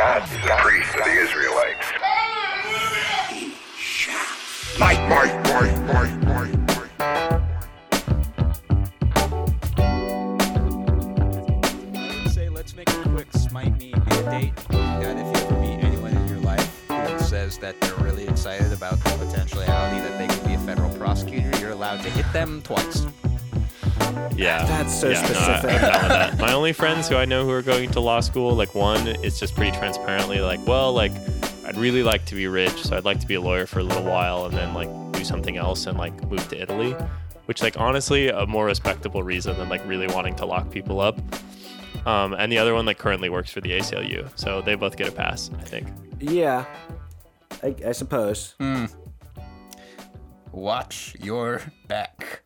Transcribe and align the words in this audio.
God 0.00 0.22
is 0.22 0.32
a 0.32 0.56
priest 0.56 0.94
of 0.94 1.04
the 1.04 1.10
Israelites. 1.10 1.86
Say 12.32 12.48
let's 12.48 12.74
make 12.74 12.88
a 12.88 12.92
that 15.02 15.18
if 15.18 15.26
you 15.26 15.46
ever 15.46 15.60
meet 15.60 15.84
anyone 15.84 16.16
in 16.16 16.28
your 16.28 16.38
life 16.38 16.82
who 16.88 17.18
says 17.18 17.58
that 17.58 17.78
they're 17.82 17.94
really 17.96 18.26
excited 18.26 18.72
about 18.72 19.04
the 19.04 19.10
potentiality 19.10 20.00
that 20.00 20.16
they 20.16 20.28
could 20.34 20.46
be 20.46 20.54
a 20.54 20.58
federal 20.60 20.88
prosecutor, 20.96 21.54
you're 21.60 21.72
allowed 21.72 22.00
to 22.00 22.08
hit 22.08 22.24
them 22.32 22.62
twice. 22.62 23.04
Yeah. 24.36 24.64
That's 24.66 24.98
so 24.98 25.08
yeah, 25.10 25.20
no, 25.20 25.26
I- 25.26 25.30
specific. 25.58 25.70
I'm 25.70 25.80
down 25.80 26.02
with 26.02 26.08
that. 26.10 26.38
My 26.38 26.52
only 26.52 26.72
friends 26.72 27.08
who 27.08 27.16
I 27.16 27.24
know 27.24 27.44
who 27.44 27.50
are 27.50 27.62
going 27.62 27.90
to 27.92 28.00
law 28.00 28.20
school, 28.20 28.54
like 28.54 28.74
one, 28.74 29.06
is 29.06 29.38
just 29.38 29.54
pretty 29.54 29.76
transparently 29.76 30.40
like, 30.40 30.64
well, 30.66 30.92
like 30.92 31.12
I'd 31.66 31.76
really 31.76 32.02
like 32.02 32.24
to 32.26 32.34
be 32.34 32.46
rich, 32.46 32.82
so 32.82 32.96
I'd 32.96 33.04
like 33.04 33.20
to 33.20 33.26
be 33.26 33.34
a 33.34 33.40
lawyer 33.40 33.66
for 33.66 33.80
a 33.80 33.82
little 33.84 34.02
while 34.04 34.46
and 34.46 34.56
then 34.56 34.74
like 34.74 34.88
do 35.12 35.24
something 35.24 35.56
else 35.56 35.86
and 35.86 35.96
like 35.98 36.14
move 36.28 36.46
to 36.48 36.60
Italy, 36.60 36.92
which 37.46 37.62
like 37.62 37.78
honestly 37.78 38.28
a 38.28 38.46
more 38.46 38.66
respectable 38.66 39.22
reason 39.22 39.56
than 39.56 39.68
like 39.68 39.86
really 39.86 40.06
wanting 40.08 40.34
to 40.36 40.46
lock 40.46 40.70
people 40.70 41.00
up. 41.00 41.18
Um, 42.06 42.32
and 42.32 42.50
the 42.50 42.56
other 42.58 42.72
one 42.74 42.86
like 42.86 42.98
currently 42.98 43.28
works 43.28 43.50
for 43.50 43.60
the 43.60 43.70
ACLU, 43.72 44.28
so 44.34 44.62
they 44.62 44.74
both 44.74 44.96
get 44.96 45.06
a 45.08 45.12
pass, 45.12 45.50
I 45.58 45.62
think. 45.64 45.86
Yeah, 46.18 46.64
I, 47.62 47.74
I 47.86 47.92
suppose. 47.92 48.54
Watch 50.52 51.14
your 51.20 51.60
back. 51.86 52.42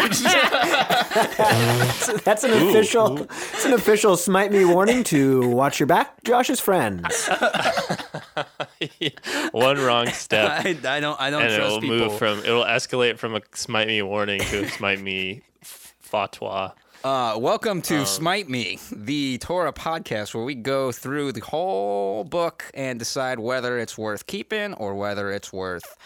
That's 2.24 2.44
an 2.44 2.52
official. 2.52 3.22
It's 3.24 3.64
an 3.66 3.72
official 3.74 4.16
smite 4.16 4.50
me 4.52 4.64
warning 4.64 5.04
to 5.04 5.46
watch 5.48 5.78
your 5.80 5.86
back, 5.86 6.22
Josh's 6.24 6.60
friends. 6.60 7.28
one 9.52 9.78
wrong 9.78 10.06
step. 10.08 10.50
I, 10.64 10.76
I 10.84 11.00
don't 11.00 11.20
I 11.20 11.30
don't 11.30 11.42
and 11.42 11.54
trust 11.54 11.66
it'll 11.76 11.80
people. 11.80 11.96
move 11.98 12.18
from 12.18 12.38
it'll 12.40 12.64
escalate 12.64 13.18
from 13.18 13.34
a 13.36 13.40
smite 13.54 13.86
me 13.88 14.02
warning 14.02 14.40
to 14.40 14.64
a 14.64 14.68
smite 14.68 15.00
me 15.00 15.42
f- 15.62 15.94
fatwa. 16.10 16.72
Uh, 17.02 17.34
welcome 17.38 17.78
Um, 17.78 17.82
to 17.82 18.04
Smite 18.04 18.50
Me, 18.50 18.78
the 18.94 19.38
Torah 19.38 19.72
podcast 19.72 20.34
where 20.34 20.44
we 20.44 20.54
go 20.54 20.92
through 20.92 21.32
the 21.32 21.40
whole 21.40 22.24
book 22.24 22.70
and 22.74 22.98
decide 22.98 23.38
whether 23.38 23.78
it's 23.78 23.96
worth 23.96 24.26
keeping 24.26 24.74
or 24.74 24.94
whether 24.94 25.32
it's 25.32 25.50
worth 25.50 25.96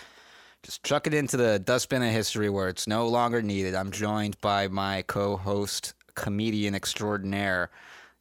just 0.65 0.83
chuck 0.83 1.07
it 1.07 1.13
into 1.13 1.37
the 1.37 1.59
dustbin 1.59 2.03
of 2.03 2.11
history 2.11 2.49
where 2.49 2.69
it's 2.69 2.89
no 2.89 3.07
longer 3.07 3.43
needed. 3.43 3.75
I'm 3.75 3.91
joined 3.91 4.41
by 4.41 4.67
my 4.67 5.03
co-host, 5.03 5.93
comedian 6.15 6.75
extraordinaire, 6.75 7.71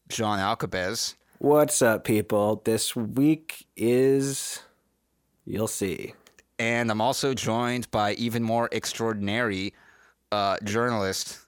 John 0.10 0.40
Alcabez. 0.40 1.16
What's 1.40 1.82
up, 1.82 2.04
people? 2.04 2.62
This 2.66 2.96
week 2.96 3.66
is. 3.78 4.62
You'll 5.46 5.70
see. 5.70 6.14
And 6.60 6.92
I'm 6.92 7.00
also 7.02 7.34
joined 7.34 7.90
by 7.92 8.14
even 8.16 8.44
more 8.44 8.68
extraordinary 8.74 9.74
uh, 10.32 10.58
journalist, 10.64 11.40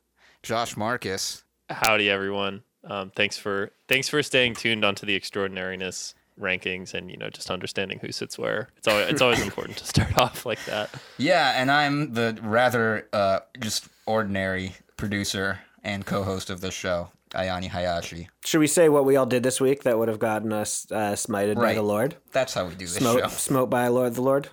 Josh 0.43 0.77
Marcus. 0.77 1.43
Howdy, 1.69 2.09
everyone. 2.09 2.63
Um, 2.85 3.11
thanks 3.15 3.37
for 3.37 3.71
thanks 3.89 4.07
for 4.07 4.23
staying 4.23 4.53
tuned 4.55 4.85
onto 4.85 5.05
the 5.05 5.15
extraordinariness 5.15 6.13
rankings 6.39 6.93
and 6.93 7.09
you 7.09 7.17
know 7.17 7.29
just 7.29 7.49
understanding 7.49 7.99
who 7.99 8.11
sits 8.11 8.37
where. 8.37 8.69
It's 8.77 8.87
always 8.87 9.07
it's 9.09 9.21
always 9.21 9.41
important 9.41 9.77
to 9.77 9.85
start 9.85 10.17
off 10.19 10.45
like 10.45 10.63
that. 10.65 10.89
Yeah, 11.17 11.53
and 11.59 11.71
I'm 11.71 12.13
the 12.13 12.37
rather 12.41 13.07
uh, 13.13 13.39
just 13.59 13.87
ordinary 14.05 14.75
producer 14.97 15.59
and 15.83 16.05
co-host 16.05 16.49
of 16.49 16.61
this 16.61 16.73
show, 16.73 17.09
Ayani 17.31 17.67
Hayashi. 17.67 18.29
Should 18.43 18.59
we 18.59 18.67
say 18.67 18.89
what 18.89 19.05
we 19.05 19.15
all 19.15 19.25
did 19.25 19.43
this 19.43 19.61
week 19.61 19.83
that 19.83 19.97
would 19.97 20.07
have 20.07 20.19
gotten 20.19 20.51
us 20.53 20.87
uh, 20.91 21.13
smited 21.13 21.55
by 21.55 21.73
the 21.73 21.81
Lord? 21.83 22.15
That's 22.31 22.53
how 22.53 22.65
we 22.65 22.71
do 22.71 22.85
this 22.85 22.95
Smote, 22.95 23.19
show. 23.21 23.27
smote 23.29 23.69
by 23.69 23.87
Lord 23.87 24.15
the 24.15 24.21
Lord? 24.21 24.49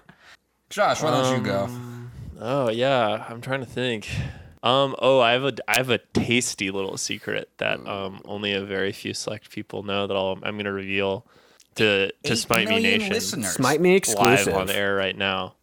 Josh, 0.71 1.03
why 1.03 1.11
don't 1.11 1.39
you 1.39 1.45
go? 1.45 1.69
Oh 2.41 2.71
yeah, 2.71 3.25
I'm 3.29 3.41
trying 3.41 3.61
to 3.61 3.67
think. 3.67 4.09
Um, 4.65 4.95
oh, 5.01 5.19
I 5.21 5.33
have 5.33 5.45
a 5.45 5.53
I 5.67 5.77
have 5.77 5.91
a 5.91 5.99
tasty 5.99 6.71
little 6.71 6.97
secret 6.97 7.51
that 7.59 7.85
um 7.87 8.21
only 8.25 8.53
a 8.53 8.65
very 8.65 8.93
few 8.93 9.13
select 9.13 9.51
people 9.51 9.83
know 9.83 10.07
that 10.07 10.17
I'll, 10.17 10.39
I'm 10.43 10.55
going 10.55 10.65
to 10.67 10.73
reveal 10.73 11.27
to 11.77 12.13
to 12.25 12.37
Smite 12.37 12.69
Me 12.69 12.81
Nation. 12.81 13.13
listeners. 13.13 13.53
Smite 13.53 13.81
me 13.81 13.95
exclusive. 13.95 14.55
live 14.55 14.57
on 14.57 14.71
air 14.71 14.95
right 14.95 15.17
now. 15.17 15.55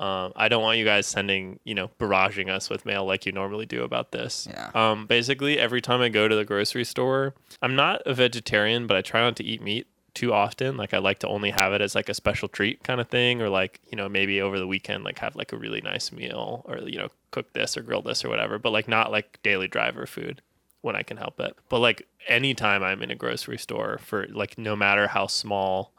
Um, 0.00 0.32
I 0.34 0.48
don't 0.48 0.62
want 0.62 0.78
you 0.78 0.84
guys 0.84 1.06
sending, 1.06 1.60
you 1.64 1.74
know, 1.74 1.88
barraging 2.00 2.50
us 2.50 2.68
with 2.68 2.84
mail 2.84 3.04
like 3.04 3.26
you 3.26 3.32
normally 3.32 3.64
do 3.64 3.84
about 3.84 4.10
this. 4.10 4.48
Yeah. 4.50 4.70
Um, 4.74 5.06
basically, 5.06 5.58
every 5.58 5.80
time 5.80 6.00
I 6.00 6.08
go 6.08 6.26
to 6.26 6.34
the 6.34 6.44
grocery 6.44 6.84
store, 6.84 7.34
I'm 7.62 7.76
not 7.76 8.02
a 8.04 8.12
vegetarian, 8.12 8.86
but 8.86 8.96
I 8.96 9.02
try 9.02 9.20
not 9.20 9.36
to 9.36 9.44
eat 9.44 9.62
meat 9.62 9.86
too 10.12 10.32
often. 10.32 10.76
Like 10.76 10.94
I 10.94 10.98
like 10.98 11.20
to 11.20 11.28
only 11.28 11.50
have 11.50 11.72
it 11.72 11.80
as 11.80 11.94
like 11.94 12.08
a 12.08 12.14
special 12.14 12.48
treat 12.48 12.82
kind 12.82 13.00
of 13.00 13.08
thing, 13.08 13.40
or 13.40 13.48
like 13.48 13.80
you 13.90 13.96
know 13.96 14.08
maybe 14.08 14.40
over 14.40 14.58
the 14.58 14.66
weekend 14.66 15.04
like 15.04 15.18
have 15.20 15.36
like 15.36 15.52
a 15.52 15.56
really 15.56 15.80
nice 15.80 16.10
meal, 16.12 16.64
or 16.66 16.78
you 16.78 16.98
know 16.98 17.08
cook 17.30 17.52
this 17.52 17.76
or 17.76 17.82
grill 17.82 18.02
this 18.02 18.24
or 18.24 18.28
whatever. 18.28 18.58
But 18.58 18.70
like 18.70 18.88
not 18.88 19.10
like 19.10 19.38
daily 19.42 19.68
driver 19.68 20.06
food 20.06 20.42
when 20.84 20.94
I 20.94 21.02
can 21.02 21.16
help 21.16 21.40
it. 21.40 21.56
But 21.70 21.80
like 21.80 22.06
anytime 22.28 22.82
I'm 22.82 23.02
in 23.02 23.10
a 23.10 23.14
grocery 23.14 23.58
store 23.58 23.98
for 23.98 24.26
like 24.30 24.58
no 24.58 24.76
matter 24.76 25.08
how 25.08 25.26
small 25.26 25.92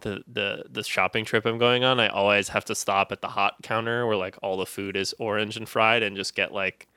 the 0.00 0.24
the 0.26 0.64
the 0.70 0.82
shopping 0.82 1.24
trip 1.26 1.44
I'm 1.44 1.58
going 1.58 1.84
on, 1.84 2.00
I 2.00 2.08
always 2.08 2.48
have 2.48 2.64
to 2.66 2.74
stop 2.74 3.12
at 3.12 3.20
the 3.20 3.28
hot 3.28 3.56
counter 3.62 4.06
where 4.06 4.16
like 4.16 4.36
all 4.42 4.56
the 4.56 4.66
food 4.66 4.96
is 4.96 5.14
orange 5.18 5.56
and 5.58 5.68
fried 5.68 6.02
and 6.02 6.16
just 6.16 6.34
get 6.34 6.50
like 6.50 6.88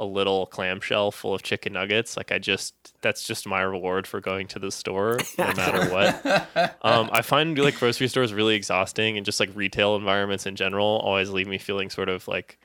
a 0.00 0.04
little 0.04 0.46
clamshell 0.46 1.12
full 1.12 1.34
of 1.34 1.44
chicken 1.44 1.72
nuggets. 1.72 2.16
Like 2.16 2.32
I 2.32 2.40
just 2.40 2.74
that's 3.00 3.24
just 3.28 3.46
my 3.46 3.62
reward 3.62 4.08
for 4.08 4.20
going 4.20 4.48
to 4.48 4.58
the 4.58 4.72
store 4.72 5.18
no 5.38 5.52
matter 5.56 5.88
what. 5.88 6.76
um, 6.82 7.10
I 7.12 7.22
find 7.22 7.56
like 7.56 7.78
grocery 7.78 8.08
stores 8.08 8.34
really 8.34 8.56
exhausting 8.56 9.16
and 9.16 9.24
just 9.24 9.38
like 9.38 9.50
retail 9.54 9.94
environments 9.94 10.46
in 10.46 10.56
general 10.56 10.98
always 10.98 11.30
leave 11.30 11.46
me 11.46 11.58
feeling 11.58 11.90
sort 11.90 12.08
of 12.08 12.26
like 12.26 12.58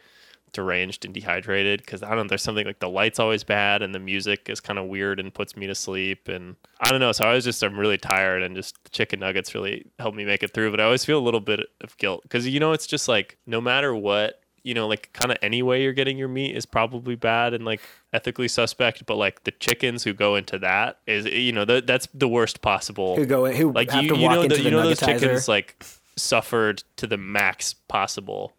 deranged 0.54 1.06
and 1.06 1.14
dehydrated 1.14 1.82
because 1.82 2.04
I 2.04 2.10
don't 2.10 2.18
know, 2.18 2.30
there's 2.30 2.44
something 2.44 2.66
like 2.66 2.80
the 2.80 2.90
light's 2.90 3.20
always 3.20 3.44
bad 3.44 3.82
and 3.82 3.94
the 3.94 4.00
music 4.00 4.50
is 4.50 4.60
kind 4.60 4.80
of 4.80 4.86
weird 4.86 5.20
and 5.20 5.34
puts 5.34 5.56
me 5.56 5.68
to 5.68 5.76
sleep 5.76 6.28
and 6.28 6.56
I 6.80 6.90
don't 6.90 7.00
know. 7.00 7.12
So 7.12 7.28
I 7.28 7.34
was 7.34 7.44
just 7.44 7.64
I'm 7.64 7.80
really 7.80 7.98
tired 7.98 8.44
and 8.44 8.56
just 8.56 8.84
the 8.84 8.90
chicken 8.90 9.20
nuggets 9.20 9.54
really 9.54 9.86
helped 10.00 10.18
me 10.18 10.26
make 10.26 10.44
it 10.44 10.54
through. 10.54 10.72
But 10.72 10.80
I 10.80 10.86
always 10.86 11.06
feel 11.06 11.20
a 11.20 11.22
little 11.22 11.40
bit 11.40 11.62
of 11.82 11.98
guilt 11.98 12.24
because 12.24 12.48
you 12.48 12.60
know 12.60 12.72
it's 12.72 12.88
just 12.88 13.08
like 13.08 13.38
no 13.46 13.62
matter 13.62 13.96
what 13.96 14.42
you 14.64 14.74
know 14.74 14.88
like 14.88 15.10
kind 15.14 15.32
of 15.32 15.38
any 15.42 15.64
way 15.64 15.82
you're 15.82 15.94
getting 15.94 16.18
your 16.18 16.28
meat 16.28 16.56
is 16.56 16.66
probably 16.66 17.16
bad 17.16 17.54
and 17.54 17.64
like 17.64 17.80
ethically 18.12 18.50
suspect 18.50 19.06
but 19.06 19.16
like 19.16 19.44
the 19.46 19.52
chickens 19.52 20.04
who 20.04 20.14
go 20.14 20.36
into 20.36 20.60
that 20.60 21.00
is 21.08 21.26
you 21.26 21.54
know 21.54 21.64
th- 21.64 21.86
that's 21.86 22.08
the 22.14 22.28
worst 22.28 22.62
possible 22.62 23.16
Who 23.16 23.26
go 23.26 23.46
who 23.46 23.72
like 23.72 23.94
you, 23.94 24.10
to 24.10 24.16
you 24.16 24.24
walk 24.24 24.34
know 24.34 24.42
into 24.42 24.56
the, 24.58 24.64
the 24.64 24.70
you 24.70 24.76
know 24.76 24.84
those 24.84 25.00
chickens 25.00 25.48
like 25.48 25.82
suffered 26.18 26.84
to 26.98 27.08
the 27.08 27.18
max 27.18 27.74
possible 27.74 28.57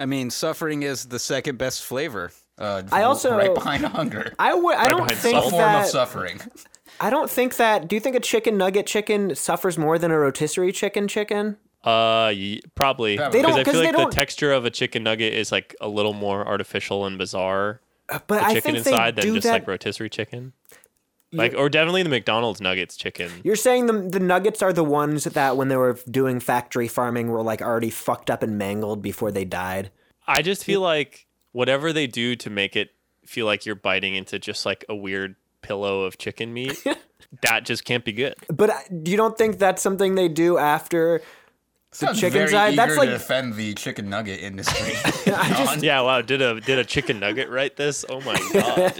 I 0.00 0.06
mean, 0.06 0.30
suffering 0.30 0.82
is 0.82 1.06
the 1.06 1.18
second 1.18 1.56
best 1.58 1.84
flavor. 1.84 2.32
Uh, 2.58 2.82
I 2.92 3.02
also- 3.02 3.36
right 3.36 3.54
behind 3.54 3.84
hunger. 3.84 4.32
I 4.38 4.54
would. 4.54 4.76
I 4.76 4.88
don't 4.88 5.02
behind 5.06 5.18
think 5.18 5.38
A 5.38 5.40
salt. 5.40 5.52
form 5.52 5.74
of 5.74 5.86
suffering. 5.86 6.40
I 7.00 7.10
don't 7.10 7.28
think 7.30 7.56
that. 7.56 7.88
Do 7.88 7.96
you 7.96 8.00
think 8.00 8.14
a 8.16 8.20
chicken 8.20 8.56
nugget 8.56 8.86
chicken 8.86 9.34
suffers 9.34 9.76
more 9.78 9.98
than 9.98 10.10
a 10.10 10.18
rotisserie 10.18 10.72
chicken 10.72 11.08
chicken? 11.08 11.56
Uh, 11.82 12.30
y- 12.34 12.60
probably. 12.74 13.16
They 13.16 13.22
don't- 13.22 13.32
because 13.32 13.56
I 13.56 13.62
'cause 13.64 13.74
feel 13.74 13.82
like 13.92 13.96
the 14.10 14.14
texture 14.14 14.52
of 14.52 14.64
a 14.64 14.70
chicken 14.70 15.02
nugget 15.02 15.34
is 15.34 15.50
like 15.52 15.74
a 15.80 15.88
little 15.88 16.12
more 16.12 16.46
artificial 16.46 17.04
and 17.06 17.18
bizarre. 17.18 17.80
But 18.08 18.26
The 18.28 18.34
I 18.44 18.48
chicken 18.54 18.62
think 18.74 18.76
inside 18.86 19.16
they 19.16 19.22
than 19.22 19.30
do 19.30 19.34
just 19.36 19.44
that. 19.46 19.52
like 19.52 19.66
rotisserie 19.66 20.10
chicken. 20.10 20.52
Like, 21.36 21.54
or 21.54 21.68
definitely 21.68 22.02
the 22.02 22.08
McDonald's 22.08 22.60
nuggets 22.60 22.96
chicken. 22.96 23.30
You're 23.42 23.56
saying 23.56 23.86
the 23.86 23.92
the 23.92 24.20
nuggets 24.20 24.62
are 24.62 24.72
the 24.72 24.84
ones 24.84 25.24
that 25.24 25.56
when 25.56 25.68
they 25.68 25.76
were 25.76 25.98
doing 26.10 26.40
factory 26.40 26.88
farming 26.88 27.28
were 27.28 27.42
like 27.42 27.62
already 27.62 27.90
fucked 27.90 28.30
up 28.30 28.42
and 28.42 28.58
mangled 28.58 29.02
before 29.02 29.30
they 29.30 29.44
died. 29.44 29.90
I 30.26 30.42
just 30.42 30.64
feel 30.64 30.80
like 30.80 31.26
whatever 31.52 31.92
they 31.92 32.06
do 32.06 32.36
to 32.36 32.50
make 32.50 32.76
it 32.76 32.90
feel 33.26 33.46
like 33.46 33.66
you're 33.66 33.74
biting 33.74 34.14
into 34.14 34.38
just 34.38 34.64
like 34.66 34.84
a 34.88 34.94
weird 34.94 35.36
pillow 35.62 36.02
of 36.02 36.18
chicken 36.18 36.52
meat, 36.52 36.82
that 37.42 37.64
just 37.64 37.84
can't 37.84 38.04
be 38.04 38.12
good. 38.12 38.34
But 38.48 38.70
uh, 38.70 38.78
you 39.04 39.16
don't 39.16 39.36
think 39.36 39.58
that's 39.58 39.82
something 39.82 40.14
they 40.14 40.28
do 40.28 40.58
after 40.58 41.22
the 42.00 42.06
Sounds 42.06 42.20
chicken 42.20 42.38
very 42.38 42.50
side? 42.50 42.72
eager 42.72 42.76
That's 42.76 42.96
like 42.96 43.08
to 43.10 43.18
defend 43.18 43.54
the 43.54 43.74
chicken 43.74 44.08
nugget 44.10 44.40
industry. 44.40 44.94
Yeah, 45.80 46.00
wow. 46.02 46.20
Did 46.22 46.42
a 46.42 46.60
did 46.60 46.78
a 46.78 46.84
chicken 46.84 47.20
nugget 47.20 47.48
write 47.48 47.76
this? 47.76 48.04
Oh 48.08 48.20
my 48.22 48.34
god. 48.52 48.94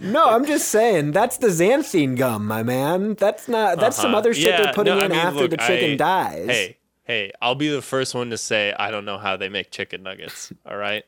no. 0.00 0.26
I'm 0.28 0.44
just 0.46 0.68
saying 0.68 1.12
that's 1.12 1.38
the 1.38 1.48
xanthan 1.48 2.16
gum, 2.16 2.46
my 2.46 2.62
man. 2.62 3.14
That's 3.14 3.48
not. 3.48 3.78
That's 3.78 3.96
some 3.96 4.06
Uh-huh. 4.10 4.18
other 4.18 4.34
shit 4.34 4.44
Yeah, 4.50 4.62
they're 4.64 4.72
putting 4.72 4.94
no, 4.94 5.00
I 5.00 5.04
in 5.06 5.10
mean, 5.12 5.20
after 5.20 5.40
look, 5.40 5.50
the 5.50 5.56
chicken 5.58 5.92
I- 5.92 5.96
dies. 5.96 6.46
Hey, 6.48 6.76
hey, 7.04 7.32
I'll 7.42 7.54
be 7.54 7.68
the 7.68 7.82
first 7.82 8.14
one 8.14 8.30
to 8.30 8.38
say 8.38 8.72
I 8.78 8.90
don't 8.90 9.04
know 9.04 9.18
how 9.18 9.36
they 9.36 9.48
make 9.48 9.70
chicken 9.70 10.02
nuggets. 10.02 10.52
All 10.66 10.76
right, 10.76 11.04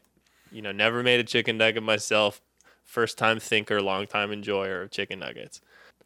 you 0.51 0.63
know, 0.63 0.73
never 0.73 1.03
made 1.03 1.21
a 1.21 1.25
chicken 1.25 1.59
nugget 1.59 1.83
myself. 1.83 2.41
First 2.85 3.17
time 3.19 3.39
thinker, 3.41 3.81
long 3.81 4.07
time 4.07 4.33
enjoyer 4.33 4.83
of 4.83 4.91
chicken 4.91 5.19
nuggets. 5.21 5.61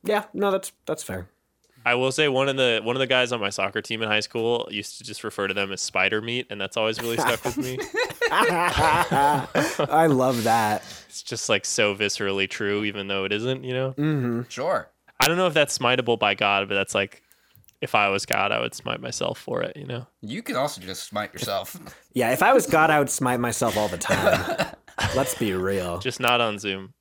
Yeah. 0.04 0.24
No. 0.32 0.50
That's 0.52 0.72
that's 0.86 1.02
fair. 1.02 1.28
I 1.86 1.94
will 1.94 2.10
say 2.10 2.26
one 2.26 2.48
of 2.48 2.56
the 2.56 2.80
one 2.82 2.96
of 2.96 3.00
the 3.00 3.06
guys 3.06 3.30
on 3.30 3.38
my 3.40 3.50
soccer 3.50 3.80
team 3.80 4.02
in 4.02 4.08
high 4.08 4.18
school 4.18 4.66
used 4.72 4.98
to 4.98 5.04
just 5.04 5.22
refer 5.22 5.46
to 5.46 5.54
them 5.54 5.70
as 5.70 5.80
spider 5.80 6.20
meat, 6.20 6.48
and 6.50 6.60
that's 6.60 6.76
always 6.76 7.00
really 7.00 7.16
stuck 7.16 7.44
with 7.44 7.56
me. 7.56 7.78
I 8.32 10.08
love 10.10 10.42
that. 10.42 10.82
It's 11.08 11.22
just 11.22 11.48
like 11.48 11.64
so 11.64 11.94
viscerally 11.94 12.50
true, 12.50 12.82
even 12.82 13.06
though 13.06 13.24
it 13.24 13.32
isn't. 13.32 13.62
You 13.62 13.72
know. 13.72 13.92
Mm. 13.92 14.50
sure. 14.50 14.90
I 15.20 15.28
don't 15.28 15.36
know 15.36 15.46
if 15.46 15.54
that's 15.54 15.78
smiteable 15.78 16.18
by 16.18 16.34
God, 16.34 16.68
but 16.68 16.74
that's 16.74 16.92
like 16.92 17.22
if 17.80 17.94
I 17.94 18.08
was 18.08 18.26
God, 18.26 18.50
I 18.50 18.58
would 18.58 18.74
smite 18.74 19.00
myself 19.00 19.38
for 19.38 19.62
it. 19.62 19.76
You 19.76 19.86
know. 19.86 20.08
You 20.22 20.42
can 20.42 20.56
also 20.56 20.80
just 20.80 21.04
smite 21.04 21.32
yourself. 21.32 21.78
Yeah, 22.16 22.32
if 22.32 22.42
I 22.42 22.54
was 22.54 22.66
God, 22.66 22.88
I 22.88 22.98
would 22.98 23.10
smite 23.10 23.40
myself 23.40 23.76
all 23.76 23.88
the 23.88 23.98
time. 23.98 24.74
Let's 25.14 25.34
be 25.34 25.52
real. 25.52 25.98
Just 25.98 26.18
not 26.18 26.40
on 26.40 26.58
Zoom. 26.58 26.94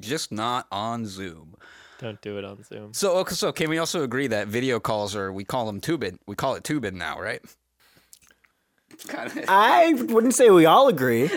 just 0.00 0.30
not 0.30 0.68
on 0.70 1.04
Zoom. 1.04 1.56
Don't 2.04 2.20
do 2.20 2.36
it 2.36 2.44
on 2.44 2.62
Zoom. 2.62 2.92
So, 2.92 3.16
okay, 3.20 3.34
so 3.34 3.50
can 3.50 3.70
we 3.70 3.78
also 3.78 4.02
agree 4.02 4.26
that 4.26 4.46
video 4.46 4.78
calls 4.78 5.16
are 5.16 5.32
we 5.32 5.42
call 5.42 5.64
them 5.64 5.80
tubing? 5.80 6.18
We 6.26 6.36
call 6.36 6.54
it 6.54 6.62
tubing 6.62 6.98
now, 6.98 7.18
right? 7.18 7.40
Kind 9.08 9.30
of. 9.38 9.44
I 9.48 9.94
wouldn't 9.94 10.34
say 10.34 10.50
we 10.50 10.66
all 10.66 10.88
agree. 10.88 11.30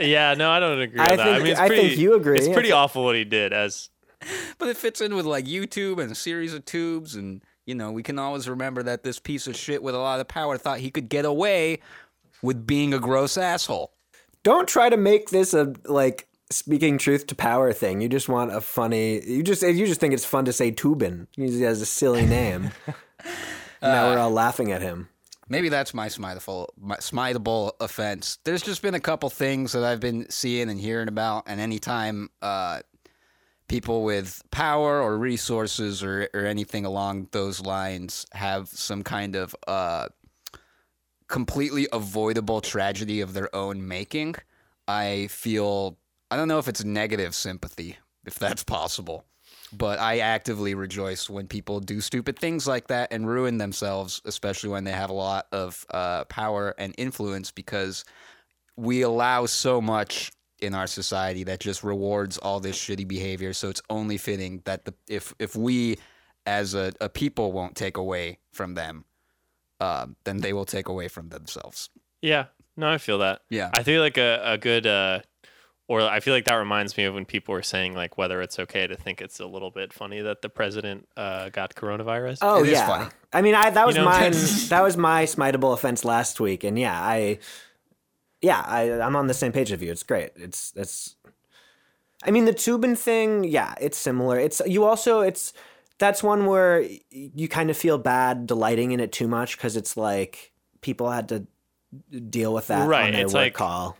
Yeah, 0.00 0.34
no, 0.34 0.50
I 0.50 0.60
don't 0.60 0.80
agree 0.80 0.98
I 1.00 1.10
with 1.12 1.16
that. 1.18 1.28
I 1.28 1.32
think- 1.34 1.42
mean, 1.44 1.52
it's 1.52 1.60
I 1.60 1.68
think 1.68 1.96
you 1.98 2.14
agree. 2.14 2.38
It's 2.38 2.48
pretty 2.48 2.72
awful 2.72 3.04
what 3.04 3.16
he 3.16 3.24
did. 3.24 3.52
As 3.52 3.90
But 4.58 4.68
it 4.68 4.76
fits 4.76 5.00
in 5.00 5.14
with 5.16 5.24
like 5.24 5.44
YouTube 5.44 6.00
and 6.00 6.10
a 6.12 6.14
series 6.14 6.52
of 6.54 6.64
tubes, 6.64 7.14
and 7.14 7.42
you 7.64 7.74
know 7.74 7.90
we 7.90 8.02
can 8.02 8.18
always 8.18 8.48
remember 8.48 8.82
that 8.82 9.02
this 9.04 9.18
piece 9.18 9.46
of 9.46 9.56
shit 9.56 9.82
with 9.82 9.94
a 9.94 9.98
lot 9.98 10.20
of 10.20 10.28
power 10.28 10.58
thought 10.58 10.78
he 10.78 10.90
could 10.90 11.08
get 11.08 11.24
away 11.24 11.80
with 12.42 12.66
being 12.66 12.92
a 12.94 12.98
gross 12.98 13.36
asshole. 13.36 13.92
Don't 14.44 14.68
try 14.68 14.88
to 14.88 14.96
make 14.96 15.30
this 15.30 15.52
a 15.54 15.74
like 15.86 16.27
speaking 16.50 16.98
truth 16.98 17.26
to 17.28 17.34
power 17.34 17.72
thing. 17.72 18.00
You 18.00 18.08
just 18.08 18.28
want 18.28 18.52
a 18.52 18.60
funny. 18.60 19.24
You 19.24 19.42
just 19.42 19.62
you 19.62 19.86
just 19.86 20.00
think 20.00 20.14
it's 20.14 20.24
fun 20.24 20.44
to 20.46 20.52
say 20.52 20.72
Toobin. 20.72 21.26
He 21.36 21.62
has 21.62 21.80
a 21.80 21.86
silly 21.86 22.26
name. 22.26 22.70
now 23.82 24.10
we're 24.10 24.18
all 24.18 24.30
laughing 24.30 24.72
at 24.72 24.82
him. 24.82 25.08
Maybe 25.50 25.70
that's 25.70 25.94
my 25.94 26.08
smiteable, 26.08 26.68
my 26.78 26.96
smiteable 26.96 27.72
offense. 27.80 28.38
There's 28.44 28.62
just 28.62 28.82
been 28.82 28.94
a 28.94 29.00
couple 29.00 29.30
things 29.30 29.72
that 29.72 29.82
I've 29.82 30.00
been 30.00 30.28
seeing 30.28 30.68
and 30.68 30.78
hearing 30.78 31.08
about, 31.08 31.44
and 31.46 31.58
anytime 31.58 32.28
uh, 32.42 32.80
people 33.66 34.02
with 34.02 34.42
power 34.50 35.00
or 35.00 35.16
resources 35.16 36.02
or, 36.02 36.28
or 36.34 36.44
anything 36.44 36.84
along 36.84 37.28
those 37.32 37.60
lines 37.60 38.26
have 38.32 38.68
some 38.68 39.02
kind 39.02 39.36
of 39.36 39.56
uh, 39.66 40.08
completely 41.28 41.88
avoidable 41.92 42.60
tragedy 42.60 43.22
of 43.22 43.32
their 43.32 43.54
own 43.56 43.88
making, 43.88 44.34
I 44.86 45.28
feel 45.28 45.98
I 46.30 46.36
don't 46.36 46.48
know 46.48 46.58
if 46.58 46.68
it's 46.68 46.84
negative 46.84 47.34
sympathy, 47.34 47.96
if 48.26 48.38
that's 48.38 48.64
possible. 48.64 49.24
But 49.72 49.98
I 49.98 50.20
actively 50.20 50.74
rejoice 50.74 51.28
when 51.28 51.46
people 51.46 51.80
do 51.80 52.00
stupid 52.00 52.38
things 52.38 52.66
like 52.66 52.88
that 52.88 53.12
and 53.12 53.28
ruin 53.28 53.58
themselves, 53.58 54.22
especially 54.24 54.70
when 54.70 54.84
they 54.84 54.92
have 54.92 55.10
a 55.10 55.14
lot 55.14 55.46
of 55.52 55.84
uh, 55.90 56.24
power 56.24 56.74
and 56.78 56.94
influence, 56.96 57.50
because 57.50 58.04
we 58.76 59.02
allow 59.02 59.44
so 59.44 59.80
much 59.80 60.32
in 60.60 60.74
our 60.74 60.86
society 60.86 61.44
that 61.44 61.60
just 61.60 61.84
rewards 61.84 62.38
all 62.38 62.60
this 62.60 62.78
shitty 62.78 63.06
behavior. 63.06 63.52
So 63.52 63.68
it's 63.68 63.82
only 63.90 64.16
fitting 64.16 64.62
that 64.64 64.86
the 64.86 64.94
if 65.06 65.34
if 65.38 65.54
we 65.54 65.98
as 66.46 66.74
a, 66.74 66.92
a 67.00 67.10
people 67.10 67.52
won't 67.52 67.76
take 67.76 67.98
away 67.98 68.38
from 68.52 68.74
them, 68.74 69.04
uh, 69.80 70.06
then 70.24 70.38
they 70.38 70.54
will 70.54 70.64
take 70.64 70.88
away 70.88 71.08
from 71.08 71.28
themselves. 71.28 71.90
yeah, 72.22 72.46
no, 72.78 72.90
I 72.90 72.98
feel 72.98 73.18
that. 73.18 73.42
Yeah. 73.50 73.70
I 73.72 73.82
feel 73.82 74.00
like 74.00 74.16
a, 74.16 74.40
a 74.44 74.56
good, 74.56 74.86
uh, 74.86 75.20
or 75.88 76.02
I 76.02 76.20
feel 76.20 76.34
like 76.34 76.44
that 76.44 76.54
reminds 76.54 76.96
me 76.96 77.04
of 77.04 77.14
when 77.14 77.24
people 77.24 77.52
were 77.52 77.62
saying 77.62 77.94
like 77.94 78.16
whether 78.16 78.40
it's 78.42 78.58
okay 78.58 78.86
to 78.86 78.94
think 78.94 79.20
it's 79.20 79.40
a 79.40 79.46
little 79.46 79.70
bit 79.70 79.92
funny 79.92 80.20
that 80.20 80.42
the 80.42 80.48
president 80.48 81.08
uh, 81.16 81.48
got 81.48 81.74
coronavirus. 81.74 82.38
Oh 82.42 82.62
It 82.62 82.68
is 82.68 82.72
yeah. 82.74 82.86
funny. 82.86 83.10
I 83.32 83.42
mean, 83.42 83.54
I 83.54 83.70
that 83.70 83.86
was 83.86 83.96
know, 83.96 84.04
mine. 84.04 84.32
that 84.68 84.82
was 84.82 84.96
my 84.96 85.24
smiteable 85.24 85.72
offense 85.72 86.04
last 86.04 86.38
week, 86.40 86.62
and 86.62 86.78
yeah, 86.78 87.00
I, 87.00 87.38
yeah, 88.40 88.62
I, 88.66 89.00
I'm 89.00 89.16
on 89.16 89.26
the 89.26 89.34
same 89.34 89.50
page 89.52 89.72
of 89.72 89.82
you. 89.82 89.90
It's 89.90 90.02
great. 90.04 90.30
It's 90.36 90.72
it's. 90.76 91.16
I 92.24 92.30
mean, 92.32 92.44
the 92.46 92.52
Toobin 92.54 92.96
thing, 92.98 93.44
yeah, 93.44 93.74
it's 93.80 93.96
similar. 93.96 94.38
It's 94.38 94.60
you 94.66 94.84
also 94.84 95.20
it's 95.20 95.52
that's 95.98 96.22
one 96.22 96.46
where 96.46 96.84
you 97.10 97.48
kind 97.48 97.70
of 97.70 97.76
feel 97.76 97.96
bad 97.98 98.46
delighting 98.46 98.92
in 98.92 99.00
it 99.00 99.10
too 99.12 99.26
much 99.28 99.56
because 99.56 99.76
it's 99.76 99.96
like 99.96 100.52
people 100.80 101.10
had 101.10 101.28
to 101.30 101.46
deal 102.28 102.52
with 102.54 102.66
that 102.68 102.88
Right, 102.88 103.06
on 103.06 103.12
their 103.12 103.24
it's 103.24 103.32
work 103.34 103.40
like- 103.40 103.54
call. 103.54 103.96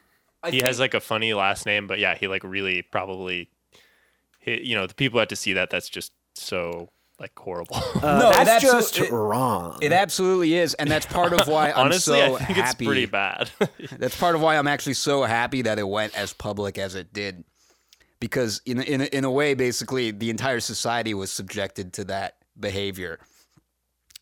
He 0.51 0.61
has 0.65 0.79
like 0.79 0.95
a 0.95 1.01
funny 1.01 1.35
last 1.35 1.67
name, 1.67 1.87
but 1.87 1.99
yeah, 1.99 2.15
he 2.15 2.29
like 2.29 2.45
really 2.45 2.83
probably, 2.83 3.51
he, 4.41 4.63
you 4.69 4.75
know, 4.77 4.87
the 4.87 4.95
people 4.95 5.19
had 5.19 5.29
to 5.31 5.37
see 5.37 5.53
that. 5.55 5.71
That's 5.71 5.89
just 5.89 6.13
so 6.35 6.91
like 7.19 7.33
horrible. 7.37 7.75
Uh, 7.77 8.01
No, 8.03 8.31
that's 8.31 8.65
absolu- 8.65 8.71
just 8.73 8.99
it- 8.99 9.11
wrong. 9.13 9.79
It 9.83 9.93
absolutely 9.93 10.55
is, 10.55 10.75
and 10.75 10.89
that's 10.91 11.07
part 11.07 11.33
of 11.33 11.49
why 11.49 11.71
I'm 11.73 11.87
Honestly, 11.87 12.19
so 12.21 12.37
I 12.37 12.39
think 12.45 12.59
happy. 12.59 12.61
it's 12.61 12.75
pretty 12.89 13.07
bad. 13.07 13.51
That's 13.99 14.17
part 14.19 14.35
of 14.37 14.41
why 14.41 14.57
I'm 14.57 14.69
actually 14.69 14.95
so 14.95 15.25
happy 15.25 15.63
that 15.63 15.79
it 15.81 15.89
went 15.89 16.17
as 16.17 16.33
public 16.33 16.79
as 16.79 16.95
it 16.95 17.13
did, 17.13 17.43
because 18.21 18.61
in 18.65 18.81
in 18.81 19.01
in 19.03 19.25
a 19.25 19.31
way, 19.31 19.55
basically, 19.55 20.13
the 20.13 20.31
entire 20.31 20.61
society 20.61 21.15
was 21.15 21.33
subjected 21.33 21.93
to 21.95 22.05
that 22.05 22.37
behavior. 22.59 23.19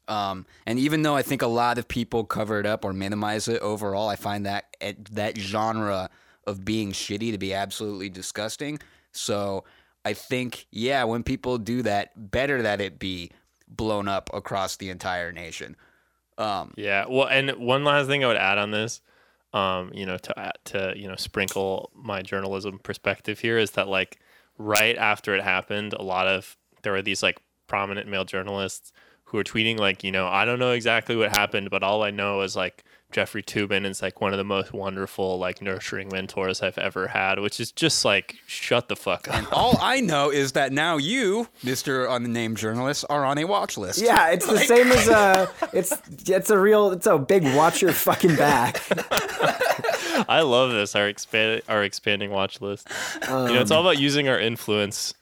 Um, 0.09 0.47
and 0.67 0.79
even 0.79 1.03
though 1.03 1.17
I 1.17 1.23
think 1.23 1.43
a 1.43 1.49
lot 1.49 1.79
of 1.79 1.89
people 1.89 2.25
cover 2.25 2.61
it 2.61 2.67
up 2.67 2.85
or 2.85 2.93
minimize 2.93 3.49
it 3.49 3.61
overall, 3.61 4.09
I 4.09 4.17
find 4.17 4.47
that 4.47 4.77
that 5.11 5.37
genre 5.37 6.11
of 6.47 6.65
being 6.65 6.93
shitty 6.93 7.33
to 7.33 7.39
be 7.39 7.53
absolutely 7.53 8.09
disgusting. 8.09 8.79
So 9.13 9.65
I 10.05 10.13
think, 10.13 10.67
yeah, 10.71 11.03
when 11.05 11.25
people 11.25 11.59
do 11.59 11.83
that, 11.83 12.31
better 12.31 12.63
that 12.63 12.81
it 12.81 12.99
be 12.99 13.33
blown 13.67 14.07
up 14.07 14.31
across 14.33 14.77
the 14.77 14.91
entire 14.91 15.33
nation. 15.33 15.77
Um, 16.39 16.73
Yeah. 16.77 17.07
Well, 17.09 17.27
and 17.27 17.51
one 17.53 17.83
last 17.83 18.07
thing 18.07 18.23
I 18.23 18.29
would 18.29 18.37
add 18.37 18.59
on 18.59 18.71
this, 18.71 19.01
um, 19.53 19.91
you 19.95 20.07
know, 20.07 20.19
to 20.19 20.53
to 20.65 20.93
you 20.97 21.09
know 21.09 21.17
sprinkle 21.17 21.91
my 21.95 22.23
journalism 22.23 22.79
perspective 22.79 23.41
here 23.41 23.59
is 23.59 23.73
that 23.73 23.89
like 23.89 24.21
right 24.59 24.97
after 24.97 25.35
it 25.35 25.43
happened, 25.43 25.95
a 25.95 26.03
lot 26.03 26.29
of 26.29 26.57
there 26.83 26.93
were 26.93 27.03
these 27.03 27.23
like 27.23 27.41
prominent 27.67 28.09
male 28.09 28.25
journalists 28.25 28.93
who 29.37 29.41
were 29.41 29.45
tweeting 29.45 29.79
like, 29.79 30.03
you 30.03 30.11
know, 30.11 30.27
I 30.27 30.47
don't 30.47 30.59
know 30.59 30.73
exactly 30.73 31.15
what 31.15 31.37
happened, 31.37 31.69
but 31.69 31.83
all 31.83 32.03
I 32.03 32.11
know 32.11 32.41
is 32.41 32.57
like 32.57 32.85
Jeffrey 33.13 33.43
Toobin 33.43 33.85
is 33.85 34.01
like 34.01 34.21
one 34.21 34.33
of 34.33 34.39
the 34.39 34.45
most 34.45 34.73
wonderful 34.73 35.39
like 35.39 35.61
nurturing 35.61 36.09
mentors 36.09 36.63
I've 36.63 36.79
ever 36.79 37.07
had, 37.09 37.39
which 37.39 37.61
is 37.61 37.71
just 37.71 38.05
like 38.05 38.37
shut 38.47 38.89
the 38.89 38.97
fuck 38.97 39.29
up. 39.29 39.47
All 39.53 39.77
I 39.81 40.01
know 40.13 40.31
is 40.31 40.53
that 40.53 40.73
now 40.73 40.97
you, 40.97 41.49
Mister 41.63 42.07
Unnamed 42.07 42.57
Journalist, 42.57 43.05
are 43.11 43.27
on 43.27 43.37
a 43.37 43.45
watch 43.45 43.77
list. 43.77 44.01
Yeah, 44.01 44.31
it's 44.31 44.47
the 44.47 44.59
same 44.73 44.91
as 44.91 45.09
uh 45.09 45.47
it's 45.75 45.93
it's 46.31 46.49
a 46.49 46.59
real 46.59 46.93
it's 46.93 47.07
a 47.07 47.19
big 47.19 47.45
watch 47.55 47.83
your 47.83 47.93
fucking 47.93 48.37
back. 48.37 48.83
I 50.29 50.41
love 50.41 50.73
this 50.73 50.97
our 50.97 51.09
expand 51.09 51.61
our 51.69 51.85
expanding 51.85 52.31
watch 52.31 52.63
list. 52.63 52.89
you 53.23 53.29
know, 53.29 53.61
it's 53.61 53.71
all 53.71 53.83
about 53.83 53.99
using 53.99 54.29
our 54.29 54.41
influence 54.41 55.13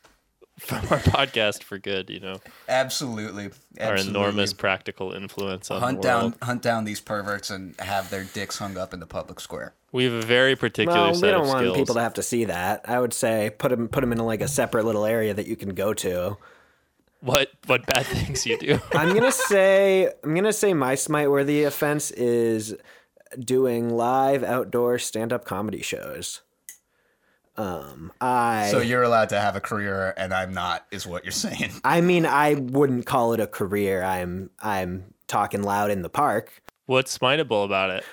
from 0.59 0.79
our 0.79 0.99
podcast 1.01 1.63
for 1.63 1.79
good. 1.79 2.11
You 2.11 2.21
know, 2.21 2.41
absolutely. 2.69 3.51
our 3.81 3.97
enormous 3.97 4.53
practical 4.53 5.13
influence 5.13 5.71
on 5.71 5.81
hunt 5.81 6.03
the 6.03 6.09
world. 6.09 6.33
down, 6.33 6.35
hunt 6.43 6.63
down 6.63 6.85
these 6.85 7.01
perverts 7.01 7.51
and 7.51 7.75
have 7.81 8.11
their 8.11 8.25
dicks 8.25 8.59
hung 8.59 8.77
up 8.77 8.95
in 8.95 9.01
the 9.01 9.07
public 9.07 9.41
square. 9.41 9.75
We 9.93 10.05
have 10.05 10.13
a 10.13 10.23
very 10.23 10.57
particular 10.57 10.99
Well, 10.99 11.13
we 11.13 11.19
set 11.19 11.31
don't 11.31 11.43
of 11.43 11.49
want 11.49 11.59
skills. 11.61 11.77
people 11.77 11.95
to 11.95 12.01
have 12.01 12.15
to 12.15 12.23
see 12.23 12.45
that. 12.47 12.89
I 12.89 12.99
would 12.99 13.13
say 13.13 13.51
put 13.59 13.69
them 13.71 13.89
put 13.89 14.01
them 14.01 14.13
in 14.13 14.19
like 14.19 14.41
a 14.41 14.49
separate 14.49 14.85
little 14.85 15.05
area 15.05 15.35
that 15.35 15.47
you 15.47 15.57
can 15.57 15.75
go 15.75 15.95
to. 15.95 16.37
What 17.21 17.51
what 17.67 17.87
bad 17.87 18.05
things 18.07 18.45
you 18.45 18.59
do? 18.59 18.81
I'm 18.93 19.15
gonna 19.15 19.33
say 19.33 20.11
I'm 20.23 20.35
gonna 20.35 20.53
say 20.53 20.75
my 20.75 20.95
smite 20.95 21.31
worthy 21.31 21.65
offense 21.65 22.11
is 22.11 22.75
doing 23.39 23.91
live 23.91 24.43
outdoor 24.45 24.99
stand 24.99 25.33
up 25.33 25.45
comedy 25.45 25.83
shows. 25.83 26.43
Um, 27.57 28.13
I 28.21 28.69
So 28.71 28.81
you're 28.81 29.03
allowed 29.03 29.29
to 29.31 29.41
have 29.41 29.57
a 29.57 29.61
career, 29.61 30.13
and 30.17 30.35
I'm 30.35 30.53
not, 30.53 30.87
is 30.91 31.07
what 31.07 31.25
you're 31.25 31.33
saying. 31.47 31.73
I 31.85 32.01
mean 32.01 32.27
I 32.27 32.55
wouldn't 32.55 33.07
call 33.07 33.33
it 33.33 33.41
a 33.41 33.47
career. 33.47 34.03
I'm 34.03 34.51
I'm 34.61 35.15
talking 35.27 35.63
loud 35.63 35.91
in 35.91 36.03
the 36.03 36.09
park. 36.09 36.63
What's 36.87 37.17
smiteable 37.17 37.65
about 37.65 37.91
it? 37.91 38.05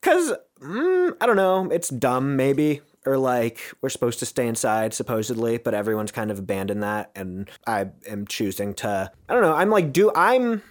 Cause 0.00 0.32
mm, 0.60 1.16
I 1.20 1.26
don't 1.26 1.36
know, 1.36 1.68
it's 1.70 1.88
dumb 1.88 2.36
maybe, 2.36 2.80
or 3.04 3.18
like 3.18 3.60
we're 3.82 3.88
supposed 3.90 4.18
to 4.20 4.26
stay 4.26 4.46
inside 4.46 4.94
supposedly, 4.94 5.58
but 5.58 5.74
everyone's 5.74 6.12
kind 6.12 6.30
of 6.30 6.38
abandoned 6.38 6.82
that, 6.82 7.10
and 7.14 7.50
I 7.66 7.88
am 8.08 8.26
choosing 8.26 8.74
to. 8.74 9.10
I 9.28 9.32
don't 9.32 9.42
know. 9.42 9.54
I'm 9.54 9.70
like 9.70 9.92
do 9.92 10.10
I'm 10.14 10.62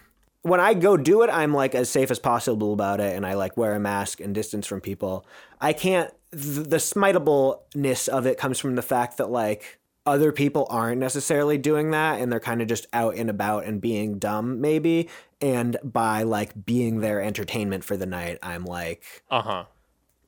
when 0.46 0.60
I 0.60 0.74
go 0.74 0.96
do 0.96 1.22
it, 1.22 1.30
I'm 1.30 1.52
like 1.52 1.74
as 1.74 1.90
safe 1.90 2.10
as 2.10 2.20
possible 2.20 2.72
about 2.72 3.00
it, 3.00 3.16
and 3.16 3.26
I 3.26 3.34
like 3.34 3.56
wear 3.56 3.74
a 3.74 3.80
mask 3.80 4.20
and 4.20 4.34
distance 4.34 4.66
from 4.66 4.80
people. 4.80 5.26
I 5.60 5.72
can't. 5.72 6.12
Th- 6.32 6.66
The 6.68 6.76
smitableness 6.78 8.08
of 8.08 8.26
it 8.26 8.38
comes 8.38 8.58
from 8.58 8.74
the 8.76 8.82
fact 8.82 9.16
that 9.18 9.30
like 9.30 9.78
other 10.04 10.30
people 10.32 10.66
aren't 10.70 11.00
necessarily 11.00 11.58
doing 11.58 11.90
that 11.90 12.20
and 12.20 12.30
they're 12.30 12.38
kind 12.40 12.62
of 12.62 12.68
just 12.68 12.86
out 12.92 13.16
and 13.16 13.28
about 13.28 13.64
and 13.64 13.80
being 13.80 14.18
dumb 14.20 14.60
maybe 14.60 15.08
and 15.40 15.76
by 15.82 16.22
like 16.22 16.64
being 16.64 17.00
their 17.00 17.20
entertainment 17.20 17.82
for 17.82 17.96
the 17.96 18.06
night 18.06 18.38
i'm 18.40 18.64
like 18.64 19.02
Uh 19.30 19.42
huh. 19.42 19.64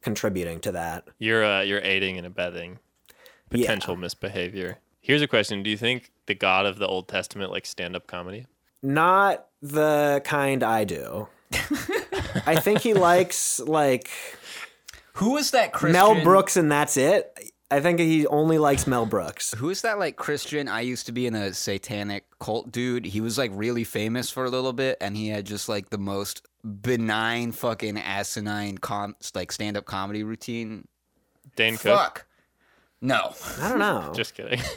contributing 0.03 0.59
to 0.61 0.73
that 0.73 1.07
You're 1.19 1.45
uh, 1.45 1.61
you're 1.63 1.81
aiding 1.83 2.17
and 2.19 2.27
abetting 2.27 2.81
Yeah. 3.53 3.67
potential 3.67 3.95
misbehavior. 3.97 4.79
Here's 5.01 5.23
a 5.23 5.29
question: 5.29 5.63
Do 5.63 5.71
you 5.71 5.77
think 5.79 6.11
the 6.27 6.35
God 6.35 6.67
of 6.67 6.79
the 6.79 6.87
Old 6.87 7.09
Testament 7.09 7.51
like 7.53 7.65
stand 7.65 7.95
up 7.97 8.07
comedy? 8.07 8.47
not 8.83 9.47
the 9.63 10.21
kind 10.25 10.63
i 10.63 10.85
do 10.85 11.27
i 12.47 12.55
think 12.61 12.81
he 12.81 12.95
likes 12.95 13.59
like 13.59 14.09
Who 15.19 15.37
is 15.37 15.51
that 15.53 15.73
Christian? 15.73 15.93
mel 15.93 16.23
brooks 16.25 16.57
and 16.57 16.71
that's 16.71 16.97
it 16.97 17.53
I 17.71 17.81
think 17.81 18.01
he 18.01 18.27
only 18.29 18.57
likes 18.57 18.87
Mel 18.87 19.05
Brooks. 19.05 19.53
Who's 19.59 19.83
that 19.83 19.99
like 19.99 20.17
Christian? 20.17 20.69
I 20.69 20.81
used 20.81 21.05
to 21.05 21.13
be 21.13 21.27
in 21.27 21.35
a 21.35 21.53
satanic 21.53 22.25
cult 22.41 22.73
dude. 22.73 23.05
He 23.05 23.21
was 23.21 23.37
like 23.37 23.51
really 23.53 23.85
famous 23.85 24.31
for 24.31 24.47
a 24.47 24.49
little 24.49 24.73
bit 24.73 24.97
and 25.03 25.15
he 25.15 25.29
had 25.29 25.45
just 25.45 25.69
like 25.69 25.91
the 25.91 25.99
most 25.99 26.47
benign 26.81 27.53
fucking 27.53 27.99
asinine 27.99 28.79
com- 28.79 29.17
like 29.35 29.53
stand-up 29.53 29.85
comedy 29.85 30.23
routine. 30.25 30.89
Dane 31.57 31.77
Cook. 31.77 32.27
No. 33.03 33.35
I 33.61 33.69
don't 33.69 33.79
know. 33.79 34.13
Just 34.17 34.35
kidding. 34.35 34.61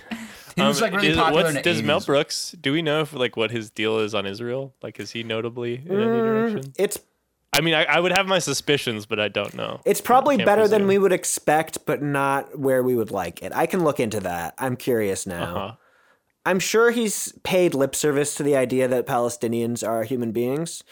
He 0.58 0.62
was 0.64 0.82
like 0.82 0.94
really 0.94 1.08
is- 1.08 1.16
popular 1.18 1.44
what's- 1.44 1.50
in 1.52 1.56
the 1.56 1.62
does 1.62 1.82
Mel 1.82 2.02
Brooks? 2.02 2.54
Do 2.60 2.74
we 2.74 2.82
know 2.82 3.00
if 3.00 3.14
like 3.14 3.38
what 3.38 3.52
his 3.52 3.70
deal 3.70 4.00
is 4.00 4.14
on 4.14 4.26
Israel? 4.26 4.74
Like, 4.84 5.00
is 5.00 5.12
he 5.12 5.24
notably 5.24 5.76
in 5.76 5.92
any 5.94 6.04
Mm. 6.04 6.26
direction? 6.26 6.74
it's 6.78 7.00
I 7.54 7.62
mean, 7.62 7.74
I, 7.74 7.84
I 7.84 8.00
would 8.00 8.14
have 8.14 8.28
my 8.28 8.40
suspicions, 8.40 9.06
but 9.06 9.20
I 9.20 9.28
don't 9.28 9.54
know. 9.56 9.82
it's 9.86 10.00
probably 10.00 10.38
Can't 10.38 10.46
better 10.46 10.68
than 10.68 10.88
we 10.88 10.98
would 10.98 11.12
expect, 11.12 11.86
but 11.86 12.02
not 12.02 12.58
where 12.58 12.82
we 12.82 12.96
would 12.96 13.12
like 13.12 13.42
it. 13.44 13.52
I 13.54 13.66
can 13.66 13.84
look 13.84 14.00
into 14.00 14.22
that. 14.22 14.54
I'm 14.58 14.78
curious 14.78 15.28
now. 15.28 15.44
Uh-huh. 15.56 15.76
I'm 16.46 16.60
sure 16.60 16.92
he's 16.92 17.34
paid 17.44 17.74
lip 17.76 17.94
service 17.96 18.36
to 18.36 18.44
the 18.44 18.56
idea 18.56 18.88
that 18.88 19.06
Palestinians 19.06 19.88
are 19.88 20.04
human 20.04 20.32
beings, 20.32 20.84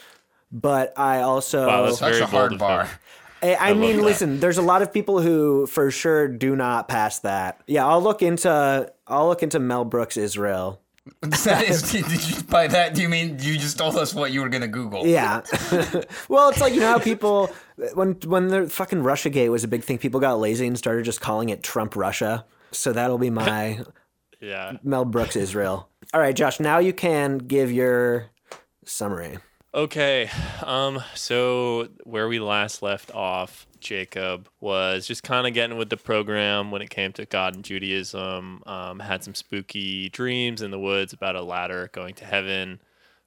but 0.52 0.94
I 0.98 1.22
also 1.22 1.66
Wow, 1.66 1.86
that's 1.86 2.00
Such 2.00 2.12
very 2.12 2.24
a 2.24 2.28
hard 2.28 2.60
bar. 2.60 2.86
him. 2.86 3.00
I, 3.42 3.54
I, 3.54 3.70
love 3.70 3.78
mean, 3.78 3.98
that. 3.98 4.04
listen, 4.04 4.40
there's 4.42 4.58
a 4.58 4.62
lot 4.62 4.82
of 4.82 4.92
people 4.94 5.22
who 5.22 5.66
for 5.66 5.90
sure 5.92 6.28
do 6.28 6.56
not 6.58 6.88
pass 6.90 7.20
that. 7.20 7.62
Yeah, 7.68 7.88
I'll 7.88 8.02
look 8.02 8.22
into 8.22 8.92
I'll 9.08 9.28
look 9.28 9.42
into 9.42 9.60
Mel 9.60 9.86
Brooks 9.86 10.18
Israel. 10.18 10.82
that 11.22 11.66
is, 11.68 11.92
did 11.92 12.06
you, 12.28 12.44
by 12.44 12.68
that, 12.68 12.94
do 12.94 13.02
you 13.02 13.10
mean 13.10 13.38
you 13.40 13.58
just 13.58 13.78
told 13.78 13.96
us 13.96 14.14
what 14.14 14.32
you 14.32 14.42
were 14.42 14.50
going 14.50 14.62
to 14.62 14.68
Google? 14.68 15.06
Yeah. 15.06 15.42
well, 16.30 16.50
it's 16.50 16.62
like 16.62 16.74
you 16.74 16.80
know 16.80 16.88
how 16.94 17.00
people 17.00 17.52
when 17.94 18.14
when 18.26 18.48
the 18.48 18.70
fucking 18.70 19.00
Russiagate 19.04 19.50
was 19.50 19.64
a 19.64 19.68
big 19.68 19.84
thing, 19.84 19.98
people 19.98 20.20
got 20.20 20.40
lazy 20.40 20.68
and 20.68 20.78
started 20.78 21.06
just 21.06 21.22
calling 21.22 21.50
it 21.50 21.64
Trump 21.64 21.96
Russia. 21.96 22.46
So 22.72 22.94
that'll 22.94 23.18
be 23.18 23.30
my 23.30 23.84
Yeah. 24.42 24.78
Mel 24.84 25.06
Brooks 25.06 25.36
Israel. 25.36 25.90
All 26.14 26.22
right, 26.22 26.36
Josh, 26.36 26.60
now 26.60 26.80
you 26.80 26.94
can 26.94 27.40
give 27.40 27.72
your 27.72 28.28
summary. 28.86 29.38
Okay. 29.74 30.30
Um. 30.64 31.04
So 31.14 31.90
where 32.04 32.28
we 32.28 32.40
last 32.40 32.82
left 32.82 33.12
off, 33.14 33.68
Jacob 33.80 34.50
was 34.60 35.06
just 35.06 35.22
kind 35.22 35.46
of 35.46 35.54
getting 35.54 35.78
with 35.78 35.90
the 35.90 35.98
program 35.98 36.72
when 36.72 36.82
it 36.82 36.90
came 36.90 37.14
to 37.14 37.26
God 37.26 37.54
and 37.54 37.64
Judaism. 37.64 38.64
Um, 38.66 39.00
had 39.00 39.24
some 39.24 39.36
spooky 39.36 40.10
dreams 40.10 40.64
in 40.64 40.72
the 40.72 40.80
woods 40.80 41.14
about 41.14 41.36
a 41.36 41.44
ladder 41.44 41.90
going 41.94 42.16
to 42.16 42.26
heaven. 42.26 42.82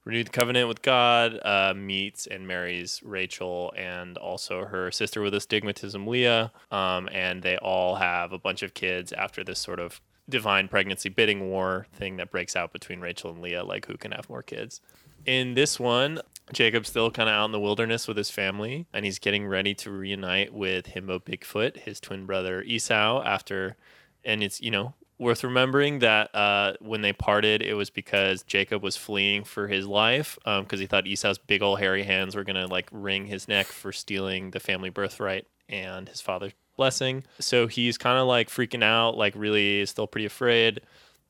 Renewed 0.04 0.26
the 0.26 0.30
covenant 0.30 0.66
with 0.66 0.82
God. 0.82 1.38
Uh, 1.44 1.74
meets 1.76 2.26
and 2.26 2.48
marries 2.48 3.00
Rachel 3.04 3.72
and 3.76 4.18
also 4.18 4.64
her 4.64 4.90
sister 4.90 5.22
with 5.22 5.34
astigmatism, 5.34 6.08
Leah. 6.08 6.50
Um, 6.72 7.08
and 7.12 7.42
they 7.44 7.56
all 7.58 7.94
have 7.94 8.32
a 8.32 8.38
bunch 8.38 8.64
of 8.64 8.74
kids 8.74 9.12
after 9.12 9.44
this 9.44 9.60
sort 9.60 9.78
of 9.78 10.00
divine 10.28 10.66
pregnancy 10.66 11.08
bidding 11.08 11.48
war 11.50 11.86
thing 11.92 12.16
that 12.16 12.32
breaks 12.32 12.56
out 12.56 12.72
between 12.72 13.00
Rachel 13.00 13.30
and 13.30 13.40
Leah, 13.40 13.62
like 13.62 13.86
who 13.86 13.96
can 13.96 14.10
have 14.10 14.28
more 14.28 14.42
kids. 14.42 14.80
In 15.24 15.54
this 15.54 15.78
one, 15.78 16.20
Jacob's 16.52 16.88
still 16.88 17.10
kind 17.10 17.28
of 17.28 17.34
out 17.34 17.44
in 17.46 17.52
the 17.52 17.60
wilderness 17.60 18.08
with 18.08 18.16
his 18.16 18.30
family, 18.30 18.86
and 18.92 19.04
he's 19.04 19.18
getting 19.18 19.46
ready 19.46 19.74
to 19.74 19.90
reunite 19.90 20.52
with 20.52 20.86
Himbo 20.86 21.20
Bigfoot, 21.20 21.78
his 21.78 22.00
twin 22.00 22.26
brother 22.26 22.62
Esau, 22.62 23.22
after. 23.24 23.76
And 24.24 24.42
it's, 24.42 24.60
you 24.60 24.70
know, 24.70 24.94
worth 25.18 25.44
remembering 25.44 26.00
that 26.00 26.34
uh, 26.34 26.74
when 26.80 27.02
they 27.02 27.12
parted, 27.12 27.62
it 27.62 27.74
was 27.74 27.90
because 27.90 28.42
Jacob 28.42 28.82
was 28.82 28.96
fleeing 28.96 29.44
for 29.44 29.68
his 29.68 29.86
life 29.86 30.38
because 30.44 30.80
he 30.80 30.86
thought 30.86 31.06
Esau's 31.06 31.38
big 31.38 31.62
old 31.62 31.78
hairy 31.78 32.02
hands 32.02 32.34
were 32.34 32.44
to 32.44 32.66
like 32.66 32.88
wring 32.90 33.26
his 33.26 33.46
neck 33.48 33.66
for 33.66 33.92
stealing 33.92 34.50
the 34.50 34.60
family 34.60 34.90
birthright 34.90 35.46
and 35.68 36.08
his 36.08 36.20
father's 36.20 36.52
blessing. 36.76 37.24
So 37.38 37.66
he's 37.68 37.96
kind 37.96 38.18
of 38.18 38.26
like 38.26 38.48
freaking 38.48 38.82
out, 38.82 39.16
like 39.16 39.34
really 39.36 39.86
still 39.86 40.06
pretty 40.06 40.26
afraid. 40.26 40.80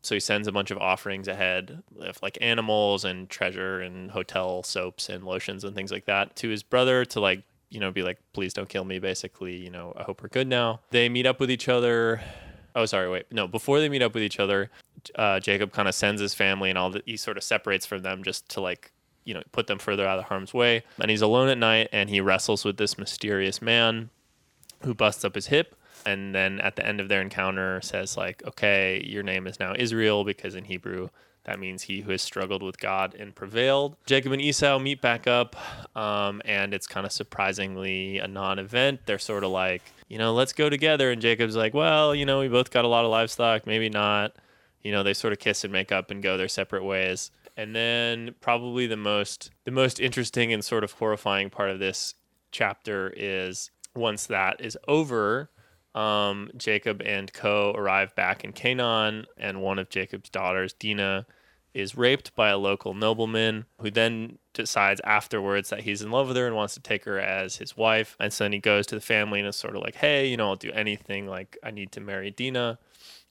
So 0.02 0.16
he 0.16 0.20
sends 0.20 0.48
a 0.48 0.52
bunch 0.52 0.72
of 0.72 0.78
offerings 0.78 1.28
ahead 1.28 1.82
of 2.00 2.18
like 2.22 2.36
animals 2.40 3.04
and 3.04 3.30
treasure 3.30 3.80
and 3.80 4.10
hotel 4.10 4.64
soaps 4.64 5.08
and 5.08 5.22
lotions 5.24 5.62
and 5.62 5.76
things 5.76 5.92
like 5.92 6.06
that 6.06 6.34
to 6.36 6.48
his 6.48 6.64
brother 6.64 7.04
to 7.06 7.20
like, 7.20 7.44
you 7.70 7.78
know, 7.78 7.92
be 7.92 8.02
like, 8.02 8.18
please 8.32 8.52
don't 8.52 8.68
kill 8.68 8.84
me, 8.84 8.98
basically. 8.98 9.56
You 9.56 9.70
know, 9.70 9.92
I 9.96 10.02
hope 10.02 10.20
we're 10.20 10.28
good 10.28 10.48
now. 10.48 10.80
They 10.90 11.08
meet 11.08 11.24
up 11.24 11.38
with 11.38 11.50
each 11.50 11.68
other. 11.68 12.20
Oh, 12.74 12.84
sorry, 12.84 13.08
wait. 13.08 13.26
No, 13.30 13.46
before 13.46 13.78
they 13.78 13.88
meet 13.88 14.02
up 14.02 14.12
with 14.12 14.24
each 14.24 14.40
other, 14.40 14.70
uh, 15.14 15.38
Jacob 15.38 15.72
kind 15.72 15.88
of 15.88 15.94
sends 15.94 16.20
his 16.20 16.34
family 16.34 16.68
and 16.68 16.78
all 16.78 16.90
that. 16.90 17.04
He 17.06 17.16
sort 17.16 17.36
of 17.36 17.44
separates 17.44 17.86
from 17.86 18.02
them 18.02 18.24
just 18.24 18.48
to 18.50 18.60
like, 18.60 18.90
you 19.24 19.34
know, 19.34 19.42
put 19.52 19.68
them 19.68 19.78
further 19.78 20.06
out 20.06 20.18
of 20.18 20.24
harm's 20.24 20.52
way. 20.52 20.82
And 20.98 21.10
he's 21.10 21.22
alone 21.22 21.48
at 21.48 21.58
night 21.58 21.88
and 21.92 22.10
he 22.10 22.20
wrestles 22.20 22.64
with 22.64 22.76
this 22.76 22.98
mysterious 22.98 23.62
man 23.62 24.10
who 24.82 24.94
busts 24.94 25.24
up 25.24 25.36
his 25.36 25.46
hip 25.46 25.76
and 26.06 26.34
then 26.34 26.60
at 26.60 26.76
the 26.76 26.86
end 26.86 27.00
of 27.00 27.08
their 27.08 27.20
encounter 27.20 27.80
says 27.82 28.16
like 28.16 28.42
okay 28.46 29.02
your 29.06 29.22
name 29.22 29.46
is 29.46 29.58
now 29.60 29.74
israel 29.76 30.24
because 30.24 30.54
in 30.54 30.64
hebrew 30.64 31.08
that 31.44 31.58
means 31.58 31.82
he 31.82 32.02
who 32.02 32.12
has 32.12 32.22
struggled 32.22 32.62
with 32.62 32.78
god 32.78 33.14
and 33.14 33.34
prevailed. 33.34 33.96
Jacob 34.06 34.32
and 34.32 34.40
esau 34.40 34.78
meet 34.78 35.00
back 35.00 35.26
up 35.26 35.56
um, 35.96 36.40
and 36.44 36.72
it's 36.72 36.86
kind 36.86 37.04
of 37.04 37.12
surprisingly 37.12 38.18
a 38.18 38.28
non-event. 38.28 39.00
They're 39.06 39.18
sort 39.18 39.44
of 39.44 39.50
like 39.50 39.82
you 40.08 40.18
know 40.18 40.32
let's 40.32 40.52
go 40.52 40.70
together. 40.70 41.10
And 41.10 41.20
jacob's 41.20 41.56
like 41.56 41.74
well 41.74 42.14
you 42.14 42.24
know 42.24 42.40
we 42.40 42.48
both 42.48 42.70
got 42.70 42.84
a 42.84 42.88
lot 42.88 43.04
of 43.04 43.10
livestock 43.10 43.66
maybe 43.66 43.88
not. 43.88 44.36
You 44.82 44.92
know 44.92 45.02
they 45.02 45.14
sort 45.14 45.32
of 45.32 45.40
kiss 45.40 45.64
and 45.64 45.72
make 45.72 45.90
up 45.90 46.10
and 46.10 46.22
go 46.22 46.36
their 46.36 46.48
separate 46.48 46.84
ways. 46.84 47.30
And 47.56 47.74
then 47.74 48.34
probably 48.40 48.86
the 48.86 48.96
most 48.96 49.50
the 49.64 49.70
most 49.72 49.98
interesting 49.98 50.52
and 50.52 50.64
sort 50.64 50.84
of 50.84 50.92
horrifying 50.92 51.50
part 51.50 51.70
of 51.70 51.80
this 51.80 52.14
chapter 52.52 53.12
is 53.16 53.70
once 53.94 54.26
that 54.26 54.60
is 54.60 54.78
over 54.86 55.50
um, 55.94 56.50
jacob 56.56 57.02
and 57.04 57.32
co 57.32 57.72
arrive 57.72 58.14
back 58.14 58.44
in 58.44 58.52
canaan 58.52 59.26
and 59.36 59.60
one 59.60 59.78
of 59.78 59.88
jacob's 59.88 60.30
daughters 60.30 60.72
dinah 60.74 61.26
is 61.74 61.96
raped 61.96 62.34
by 62.34 62.50
a 62.50 62.58
local 62.58 62.92
nobleman 62.92 63.64
who 63.80 63.90
then 63.90 64.38
decides 64.52 65.00
afterwards 65.04 65.70
that 65.70 65.80
he's 65.80 66.02
in 66.02 66.10
love 66.10 66.28
with 66.28 66.36
her 66.36 66.46
and 66.46 66.54
wants 66.54 66.74
to 66.74 66.80
take 66.80 67.04
her 67.04 67.18
as 67.18 67.56
his 67.56 67.76
wife. 67.76 68.16
And 68.20 68.32
so 68.32 68.44
then 68.44 68.52
he 68.52 68.58
goes 68.58 68.86
to 68.88 68.94
the 68.94 69.00
family 69.00 69.38
and 69.40 69.48
is 69.48 69.56
sort 69.56 69.74
of 69.76 69.82
like 69.82 69.94
hey 69.94 70.26
you 70.26 70.36
know 70.36 70.48
i'll 70.48 70.56
do 70.56 70.72
anything 70.72 71.26
like 71.26 71.56
i 71.62 71.70
need 71.70 71.92
to 71.92 72.00
marry 72.00 72.30
dinah 72.30 72.78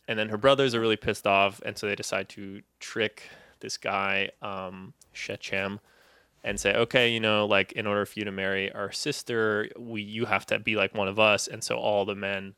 and 0.07 0.17
then 0.17 0.29
her 0.29 0.37
brothers 0.37 0.73
are 0.73 0.79
really 0.79 0.97
pissed 0.97 1.27
off 1.27 1.61
and 1.65 1.77
so 1.77 1.87
they 1.87 1.95
decide 1.95 2.27
to 2.29 2.61
trick 2.79 3.29
this 3.59 3.77
guy 3.77 4.29
um 4.41 4.93
shechem 5.13 5.79
and 6.43 6.59
say 6.59 6.73
okay 6.73 7.09
you 7.09 7.19
know 7.19 7.45
like 7.45 7.71
in 7.73 7.85
order 7.85 8.05
for 8.05 8.19
you 8.19 8.25
to 8.25 8.31
marry 8.31 8.71
our 8.71 8.91
sister 8.91 9.69
we 9.77 10.01
you 10.01 10.25
have 10.25 10.45
to 10.47 10.59
be 10.59 10.75
like 10.75 10.93
one 10.93 11.07
of 11.07 11.19
us. 11.19 11.47
And 11.47 11.63
so 11.63 11.77
all 11.77 12.05
the 12.05 12.15
men 12.15 12.53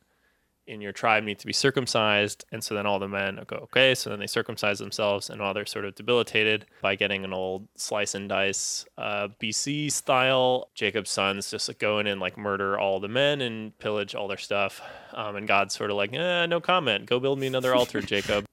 in 0.66 0.80
your 0.80 0.94
tribe 0.94 1.26
need 1.26 1.40
to 1.40 1.46
be 1.46 1.52
circumcised. 1.52 2.46
And 2.52 2.64
so 2.64 2.74
then 2.74 2.86
all 2.86 2.98
the 2.98 3.08
men 3.08 3.40
go 3.48 3.58
okay. 3.58 3.94
So 3.96 4.10
then 4.10 4.20
they 4.20 4.28
circumcise 4.28 4.80
themselves 4.80 5.30
and 5.30 5.42
while 5.42 5.54
they're 5.54 5.66
sort 5.66 5.86
of 5.86 5.96
debilitated 5.96 6.66
by 6.82 6.96
getting 6.96 7.26
an 7.26 7.34
old 7.34 7.68
slice 7.76 8.16
and 8.16 8.30
dice 8.30 8.86
uh, 8.98 9.28
bc 9.42 9.92
style. 9.92 10.70
Jacob's 10.74 11.12
sons 11.12 11.52
just 11.52 11.68
like, 11.68 11.80
go 11.80 12.00
in 12.00 12.08
and 12.08 12.22
like 12.22 12.38
murder 12.38 12.80
all 12.80 13.00
the 13.00 13.10
men 13.10 13.42
and 13.42 13.78
pillage 13.80 14.16
all 14.16 14.28
their 14.28 14.38
stuff. 14.38 14.82
Um, 15.14 15.36
and 15.36 15.48
god's 15.48 15.76
sort 15.76 15.92
of 15.92 15.98
like 15.98 16.14
eh, 16.14 16.46
no 16.46 16.62
comment. 16.62 17.06
Go 17.06 17.20
build 17.20 17.40
me 17.40 17.48
another 17.48 17.76
altar 17.76 18.02
jacob. 18.14 18.46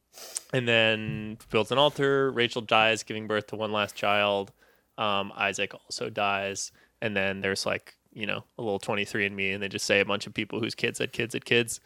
And 0.53 0.67
then 0.67 1.39
builds 1.51 1.71
an 1.71 1.79
altar. 1.79 2.33
Rachel 2.33 2.61
dies 2.61 3.05
giving 3.05 3.29
birth 3.29 3.47
to 3.49 3.57
one 3.57 3.71
last 3.71 3.95
child 3.95 4.51
um, 5.00 5.33
isaac 5.37 5.73
also 5.75 6.09
dies 6.11 6.71
and 7.02 7.16
then 7.16 7.40
there's 7.40 7.64
like 7.66 7.95
you 8.12 8.26
know 8.26 8.45
a 8.59 8.62
little 8.62 8.78
23 8.78 9.26
and 9.26 9.35
me 9.35 9.50
and 9.52 9.62
they 9.62 9.69
just 9.69 9.87
say 9.87 10.00
a 10.00 10.04
bunch 10.04 10.26
of 10.26 10.35
people 10.35 10.61
whose 10.61 10.75
kids 10.75 10.99
had 10.99 11.12
kids 11.12 11.33
had 11.35 11.45
kids 11.45 11.80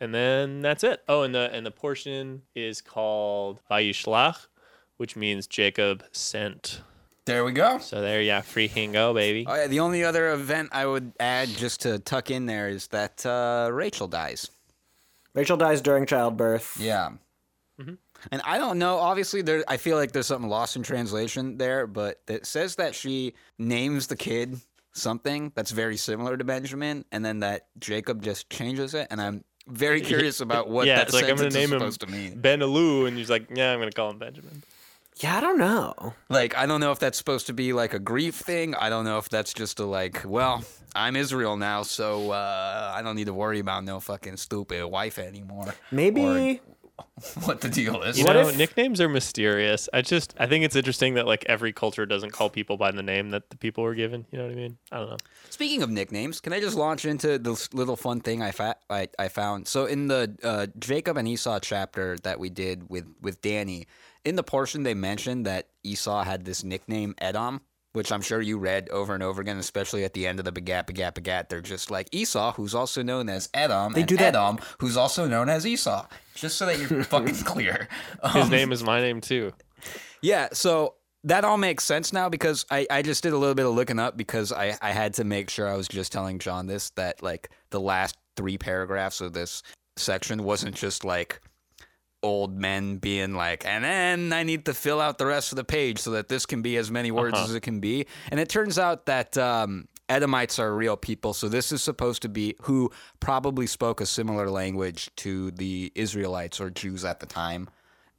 and 0.00 0.14
then 0.14 0.60
that's 0.60 0.82
it 0.84 1.02
oh 1.08 1.22
and 1.22 1.34
the 1.34 1.50
and 1.54 1.64
the 1.64 1.70
portion 1.70 2.42
is 2.54 2.80
called 2.80 3.58
vayishlach 3.70 4.46
which 4.96 5.16
means 5.16 5.46
jacob 5.46 6.02
sent 6.12 6.80
There 7.26 7.44
we 7.44 7.52
go. 7.52 7.78
so 7.78 8.00
there 8.00 8.20
yeah 8.22 8.40
free 8.40 8.68
go 8.68 9.12
baby 9.14 9.44
Oh, 9.48 9.54
yeah, 9.54 9.66
the 9.68 9.80
only 9.80 10.02
other 10.04 10.32
event 10.32 10.70
I 10.72 10.86
would 10.86 11.12
add 11.20 11.48
just 11.48 11.80
to 11.82 11.98
tuck 11.98 12.30
in 12.30 12.46
there 12.46 12.68
is 12.68 12.88
that 12.88 13.24
uh, 13.26 13.68
Rachel 13.72 14.08
dies. 14.08 14.50
Rachel 15.34 15.56
dies 15.56 15.80
during 15.82 16.06
childbirth. 16.06 16.76
Yeah. 16.80 17.10
And 18.30 18.42
I 18.44 18.58
don't 18.58 18.78
know. 18.78 18.98
Obviously, 18.98 19.42
there. 19.42 19.64
I 19.68 19.76
feel 19.76 19.96
like 19.96 20.12
there's 20.12 20.26
something 20.26 20.48
lost 20.48 20.76
in 20.76 20.82
translation 20.82 21.58
there, 21.58 21.86
but 21.86 22.20
it 22.28 22.46
says 22.46 22.76
that 22.76 22.94
she 22.94 23.34
names 23.58 24.06
the 24.06 24.16
kid 24.16 24.60
something 24.92 25.52
that's 25.54 25.70
very 25.70 25.96
similar 25.96 26.36
to 26.36 26.44
Benjamin, 26.44 27.04
and 27.12 27.24
then 27.24 27.40
that 27.40 27.66
Jacob 27.78 28.22
just 28.22 28.48
changes 28.50 28.94
it. 28.94 29.08
And 29.10 29.20
I'm 29.20 29.44
very 29.66 30.00
curious 30.12 30.40
about 30.40 30.68
what 30.68 30.86
yeah 30.86 30.96
that 30.96 31.08
it's 31.08 31.14
like 31.14 31.24
i'm 31.24 31.36
gonna 31.36 31.48
is 31.48 31.54
name 31.54 31.72
him 31.72 31.80
supposed 31.80 32.00
to 32.00 32.06
mean. 32.06 32.40
Benalou, 32.40 33.08
and 33.08 33.16
he's 33.16 33.28
like 33.28 33.48
yeah 33.54 33.72
i'm 33.72 33.78
gonna 33.80 33.90
call 33.90 34.10
him 34.10 34.18
benjamin 34.18 34.62
Yeah, 35.18 35.38
I 35.38 35.40
don't 35.40 35.58
know. 35.58 36.14
Like, 36.28 36.54
I 36.56 36.66
don't 36.66 36.80
know 36.80 36.92
if 36.92 36.98
that's 36.98 37.16
supposed 37.16 37.46
to 37.46 37.54
be 37.54 37.72
like 37.72 37.94
a 37.94 37.98
grief 37.98 38.34
thing. 38.34 38.74
I 38.74 38.90
don't 38.90 39.04
know 39.06 39.16
if 39.16 39.30
that's 39.30 39.54
just 39.54 39.80
a 39.80 39.86
like, 39.86 40.22
well, 40.26 40.62
I'm 40.94 41.16
Israel 41.16 41.56
now, 41.56 41.84
so 41.84 42.32
uh, 42.32 42.92
I 42.94 43.00
don't 43.02 43.16
need 43.16 43.26
to 43.26 43.34
worry 43.34 43.58
about 43.58 43.82
no 43.84 43.98
fucking 43.98 44.36
stupid 44.36 44.84
wife 44.84 45.18
anymore. 45.18 45.74
Maybe 45.90 46.60
what 47.44 47.60
the 47.60 47.68
deal 47.68 48.02
is. 48.02 48.18
You 48.18 48.24
What 48.24 48.34
know, 48.34 48.48
if- 48.48 48.56
nicknames 48.58 49.00
are 49.00 49.08
mysterious. 49.08 49.88
I 49.92 50.02
just 50.02 50.34
I 50.38 50.46
think 50.46 50.64
it's 50.64 50.76
interesting 50.76 51.14
that 51.14 51.26
like 51.26 51.44
every 51.48 51.72
culture 51.72 52.06
doesn't 52.06 52.30
call 52.30 52.50
people 52.50 52.76
by 52.76 52.90
the 52.90 53.02
name 53.02 53.30
that 53.30 53.50
the 53.50 53.56
people 53.56 53.84
were 53.84 53.94
given. 53.94 54.26
You 54.30 54.38
know 54.38 54.44
what 54.44 54.52
I 54.52 54.56
mean? 54.56 54.78
I 54.92 54.98
don't 54.98 55.10
know. 55.10 55.16
Speaking 55.50 55.82
of 55.82 55.90
nicknames, 55.90 56.40
can 56.40 56.52
I 56.52 56.60
just 56.60 56.76
launch 56.76 57.04
into 57.04 57.38
this 57.38 57.72
little 57.74 57.96
fun 57.96 58.20
thing 58.20 58.42
I, 58.42 58.50
fa- 58.50 58.76
I, 58.90 59.08
I 59.18 59.28
found? 59.28 59.66
So 59.68 59.86
in 59.86 60.08
the 60.08 60.36
uh, 60.42 60.66
Jacob 60.78 61.16
and 61.16 61.26
Esau 61.26 61.58
chapter 61.60 62.16
that 62.18 62.38
we 62.38 62.50
did 62.50 62.88
with, 62.90 63.06
with 63.20 63.40
Danny, 63.40 63.86
in 64.24 64.36
the 64.36 64.42
portion 64.42 64.82
they 64.82 64.94
mentioned 64.94 65.46
that 65.46 65.68
Esau 65.84 66.22
had 66.24 66.44
this 66.44 66.64
nickname 66.64 67.14
Edom, 67.18 67.60
which 67.96 68.12
I'm 68.12 68.20
sure 68.20 68.42
you 68.42 68.58
read 68.58 68.90
over 68.90 69.14
and 69.14 69.22
over 69.22 69.40
again, 69.40 69.56
especially 69.56 70.04
at 70.04 70.12
the 70.12 70.26
end 70.26 70.38
of 70.38 70.44
the 70.44 70.52
Begat, 70.52 70.86
Begat, 70.86 71.14
Begat. 71.14 71.48
They're 71.48 71.62
just 71.62 71.90
like 71.90 72.08
Esau, 72.12 72.52
who's 72.52 72.74
also 72.74 73.02
known 73.02 73.30
as 73.30 73.48
Edom, 73.54 73.94
They 73.94 74.00
and 74.02 74.08
do 74.08 74.16
that- 74.18 74.34
Edom, 74.34 74.58
who's 74.80 74.98
also 74.98 75.26
known 75.26 75.48
as 75.48 75.66
Esau. 75.66 76.06
Just 76.34 76.58
so 76.58 76.66
that 76.66 76.78
you're 76.78 77.02
fucking 77.14 77.36
clear. 77.36 77.88
His 78.32 78.44
Um, 78.44 78.50
name 78.50 78.70
is 78.70 78.84
my 78.84 79.00
name 79.00 79.22
too. 79.22 79.52
yeah, 80.20 80.48
so 80.52 80.96
that 81.24 81.44
all 81.44 81.56
makes 81.56 81.84
sense 81.84 82.12
now 82.12 82.28
because 82.28 82.66
I, 82.70 82.86
I 82.90 83.00
just 83.00 83.22
did 83.22 83.32
a 83.32 83.38
little 83.38 83.54
bit 83.54 83.64
of 83.66 83.74
looking 83.74 83.98
up 83.98 84.16
because 84.16 84.52
I, 84.52 84.76
I 84.82 84.90
had 84.92 85.14
to 85.14 85.24
make 85.24 85.48
sure 85.48 85.66
I 85.66 85.74
was 85.76 85.88
just 85.88 86.12
telling 86.12 86.38
John 86.38 86.66
this 86.66 86.90
that 86.90 87.22
like 87.22 87.48
the 87.70 87.80
last 87.80 88.16
three 88.36 88.58
paragraphs 88.58 89.20
of 89.22 89.32
this 89.32 89.62
section 89.96 90.44
wasn't 90.44 90.76
just 90.76 91.02
like 91.04 91.40
old 92.26 92.58
men 92.58 92.96
being 92.98 93.34
like, 93.34 93.64
and 93.64 93.84
then 93.84 94.32
I 94.32 94.42
need 94.42 94.64
to 94.66 94.74
fill 94.74 95.00
out 95.00 95.18
the 95.18 95.26
rest 95.26 95.52
of 95.52 95.56
the 95.56 95.64
page 95.64 95.98
so 96.00 96.10
that 96.12 96.28
this 96.28 96.44
can 96.46 96.60
be 96.62 96.76
as 96.76 96.90
many 96.90 97.10
words 97.10 97.34
Uh-huh. 97.34 97.44
as 97.44 97.54
it 97.54 97.60
can 97.60 97.80
be. 97.80 98.06
And 98.30 98.38
it 98.40 98.48
turns 98.48 98.78
out 98.78 99.06
that 99.06 99.36
um, 99.38 99.88
Edomites 100.08 100.58
are 100.58 100.74
real 100.74 100.96
people. 100.96 101.32
So 101.34 101.48
this 101.48 101.72
is 101.72 101.82
supposed 101.82 102.22
to 102.22 102.28
be 102.28 102.54
who 102.62 102.90
probably 103.20 103.66
spoke 103.66 104.00
a 104.00 104.06
similar 104.06 104.50
language 104.50 105.10
to 105.16 105.50
the 105.52 105.90
Israelites 105.94 106.60
or 106.60 106.70
Jews 106.70 107.04
at 107.04 107.20
the 107.20 107.26
time. 107.26 107.68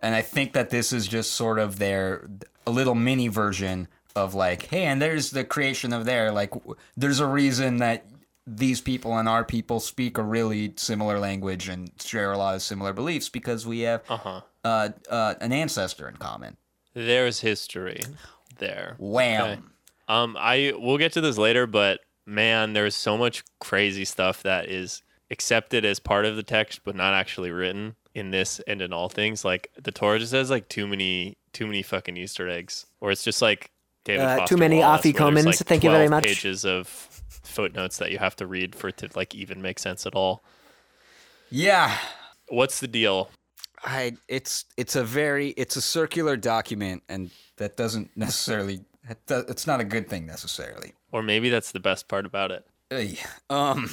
And 0.01 0.13
I 0.15 0.21
think 0.21 0.53
that 0.53 0.69
this 0.69 0.93
is 0.93 1.07
just 1.07 1.31
sort 1.33 1.59
of 1.59 1.79
their 1.79 2.27
a 2.65 2.71
little 2.71 2.95
mini 2.95 3.27
version 3.29 3.87
of 4.15 4.33
like, 4.35 4.63
hey, 4.67 4.83
and 4.85 5.01
there's 5.01 5.31
the 5.31 5.43
creation 5.43 5.93
of 5.93 6.05
there. 6.05 6.31
Like, 6.31 6.53
there's 6.95 7.19
a 7.19 7.25
reason 7.27 7.77
that 7.77 8.05
these 8.49 8.79
people 8.79 9.17
and 9.17 9.27
our 9.27 9.43
people 9.43 9.81
speak 9.81 10.17
a 10.17 10.23
really 10.23 10.73
similar 10.77 11.19
language 11.19 11.67
and 11.67 11.91
share 12.01 12.31
a 12.31 12.37
lot 12.37 12.55
of 12.55 12.61
similar 12.61 12.93
beliefs 12.93 13.27
because 13.27 13.67
we 13.67 13.81
have 13.81 14.01
Uh-huh. 14.09 14.41
uh, 14.63 14.89
uh, 15.09 15.33
an 15.41 15.51
ancestor 15.51 16.07
in 16.07 16.15
common. 16.15 16.55
There's 16.93 17.41
history 17.41 18.01
there. 18.57 18.95
Wham. 18.97 19.41
Okay. 19.51 19.61
Um, 20.07 20.37
I 20.39 20.73
we'll 20.77 20.97
get 20.97 21.11
to 21.13 21.21
this 21.21 21.37
later, 21.37 21.67
but 21.67 21.99
man, 22.25 22.71
there's 22.73 22.95
so 22.95 23.17
much 23.17 23.43
crazy 23.59 24.05
stuff 24.05 24.41
that 24.43 24.69
is 24.69 25.01
accepted 25.29 25.83
as 25.83 25.99
part 25.99 26.25
of 26.25 26.37
the 26.37 26.43
text, 26.43 26.81
but 26.85 26.95
not 26.95 27.13
actually 27.13 27.51
written 27.51 27.95
in 28.15 28.31
this 28.31 28.61
and 28.61 28.81
in 28.81 28.93
all 28.93 29.09
things. 29.09 29.43
Like 29.43 29.69
the 29.81 29.91
Torah 29.91 30.19
just 30.19 30.31
has 30.31 30.49
like 30.49 30.69
too 30.69 30.87
many, 30.87 31.37
too 31.51 31.67
many 31.67 31.83
fucking 31.83 32.15
Easter 32.15 32.47
eggs, 32.47 32.85
or 33.01 33.11
it's 33.11 33.23
just 33.23 33.41
like 33.41 33.71
David. 34.05 34.23
Uh, 34.25 34.45
too 34.47 34.57
many 34.57 34.79
Wallace, 34.79 35.01
Afi 35.01 35.19
where 35.19 35.43
like, 35.43 35.55
Thank 35.57 35.83
you 35.83 35.91
very 35.91 36.07
much. 36.07 36.23
Pages 36.23 36.63
of 36.65 37.16
footnotes 37.57 37.97
that 37.97 38.11
you 38.11 38.19
have 38.19 38.35
to 38.37 38.45
read 38.47 38.75
for 38.75 38.87
it 38.89 38.97
to 38.97 39.09
like 39.15 39.33
even 39.35 39.61
make 39.61 39.79
sense 39.79 40.05
at 40.05 40.13
all. 40.15 40.43
Yeah. 41.49 41.97
What's 42.49 42.79
the 42.79 42.87
deal? 42.87 43.29
I 43.83 44.13
it's 44.27 44.65
it's 44.77 44.95
a 44.95 45.03
very 45.03 45.49
it's 45.63 45.75
a 45.75 45.81
circular 45.81 46.35
document 46.37 47.03
and 47.09 47.31
that 47.57 47.77
doesn't 47.77 48.09
necessarily 48.15 48.81
it's 49.29 49.65
not 49.67 49.79
a 49.79 49.83
good 49.83 50.07
thing 50.09 50.25
necessarily. 50.25 50.93
Or 51.11 51.21
maybe 51.23 51.49
that's 51.49 51.71
the 51.71 51.79
best 51.79 52.07
part 52.07 52.25
about 52.25 52.51
it. 52.51 52.65
Ugh. 52.91 53.17
Um 53.49 53.89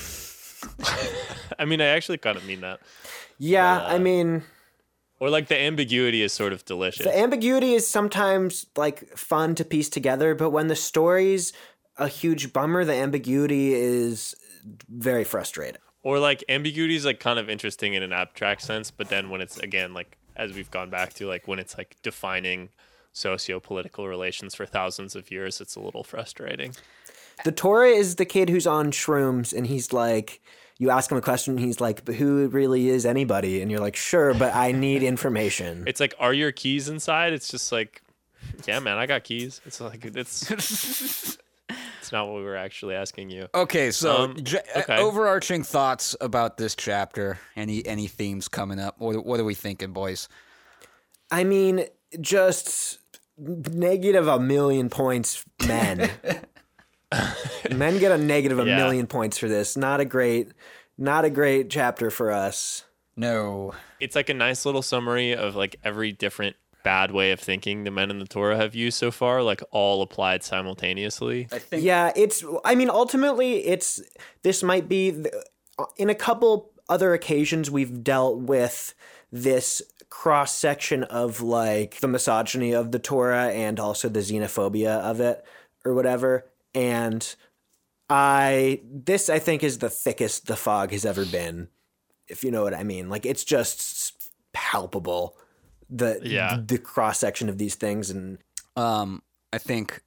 I 1.59 1.65
mean, 1.65 1.81
I 1.81 1.87
actually 1.97 2.19
kind 2.19 2.37
of 2.37 2.45
mean 2.47 2.61
that. 2.63 2.81
Yeah, 3.39 3.83
Uh, 3.83 3.95
I 3.95 3.99
mean, 3.99 4.43
Or 5.21 5.29
like 5.31 5.49
the 5.49 5.59
ambiguity 5.61 6.23
is 6.23 6.33
sort 6.33 6.53
of 6.53 6.65
delicious. 6.65 7.05
the 7.07 7.17
ambiguity 7.19 7.75
is 7.75 7.87
sometimes 7.87 8.67
like 8.77 8.99
fun 9.17 9.55
to 9.57 9.65
piece 9.65 9.89
together, 9.91 10.35
but 10.35 10.51
when 10.51 10.69
the 10.69 10.77
story's 10.77 11.53
a 11.97 12.09
huge 12.09 12.53
bummer, 12.53 12.85
the 12.85 12.95
ambiguity 12.95 13.73
is 13.75 14.35
very 14.89 15.25
frustrating. 15.25 15.81
or 16.03 16.19
like 16.19 16.43
ambiguity 16.49 16.97
is 16.97 17.05
like 17.05 17.21
kind 17.21 17.39
of 17.39 17.49
interesting 17.51 17.95
in 17.95 18.03
an 18.03 18.13
abstract 18.13 18.63
sense 18.63 18.91
but 18.91 19.09
then 19.11 19.29
when 19.31 19.41
it's 19.41 19.59
again 19.59 19.93
like 19.95 20.17
as 20.37 20.53
we've 20.55 20.71
gone 20.71 20.89
back 20.91 21.13
to 21.15 21.27
like 21.27 21.47
when 21.47 21.59
it's 21.59 21.77
like 21.79 21.97
defining 22.03 22.69
socio-political 23.13 24.07
relations 24.09 24.55
for 24.55 24.67
thousands 24.67 25.15
of 25.17 25.31
years 25.31 25.61
it's 25.61 25.77
a 25.77 25.81
little 25.81 26.03
frustrating 26.05 26.73
The 27.45 27.53
Torah 27.53 27.89
is 27.91 28.17
the 28.17 28.25
kid 28.25 28.49
who's 28.49 28.67
on 28.67 28.91
shrooms, 28.93 29.53
and 29.53 29.67
he's 29.67 29.93
like, 29.93 30.41
you 30.79 30.91
ask 30.91 31.11
him 31.11 31.19
a 31.19 31.21
question, 31.21 31.59
he's 31.59 31.81
like, 31.81 32.05
but 32.05 32.15
who 32.15 32.47
really 32.49 32.89
is 32.89 33.05
anybody? 33.05 33.61
And 33.61 33.71
you're 33.73 33.81
like, 33.81 33.97
sure, 33.97 34.35
but 34.35 34.55
I 34.55 34.71
need 34.71 35.03
information. 35.03 35.83
it's 35.87 35.99
like 36.01 36.15
are 36.21 36.33
your 36.33 36.53
keys 36.53 36.89
inside 36.89 37.33
it's 37.33 37.49
just 37.49 37.73
like 37.73 38.03
yeah 38.69 38.79
man 38.79 38.99
i 38.99 39.07
got 39.07 39.25
keys 39.25 39.61
it's 39.67 39.81
like 39.81 40.05
it's 40.05 41.37
it's 42.05 42.13
not 42.13 42.27
what 42.27 42.37
we 42.37 42.43
were 42.45 42.57
actually 42.57 42.95
asking 42.95 43.31
you 43.31 43.49
Okay, 43.55 43.91
so 43.91 44.15
Um, 44.25 44.37
j- 44.43 44.59
uh, 44.77 44.81
okay. 44.81 44.97
overarching 44.99 45.63
thoughts 45.63 46.15
about 46.21 46.59
this 46.59 46.75
chapter. 46.77 47.39
Any 47.57 47.85
any 47.87 48.07
themes 48.07 48.47
coming 48.49 48.79
up? 48.79 48.97
What, 48.99 49.25
what 49.25 49.41
are 49.41 49.45
we 49.45 49.55
thinking, 49.55 49.93
boys? 49.93 50.29
I 51.31 51.45
mean, 51.45 51.87
just 52.21 52.99
negative 53.39 54.29
a 54.29 54.39
million 54.39 54.91
points, 54.91 55.45
men. 55.67 56.11
men 57.71 57.99
get 57.99 58.13
a 58.13 58.19
negative 58.19 58.59
a 58.59 58.65
Yeah. 58.67 58.77
million 58.77 59.07
points 59.07 59.39
for 59.39 59.49
this. 59.49 59.77
Not 59.77 60.01
a 60.01 60.05
great, 60.05 60.53
not 60.99 61.25
a 61.25 61.31
great 61.31 61.71
chapter 61.71 62.11
for 62.11 62.31
us. 62.31 62.85
No. 63.17 63.75
it's 64.01 64.17
like 64.17 64.29
a 64.29 64.35
nice 64.35 64.67
little 64.67 64.83
summary 64.83 65.35
of 65.35 65.55
like 65.55 65.77
every 65.85 66.11
different 66.13 66.57
bad 66.85 67.11
way 67.11 67.33
of 67.33 67.41
thinking 67.41 67.83
the 67.83 67.91
men 67.91 68.11
in 68.11 68.19
the 68.21 68.27
torah 68.27 68.57
have 68.57 68.75
used 68.75 68.97
so 68.97 69.11
far 69.11 69.43
like 69.43 69.63
all 69.73 70.03
applied 70.03 70.45
simultaneously 70.45 71.49
I 71.51 71.59
think 71.59 71.85
Yeah, 71.85 72.13
it's. 72.17 72.45
I 72.65 72.75
mean, 72.75 72.91
ultimately, 72.91 73.67
it's. 73.67 74.03
This 74.43 74.63
might 74.63 74.89
be 74.89 75.11
the, 75.11 75.47
in 75.97 76.11
a 76.11 76.15
couple 76.15 76.71
other 76.89 77.15
occasions 77.15 77.71
we've 77.71 78.03
dealt 78.03 78.39
with 78.39 78.95
this 79.33 79.83
cross 80.11 80.55
section 80.55 81.05
of 81.05 81.41
like 81.41 82.01
the 82.01 82.09
misogyny 82.09 82.73
of 82.73 82.93
the 82.93 82.99
Torah 82.99 83.49
and 83.49 83.81
also 83.81 84.09
the 84.09 84.21
xenophobia 84.21 85.01
of 85.01 85.21
it 85.21 85.45
or 85.85 85.95
whatever. 85.95 86.47
And 86.75 87.35
I 88.11 88.81
this 88.91 89.29
I 89.29 89.39
think 89.39 89.63
is 89.63 89.79
the 89.79 89.91
thickest 89.91 90.47
the 90.47 90.57
fog 90.57 90.91
has 90.91 91.05
ever 91.05 91.25
been, 91.25 91.69
if 92.29 92.45
you 92.45 92.51
know 92.51 92.63
what 92.63 92.75
I 92.75 92.83
mean. 92.83 93.09
Like 93.09 93.27
it's 93.27 93.45
just 93.45 94.31
palpable 94.53 95.37
the 95.91 96.21
Yeah. 96.23 96.59
the 96.65 96.79
cross 96.79 97.19
section 97.19 97.49
of 97.49 97.59
these 97.59 97.75
things 97.75 98.11
and 98.11 98.39
Um, 98.77 99.23
I 99.53 99.59
think 99.59 100.03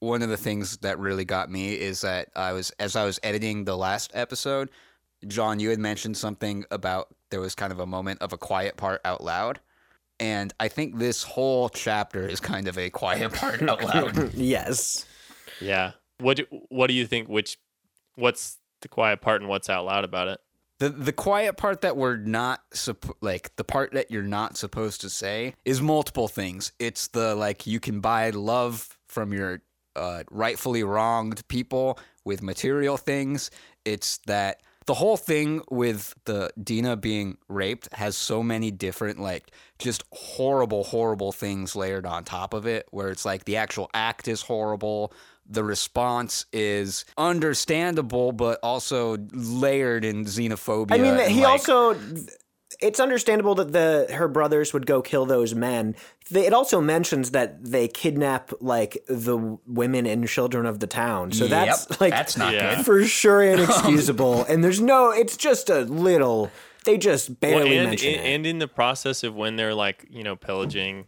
one 0.00 0.22
of 0.22 0.28
the 0.28 0.36
things 0.36 0.78
that 0.78 0.98
really 0.98 1.24
got 1.24 1.50
me 1.50 1.74
is 1.74 2.00
that 2.00 2.28
I 2.34 2.52
was 2.52 2.70
as 2.78 2.96
I 2.96 3.04
was 3.04 3.20
editing 3.22 3.64
the 3.64 3.76
last 3.76 4.10
episode, 4.14 4.70
John, 5.26 5.60
you 5.60 5.70
had 5.70 5.78
mentioned 5.78 6.16
something 6.16 6.64
about 6.70 7.14
there 7.30 7.40
was 7.40 7.54
kind 7.54 7.72
of 7.72 7.78
a 7.78 7.86
moment 7.86 8.20
of 8.22 8.32
a 8.32 8.38
quiet 8.38 8.76
part 8.76 9.00
out 9.04 9.22
loud. 9.22 9.60
And 10.20 10.52
I 10.60 10.68
think 10.68 10.98
this 10.98 11.22
whole 11.22 11.68
chapter 11.68 12.26
is 12.28 12.40
kind 12.40 12.68
of 12.68 12.78
a 12.78 12.90
quiet 12.90 13.32
part 13.34 13.62
out 13.62 13.82
loud. 13.82 14.34
yes. 14.34 15.04
Yeah. 15.60 15.92
What 16.18 16.36
do, 16.36 16.46
what 16.68 16.86
do 16.88 16.94
you 16.94 17.06
think 17.06 17.28
which 17.28 17.58
what's 18.16 18.58
the 18.82 18.88
quiet 18.88 19.20
part 19.20 19.40
and 19.40 19.48
what's 19.48 19.68
out 19.70 19.84
loud 19.84 20.04
about 20.04 20.28
it? 20.28 20.40
The 20.82 20.88
the 20.88 21.12
quiet 21.12 21.56
part 21.56 21.82
that 21.82 21.96
we're 21.96 22.16
not 22.16 22.68
supp- 22.74 23.14
like 23.20 23.54
the 23.54 23.62
part 23.62 23.92
that 23.92 24.10
you're 24.10 24.24
not 24.24 24.56
supposed 24.56 25.00
to 25.02 25.10
say 25.10 25.54
is 25.64 25.80
multiple 25.80 26.26
things. 26.26 26.72
It's 26.80 27.06
the 27.06 27.36
like 27.36 27.68
you 27.68 27.78
can 27.78 28.00
buy 28.00 28.30
love 28.30 28.98
from 29.06 29.32
your 29.32 29.62
uh, 29.94 30.24
rightfully 30.28 30.82
wronged 30.82 31.46
people 31.46 32.00
with 32.24 32.42
material 32.42 32.96
things. 32.96 33.48
It's 33.84 34.18
that 34.26 34.60
the 34.86 34.94
whole 34.94 35.16
thing 35.16 35.62
with 35.70 36.16
the 36.24 36.50
Dina 36.60 36.96
being 36.96 37.38
raped 37.48 37.88
has 37.94 38.16
so 38.16 38.42
many 38.42 38.72
different 38.72 39.20
like 39.20 39.52
just 39.78 40.02
horrible 40.10 40.82
horrible 40.82 41.30
things 41.30 41.76
layered 41.76 42.06
on 42.06 42.24
top 42.24 42.54
of 42.54 42.66
it 42.66 42.88
where 42.90 43.10
it's 43.10 43.24
like 43.24 43.44
the 43.44 43.56
actual 43.56 43.88
act 43.94 44.26
is 44.26 44.42
horrible 44.42 45.12
the 45.48 45.64
response 45.64 46.46
is 46.52 47.04
understandable 47.18 48.32
but 48.32 48.58
also 48.62 49.18
layered 49.32 50.04
in 50.04 50.24
xenophobia 50.24 50.92
I 50.92 50.98
mean, 50.98 51.30
he 51.30 51.42
like- 51.42 51.68
also. 51.68 51.96
It's 52.80 52.98
understandable 52.98 53.54
that 53.56 53.70
the 53.72 54.08
her 54.12 54.26
brothers 54.26 54.72
would 54.72 54.86
go 54.86 55.02
kill 55.02 55.24
those 55.26 55.54
men. 55.54 55.94
They, 56.30 56.46
it 56.46 56.52
also 56.52 56.80
mentions 56.80 57.30
that 57.30 57.62
they 57.64 57.86
kidnap 57.86 58.50
like 58.60 58.96
the 59.06 59.58
women 59.66 60.04
and 60.06 60.26
children 60.26 60.66
of 60.66 60.80
the 60.80 60.86
town. 60.88 61.30
So 61.32 61.46
that's 61.46 61.86
Yep, 61.90 62.00
like 62.00 62.10
that's 62.10 62.36
not 62.36 62.52
Yeah. 62.54 62.76
good 62.76 62.84
for 62.86 63.04
sure 63.04 63.42
inexcusable. 63.42 64.44
and 64.48 64.64
there's 64.64 64.80
no. 64.80 65.10
It's 65.10 65.36
just 65.36 65.68
a 65.70 65.82
little. 65.82 66.50
They 66.84 66.98
just 66.98 67.38
barely 67.38 67.70
Well, 67.70 67.78
and 67.80 67.90
mention 67.90 68.14
in, 68.14 68.20
it. 68.20 68.24
and 68.34 68.46
in 68.46 68.58
the 68.58 68.66
process 68.68 69.22
of 69.22 69.36
when 69.36 69.54
they're 69.56 69.74
like, 69.74 70.06
you 70.10 70.24
know, 70.24 70.34
pillaging 70.34 71.04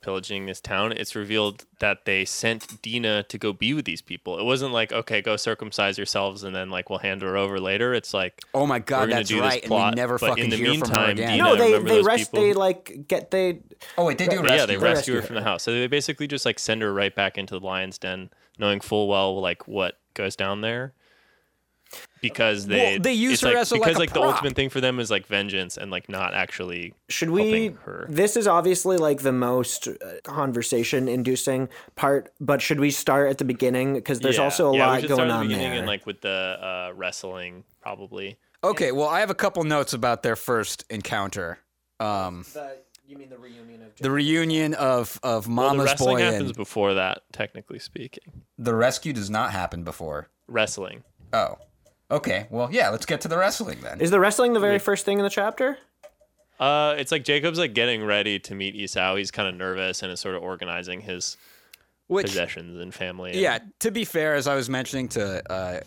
pillaging 0.00 0.46
this 0.46 0.60
town, 0.60 0.92
it's 0.92 1.14
revealed 1.14 1.64
that 1.80 2.04
they 2.04 2.24
sent 2.24 2.80
Dina 2.82 3.22
to 3.24 3.38
go 3.38 3.52
be 3.52 3.74
with 3.74 3.84
these 3.84 4.00
people. 4.00 4.38
It 4.38 4.44
wasn't 4.44 4.72
like, 4.72 4.92
okay, 4.92 5.20
go 5.20 5.36
circumcise 5.36 5.98
yourselves 5.98 6.44
and 6.44 6.54
then 6.54 6.70
like 6.70 6.88
we'll 6.90 6.98
hand 7.00 7.22
her 7.22 7.36
over 7.36 7.58
later. 7.60 7.94
It's 7.94 8.14
like, 8.14 8.42
Oh 8.54 8.66
my 8.66 8.76
we're 8.76 8.80
god, 8.80 9.00
gonna 9.00 9.14
that's 9.16 9.28
do 9.28 9.40
right. 9.40 9.54
this 9.54 9.62
and 9.64 9.70
we 9.70 9.76
plot, 9.76 9.94
never 9.96 10.18
fucking 10.18 10.44
in 10.44 10.50
the 10.50 10.56
hear 10.56 10.74
from 10.74 10.90
her 10.90 11.10
again. 11.10 11.32
Dina- 11.32 11.42
no, 11.42 11.56
they 11.56 11.82
they 11.82 12.02
rest. 12.02 12.32
people? 12.32 12.44
They 12.46 12.52
like 12.54 13.06
get 13.08 13.30
they. 13.30 13.60
oh 13.96 14.04
wait, 14.04 14.18
they 14.18 14.26
do 14.28 14.36
yeah, 14.36 14.42
rescue 14.42 14.66
they 14.66 14.76
rescue 14.76 14.80
rescue 14.82 15.14
her 15.14 15.20
her. 15.20 15.26
from 15.26 15.34
the 15.36 15.42
house. 15.42 15.62
So 15.62 15.72
they 15.72 15.86
basically 15.86 16.26
just 16.26 16.44
like 16.46 16.58
send 16.58 16.82
her 16.82 16.92
right 16.92 17.14
back 17.14 17.36
into 17.38 17.58
the 17.58 17.64
lion's 17.64 17.98
den, 17.98 18.30
knowing 18.58 18.80
full 18.80 19.08
well 19.08 19.40
like 19.40 19.66
what 19.68 19.98
goes 20.14 20.36
down 20.36 20.60
there. 20.60 20.92
Because 22.20 22.66
they 22.66 22.94
Well, 22.94 23.00
they 23.00 23.12
use 23.12 23.34
it's 23.34 23.42
her 23.42 23.48
like, 23.48 23.56
as 23.58 23.70
a- 23.70 23.74
like 23.74 23.82
because 23.82 23.96
a 23.96 23.98
like 24.00 24.12
the 24.12 24.20
ultimate 24.22 24.54
thing 24.56 24.70
for 24.70 24.80
them 24.80 24.98
is 24.98 25.10
like 25.10 25.26
vengeance 25.26 25.76
and 25.76 25.90
like 25.90 26.08
not 26.08 26.34
actually 26.34 26.94
Should 27.08 27.30
we? 27.30 27.68
her. 27.84 28.06
This 28.08 28.36
is 28.36 28.46
obviously 28.48 28.96
like 28.96 29.20
the 29.22 29.32
most 29.32 29.86
uh, 29.88 29.94
conversation-inducing 30.24 31.68
part, 31.96 32.32
but 32.40 32.60
should 32.62 32.80
we 32.80 32.90
start 32.90 33.30
at 33.30 33.38
the 33.38 33.44
beginning 33.44 33.94
because 33.94 34.20
there's 34.20 34.36
Yeah. 34.38 34.44
also 34.44 34.70
a 34.72 34.76
yeah, 34.76 34.86
lot 34.86 35.00
should 35.00 35.08
going 35.08 35.18
start 35.18 35.30
at 35.30 35.34
on 35.36 35.40
the 35.48 35.54
beginning 35.54 35.70
there. 35.70 35.78
and 35.78 35.86
like 35.86 36.06
with 36.06 36.20
the 36.20 36.28
uh, 36.90 36.92
wrestling 36.94 37.64
probably. 37.80 38.38
Okay, 38.64 38.90
well, 38.92 39.08
I 39.08 39.20
have 39.20 39.30
a 39.30 39.34
couple 39.34 39.62
notes 39.64 39.92
about 39.92 40.22
their 40.22 40.36
first 40.36 40.84
encounter. 40.90 41.58
Um, 42.00 42.44
you 43.06 43.16
mean 43.16 43.30
the 43.30 43.38
reunion 43.38 43.82
of? 43.82 43.96
the 43.96 44.10
reunion 44.10 44.74
of 44.74 45.18
of 45.22 45.46
Well, 45.46 45.56
the 45.56 45.62
Mama's 45.76 45.84
wrestling 45.86 46.16
boy 46.16 46.22
happens 46.22 46.50
and 46.50 46.56
before 46.56 46.94
that, 46.94 47.22
technically 47.32 47.78
speaking. 47.78 48.42
the 48.58 48.74
rescue 48.74 49.12
does 49.12 49.30
not 49.30 49.52
happen 49.52 49.84
before. 49.84 50.28
Wrestling. 50.48 51.04
Oh, 51.32 51.56
okay. 52.10 52.46
Well, 52.50 52.68
yeah, 52.72 52.90
let's 52.90 53.06
get 53.06 53.20
to 53.22 53.28
the 53.28 53.38
wrestling 53.38 53.80
then. 53.82 54.00
Is 54.00 54.10
the 54.10 54.20
wrestling 54.20 54.52
the 54.52 54.60
very 54.60 54.78
first 54.78 55.04
thing 55.04 55.18
in 55.18 55.24
the 55.24 55.30
chapter? 55.30 55.78
Uh, 56.60 56.94
it's 56.98 57.12
like 57.12 57.24
Jacob's 57.24 57.58
like 57.58 57.72
getting 57.72 58.04
ready 58.04 58.38
to 58.40 58.54
meet 58.54 58.74
Esau. 58.74 59.14
He's 59.16 59.30
kind 59.30 59.48
of 59.48 59.54
nervous 59.54 60.02
and 60.02 60.10
is 60.10 60.18
sort 60.20 60.34
of 60.34 60.42
organizing 60.42 61.00
his 61.02 61.36
Which, 62.08 62.26
possessions 62.26 62.80
and 62.80 62.92
family. 62.92 63.30
and- 63.32 63.40
yeah, 63.40 63.58
to 63.80 63.90
be 63.92 64.04
fair, 64.04 64.34
as 64.34 64.48
I 64.48 64.54
was 64.56 64.68
mentioning 64.68 65.08
to 65.10 65.52
uh, 65.52 65.80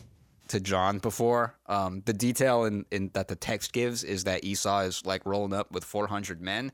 to 0.47 0.59
John 0.59 0.99
before, 0.99 1.55
um, 1.67 2.01
the 2.05 2.13
detail 2.13 2.63
in, 2.65 2.85
in 2.91 3.09
that 3.13 3.27
the 3.27 3.35
text 3.35 3.73
gives 3.73 4.03
is 4.03 4.23
that 4.25 4.43
Esau 4.43 4.81
is 4.81 5.05
like 5.05 5.25
rolling 5.25 5.53
up 5.53 5.71
with 5.71 5.83
400 5.83 6.41
men, 6.41 6.71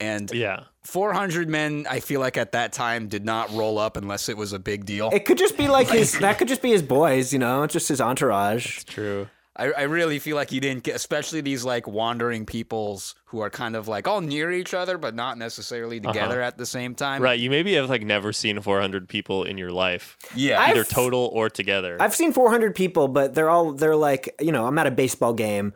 and 0.00 0.30
Yeah. 0.32 0.64
400 0.82 1.48
men, 1.48 1.86
I 1.88 2.00
feel 2.00 2.20
like 2.20 2.36
at 2.36 2.52
that 2.52 2.72
time 2.72 3.08
did 3.08 3.24
not 3.24 3.52
roll 3.52 3.78
up 3.78 3.96
unless 3.96 4.28
it 4.28 4.36
was 4.36 4.52
a 4.52 4.58
big 4.58 4.86
deal. 4.86 5.10
It 5.12 5.24
could 5.26 5.38
just 5.38 5.56
be 5.56 5.68
like 5.68 5.88
his. 5.90 6.18
That 6.18 6.38
could 6.38 6.48
just 6.48 6.62
be 6.62 6.70
his 6.70 6.82
boys. 6.82 7.32
You 7.32 7.38
know, 7.38 7.66
just 7.66 7.88
his 7.88 8.00
entourage. 8.00 8.84
True. 8.84 9.28
I, 9.56 9.72
I 9.72 9.82
really 9.82 10.18
feel 10.20 10.36
like 10.36 10.52
you 10.52 10.60
didn't 10.60 10.84
get, 10.84 10.94
especially 10.96 11.42
these 11.42 11.64
like 11.64 11.86
wandering 11.86 12.46
peoples 12.46 13.14
who 13.26 13.40
are 13.40 13.50
kind 13.50 13.76
of 13.76 13.88
like 13.88 14.08
all 14.08 14.20
near 14.22 14.50
each 14.50 14.72
other, 14.72 14.96
but 14.96 15.14
not 15.14 15.36
necessarily 15.36 15.98
uh-huh. 15.98 16.12
together 16.12 16.40
at 16.40 16.56
the 16.56 16.64
same 16.64 16.94
time. 16.94 17.20
Right. 17.20 17.38
You 17.38 17.50
maybe 17.50 17.74
have 17.74 17.90
like 17.90 18.02
never 18.02 18.32
seen 18.32 18.60
400 18.60 19.08
people 19.08 19.44
in 19.44 19.58
your 19.58 19.70
life, 19.70 20.16
Yeah. 20.34 20.60
I've- 20.60 20.70
either 20.72 20.84
total 20.84 21.30
or 21.34 21.50
together. 21.50 21.98
I've 22.00 22.14
seen 22.14 22.32
400 22.32 22.74
people, 22.74 23.08
but 23.08 23.34
they're 23.34 23.50
all 23.50 23.72
they're 23.72 23.96
like 23.96 24.34
you 24.40 24.52
know 24.52 24.66
I'm 24.66 24.78
at 24.78 24.86
a 24.86 24.90
baseball 24.90 25.34
game. 25.34 25.74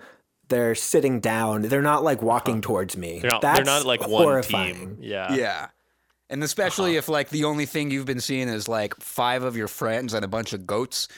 They're 0.49 0.75
sitting 0.75 1.21
down. 1.21 1.63
They're 1.63 1.83
not 1.83 2.03
like 2.03 2.23
walking 2.23 2.57
uh-huh. 2.57 2.63
towards 2.63 2.97
me. 2.97 3.21
they're 3.21 3.31
not. 3.31 3.43
That's 3.43 3.59
they're 3.59 3.65
not 3.65 3.87
like 3.87 4.07
one 4.07 4.25
horrifying. 4.25 4.75
team. 4.75 4.99
Yeah. 5.01 5.35
yeah. 5.35 5.69
And 6.31 6.43
especially 6.43 6.93
uh-huh. 6.93 6.99
if 6.99 7.09
like 7.09 7.31
the 7.31 7.45
only 7.45 7.67
thing 7.67 7.91
you've 7.91 8.07
been 8.07 8.21
seeing 8.21 8.49
is 8.49 8.69
like 8.69 8.95
five 8.97 9.43
of 9.43 9.57
your 9.57 9.69
friends 9.69 10.15
and 10.15 10.25
a 10.25 10.29
bunch 10.29 10.53
of 10.53 10.67
goats, 10.67 11.09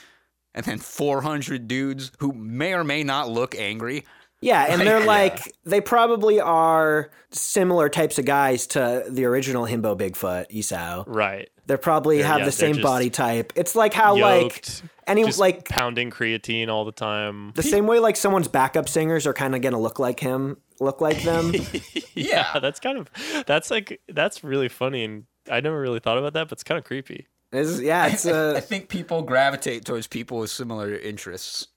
and 0.54 0.64
then 0.64 0.78
400 0.78 1.68
dudes 1.68 2.12
who 2.18 2.32
may 2.32 2.72
or 2.72 2.82
may 2.82 3.02
not 3.04 3.28
look 3.28 3.54
angry. 3.54 4.04
Yeah, 4.40 4.66
and 4.68 4.80
they're 4.80 5.00
Yeah. 5.00 5.06
like 5.06 5.54
they 5.64 5.80
probably 5.80 6.40
are 6.40 7.10
similar 7.30 7.88
types 7.88 8.18
of 8.18 8.24
guys 8.24 8.66
to 8.68 9.04
the 9.08 9.24
original 9.24 9.66
Himbo 9.66 9.96
Bigfoot 9.98 10.46
Esau. 10.50 11.04
Right. 11.06 11.48
They 11.66 11.76
probably 11.76 12.22
have 12.22 12.40
yeah, 12.40 12.44
the 12.44 12.52
same 12.52 12.74
just 12.76 12.84
body 12.84 13.10
type. 13.10 13.52
It's 13.56 13.74
like 13.74 13.92
how 13.92 14.16
like 14.16 14.42
Yoked, 14.42 14.82
any 15.06 15.24
just 15.24 15.40
like 15.40 15.68
pounding 15.68 16.10
creatine 16.10 16.68
all 16.68 16.84
the 16.84 16.92
time. 16.92 17.52
the 17.54 17.62
same 17.62 17.86
way 17.86 17.98
like 17.98 18.16
someone's 18.16 18.48
backup 18.48 18.88
singers 18.88 19.26
are 19.26 19.34
kind 19.34 19.54
of 19.54 19.62
gonna 19.62 19.80
look 19.80 19.98
like 19.98 20.20
him, 20.20 20.58
look 20.80 21.00
like 21.00 21.22
them. 21.22 21.52
Yeah. 22.14 22.58
that's 22.60 22.80
kind 22.80 22.98
of 22.98 23.10
that's 23.46 23.70
like 23.70 24.00
that's 24.08 24.42
really 24.44 24.68
funny 24.68 25.04
and 25.04 25.24
I 25.50 25.60
never 25.60 25.80
really 25.80 26.00
thought 26.00 26.18
about 26.18 26.32
that, 26.34 26.48
but 26.48 26.52
it's 26.52 26.64
kind 26.64 26.78
of 26.78 26.84
creepy. 26.84 27.26
It's- 27.52 27.80
yeah, 27.80 28.06
it's 28.06 28.26
I 28.26 28.30
uh, 28.30 28.60
think 28.60 28.88
people 28.88 29.22
gravitate 29.22 29.84
towards 29.84 30.06
people 30.06 30.38
with 30.38 30.50
similar 30.50 30.94
interests. 30.94 31.68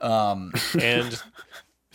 Um, 0.00 0.52
And 0.80 1.20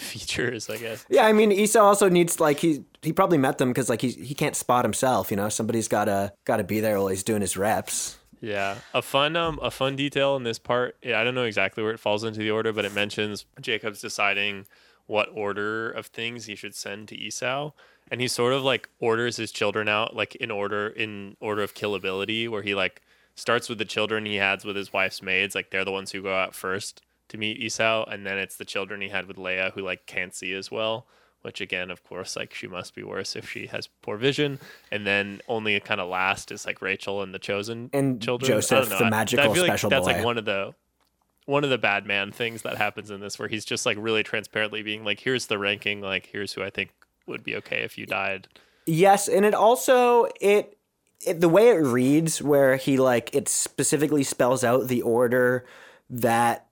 features, 0.12 0.70
I 0.70 0.78
guess. 0.78 1.06
yeah. 1.10 1.26
I 1.26 1.34
mean, 1.34 1.52
Esau 1.52 1.80
also 1.82 2.10
needs 2.10 2.40
like 2.40 2.60
he 2.60 2.84
he 3.02 3.14
probably 3.14 3.38
met 3.38 3.58
them 3.58 3.70
because 3.70 3.90
like 3.90 4.02
he 4.02 4.10
he 4.10 4.34
can't 4.34 4.56
spot 4.56 4.86
himself. 4.86 5.32
You 5.32 5.38
know, 5.38 5.50
somebody's 5.50 5.88
gotta 5.88 6.34
gotta 6.46 6.64
be 6.64 6.80
there 6.80 6.98
while 6.98 7.08
he's 7.08 7.24
doing 7.24 7.42
his 7.42 7.58
reps. 7.58 8.18
Yeah, 8.42 8.78
a 8.94 9.02
fun 9.02 9.36
um 9.36 9.60
a 9.62 9.70
fun 9.70 9.96
detail 9.96 10.36
in 10.36 10.44
this 10.44 10.60
part. 10.60 10.98
yeah, 11.04 11.20
I 11.20 11.24
don't 11.24 11.36
know 11.36 11.44
exactly 11.44 11.84
where 11.84 11.94
it 11.94 12.00
falls 12.00 12.24
into 12.24 12.40
the 12.40 12.52
order, 12.52 12.74
but 12.74 12.86
it 12.86 12.94
mentions 12.94 13.46
Jacob's 13.60 14.02
deciding 14.02 14.66
what 15.06 15.30
order 15.34 15.92
of 15.92 16.08
things 16.08 16.46
he 16.46 16.56
should 16.56 16.74
send 16.74 17.08
to 17.10 17.16
Esau, 17.16 17.72
and 18.10 18.20
he 18.22 18.28
sort 18.28 18.54
of 18.54 18.64
like 18.64 18.90
orders 19.00 19.38
his 19.38 19.52
children 19.52 19.88
out 19.88 20.16
like 20.16 20.36
in 20.36 20.50
order 20.50 20.88
in 20.88 21.38
order 21.40 21.62
of 21.62 21.76
killability, 21.76 22.50
where 22.50 22.64
he 22.64 22.74
like 22.74 23.02
starts 23.36 23.70
with 23.70 23.78
the 23.78 23.86
children 23.86 24.26
he 24.26 24.38
has 24.38 24.66
with 24.66 24.76
his 24.76 24.92
wife's 24.92 25.22
maids, 25.22 25.54
like 25.54 25.70
they're 25.70 25.86
the 25.86 25.92
ones 25.92 26.12
who 26.12 26.22
go 26.22 26.34
out 26.36 26.56
first 26.56 27.02
to 27.32 27.38
meet 27.38 27.58
Esau, 27.58 28.06
and 28.10 28.26
then 28.26 28.38
it's 28.38 28.58
the 28.58 28.66
children 28.66 29.02
he 29.02 29.10
had 29.10 29.26
with 29.26 29.38
Leah 29.38 29.72
who 29.74 29.82
like 29.82 30.06
can't 30.06 30.36
see 30.36 30.54
as 30.54 30.70
well. 30.70 31.08
Which 31.42 31.60
again, 31.60 31.90
of 31.90 32.04
course, 32.04 32.36
like 32.36 32.54
she 32.54 32.68
must 32.68 32.94
be 32.94 33.02
worse 33.02 33.36
if 33.36 33.50
she 33.50 33.66
has 33.68 33.88
poor 34.04 34.16
vision. 34.16 34.60
And 34.92 35.08
then 35.08 35.42
only 35.48 35.80
kind 35.80 36.00
of 36.00 36.08
last 36.08 36.52
is 36.52 36.68
like 36.68 36.84
Rachel 36.84 37.24
and 37.24 37.34
the 37.34 37.40
chosen 37.40 37.90
And 37.94 38.22
children. 38.22 38.52
Joseph, 38.52 38.90
the 38.90 39.10
magical 39.10 39.50
I 39.50 39.54
feel 39.54 39.64
like 39.64 39.72
special 39.72 39.90
that's 39.90 40.06
boy. 40.06 40.14
like 40.14 40.24
one 40.24 40.38
of 40.38 40.46
the 40.46 40.76
one 41.46 41.64
of 41.64 41.72
the 41.72 41.80
bad 41.80 42.06
man 42.06 42.32
things 42.32 42.62
that 42.62 42.78
happens 42.78 43.10
in 43.10 43.22
this, 43.22 43.40
where 43.40 43.48
he's 43.48 43.66
just 43.66 43.88
like 43.88 43.98
really 44.00 44.22
transparently 44.22 44.84
being 44.84 45.04
like, 45.04 45.20
"Here's 45.20 45.48
the 45.48 45.58
ranking. 45.58 46.00
Like, 46.02 46.28
here's 46.28 46.54
who 46.54 46.62
I 46.62 46.70
think 46.70 46.92
would 47.26 47.44
be 47.44 47.56
okay 47.56 47.78
if 47.78 47.98
you 47.98 48.06
died." 48.06 48.48
Yes, 48.86 49.28
and 49.28 49.44
it 49.44 49.56
also 49.56 50.28
it, 50.40 50.78
it 51.26 51.42
the 51.42 51.50
way 51.50 51.70
it 51.70 51.80
reads, 51.80 52.40
where 52.40 52.76
he 52.76 52.98
like 52.98 53.34
it 53.34 53.50
specifically 53.50 54.24
spells 54.24 54.64
out 54.64 54.88
the 54.88 55.02
order 55.02 55.66
that 56.10 56.68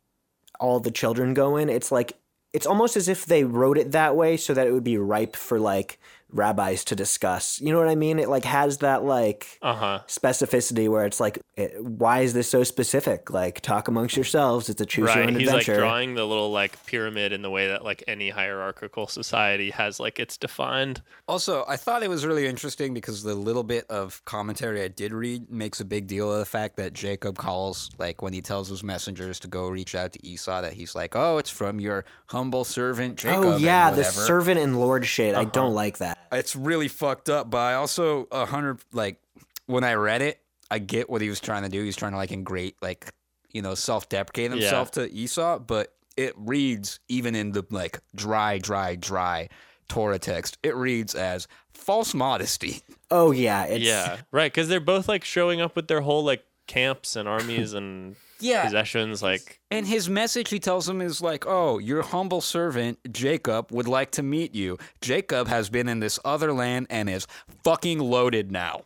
all 0.60 0.80
the 0.80 0.92
children 0.92 1.34
go 1.34 1.58
in. 1.58 1.70
It's 1.70 1.92
like 1.92 2.14
it's 2.54 2.66
almost 2.66 2.98
as 2.98 3.08
if 3.08 3.26
they 3.26 3.44
wrote 3.44 3.78
it 3.78 3.92
that 3.92 4.16
way 4.16 4.38
so 4.38 4.54
that 4.54 4.68
it 4.68 4.72
would 4.72 4.84
be 4.84 4.98
ripe 4.98 5.36
for 5.36 5.60
like 5.60 6.00
rabbis 6.32 6.84
to 6.86 6.96
discuss. 6.96 7.60
You 7.62 7.72
know 7.74 7.80
what 7.80 7.90
I 7.90 7.96
mean? 7.96 8.20
It 8.20 8.30
like 8.30 8.46
has 8.46 8.80
that 8.80 9.04
like 9.04 9.58
Uh 9.62 9.76
huh. 9.76 10.00
specificity 10.08 10.90
where 10.90 11.06
it's 11.06 11.20
like, 11.20 11.40
it, 11.56 11.84
why 11.84 12.22
is 12.22 12.34
this 12.34 12.50
so 12.50 12.64
specific? 12.64 13.30
Like 13.32 13.62
talk 13.62 13.88
amongst 13.88 14.16
yourselves. 14.16 14.70
It's 14.70 14.80
a 14.82 14.86
choose 14.86 15.08
your 15.08 15.16
Right. 15.24 15.28
own 15.28 15.36
He's 15.36 15.48
adventure. 15.48 15.74
like 15.74 15.80
drawing 15.82 16.16
the 16.16 16.26
little 16.26 16.52
like 16.52 16.86
pyramid 16.86 17.32
in 17.32 17.42
the 17.42 17.50
way 17.50 17.68
that 17.68 17.84
like 17.84 18.04
any 18.08 18.30
hierarchical 18.30 19.08
society 19.08 19.72
has 19.72 20.00
like 20.00 20.20
it's 20.20 20.38
defined. 20.38 21.02
Also, 21.28 21.66
I 21.68 21.78
thought 21.78 22.04
it 22.04 22.10
was 22.10 22.26
really 22.26 22.46
interesting 22.48 22.94
because 22.94 23.24
the 23.24 23.36
little 23.36 23.64
bit 23.64 23.86
of 23.90 24.24
commentary 24.26 24.82
I 24.84 24.88
did 24.88 25.14
read 25.14 25.50
makes 25.52 25.80
a 25.80 25.86
big 25.86 26.08
deal 26.08 26.32
of 26.32 26.40
the 26.40 26.46
fact 26.46 26.76
that 26.78 26.94
Jacob 26.94 27.38
calls, 27.38 27.90
like, 27.98 28.22
when 28.22 28.34
he 28.34 28.42
tells 28.42 28.70
his 28.70 28.84
messengers 28.84 29.40
to 29.42 29.48
go 29.48 29.68
reach 29.68 29.96
out 29.96 30.14
to 30.14 30.26
Esau, 30.26 30.62
that 30.62 30.74
he's 30.74 30.96
like, 30.96 31.16
oh, 31.16 31.38
it's 31.38 31.50
from 31.50 31.80
your 31.80 32.06
humble 32.28 32.64
servant 32.64 33.18
Jacob. 33.18 33.44
oh 33.46 33.58
yeah, 33.58 33.90
the 33.92 34.04
servant 34.04 34.60
and 34.60 34.80
lord 34.80 35.06
shit. 35.06 35.36
I 35.36 35.46
don't 35.46 35.74
like 35.74 35.98
that. 36.00 36.19
It's 36.32 36.56
really 36.56 36.88
fucked 36.88 37.30
up, 37.30 37.50
but 37.50 37.58
I 37.58 37.74
also, 37.76 38.28
a 38.32 38.46
hundred, 38.46 38.80
like, 38.92 39.20
when 39.66 39.84
I 39.84 39.94
read 39.96 40.22
it, 40.22 40.40
I 40.72 40.80
get 40.80 41.10
what 41.10 41.22
he 41.22 41.30
was 41.30 41.40
trying 41.40 41.64
to 41.64 41.70
do. 41.70 41.84
He's 41.84 41.96
trying 41.96 42.12
to, 42.12 42.18
like, 42.18 42.32
ingrate, 42.32 42.76
like, 42.82 43.12
you 43.52 43.62
know, 43.62 43.76
self 43.76 44.10
deprecate 44.10 44.52
himself 44.52 44.92
to 44.92 45.12
Esau, 45.12 45.60
but 45.60 45.94
it 46.18 46.34
reads, 46.38 47.00
even 47.08 47.34
in 47.36 47.52
the, 47.52 47.66
like, 47.72 48.00
dry, 48.16 48.58
dry, 48.60 48.96
dry 48.96 49.50
Torah 49.88 50.20
text, 50.20 50.58
it 50.64 50.76
reads 50.76 51.16
as 51.16 51.48
false 51.74 52.14
modesty. 52.14 52.82
Oh 53.12 53.32
yeah, 53.32 53.64
it's 53.64 53.84
yeah. 53.84 54.18
Right. 54.32 54.54
Because 54.54 54.68
they're 54.68 54.80
both 54.80 55.08
like 55.08 55.24
showing 55.24 55.62
up 55.62 55.76
with 55.76 55.88
their 55.88 56.02
whole 56.02 56.24
like 56.24 56.46
camps 56.68 57.16
and 57.16 57.28
armies 57.28 57.74
and 57.74 58.16
Yeah. 58.40 58.64
possessions. 58.66 59.22
Like, 59.22 59.60
And 59.72 59.86
his 59.88 60.10
message 60.10 60.50
he 60.50 60.60
tells 60.60 60.88
him 60.88 61.02
is 61.02 61.22
like, 61.22 61.46
"Oh, 61.48 61.78
your 61.78 62.02
humble 62.02 62.42
servant 62.42 62.98
Jacob 63.12 63.72
would 63.72 63.88
like 63.88 64.12
to 64.12 64.24
meet 64.24 64.56
you. 64.56 64.78
Jacob 65.02 65.48
has 65.48 65.70
been 65.70 65.88
in 65.90 66.00
this 66.00 66.20
other 66.26 66.54
land 66.54 66.88
and 66.90 67.10
is 67.10 67.28
fucking 67.64 68.00
loaded 68.00 68.52
now." 68.52 68.82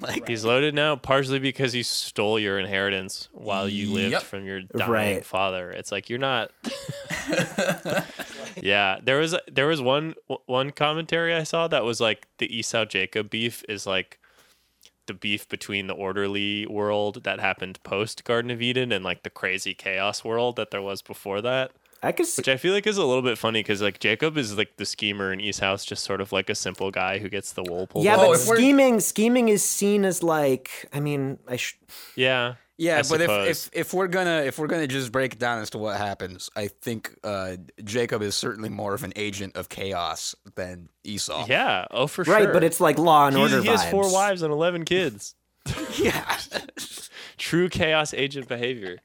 Like, 0.00 0.26
He's 0.26 0.44
loaded 0.44 0.74
now, 0.74 0.96
partially 0.96 1.38
because 1.38 1.72
he 1.72 1.84
stole 1.84 2.36
your 2.38 2.58
inheritance 2.58 3.28
while 3.32 3.68
you 3.68 3.92
lived 3.92 4.12
Yep. 4.12 4.22
from 4.22 4.44
your 4.44 4.62
dying 4.62 4.90
Right. 4.90 5.24
father. 5.24 5.70
It's 5.70 5.92
like 5.92 6.10
you're 6.10 6.18
not. 6.18 6.50
yeah, 8.60 8.98
there 9.02 9.18
was 9.18 9.36
there 9.50 9.66
was 9.66 9.80
one 9.80 10.14
one 10.46 10.70
commentary 10.70 11.34
I 11.34 11.44
saw 11.44 11.68
that 11.68 11.84
was 11.84 12.00
like 12.00 12.26
the 12.38 12.54
Esau 12.56 12.84
Jacob 12.84 13.30
beef 13.30 13.62
is 13.68 13.86
like 13.86 14.18
the 15.06 15.14
beef 15.14 15.48
between 15.48 15.86
the 15.86 15.94
orderly 15.94 16.66
world 16.66 17.24
that 17.24 17.40
happened 17.40 17.82
post 17.82 18.24
Garden 18.24 18.50
of 18.50 18.62
Eden 18.62 18.92
and 18.92 19.04
like 19.04 19.22
the 19.22 19.30
crazy 19.30 19.74
chaos 19.74 20.24
world 20.24 20.56
that 20.56 20.70
there 20.70 20.82
was 20.82 21.02
before 21.02 21.40
that. 21.42 21.72
I 22.02 22.10
could 22.10 22.26
see. 22.26 22.40
Which 22.40 22.48
I 22.48 22.56
feel 22.56 22.74
like 22.74 22.86
is 22.86 22.96
a 22.96 23.04
little 23.04 23.22
bit 23.22 23.38
funny 23.38 23.60
because 23.60 23.80
like 23.80 24.00
Jacob 24.00 24.36
is 24.36 24.56
like 24.56 24.76
the 24.76 24.84
schemer 24.84 25.30
and 25.30 25.42
House, 25.60 25.84
just 25.84 26.02
sort 26.02 26.20
of 26.20 26.32
like 26.32 26.50
a 26.50 26.54
simple 26.54 26.90
guy 26.90 27.18
who 27.18 27.28
gets 27.28 27.52
the 27.52 27.62
wool 27.62 27.86
pulled 27.86 28.04
Yeah, 28.04 28.16
off. 28.16 28.20
Oh, 28.20 28.26
but 28.28 28.32
if 28.32 28.40
scheming 28.40 28.98
scheming 29.00 29.48
is 29.48 29.62
seen 29.62 30.04
as 30.04 30.22
like 30.22 30.88
I 30.92 30.98
mean, 30.98 31.38
I 31.46 31.56
sh- 31.56 31.78
yeah. 32.16 32.54
Yeah, 32.82 32.98
I 32.98 33.02
but 33.02 33.20
if, 33.20 33.30
suppose. 33.30 33.48
if 33.48 33.70
if 33.72 33.94
we're 33.94 34.08
gonna 34.08 34.42
if 34.44 34.58
we're 34.58 34.66
gonna 34.66 34.88
just 34.88 35.12
break 35.12 35.34
it 35.34 35.38
down 35.38 35.60
as 35.62 35.70
to 35.70 35.78
what 35.78 35.96
happens, 35.98 36.50
I 36.56 36.66
think 36.66 37.14
uh, 37.22 37.56
Jacob 37.84 38.22
is 38.22 38.34
certainly 38.34 38.70
more 38.70 38.92
of 38.92 39.04
an 39.04 39.12
agent 39.14 39.56
of 39.56 39.68
chaos 39.68 40.34
than 40.56 40.88
Esau. 41.04 41.46
Yeah. 41.48 41.84
Oh, 41.92 42.08
for 42.08 42.22
right, 42.22 42.26
sure. 42.26 42.34
Right, 42.46 42.52
but 42.52 42.64
it's 42.64 42.80
like 42.80 42.98
law 42.98 43.28
and 43.28 43.36
He's- 43.36 43.52
order 43.52 43.62
he 43.62 43.68
has 43.68 43.88
four 43.88 44.12
wives 44.12 44.42
and 44.42 44.52
eleven 44.52 44.84
kids. 44.84 45.36
yeah. 45.96 46.38
True 47.38 47.68
chaos 47.68 48.12
agent 48.14 48.48
behavior. 48.48 48.98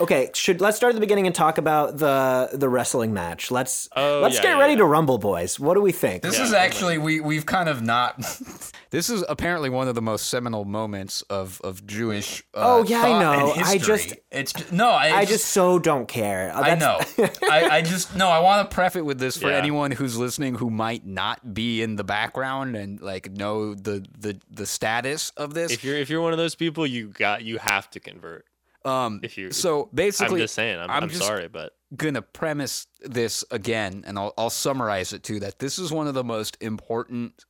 Okay, 0.00 0.30
should 0.34 0.60
let's 0.60 0.76
start 0.76 0.92
at 0.92 0.94
the 0.94 1.00
beginning 1.00 1.26
and 1.26 1.34
talk 1.34 1.58
about 1.58 1.98
the 1.98 2.50
the 2.52 2.68
wrestling 2.68 3.12
match. 3.12 3.50
Let's 3.50 3.88
Oh, 3.96 4.20
let's 4.22 4.36
yeah, 4.36 4.42
get 4.42 4.48
yeah, 4.50 4.58
ready 4.60 4.72
yeah. 4.74 4.78
to 4.78 4.84
rumble, 4.84 5.18
boys. 5.18 5.58
What 5.58 5.74
do 5.74 5.80
we 5.80 5.90
think? 5.92 6.22
This 6.22 6.38
Yeah, 6.38 6.44
is 6.44 6.52
actually 6.52 6.98
we 6.98 7.20
we've 7.20 7.46
kind 7.46 7.68
of 7.68 7.82
not. 7.82 8.16
this 8.90 9.10
is 9.10 9.24
apparently 9.28 9.70
one 9.70 9.88
of 9.88 9.94
the 9.96 10.02
most 10.02 10.28
seminal 10.28 10.64
moments 10.64 11.22
of 11.22 11.60
of 11.64 11.84
Jewish. 11.86 12.42
Uh, 12.54 12.78
Oh, 12.78 12.84
yeah, 12.84 13.02
I 13.02 13.20
know. 13.20 13.52
I 13.56 13.78
just- 13.78 14.14
it's 14.30 14.70
no, 14.70 14.88
I, 14.90 15.06
I 15.16 15.20
just, 15.24 15.42
just 15.42 15.46
so 15.52 15.78
don't 15.78 16.06
care. 16.06 16.52
Uh, 16.54 16.60
I 16.60 16.74
know. 16.76 17.00
I, 17.50 17.68
I 17.78 17.82
just 17.82 18.14
no. 18.14 18.28
I 18.28 18.38
want 18.40 18.70
to 18.70 18.74
preface 18.74 18.98
it 19.00 19.04
with 19.04 19.18
this 19.18 19.36
for 19.36 19.48
Yeah. 19.50 19.56
anyone 19.56 19.90
who's 19.90 20.16
listening 20.16 20.54
who 20.54 20.70
might 20.70 21.04
not 21.06 21.54
be 21.54 21.82
in 21.82 21.96
the 21.96 22.04
background 22.04 22.76
and 22.76 23.00
like 23.00 23.30
know 23.32 23.74
the 23.74 24.04
the 24.16 24.38
the 24.50 24.66
status 24.66 25.30
of 25.36 25.54
this. 25.54 25.72
If 25.72 25.82
you're 25.82 25.96
if 25.96 26.08
you're 26.08 26.20
one 26.22 26.32
of 26.32 26.38
those 26.38 26.54
people, 26.54 26.86
you 26.86 27.08
got 27.08 27.42
you 27.42 27.58
have 27.58 27.90
to 27.90 28.00
convert. 28.00 28.44
Um, 28.84 29.20
If 29.22 29.36
you, 29.38 29.50
so 29.50 29.84
I'm 29.84 29.88
basically, 29.94 30.40
just 30.40 30.54
saying. 30.54 30.78
I'm, 30.78 30.90
I'm 30.90 31.02
I'm, 31.04 31.08
just- 31.08 31.22
sorry, 31.24 31.48
but 31.48 31.74
gonna 31.96 32.22
premise 32.22 32.86
this 33.02 33.44
again, 33.50 34.04
and 34.06 34.18
I'll, 34.18 34.34
I'll 34.38 34.50
summarize 34.50 35.12
it 35.12 35.22
too. 35.22 35.40
That 35.40 35.58
this 35.58 35.78
is 35.78 35.90
one 35.92 36.06
of 36.06 36.14
the 36.14 36.24
most 36.24 36.56
important 36.60 37.44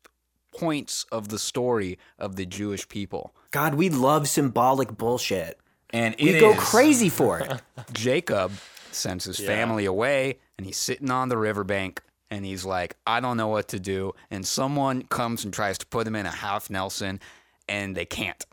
points 0.57 1.05
of 1.13 1.29
the 1.29 1.39
story 1.39 1.99
of 2.19 2.37
the 2.37 2.47
Jewish 2.47 2.89
people, 2.89 3.35
God, 3.51 3.75
we 3.75 3.89
love 3.91 4.29
symbolic 4.29 4.97
bullshit. 4.97 5.59
and 5.91 6.15
We 6.21 6.39
go 6.41 6.51
is- 6.53 6.59
crazy 6.59 7.09
for 7.09 7.39
it. 7.41 7.63
Jacob 7.93 8.53
sends 8.91 9.25
his 9.25 9.39
family 9.39 9.85
away, 9.85 10.39
and 10.57 10.67
he's 10.67 10.77
sitting 10.79 11.11
on 11.11 11.29
the 11.29 11.37
riverbank, 11.39 12.03
and 12.31 12.45
he's 12.45 12.65
like, 12.65 12.97
"I 13.07 13.21
don't 13.21 13.37
know 13.37 13.49
what 13.49 13.69
to 13.69 13.79
do." 13.81 14.15
And 14.31 14.47
someone 14.47 15.03
comes 15.03 15.45
and 15.45 15.53
tries 15.55 15.79
to 15.79 15.87
put 15.87 16.07
him 16.07 16.17
in 16.17 16.27
a 16.27 16.31
half 16.31 16.71
Nelson, 16.71 17.21
and 17.69 17.97
they 17.97 18.05
can't. 18.07 18.45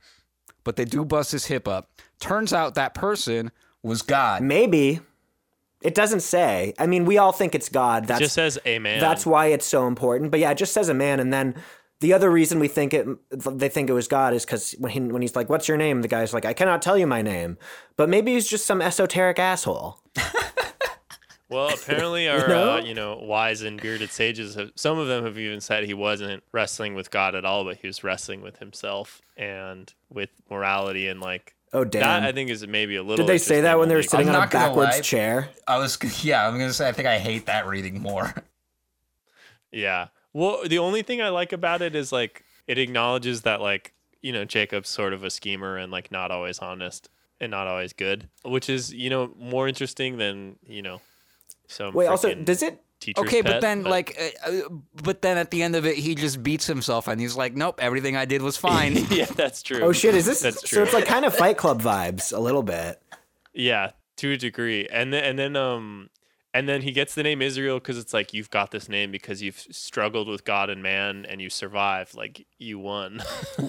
But 0.65 0.75
they 0.75 0.84
do 0.84 1.06
bust 1.06 1.32
his 1.32 1.45
hip 1.45 1.65
up. 1.69 1.89
Turns 2.19 2.51
out 2.51 2.75
that 2.75 2.93
person 2.93 3.51
was 3.82 4.01
God. 4.01 4.41
Maybe 4.41 4.99
it 5.82 5.95
doesn't 5.95 6.21
say. 6.21 6.73
I 6.80 6.88
mean, 6.88 7.06
we 7.06 7.17
all 7.17 7.32
think 7.32 7.56
it's 7.56 7.69
God. 7.69 8.04
it 8.04 8.08
That's 8.08 8.19
just 8.19 8.34
says 8.34 8.60
amen. 8.67 8.99
that's 8.99 9.25
why 9.25 9.47
it's 9.47 9.65
so 9.65 9.88
important. 9.88 10.32
But 10.32 10.41
yeah, 10.41 10.51
it 10.51 10.58
just 10.58 10.73
says 10.73 10.89
a 10.89 10.93
man, 10.93 11.19
and 11.19 11.32
then 11.32 11.56
the 12.01 12.12
other 12.13 12.30
reason 12.30 12.60
we 12.60 12.67
think 12.67 12.93
it, 12.93 13.08
they 13.32 13.69
think 13.69 13.89
it 13.89 13.93
was 13.93 14.08
God 14.08 14.34
is 14.34 14.43
because 14.45 14.73
when 14.80 14.91
he, 14.91 14.99
when 14.99 15.21
he's 15.21 15.36
like, 15.36 15.49
"What's 15.49 15.67
your 15.67 15.78
name?" 15.78 16.01
the 16.01 16.08
guy's 16.08 16.34
like, 16.34 16.45
"I 16.45 16.54
cannot 16.54 16.82
tell 16.82 16.97
you 16.97 17.06
my 17.08 17.21
name," 17.21 17.58
but 17.95 18.10
maybe 18.10 18.34
he's 18.34 18.47
just 18.47 18.65
some 18.65 18.82
esoteric 18.82 19.39
asshole. 19.39 19.99
Well, 21.55 21.73
apparently 21.73 22.27
our 22.29 22.47
know? 22.47 22.71
uh, 22.73 22.81
you 22.81 22.93
know 22.93 23.17
wise 23.17 23.61
and 23.61 23.81
bearded 23.81 24.11
sages 24.11 24.55
have 24.55 24.71
some 24.75 24.99
of 24.99 25.07
them 25.07 25.23
have 25.23 25.37
even 25.37 25.61
said 25.61 25.85
he 25.85 25.93
wasn't 25.93 26.43
wrestling 26.51 26.95
with 26.95 27.09
God 27.11 27.33
at 27.35 27.45
all, 27.45 27.63
but 27.63 27.77
he 27.77 27.87
was 27.87 28.03
wrestling 28.03 28.41
with 28.41 28.57
himself 28.57 29.21
and 29.37 29.93
with 30.09 30.29
morality 30.49 31.07
and 31.07 31.21
like 31.21 31.55
Oh 31.73 31.83
damn! 31.83 32.01
that. 32.01 32.23
I 32.23 32.31
think 32.31 32.49
is 32.49 32.65
maybe 32.65 32.95
a 32.95 33.03
little. 33.03 33.25
Did 33.25 33.33
they 33.33 33.37
say 33.37 33.61
that 33.61 33.77
when 33.77 33.89
they 33.89 33.95
were 33.95 34.03
sitting 34.03 34.29
I'm 34.29 34.35
on 34.35 34.43
a 34.43 34.47
backwards 34.47 34.95
lie. 34.95 35.01
chair? 35.01 35.49
I 35.67 35.77
was, 35.77 35.97
yeah, 36.23 36.47
I'm 36.47 36.57
gonna 36.57 36.71
say, 36.71 36.87
I 36.87 36.93
think 36.93 37.07
I 37.07 37.19
hate 37.19 37.47
that 37.47 37.67
reading 37.67 38.01
more. 38.01 38.33
Yeah. 39.71 40.07
Well, 40.31 40.61
the 40.65 40.79
only 40.79 41.01
thing 41.01 41.21
I 41.21 41.27
like 41.29 41.51
about 41.51 41.81
it 41.81 41.95
is 41.95 42.13
like 42.13 42.45
it 42.65 42.77
acknowledges 42.77 43.41
that 43.41 43.59
like 43.59 43.93
you 44.21 44.31
know 44.31 44.45
Jacob's 44.45 44.87
sort 44.87 45.11
of 45.11 45.23
a 45.25 45.29
schemer 45.29 45.75
and 45.75 45.91
like 45.91 46.11
not 46.11 46.31
always 46.31 46.59
honest 46.59 47.09
and 47.41 47.51
not 47.51 47.67
always 47.67 47.91
good, 47.91 48.29
which 48.45 48.69
is 48.69 48.93
you 48.93 49.09
know 49.09 49.33
more 49.37 49.67
interesting 49.67 50.17
than 50.17 50.55
you 50.65 50.81
know 50.81 51.01
some. 51.67 51.93
Wait, 51.93 52.08
also, 52.08 52.34
does 52.34 52.63
it? 52.63 52.82
teacher's 52.99 53.23
Okay, 53.25 53.41
but 53.41 53.54
pet, 53.54 53.62
then 53.62 53.84
like, 53.84 54.17
uh, 54.19 54.49
uh, 54.49 54.69
but 55.04 55.21
then 55.21 55.38
at 55.38 55.51
the 55.51 55.62
end 55.63 55.75
of 55.75 55.86
it, 55.86 55.97
he 55.97 56.15
just 56.15 56.41
beats 56.41 56.65
himself, 56.65 57.08
and 57.08 57.19
he's 57.19 57.36
like, 57.36 57.56
"Nope, 57.56 57.80
everything 57.82 58.15
I 58.15 58.25
did 58.25 58.41
was 58.41 58.58
fine." 58.71 58.95
yeah, 59.10 59.25
that's 59.25 59.62
true. 59.62 59.82
Oh 59.82 59.91
shit! 59.91 60.15
Is 60.15 60.25
this 60.25 60.41
That's 60.45 60.62
so? 60.62 60.67
true. 60.67 60.84
It's 60.84 60.93
like 60.93 61.06
kind 61.06 61.25
of 61.25 61.36
Fight 61.36 61.58
Club 61.58 61.82
vibes 61.82 62.36
a 62.36 62.39
little 62.39 62.63
bit. 62.63 63.01
Yeah, 63.54 63.91
to 64.17 64.32
a 64.34 64.38
degree. 64.38 64.88
And 64.88 65.13
then 65.13 65.23
and 65.23 65.39
then 65.39 65.56
um 65.56 66.10
and 66.54 66.69
then 66.69 66.82
he 66.82 66.91
gets 66.91 67.15
the 67.15 67.23
name 67.23 67.41
Israel 67.41 67.80
because 67.80 67.97
it's 67.97 68.13
like 68.13 68.34
you've 68.34 68.49
got 68.49 68.71
this 68.71 68.88
name 68.88 69.12
because 69.12 69.41
you've 69.41 69.60
struggled 69.71 70.30
with 70.30 70.45
God 70.45 70.69
and 70.69 70.82
man 70.82 71.25
and 71.28 71.41
you 71.41 71.49
survived. 71.49 72.15
Like 72.15 72.45
you 72.58 72.80
won. 72.80 73.21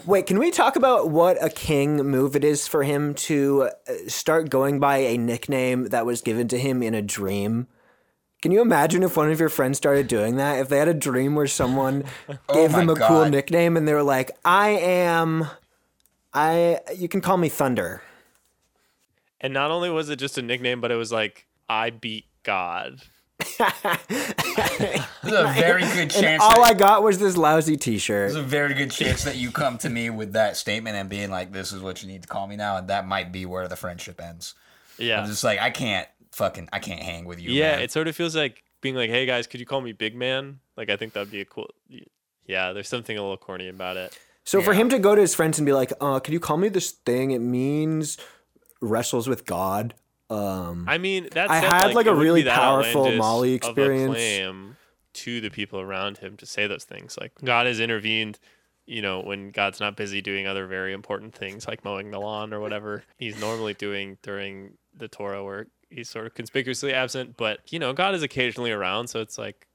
Wait, 0.07 0.27
can 0.27 0.39
we 0.39 0.51
talk 0.51 0.77
about 0.77 1.11
what 1.11 1.43
a 1.43 1.51
king 1.51 1.97
move 1.97 2.37
it 2.37 2.45
is 2.45 2.69
for 2.69 2.85
him 2.85 3.15
to 3.15 3.71
uh, 3.89 3.93
start 4.07 4.51
going 4.51 4.79
by 4.79 4.99
a 4.99 5.19
nickname 5.19 5.89
that 5.89 6.07
was 6.07 6.21
given 6.21 6.47
to 6.49 6.59
him 6.59 6.83
in 6.83 6.95
a 6.95 7.03
dream? 7.03 7.67
Can 8.47 8.53
you 8.53 8.61
imagine 8.63 9.03
if 9.03 9.17
one 9.17 9.29
of 9.33 9.41
your 9.41 9.49
friends 9.49 9.77
started 9.77 10.07
doing 10.07 10.37
that? 10.37 10.61
If 10.61 10.69
they 10.69 10.79
had 10.79 10.87
a 10.87 10.95
dream 10.95 11.35
where 11.35 11.49
someone 11.49 12.05
oh 12.49 12.55
gave 12.55 12.71
my 12.71 12.79
them 12.79 12.91
a 12.91 12.95
cool 12.95 13.29
nickname 13.29 13.77
and 13.77 13.89
they 13.89 13.93
were 13.93 14.05
like, 14.05 14.31
"I 14.45 14.69
am, 14.69 15.49
I, 16.33 16.79
you 16.97 17.09
can 17.09 17.21
call 17.21 17.39
me 17.39 17.49
Thunder." 17.49 18.03
and 19.41 19.53
not 19.53 19.73
only 19.73 19.91
was 19.91 20.11
it 20.11 20.21
just 20.21 20.39
a 20.39 20.43
nickname, 20.43 20.81
but 20.81 20.93
it 20.93 20.95
was 20.95 21.11
like 21.11 21.49
I 21.69 21.91
beat 21.91 22.27
God. 22.45 23.03
There's 23.59 23.65
a 25.25 25.53
very 25.53 25.83
good 25.83 25.99
And 26.03 26.11
chance. 26.13 26.41
all 26.41 26.63
that, 26.63 26.71
I 26.71 26.75
got 26.75 27.03
was 27.03 27.19
this 27.19 27.37
lousy 27.37 27.77
T-shirt. 27.77 28.31
there's 28.31 28.37
a 28.37 28.47
very 28.47 28.75
good 28.75 28.93
chance 28.93 29.25
that 29.25 29.35
you 29.39 29.51
come 29.51 29.77
to 29.79 29.91
me 29.91 30.09
with 30.09 30.35
that 30.35 30.57
statement 30.57 30.95
and 30.95 31.09
being 31.09 31.33
like, 31.33 31.51
"This 31.51 31.73
is 31.73 31.83
what 31.83 32.01
you 32.01 32.07
need 32.09 32.23
to 32.23 32.29
call 32.29 32.47
me 32.47 32.55
now," 32.55 32.77
and 32.77 32.87
that 32.87 33.09
might 33.09 33.33
be 33.33 33.45
where 33.45 33.67
the 33.67 33.75
friendship 33.75 34.21
ends. 34.23 34.55
Yeah. 34.99 35.21
I'm 35.21 35.27
just 35.27 35.45
like, 35.45 35.61
I 35.61 35.71
can't 35.71 36.09
fucking, 36.33 36.69
I 36.73 36.79
can't 36.79 37.03
hang 37.03 37.25
with 37.25 37.41
you. 37.41 37.51
yeah, 37.51 37.73
man. 37.73 37.83
it 37.83 37.91
sort 37.93 38.09
of 38.09 38.17
feels 38.17 38.37
like 38.37 38.63
being 38.81 38.95
like, 38.95 39.11
"Hey 39.11 39.27
guys, 39.27 39.47
could 39.47 39.61
you 39.61 39.67
call 39.67 39.81
me 39.81 39.93
Big 39.93 40.15
Man?" 40.15 40.61
Like 40.77 40.91
I 40.91 40.97
think 40.97 41.13
that'd 41.13 41.31
be 41.31 41.41
a 41.41 41.45
cool 41.45 41.71
Yeah, 42.47 42.73
there's 42.73 42.89
something 42.89 43.17
a 43.17 43.21
little 43.21 43.37
corny 43.37 43.69
about 43.69 43.97
it. 43.97 44.19
So 44.45 44.63
for 44.63 44.75
him 44.75 44.89
to 44.91 44.99
go 44.99 45.15
to 45.15 45.21
his 45.21 45.35
friends 45.35 45.59
and 45.59 45.67
be 45.67 45.73
like, 45.73 45.93
"Uh, 46.01 46.21
could 46.21 46.33
you 46.33 46.41
call 46.41 46.57
me 46.57 46.69
this 46.69 46.93
thing? 46.93 47.33
It 47.33 47.41
means 47.41 48.17
wrestles 48.81 49.29
with 49.29 49.45
God." 49.45 49.95
Um, 50.29 50.87
I 50.89 50.99
mean, 50.99 51.29
that 51.33 51.51
I 51.51 51.59
had, 51.59 51.95
like, 51.95 52.07
it 52.07 52.13
a 52.13 52.15
really 52.15 52.43
powerful 52.43 53.03
outlandish 53.03 53.19
Molly 53.19 53.49
of 53.49 53.53
a 53.53 53.69
experience. 53.69 54.15
claim 54.15 54.77
to 55.15 55.41
the 55.41 55.51
people 55.51 55.81
around 55.81 56.19
him 56.19 56.37
to 56.37 56.47
say 56.47 56.67
those 56.67 56.85
things. 56.85 57.17
Like 57.19 57.33
God 57.43 57.67
has 57.67 57.81
intervened, 57.81 58.39
you 58.87 59.03
know, 59.03 59.21
when 59.21 59.51
God's 59.51 59.81
not 59.81 59.97
busy 59.97 60.21
doing 60.21 60.47
other 60.47 60.67
very 60.67 60.93
important 60.93 61.35
things 61.35 61.67
like 61.67 61.85
mowing 61.85 62.11
the 62.11 62.19
lawn 62.19 62.53
or 62.53 62.61
whatever 62.61 63.05
he's 63.19 63.41
normally 63.41 63.75
doing 63.75 64.19
during 64.23 64.75
the 64.97 65.09
Torah 65.09 65.45
where 65.45 65.67
he's 65.91 66.09
sort 66.09 66.27
of 66.27 66.35
conspicuously 66.35 66.93
absent. 66.93 67.37
But 67.37 67.61
you 67.73 67.79
know, 67.79 67.93
God 67.93 68.15
is 68.15 68.23
occasionally 68.23 68.73
around, 68.73 69.09
so 69.09 69.21
it's 69.21 69.39
like 69.39 69.67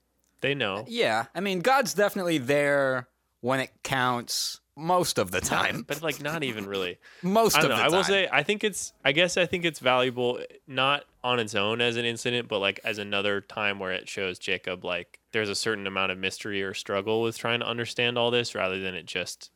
they 0.42 0.54
know. 0.56 0.78
Uh, 0.78 0.84
yeah. 0.88 1.26
I 1.34 1.40
mean, 1.40 1.60
God's 1.60 1.94
definitely 1.94 2.38
there 2.38 3.08
when 3.42 3.60
it 3.60 3.72
counts. 3.84 4.60
Most 4.78 5.20
of 5.20 5.32
the 5.32 5.42
time, 5.42 5.84
But 5.86 6.02
like 6.02 6.22
not 6.22 6.44
even 6.44 6.66
really. 6.66 6.98
most 7.22 7.58
of 7.58 7.64
know. 7.64 7.70
the 7.70 7.76
time. 7.76 7.86
I 7.94 7.96
will 7.96 8.06
say 8.06 8.30
I 8.32 8.42
think 8.42 8.64
it's 8.64 8.94
I 9.04 9.12
guess 9.12 9.36
I 9.36 9.46
think 9.46 9.66
it's 9.66 9.80
valuable 9.80 10.40
not 10.66 11.04
on 11.24 11.40
its 11.40 11.56
own 11.56 11.82
as 11.82 11.98
an 11.98 12.06
incident, 12.06 12.48
but 12.48 12.60
like 12.60 12.80
as 12.86 12.98
another 12.98 13.42
time 13.42 13.80
where 13.80 13.92
it 13.92 14.08
shows 14.08 14.40
Jacob 14.40 14.86
like 14.86 15.20
there's 15.34 15.50
a 15.50 15.56
certain 15.56 15.88
amount 15.88 16.14
of 16.14 16.18
mystery 16.18 16.64
or 16.64 16.74
struggle 16.74 17.22
with 17.22 17.38
trying 17.38 17.60
to 17.60 17.68
understand 17.68 18.18
all 18.18 18.32
this 18.32 18.56
rather 18.56 18.80
than 18.80 18.96
it 18.96 19.06
just 19.06 19.52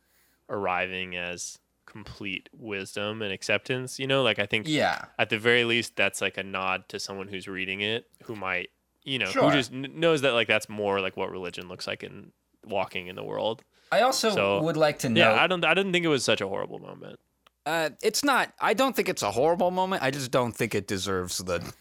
arriving 0.49 1.15
as 1.15 1.59
complete 1.95 2.49
wisdom 2.51 3.21
and 3.21 3.31
acceptance. 3.31 3.99
You 3.99 4.07
know, 4.07 4.21
like 4.21 4.37
I 4.37 4.45
think 4.45 4.67
yeah. 4.67 5.05
at 5.17 5.29
the 5.29 5.39
very 5.39 5.63
least 5.63 5.95
that's 5.95 6.19
like 6.19 6.37
a 6.37 6.43
nod 6.43 6.89
to 6.89 6.99
someone 6.99 7.29
who's 7.29 7.47
reading 7.47 7.79
it 7.79 8.05
who 8.23 8.35
might 8.35 8.69
you 9.03 9.17
know 9.17 9.27
Sure. 9.27 9.43
who 9.49 9.51
just 9.55 9.71
kn- 9.71 9.93
knows 9.97 10.21
that 10.21 10.33
like 10.33 10.47
that's 10.49 10.67
more 10.67 10.99
like 10.99 11.15
what 11.15 11.31
religion 11.31 11.69
looks 11.69 11.87
like 11.87 12.03
in 12.03 12.31
walking 12.65 13.07
in 13.07 13.15
the 13.15 13.23
world. 13.23 13.63
I 13.93 14.01
also 14.01 14.29
So, 14.31 14.61
would 14.63 14.75
like 14.75 14.99
to 14.99 15.09
know. 15.09 15.21
Yeah, 15.21 15.41
I 15.41 15.47
don't 15.47 15.63
I 15.63 15.73
didn't 15.73 15.93
think 15.93 16.03
it 16.03 16.09
was 16.09 16.25
such 16.25 16.41
a 16.41 16.47
horrible 16.49 16.79
moment. 16.79 17.17
Uh, 17.65 17.89
it's 18.03 18.23
not. 18.23 18.53
I 18.59 18.73
don't 18.75 18.95
think 18.95 19.07
it's 19.09 19.23
a 19.23 19.31
horrible 19.31 19.71
moment. 19.71 20.03
I 20.03 20.11
just 20.11 20.29
don't 20.31 20.51
think 20.55 20.75
it 20.75 20.85
deserves 20.87 21.37
the, 21.39 21.73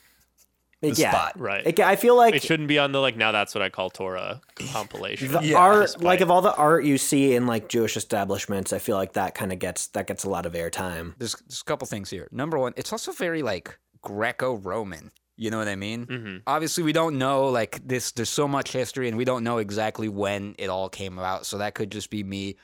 the 0.91 1.01
yeah, 1.03 1.11
spot. 1.11 1.33
Right. 1.39 1.67
It- 1.67 1.81
I 1.81 1.97
feel 1.97 2.17
like 2.17 2.35
It 2.35 2.43
shouldn't 2.43 2.69
be 2.69 2.79
on 2.79 2.93
the 2.93 3.01
like 3.01 3.17
now 3.17 3.33
that's 3.33 3.55
what 3.55 3.63
I 3.63 3.69
call 3.71 3.91
Torah 3.91 4.41
compilation. 4.73 5.33
the 5.33 5.41
Yeah, 5.43 5.57
art 5.59 5.83
despite- 5.87 6.05
like 6.05 6.21
of 6.21 6.31
all 6.31 6.43
the 6.43 6.55
art 6.55 6.85
you 6.85 6.99
see 6.99 7.35
in 7.35 7.47
like 7.47 7.69
Jewish 7.69 7.97
establishments, 7.97 8.73
I 8.73 8.79
feel 8.79 8.97
like 8.97 9.15
that 9.15 9.35
kind 9.35 9.53
of 9.53 9.59
gets 9.59 9.89
that 9.89 10.07
gets 10.07 10.25
a 10.25 10.31
lot 10.31 10.47
of 10.47 10.53
airtime. 10.55 11.15
There's, 11.19 11.35
there's 11.49 11.61
a 11.61 11.65
couple 11.65 11.87
things 11.87 12.11
here. 12.11 12.29
Number 12.33 12.59
one, 12.59 12.73
it's 12.77 12.93
also 12.93 13.13
very 13.13 13.43
like 13.43 13.79
Greco-Roman. 14.03 15.11
You 15.37 15.51
know 15.51 15.59
what 15.59 15.67
I 15.67 15.75
mean? 15.75 16.07
Mm-hmm. 16.07 16.37
Obviously, 16.47 16.85
we 16.85 16.93
don't 16.93 17.19
know 17.19 17.49
like 17.49 17.81
this. 17.87 18.13
There's 18.13 18.29
so 18.31 18.47
much 18.47 18.71
history, 18.73 19.09
and 19.09 19.17
we 19.17 19.25
don't 19.25 19.43
know 19.43 19.59
exactly 19.59 20.09
when 20.09 20.55
it 20.59 20.69
all 20.69 20.89
came 20.89 21.19
about. 21.19 21.45
So 21.45 21.59
that 21.59 21.75
could 21.75 21.91
just 21.91 22.09
be 22.09 22.23
me 22.23 22.57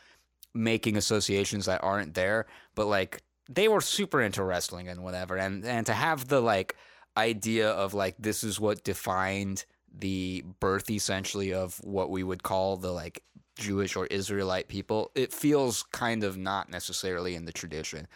making 0.54 0.96
associations 0.96 1.66
that 1.66 1.82
aren't 1.82 2.14
there. 2.14 2.46
But 2.76 2.86
like 2.86 3.22
they 3.48 3.66
were 3.66 3.80
super 3.80 4.20
into 4.22 4.44
wrestling 4.44 4.86
and 4.88 5.02
whatever, 5.02 5.36
and 5.36 5.64
and 5.64 5.84
to 5.86 5.92
have 5.92 6.28
the 6.28 6.40
like 6.40 6.76
idea 7.16 7.70
of 7.70 7.94
like 7.94 8.16
this 8.18 8.44
is 8.44 8.58
what 8.60 8.84
defined 8.84 9.64
the 9.98 10.44
birth 10.60 10.88
essentially 10.90 11.52
of 11.52 11.76
what 11.84 12.10
we 12.10 12.22
would 12.22 12.42
call 12.42 12.76
the 12.76 12.92
like 12.92 13.22
Jewish 13.56 13.96
or 13.96 14.06
Israelite 14.06 14.68
people, 14.68 15.10
it 15.14 15.32
feels 15.32 15.82
kind 15.82 16.24
of 16.24 16.36
not 16.36 16.70
necessarily 16.70 17.34
in 17.34 17.44
the 17.44 17.52
tradition. 17.52 18.06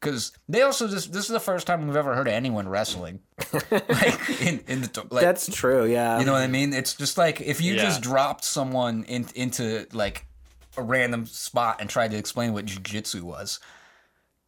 Because 0.00 0.32
they 0.50 0.60
also 0.60 0.86
just 0.86 1.12
this 1.14 1.24
is 1.24 1.30
the 1.30 1.40
first 1.40 1.66
time 1.66 1.86
we've 1.86 1.96
ever 1.96 2.14
heard 2.14 2.26
of 2.28 2.34
anyone 2.34 2.68
wrestling, 2.68 3.20
like 3.70 4.42
in 4.42 4.60
in 4.68 4.82
the 4.82 5.06
like, 5.10 5.22
That's 5.24 5.46
true. 5.54 5.86
Yeah. 5.86 6.18
you 6.18 6.26
know 6.26 6.32
what 6.32 6.42
I 6.42 6.46
mean? 6.46 6.74
It's 6.74 6.94
just 6.94 7.16
like 7.16 7.40
if 7.40 7.62
you 7.62 7.74
Yeah. 7.74 7.84
just 7.84 8.02
dropped 8.02 8.44
someone 8.44 9.04
in, 9.04 9.26
into 9.34 9.86
like 9.94 10.26
a 10.76 10.82
random 10.82 11.24
spot 11.24 11.76
and 11.80 11.88
tried 11.88 12.10
to 12.10 12.18
explain 12.18 12.52
what 12.52 12.66
jujitsu 12.66 13.22
was, 13.22 13.60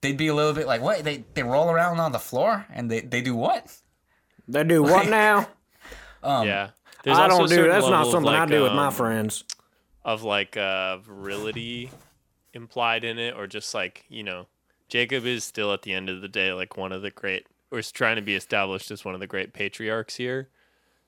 they'd 0.01 0.17
be 0.17 0.29
a 0.29 0.35
little 0.35 0.53
bit 0.53 0.67
like, 0.67 0.81
"What? 0.81 1.05
They 1.05 1.25
they 1.35 1.43
roll 1.43 1.71
around 1.71 2.01
on 2.01 2.13
the 2.13 2.19
floor 2.19 2.67
and 2.73 2.91
they 2.91 3.01
they 3.01 3.21
do 3.21 3.35
what?" 3.35 3.81
they 4.49 4.65
do 4.65 4.83
what 4.83 5.09
now? 5.09 5.49
yeah. 6.23 6.71
There's 7.03 7.19
I 7.19 7.29
don't 7.29 7.49
do. 7.49 7.69
That's 7.69 7.85
not 7.85 7.91
level 7.91 8.01
of, 8.01 8.11
something 8.11 8.35
I 8.35 8.41
like, 8.41 8.49
do 8.49 8.63
with 8.63 8.73
my 8.73 8.89
um, 8.89 8.93
friends. 8.93 9.45
Of 10.05 10.23
like 10.23 10.57
uh, 10.57 10.99
virility 10.99 11.91
implied 12.53 13.05
in 13.05 13.19
it, 13.19 13.35
or 13.37 13.47
just 13.47 13.75
like 13.75 14.05
you 14.09 14.23
know, 14.23 14.47
Jacob 14.89 15.25
is 15.25 15.45
still 15.45 15.73
at 15.73 15.83
the 15.83 15.93
end 15.93 16.09
of 16.09 16.21
the 16.21 16.29
day 16.29 16.53
like 16.53 16.77
one 16.77 16.93
of 16.93 17.03
the 17.03 17.11
great, 17.11 17.47
or 17.71 17.79
is 17.79 17.93
trying 17.93 18.17
to 18.17 18.23
be 18.23 18.35
established 18.35 18.91
as 18.91 19.05
one 19.05 19.15
of 19.15 19.21
the 19.21 19.27
great 19.27 19.53
patriarchs 19.53 20.17
here, 20.17 20.49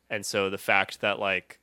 and 0.08 0.24
so 0.24 0.50
the 0.50 0.58
fact 0.58 1.00
that 1.00 1.18
like 1.18 1.58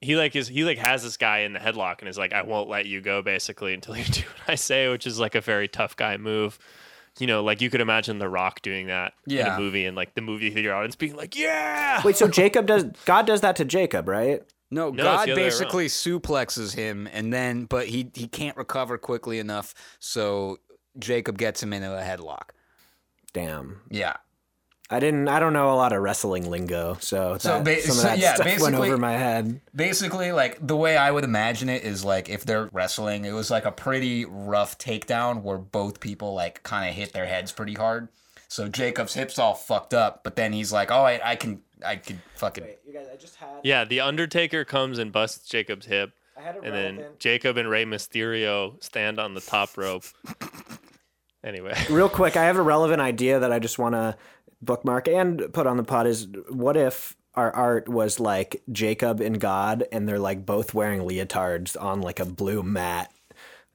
he 0.00 0.16
like 0.16 0.36
is 0.36 0.48
he 0.48 0.64
like 0.64 0.78
has 0.78 1.02
this 1.02 1.16
guy 1.16 1.40
in 1.40 1.52
the 1.52 1.58
headlock 1.58 2.00
and 2.00 2.08
is 2.08 2.18
like 2.18 2.32
I 2.32 2.42
won't 2.42 2.68
let 2.68 2.86
you 2.86 3.00
go 3.00 3.22
basically 3.22 3.74
until 3.74 3.96
you 3.96 4.04
do 4.10 4.20
what 4.22 4.48
I 4.48 4.54
say, 4.54 4.88
which 4.88 5.06
is 5.06 5.18
like 5.18 5.34
a 5.34 5.40
very 5.40 5.68
tough 5.68 5.96
guy 5.96 6.16
move. 6.16 6.58
You 7.18 7.26
know, 7.26 7.42
like 7.42 7.60
you 7.60 7.68
could 7.68 7.80
imagine 7.80 8.18
The 8.20 8.28
Rock 8.28 8.62
doing 8.62 8.86
that 8.86 9.14
in 9.26 9.38
a 9.54 9.58
movie 9.58 9.86
and 9.86 9.96
like 9.96 10.14
the 10.14 10.20
movie 10.20 10.50
theater 10.50 10.72
audience 10.72 10.94
being 10.94 11.16
like, 11.16 11.36
"Yeah." 11.36 12.00
Wait, 12.04 12.16
so 12.16 12.28
Jacob 12.40 12.66
does 12.66 12.84
God 13.04 13.26
does 13.26 13.40
that 13.40 13.56
to 13.56 13.64
Jacob, 13.64 14.08
right? 14.08 14.42
No, 14.70 14.90
No, 14.90 15.02
God 15.02 15.26
the 15.26 15.32
other 15.32 15.40
way 15.40 15.46
basically 15.48 15.86
suplexes 15.86 16.74
him, 16.74 17.08
and 17.12 17.32
then 17.32 17.64
but 17.64 17.88
he 17.88 18.10
he 18.14 18.28
can't 18.28 18.56
recover 18.56 18.98
quickly 18.98 19.40
enough, 19.40 19.74
so 19.98 20.58
Jacob 20.98 21.38
gets 21.38 21.60
him 21.62 21.72
into 21.72 21.92
a 21.92 22.02
headlock. 22.02 22.50
Damn. 23.32 23.80
Yeah. 23.90 24.16
I 24.90 25.00
didn't. 25.00 25.28
I 25.28 25.38
don't 25.38 25.52
know 25.52 25.72
a 25.72 25.76
lot 25.76 25.92
of 25.92 26.00
wrestling 26.00 26.50
lingo, 26.50 26.96
so, 27.00 27.36
So 27.38 27.48
that, 27.48 27.64
ba- 27.64 27.80
some 27.82 27.90
of 27.90 27.96
so, 27.96 28.02
that 28.04 28.18
yeah, 28.18 28.34
stuff 28.34 28.60
went 28.60 28.74
over 28.74 28.96
my 28.96 29.12
head. 29.12 29.60
Basically, 29.74 30.32
like 30.32 30.66
the 30.66 30.76
way 30.76 30.96
I 30.96 31.10
would 31.10 31.24
imagine 31.24 31.68
it 31.68 31.82
is 31.82 32.04
like 32.04 32.30
if 32.30 32.44
they're 32.44 32.70
wrestling, 32.72 33.26
it 33.26 33.32
was 33.32 33.50
like 33.50 33.66
a 33.66 33.72
pretty 33.72 34.24
rough 34.24 34.78
takedown 34.78 35.42
where 35.42 35.58
both 35.58 36.00
people 36.00 36.32
like 36.32 36.62
kind 36.62 36.88
of 36.88 36.94
hit 36.96 37.12
their 37.12 37.26
heads 37.26 37.52
pretty 37.52 37.74
hard. 37.74 38.08
So 38.48 38.66
Jacob's 38.66 39.12
hips 39.12 39.38
all 39.38 39.52
fucked 39.54 39.92
up, 39.92 40.24
but 40.24 40.36
then 40.36 40.54
he's 40.54 40.72
like, 40.72 40.90
"Oh, 40.90 41.02
I, 41.02 41.20
I 41.22 41.36
can, 41.36 41.60
I 41.84 41.96
can 41.96 42.22
fucking." 42.36 42.64
You 42.86 42.94
guys, 42.94 43.06
I 43.12 43.16
just 43.16 43.36
had. 43.36 43.60
Yeah, 43.62 43.84
the 43.84 44.00
Undertaker 44.00 44.64
comes 44.64 44.98
and 44.98 45.12
busts 45.12 45.46
Jacob's 45.46 45.84
hip, 45.84 46.12
I 46.34 46.40
had 46.40 46.56
a 46.56 46.60
and 46.62 46.74
then 46.74 47.04
Jacob 47.18 47.58
and 47.58 47.68
Rey 47.68 47.84
Mysterio 47.84 48.82
stand 48.82 49.18
on 49.18 49.34
the 49.34 49.40
top 49.40 49.76
rope. 49.76 50.04
Anyway, 51.44 51.72
Real 51.88 52.08
quick, 52.08 52.36
I 52.36 52.46
have 52.46 52.56
a 52.56 52.62
relevant 52.62 53.00
idea 53.00 53.38
that 53.38 53.52
I 53.52 53.60
just 53.60 53.78
want 53.78 53.94
to 53.94 54.16
bookmark 54.60 55.08
and 55.08 55.52
put 55.52 55.66
on 55.66 55.76
the 55.76 55.84
pod. 55.84 56.06
Is 56.06 56.26
what 56.48 56.76
if 56.76 57.16
our 57.34 57.54
art 57.54 57.88
was 57.88 58.18
like 58.18 58.62
Jacob 58.72 59.20
and 59.20 59.38
God, 59.40 59.84
and 59.92 60.08
they're 60.08 60.18
like 60.18 60.44
both 60.44 60.74
wearing 60.74 61.00
leotards 61.00 61.80
on 61.80 62.00
like 62.00 62.18
a 62.18 62.24
blue 62.24 62.64
mat, 62.64 63.12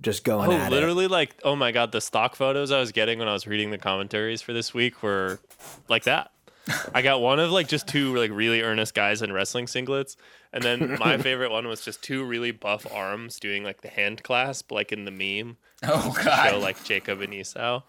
just 0.01 0.25
going 0.25 0.51
oh, 0.51 0.53
at 0.53 0.71
it. 0.71 0.75
literally, 0.75 1.07
like, 1.07 1.35
oh 1.43 1.55
my 1.55 1.71
god, 1.71 1.93
the 1.93 2.01
stock 2.01 2.35
photos 2.35 2.71
I 2.71 2.79
was 2.79 2.91
getting 2.91 3.19
when 3.19 3.29
I 3.29 3.33
was 3.33 3.47
reading 3.47 3.71
the 3.71 3.77
commentaries 3.77 4.41
for 4.41 4.51
this 4.51 4.73
week 4.73 5.01
were 5.01 5.39
like 5.87 6.03
that. 6.03 6.32
I 6.93 7.01
got 7.01 7.21
one 7.21 7.39
of 7.39 7.51
like 7.51 7.67
just 7.67 7.87
two 7.87 8.15
like 8.15 8.31
really 8.31 8.61
earnest 8.61 8.93
guys 8.93 9.21
in 9.21 9.31
wrestling 9.33 9.65
singlets, 9.65 10.15
and 10.53 10.63
then 10.63 10.97
my 10.99 11.17
favorite 11.17 11.51
one 11.51 11.67
was 11.67 11.81
just 11.81 12.01
two 12.01 12.23
really 12.23 12.51
buff 12.51 12.85
arms 12.93 13.39
doing 13.39 13.63
like 13.63 13.81
the 13.81 13.89
hand 13.89 14.23
clasp, 14.23 14.71
like 14.71 14.91
in 14.91 15.03
the 15.05 15.11
meme, 15.11 15.57
Oh 15.83 16.13
show 16.17 16.23
God. 16.23 16.61
like 16.61 16.81
Jacob 16.85 17.21
and 17.21 17.33
Esau. 17.33 17.81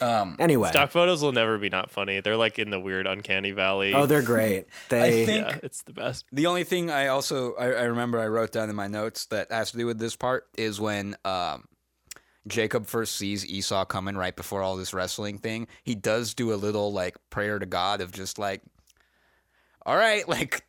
Um. 0.00 0.36
Anyway, 0.38 0.70
Stock 0.70 0.90
photos 0.90 1.22
will 1.22 1.32
never 1.32 1.58
be 1.58 1.68
not 1.68 1.90
funny. 1.90 2.20
They're 2.20 2.36
like 2.36 2.58
in 2.58 2.70
the 2.70 2.80
weird 2.80 3.06
uncanny 3.06 3.50
valley. 3.52 3.92
oh, 3.94 4.06
they're 4.06 4.22
great. 4.22 4.66
They. 4.88 5.26
think- 5.26 5.46
yeah, 5.46 5.58
it's 5.62 5.82
the 5.82 5.92
best. 5.92 6.24
The 6.32 6.46
only 6.46 6.64
thing 6.64 6.90
I 6.90 7.08
also 7.08 7.54
I, 7.56 7.66
I 7.66 7.82
remember 7.84 8.18
I 8.18 8.26
wrote 8.28 8.52
down 8.52 8.70
in 8.70 8.76
my 8.76 8.86
notes 8.88 9.26
that 9.26 9.52
has 9.52 9.70
to 9.72 9.76
do 9.76 9.86
with 9.86 9.98
this 9.98 10.16
part 10.16 10.46
is 10.56 10.80
when 10.80 11.14
um, 11.26 11.64
Jacob 12.46 12.86
first 12.86 13.16
sees 13.16 13.46
Esau 13.46 13.84
coming 13.84 14.16
right 14.16 14.36
before 14.36 14.62
all 14.62 14.76
this 14.76 14.92
wrestling 14.92 15.38
thing. 15.38 15.66
He 15.82 15.94
does 15.94 16.34
do 16.34 16.52
a 16.52 16.56
little 16.56 16.92
like 16.92 17.16
prayer 17.30 17.58
to 17.58 17.66
God 17.66 18.00
of 18.00 18.12
just 18.12 18.38
like, 18.38 18.62
all 19.86 19.96
right, 19.96 20.28
like 20.28 20.64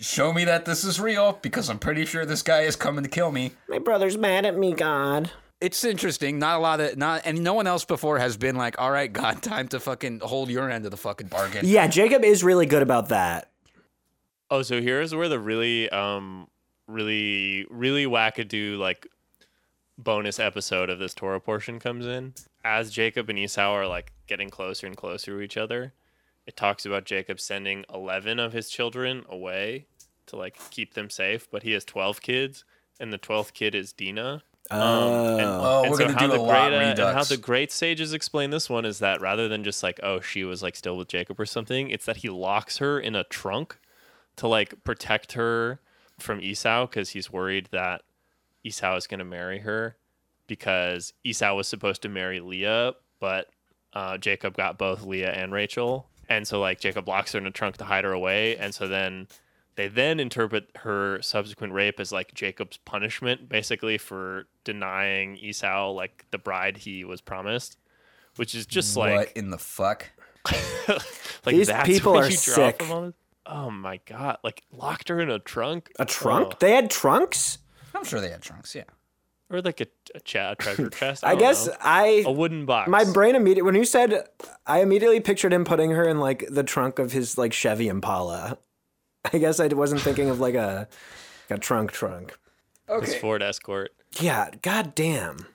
show 0.00 0.32
me 0.32 0.44
that 0.44 0.64
this 0.64 0.84
is 0.84 1.00
real 1.00 1.38
because 1.40 1.70
I'm 1.70 1.78
pretty 1.78 2.04
sure 2.04 2.24
this 2.24 2.42
guy 2.42 2.60
is 2.62 2.76
coming 2.76 3.04
to 3.04 3.10
kill 3.10 3.30
me. 3.30 3.52
My 3.68 3.78
brother's 3.78 4.18
mad 4.18 4.44
at 4.44 4.56
me, 4.56 4.72
God. 4.72 5.30
It's 5.60 5.84
interesting. 5.84 6.38
Not 6.38 6.58
a 6.58 6.60
lot 6.60 6.80
of 6.80 6.98
not 6.98 7.22
and 7.24 7.42
no 7.42 7.54
one 7.54 7.66
else 7.66 7.84
before 7.84 8.18
has 8.18 8.36
been 8.36 8.56
like, 8.56 8.80
all 8.80 8.90
right, 8.90 9.12
God, 9.12 9.40
time 9.42 9.68
to 9.68 9.80
fucking 9.80 10.20
hold 10.20 10.50
your 10.50 10.68
end 10.68 10.84
of 10.84 10.90
the 10.90 10.96
fucking 10.96 11.28
bargain. 11.28 11.64
Yeah, 11.64 11.86
Jacob 11.86 12.24
is 12.24 12.42
really 12.42 12.66
good 12.66 12.82
about 12.82 13.08
that. 13.10 13.50
Oh, 14.50 14.62
so 14.62 14.80
here's 14.80 15.14
where 15.14 15.28
the 15.28 15.38
really, 15.38 15.88
um, 15.88 16.48
really, 16.86 17.66
really 17.70 18.04
wackadoo 18.04 18.78
like 18.78 19.08
bonus 19.98 20.38
episode 20.40 20.90
of 20.90 20.98
this 20.98 21.14
Torah 21.14 21.40
portion 21.40 21.78
comes 21.78 22.06
in. 22.06 22.34
As 22.64 22.90
Jacob 22.90 23.28
and 23.28 23.38
Esau 23.38 23.72
are 23.72 23.86
like 23.86 24.12
getting 24.26 24.50
closer 24.50 24.86
and 24.86 24.96
closer 24.96 25.32
to 25.32 25.40
each 25.40 25.56
other, 25.56 25.92
it 26.46 26.56
talks 26.56 26.84
about 26.86 27.04
Jacob 27.04 27.40
sending 27.40 27.84
eleven 27.92 28.38
of 28.38 28.52
his 28.52 28.68
children 28.70 29.24
away 29.28 29.86
to 30.26 30.36
like 30.36 30.58
keep 30.70 30.94
them 30.94 31.10
safe, 31.10 31.48
but 31.50 31.62
he 31.62 31.72
has 31.72 31.84
twelve 31.84 32.20
kids, 32.22 32.64
and 32.98 33.12
the 33.12 33.18
twelfth 33.18 33.54
kid 33.54 33.74
is 33.74 33.92
Dinah. 33.92 34.42
Um, 34.70 34.80
and, 34.80 35.40
Oh, 35.42 35.82
and 35.82 35.90
we're 35.90 35.98
so 35.98 36.04
gonna 36.06 36.18
how 36.18 36.26
do 36.26 36.32
the 36.32 36.38
a 36.38 36.40
lot 36.40 36.70
great, 36.70 36.78
uh, 36.78 37.06
and 37.06 37.16
how 37.16 37.24
the 37.24 37.36
great 37.36 37.70
sages 37.70 38.14
explain 38.14 38.48
this 38.48 38.70
one 38.70 38.86
is 38.86 38.98
that 39.00 39.20
rather 39.20 39.46
than 39.46 39.62
just 39.62 39.82
like 39.82 40.00
oh 40.02 40.20
she 40.20 40.42
was 40.42 40.62
like 40.62 40.74
still 40.74 40.96
with 40.96 41.08
Jacob 41.08 41.38
or 41.38 41.44
something, 41.46 41.90
it's 41.90 42.06
that 42.06 42.18
he 42.18 42.30
locks 42.30 42.78
her 42.78 42.98
in 42.98 43.14
a 43.14 43.24
trunk 43.24 43.78
to 44.36 44.48
like 44.48 44.82
protect 44.82 45.32
her 45.32 45.80
from 46.18 46.40
Esau 46.40 46.86
because 46.86 47.10
he's 47.10 47.30
worried 47.30 47.68
that 47.72 48.02
Esau 48.64 48.96
is 48.96 49.06
going 49.06 49.18
to 49.18 49.24
marry 49.24 49.60
her 49.60 49.96
because 50.46 51.12
Esau 51.22 51.54
was 51.54 51.68
supposed 51.68 52.02
to 52.02 52.08
marry 52.08 52.40
Leah, 52.40 52.94
but 53.20 53.48
uh, 53.92 54.18
Jacob 54.18 54.56
got 54.56 54.78
both 54.78 55.04
Leah 55.04 55.32
and 55.32 55.52
Rachel, 55.52 56.08
and 56.28 56.46
so 56.46 56.60
like 56.60 56.80
Jacob 56.80 57.06
locks 57.06 57.32
her 57.32 57.38
in 57.38 57.46
a 57.46 57.50
trunk 57.50 57.76
to 57.76 57.84
hide 57.84 58.04
her 58.04 58.12
away, 58.12 58.56
and 58.56 58.74
so 58.74 58.88
then 58.88 59.28
they 59.76 59.88
then 59.88 60.20
interpret 60.20 60.68
her 60.76 61.20
subsequent 61.22 61.72
rape 61.72 61.98
as 61.98 62.12
like 62.12 62.34
Jacob's 62.34 62.76
punishment, 62.78 63.48
basically 63.48 63.98
for 63.98 64.46
denying 64.64 65.36
Esau 65.36 65.90
like 65.90 66.26
the 66.30 66.38
bride 66.38 66.78
he 66.78 67.04
was 67.04 67.20
promised, 67.20 67.76
which 68.36 68.54
is 68.54 68.66
just 68.66 68.96
like. 68.96 69.14
what 69.14 69.32
in 69.32 69.50
the 69.50 69.58
fuck? 69.58 70.10
like 70.88 71.56
These 71.56 71.68
that's 71.68 71.88
people 71.88 72.16
are 72.16 72.24
you 72.28 72.36
draw 72.36 72.54
sick. 72.54 72.82
from? 72.82 73.14
Oh 73.46 73.70
my 73.70 74.00
god! 74.06 74.38
Like 74.42 74.62
locked 74.72 75.08
her 75.08 75.20
in 75.20 75.30
a 75.30 75.38
trunk. 75.38 75.90
A 75.98 76.04
trunk? 76.04 76.48
Oh. 76.52 76.56
They 76.60 76.72
had 76.72 76.90
trunks? 76.90 77.58
I'm 77.94 78.04
sure 78.04 78.20
they 78.20 78.30
had 78.30 78.42
trunks. 78.42 78.74
Yeah. 78.74 78.84
or 79.50 79.60
like 79.62 79.80
a, 79.80 79.86
a, 80.14 80.20
cha- 80.20 80.52
a 80.52 80.56
treasure 80.56 80.88
chest. 81.00 81.24
I, 81.24 81.32
I 81.32 81.36
guess 81.36 81.66
know. 81.66 81.74
I 81.80 82.24
a 82.26 82.32
wooden 82.32 82.66
box. 82.66 82.88
my 82.90 83.04
brain 83.04 83.36
immediately 83.36 83.62
when 83.62 83.74
you 83.74 83.84
said 83.84 84.24
I 84.66 84.80
immediately 84.80 85.20
pictured 85.20 85.52
him 85.52 85.64
putting 85.64 85.90
her 85.90 86.06
in 86.08 86.18
like 86.18 86.44
the 86.50 86.62
trunk 86.64 86.98
of 86.98 87.12
his 87.12 87.36
like 87.38 87.52
Chevy 87.52 87.88
Impala. 87.88 88.58
I 89.32 89.38
guess 89.38 89.60
I 89.60 89.68
wasn't 89.68 90.00
thinking 90.02 90.28
of 90.30 90.40
like 90.40 90.54
a 90.54 90.88
a 91.50 91.58
trunk 91.58 91.92
trunk. 91.92 92.36
Okay. 92.88 93.06
his 93.06 93.14
Ford 93.16 93.42
Escort. 93.42 93.92
Yeah, 94.20 94.50
god 94.62 94.94
damn. 94.94 95.46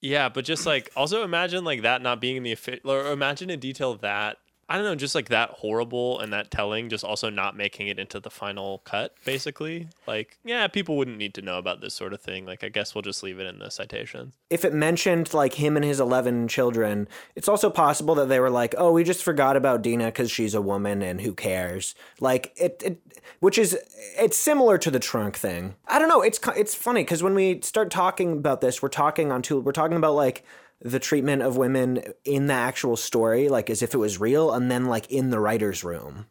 Yeah, 0.00 0.28
but 0.28 0.44
just 0.44 0.66
like 0.66 0.90
also 0.96 1.22
imagine 1.22 1.64
like 1.64 1.82
that 1.82 2.02
not 2.02 2.20
being 2.20 2.36
in 2.36 2.42
the 2.42 2.52
official, 2.52 2.90
or 2.90 3.10
imagine 3.12 3.48
in 3.50 3.58
detail 3.60 3.94
that 3.96 4.36
I 4.68 4.76
don't 4.76 4.84
know, 4.84 4.94
just 4.94 5.14
like 5.14 5.28
that 5.28 5.50
horrible 5.50 6.20
and 6.20 6.32
that 6.32 6.50
telling, 6.50 6.88
just 6.88 7.04
also 7.04 7.30
not 7.30 7.56
making 7.56 7.88
it 7.88 7.98
into 7.98 8.20
the 8.20 8.30
final 8.30 8.78
cut. 8.84 9.14
Basically, 9.24 9.88
like 10.06 10.38
yeah, 10.44 10.66
people 10.68 10.96
wouldn't 10.96 11.18
need 11.18 11.34
to 11.34 11.42
know 11.42 11.58
about 11.58 11.80
this 11.80 11.94
sort 11.94 12.12
of 12.12 12.20
thing. 12.20 12.46
Like 12.46 12.64
I 12.64 12.68
guess 12.68 12.94
we'll 12.94 13.02
just 13.02 13.22
leave 13.22 13.38
it 13.38 13.46
in 13.46 13.58
the 13.58 13.70
citations. 13.70 14.34
If 14.50 14.64
it 14.64 14.72
mentioned 14.72 15.34
like 15.34 15.54
him 15.54 15.76
and 15.76 15.84
his 15.84 16.00
11 16.00 16.48
children, 16.48 17.08
it's 17.34 17.48
also 17.48 17.70
possible 17.70 18.14
that 18.16 18.28
they 18.28 18.40
were 18.40 18.50
like, 18.50 18.74
"Oh, 18.78 18.92
we 18.92 19.04
just 19.04 19.22
forgot 19.22 19.56
about 19.56 19.82
Dina 19.82 20.10
cuz 20.12 20.30
she's 20.30 20.54
a 20.54 20.62
woman 20.62 21.02
and 21.02 21.20
who 21.20 21.34
cares?" 21.34 21.94
Like 22.20 22.52
it, 22.56 22.82
it 22.84 22.98
which 23.40 23.58
is 23.58 23.78
it's 24.18 24.36
similar 24.36 24.78
to 24.78 24.90
the 24.90 25.00
trunk 25.00 25.36
thing. 25.36 25.74
I 25.86 25.98
don't 25.98 26.08
know, 26.08 26.22
it's 26.22 26.40
it's 26.56 26.74
funny 26.74 27.04
cuz 27.04 27.22
when 27.22 27.34
we 27.34 27.60
start 27.62 27.90
talking 27.90 28.32
about 28.32 28.60
this, 28.60 28.82
we're 28.82 28.88
talking 28.88 29.30
on 29.30 29.42
two 29.42 29.60
we're 29.60 29.72
talking 29.72 29.96
about 29.96 30.14
like 30.14 30.44
the 30.84 31.00
treatment 31.00 31.40
of 31.42 31.56
women 31.56 32.02
in 32.24 32.46
the 32.46 32.52
actual 32.54 32.94
story 32.96 33.48
like 33.48 33.70
as 33.70 33.82
if 33.82 33.94
it 33.94 33.96
was 33.98 34.20
real 34.20 34.52
and 34.52 34.70
then 34.70 34.84
like 34.84 35.10
in 35.10 35.30
the 35.30 35.40
writer's 35.40 35.82
room. 35.82 36.26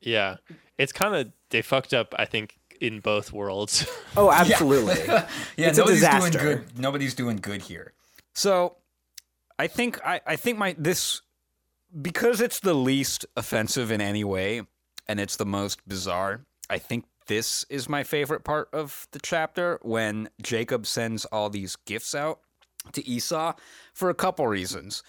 Yeah, 0.00 0.36
it's 0.76 0.92
kind 0.92 1.14
of 1.14 1.32
they 1.50 1.62
fucked 1.62 1.94
up. 1.94 2.14
I 2.18 2.24
think 2.26 2.58
in 2.80 3.00
both 3.00 3.32
worlds. 3.32 3.86
Oh, 4.16 4.32
absolutely. 4.32 4.94
Yeah, 5.06 5.68
It's 5.68 5.78
a 5.78 5.82
nobody's 5.82 6.00
disaster. 6.00 6.38
doing 6.38 6.56
good. 6.58 6.78
Nobody's 6.78 7.14
doing 7.14 7.36
good 7.36 7.62
here. 7.62 7.92
So, 8.34 8.76
I 9.60 9.68
think 9.68 10.00
I, 10.04 10.20
I 10.26 10.34
think 10.36 10.58
my 10.58 10.74
this 10.76 11.22
because 12.02 12.40
it's 12.40 12.58
the 12.60 12.74
least 12.74 13.26
offensive 13.36 13.92
in 13.92 14.00
any 14.00 14.24
way 14.24 14.62
and 15.06 15.20
it's 15.20 15.36
the 15.36 15.46
most 15.46 15.86
bizarre, 15.88 16.40
I 16.68 16.78
think 16.78 17.04
this 17.28 17.64
is 17.70 17.88
my 17.88 18.02
favorite 18.02 18.42
part 18.42 18.68
of 18.72 19.06
the 19.12 19.20
chapter 19.20 19.78
when 19.82 20.30
Jacob 20.42 20.84
sends 20.86 21.24
all 21.26 21.48
these 21.50 21.76
gifts 21.76 22.14
out 22.14 22.40
to 22.92 23.06
Esau 23.06 23.54
for 23.92 24.10
a 24.10 24.14
couple 24.14 24.46
reasons. 24.46 25.02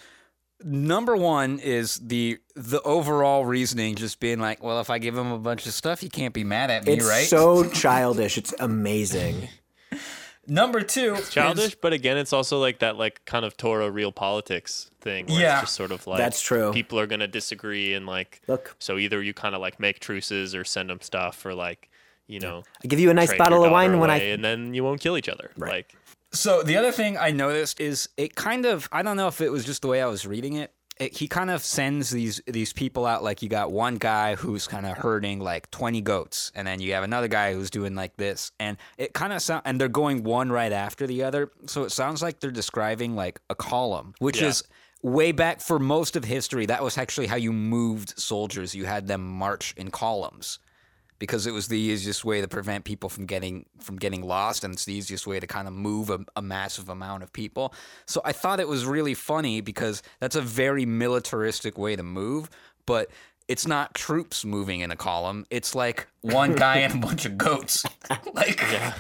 Number 0.62 1.16
one 1.16 1.60
is 1.60 1.96
the 2.04 2.40
the 2.56 2.82
overall 2.82 3.46
reasoning 3.46 3.96
just 3.96 4.20
being 4.20 4.40
like, 4.40 4.62
well, 4.62 4.82
if 4.82 4.90
I 4.90 4.98
give 4.98 5.18
him 5.18 5.32
a 5.32 5.40
bunch 5.40 5.66
of 5.66 5.74
stuff, 5.74 6.02
he 6.02 6.10
can't 6.10 6.34
be 6.34 6.44
mad 6.44 6.70
at 6.70 6.86
me, 6.86 6.92
right? 6.94 6.98
It's 7.00 7.08
right? 7.08 7.26
so 7.28 7.70
childish. 7.70 8.38
It's 8.38 8.54
amazing. 8.60 9.48
Number 10.48 10.82
two, 10.82 11.14
is- 11.14 11.30
childish, 11.30 11.76
but 11.76 11.94
again, 11.94 12.18
it's 12.18 12.34
also 12.34 12.60
like 12.60 12.80
that 12.80 12.98
like 12.98 13.24
kind 13.26 13.46
of 13.46 13.56
Torah 13.56 13.90
real 13.90 14.12
politics 14.12 14.90
thing. 15.00 15.28
Where 15.28 15.40
Yeah. 15.40 15.54
it's 15.60 15.62
just 15.62 15.76
sort 15.76 15.92
of 15.92 16.06
like 16.08 16.18
That's 16.18 16.42
true. 16.42 16.74
People 16.74 17.00
are 17.00 17.08
gonna 17.08 17.28
disagree 17.28 17.94
and 17.94 18.06
like 18.06 18.42
Look. 18.48 18.76
So 18.80 18.98
either 18.98 19.22
you 19.22 19.34
kind 19.34 19.54
of 19.56 19.62
like 19.62 19.80
make 19.80 20.00
truces 20.00 20.56
or 20.56 20.64
send 20.64 20.90
them 20.90 21.02
stuff 21.02 21.46
or 21.46 21.54
like 21.54 21.90
you 22.28 22.40
know 22.40 22.64
I 22.84 22.88
give 22.88 23.00
you 23.00 23.10
a 23.12 23.14
nice 23.14 23.34
bottle 23.36 23.64
of 23.64 23.72
wine 23.72 23.92
daughter 23.92 24.02
when 24.02 24.10
I 24.10 24.18
and 24.18 24.44
then 24.44 24.74
you 24.74 24.84
won't 24.84 25.00
kill 25.02 25.18
each 25.18 25.30
other. 25.30 25.52
Right. 25.56 25.72
Like 25.72 25.96
So 26.32 26.62
the 26.64 26.78
other 26.78 26.92
thing 26.92 27.18
I 27.18 27.32
noticed 27.32 27.80
is 27.80 28.10
it 28.18 28.36
kind 28.36 28.66
of 28.66 28.88
I 28.92 29.02
don't 29.02 29.18
know 29.18 29.28
if 29.28 29.42
it 29.42 29.52
was 29.52 29.66
just 29.66 29.82
the 29.82 29.88
way 29.88 30.02
I 30.02 30.06
was 30.08 30.28
reading 30.28 30.54
it. 30.54 30.72
it 31.00 31.18
he 31.18 31.28
kind 31.28 31.50
of 31.50 31.64
sends 31.64 32.12
these 32.12 32.40
these 32.46 32.72
people 32.74 33.06
out 33.06 33.24
like 33.24 33.42
you 33.42 33.50
got 33.50 33.72
one 33.72 33.96
guy 33.96 34.36
who's 34.36 34.68
kind 34.68 34.86
of 34.86 34.98
herding 34.98 35.40
like 35.40 35.72
20 35.72 36.02
goats 36.02 36.52
and 36.54 36.68
then 36.68 36.80
you 36.82 36.94
have 36.94 37.04
another 37.04 37.28
guy 37.28 37.54
who's 37.54 37.70
doing 37.72 37.96
like 37.96 38.16
this 38.18 38.52
and 38.60 38.78
it 38.98 39.14
kind 39.14 39.34
of 39.34 39.42
sound 39.42 39.64
and 39.66 39.82
they're 39.82 39.88
going 39.88 40.24
one 40.24 40.52
right 40.52 40.72
after 40.72 41.08
the 41.08 41.24
other. 41.24 41.52
So 41.66 41.84
it 41.84 41.92
sounds 41.92 42.22
like 42.22 42.40
they're 42.42 42.52
describing 42.52 43.16
like 43.16 43.40
a 43.50 43.56
column, 43.56 44.14
which 44.20 44.42
Yeah. 44.42 44.50
is 44.50 44.64
way 45.02 45.32
back 45.32 45.62
for 45.62 45.80
most 45.80 46.16
of 46.18 46.26
history 46.26 46.66
that 46.68 46.84
was 46.84 46.98
actually 46.98 47.28
how 47.28 47.38
you 47.38 47.54
moved 47.54 48.20
soldiers. 48.20 48.76
You 48.76 48.86
had 48.86 49.08
them 49.08 49.26
march 49.26 49.74
in 49.78 49.90
columns 49.90 50.60
because 51.20 51.46
it 51.46 51.52
was 51.52 51.68
the 51.68 51.78
easiest 51.78 52.26
way 52.26 52.42
to 52.42 52.48
prevent 52.48 52.86
people 52.86 53.10
from 53.10 53.26
getting 53.26 53.66
from 53.80 53.98
getting 53.98 54.24
lost 54.24 54.64
and 54.64 54.74
it's 54.74 54.86
the 54.86 54.94
easiest 54.94 55.28
way 55.28 55.40
to 55.40 55.48
kind 55.48 55.68
of 55.68 55.74
move 55.74 56.10
a, 56.10 56.20
a 56.36 56.42
massive 56.42 56.90
amount 56.90 57.24
of 57.24 57.32
people. 57.34 57.74
So 58.06 58.22
i 58.26 58.32
thought 58.32 58.60
it 58.60 58.68
was 58.68 58.86
really 58.86 59.14
funny 59.14 59.62
because 59.62 60.02
that's 60.20 60.36
a 60.36 60.42
very 60.42 60.86
militaristic 60.86 61.78
way 61.78 61.96
to 61.96 62.04
move 62.04 62.50
but 62.86 63.10
it's 63.48 63.68
not 63.68 63.94
troops 63.94 64.46
moving 64.46 64.80
in 64.80 64.90
a 64.92 64.96
column. 64.96 65.46
It's 65.50 65.76
like 65.76 66.08
one 66.22 66.56
guy 66.56 66.78
and 66.78 67.04
a 67.04 67.08
bunch 67.08 67.26
of 67.26 67.38
goats. 67.38 67.86
Like 68.34 68.60
yeah. 68.72 68.96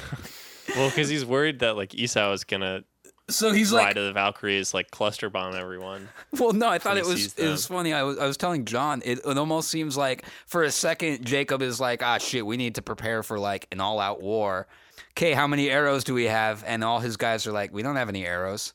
well, 0.75 0.89
because 0.89 1.09
he's 1.09 1.25
worried 1.25 1.59
that 1.59 1.75
like 1.75 1.95
Esau 1.95 2.31
is 2.33 2.43
gonna 2.43 2.83
so 3.29 3.51
he's 3.51 3.69
fly 3.69 3.83
like 3.85 3.95
to 3.95 4.01
the 4.01 4.13
Valkyries, 4.13 4.73
like 4.73 4.91
cluster 4.91 5.29
bomb 5.29 5.55
everyone. 5.55 6.09
Well, 6.39 6.53
no, 6.53 6.67
I 6.69 6.77
thought 6.77 6.97
it 6.97 7.05
was 7.05 7.33
it 7.35 7.47
was 7.47 7.65
funny. 7.65 7.91
I 7.93 8.03
was 8.03 8.17
I 8.19 8.27
was 8.27 8.37
telling 8.37 8.65
John, 8.65 9.01
it, 9.03 9.19
it 9.25 9.37
almost 9.37 9.69
seems 9.69 9.97
like 9.97 10.25
for 10.45 10.63
a 10.63 10.69
second 10.71 11.25
Jacob 11.25 11.61
is 11.61 11.79
like, 11.79 12.03
ah, 12.03 12.17
shit, 12.19 12.45
we 12.45 12.55
need 12.57 12.75
to 12.75 12.81
prepare 12.83 13.23
for 13.23 13.39
like 13.39 13.67
an 13.71 13.79
all 13.79 13.99
out 13.99 14.21
war. 14.21 14.67
Okay, 15.11 15.33
how 15.33 15.47
many 15.47 15.69
arrows 15.69 16.03
do 16.03 16.13
we 16.13 16.25
have? 16.25 16.63
And 16.67 16.83
all 16.83 16.99
his 16.99 17.17
guys 17.17 17.47
are 17.47 17.51
like, 17.51 17.73
we 17.73 17.81
don't 17.81 17.95
have 17.95 18.09
any 18.09 18.25
arrows. 18.25 18.73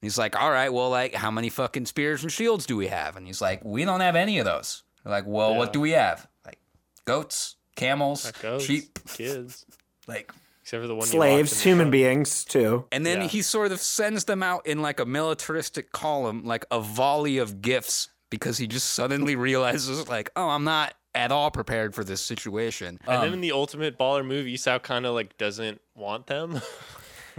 And 0.00 0.06
he's 0.06 0.18
like, 0.18 0.34
all 0.40 0.50
right, 0.50 0.70
well, 0.72 0.90
like, 0.90 1.14
how 1.14 1.30
many 1.30 1.48
fucking 1.48 1.86
spears 1.86 2.22
and 2.22 2.30
shields 2.30 2.66
do 2.66 2.76
we 2.76 2.88
have? 2.88 3.16
And 3.16 3.26
he's 3.26 3.40
like, 3.40 3.64
we 3.64 3.84
don't 3.84 4.00
have 4.00 4.16
any 4.16 4.38
of 4.38 4.44
those. 4.44 4.82
They're 5.04 5.12
like, 5.12 5.24
well, 5.26 5.52
Yeah. 5.52 5.58
what 5.58 5.72
do 5.72 5.80
we 5.80 5.92
have? 5.92 6.26
Like, 6.44 6.58
goats, 7.06 7.56
camels, 7.76 8.30
goes 8.42 8.64
sheep, 8.64 8.98
kids, 9.08 9.64
like. 10.08 10.32
Except 10.66 10.82
for 10.82 10.88
the 10.88 10.94
one 10.96 11.06
slaves, 11.06 11.52
walked 11.52 11.62
human 11.62 11.84
front. 11.84 11.92
beings 11.92 12.44
too. 12.44 12.84
And 12.90 13.06
then 13.06 13.22
Yeah. 13.22 13.28
he 13.28 13.40
sort 13.42 13.70
of 13.70 13.80
sends 13.80 14.24
them 14.24 14.42
out 14.42 14.66
in 14.66 14.82
like 14.82 14.98
a 14.98 15.06
militaristic 15.06 15.92
column, 15.92 16.44
like 16.44 16.66
a 16.72 16.80
volley 16.80 17.38
of 17.38 17.62
gifts, 17.62 18.08
because 18.30 18.58
he 18.58 18.66
just 18.66 18.90
suddenly 18.94 19.36
realizes, 19.48 20.08
like, 20.08 20.30
oh, 20.34 20.48
I'm 20.48 20.64
not 20.64 20.94
at 21.14 21.30
all 21.30 21.52
prepared 21.52 21.94
for 21.94 22.02
this 22.02 22.20
situation. 22.20 22.98
And 23.06 23.16
Um, 23.16 23.22
then 23.22 23.32
in 23.34 23.40
the 23.40 23.52
ultimate 23.52 23.96
baller 23.96 24.26
move, 24.26 24.48
Esau 24.48 24.80
kind 24.80 25.06
of 25.06 25.14
like 25.14 25.38
doesn't 25.38 25.80
want 25.94 26.26
them. 26.26 26.60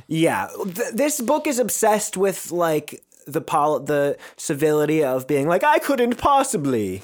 Yeah, 0.08 0.48
th- 0.64 0.94
this 0.94 1.20
book 1.20 1.48
is 1.48 1.58
obsessed 1.58 2.16
with 2.18 2.52
like 2.52 3.04
the 3.26 3.42
pol- 3.42 3.80
the 3.80 4.16
civility 4.38 5.04
of 5.04 5.28
being 5.28 5.48
like 5.48 5.64
I 5.64 5.80
couldn't 5.80 6.18
possibly. 6.20 7.02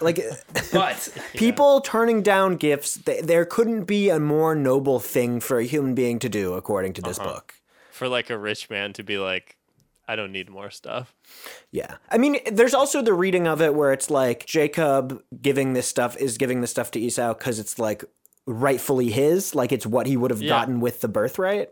Like 0.00 0.20
but 0.72 1.08
people 1.34 1.80
turning 1.80 2.22
down 2.22 2.56
gifts, 2.56 2.98
th- 2.98 3.24
there 3.24 3.44
couldn't 3.44 3.84
be 3.84 4.10
a 4.10 4.18
more 4.18 4.54
noble 4.54 5.00
thing 5.00 5.40
for 5.40 5.58
a 5.58 5.64
human 5.64 5.94
being 5.94 6.18
to 6.20 6.28
do, 6.28 6.54
according 6.54 6.92
to 6.94 7.02
this 7.02 7.18
uh-huh. 7.18 7.34
book. 7.34 7.54
for 7.90 8.08
like 8.08 8.30
a 8.30 8.38
rich 8.38 8.70
man 8.70 8.92
to 8.94 9.02
be 9.02 9.18
like, 9.18 9.56
I 10.06 10.16
don't 10.16 10.32
need 10.32 10.50
more 10.50 10.70
stuff. 10.70 11.14
Yeah. 11.70 11.96
I 12.10 12.18
mean, 12.18 12.38
there's 12.52 12.74
also 12.74 13.00
the 13.00 13.14
reading 13.14 13.46
of 13.46 13.62
it 13.62 13.74
where 13.74 13.92
it's 13.92 14.10
like 14.10 14.44
Jacob 14.46 15.22
giving 15.40 15.72
this 15.72 15.88
stuff 15.88 16.16
is 16.18 16.36
giving 16.36 16.60
this 16.60 16.70
stuff 16.70 16.90
to 16.92 17.00
Esau 17.00 17.32
because 17.34 17.58
it's 17.58 17.78
like 17.78 18.04
rightfully 18.46 19.10
his, 19.10 19.54
like 19.54 19.72
it's 19.72 19.86
what 19.86 20.06
he 20.06 20.16
would 20.16 20.30
have 20.30 20.42
Yeah. 20.42 20.50
gotten 20.50 20.80
with 20.80 21.00
the 21.00 21.08
birthright. 21.08 21.70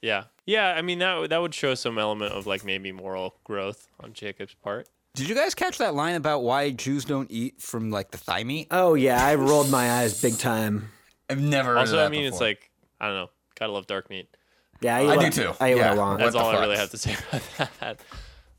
Yeah, 0.00 0.24
yeah. 0.46 0.74
I 0.76 0.82
mean 0.82 1.00
that 1.00 1.30
that 1.30 1.40
would 1.42 1.54
show 1.54 1.74
some 1.74 1.98
element 1.98 2.32
of 2.32 2.46
like 2.46 2.64
maybe 2.64 2.92
moral 2.92 3.34
growth 3.42 3.88
on 3.98 4.12
Jacob's 4.12 4.54
part. 4.54 4.88
Did 5.14 5.28
you 5.28 5.34
guys 5.34 5.54
catch 5.54 5.78
that 5.78 5.94
line 5.94 6.14
about 6.14 6.42
why 6.42 6.70
Jews 6.70 7.04
don't 7.04 7.30
eat 7.30 7.60
from 7.60 7.90
like 7.90 8.10
the 8.10 8.18
thigh 8.18 8.44
meat? 8.44 8.68
Oh, 8.70 8.94
yeah. 8.94 9.24
I 9.24 9.34
rolled 9.34 9.70
my 9.70 9.90
eyes 10.00 10.20
big 10.20 10.38
time. 10.38 10.90
I've 11.28 11.40
never. 11.40 11.70
Heard 11.70 11.78
Also, 11.78 11.92
of 11.94 11.98
that 11.98 12.06
I 12.06 12.08
mean, 12.08 12.24
it's 12.24 12.40
like 12.40 12.70
I 13.00 13.06
don't 13.06 13.14
know. 13.16 13.30
Gotta 13.58 13.72
love 13.72 13.86
dark 13.86 14.08
meat. 14.10 14.28
Yeah, 14.80 14.96
I 14.96 15.14
eat 15.26 15.32
do 15.34 15.42
too. 15.42 15.52
I 15.60 15.72
eat 15.72 15.76
Yeah. 15.76 15.90
what 15.90 15.98
I 15.98 16.00
want. 16.00 16.18
That's 16.20 16.32
the 16.34 16.38
all 16.38 16.50
I 16.50 16.60
really 16.60 16.76
have 16.76 16.90
to 16.90 16.98
say 16.98 17.16
about 17.30 17.70
that. 17.80 18.00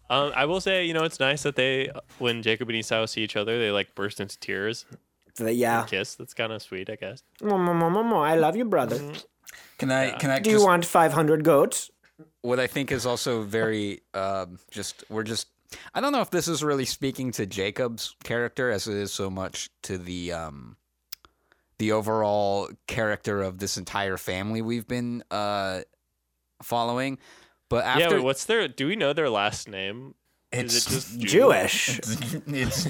Um, 0.10 0.34
I 0.36 0.46
will 0.46 0.60
say, 0.60 0.86
you 0.86 0.94
know, 0.94 1.04
it's 1.04 1.20
nice 1.20 1.44
that 1.44 1.56
they, 1.56 1.90
when 2.18 2.42
Jacob 2.42 2.68
and 2.70 2.76
Esau 2.78 3.06
see 3.06 3.22
each 3.22 3.36
other, 3.36 3.60
they 3.60 3.70
like 3.70 3.94
burst 3.94 4.20
into 4.20 4.40
tears, 4.40 4.86
yeah. 5.40 5.86
kiss. 5.88 6.16
That's 6.16 6.34
kind 6.34 6.52
of 6.52 6.62
sweet, 6.64 6.90
I 6.90 6.96
guess. 6.96 7.22
I 7.44 8.36
love 8.36 8.56
you, 8.56 8.66
brother. 8.66 9.00
Can 9.78 9.92
I? 9.92 10.12
Can 10.18 10.32
I? 10.32 10.40
Do 10.40 10.50
you 10.50 10.64
want 10.64 10.84
500 10.86 11.44
goats? 11.44 11.92
what 12.42 12.60
I 12.60 12.68
think 12.68 12.92
is 12.92 13.06
also 13.06 13.44
very 13.44 14.02
um, 14.14 14.60
just 14.72 15.04
we're 15.10 15.24
just 15.24 15.48
I 15.94 16.02
don't 16.02 16.12
know 16.12 16.22
if 16.22 16.32
this 16.32 16.48
is 16.48 16.64
really 16.64 16.86
speaking 16.86 17.32
to 17.34 17.46
Jacob's 17.46 18.16
character 18.24 18.72
as 18.72 18.88
it 18.88 18.96
is 18.96 19.12
so 19.12 19.30
much 19.30 19.70
to 19.84 19.98
the 19.98 20.32
um, 20.34 20.78
the 21.78 21.92
overall 21.92 22.70
character 22.88 23.42
of 23.42 23.60
this 23.60 23.78
entire 23.78 24.18
family 24.18 24.62
we've 24.62 24.88
been 24.88 25.24
uh, 25.32 25.82
following. 26.62 27.18
But 27.70 27.86
after 27.86 28.02
yeah, 28.02 28.10
wait, 28.10 28.24
what's 28.24 28.46
their? 28.46 28.68
Do 28.68 28.88
we 28.88 28.96
know 28.96 29.14
their 29.14 29.30
last 29.30 29.68
name? 29.70 30.16
it's 30.52 30.74
Is 30.74 30.88
it 30.88 30.90
just 30.90 31.20
Jew? 31.20 31.28
Jewish. 31.28 32.00
it's 32.48 32.88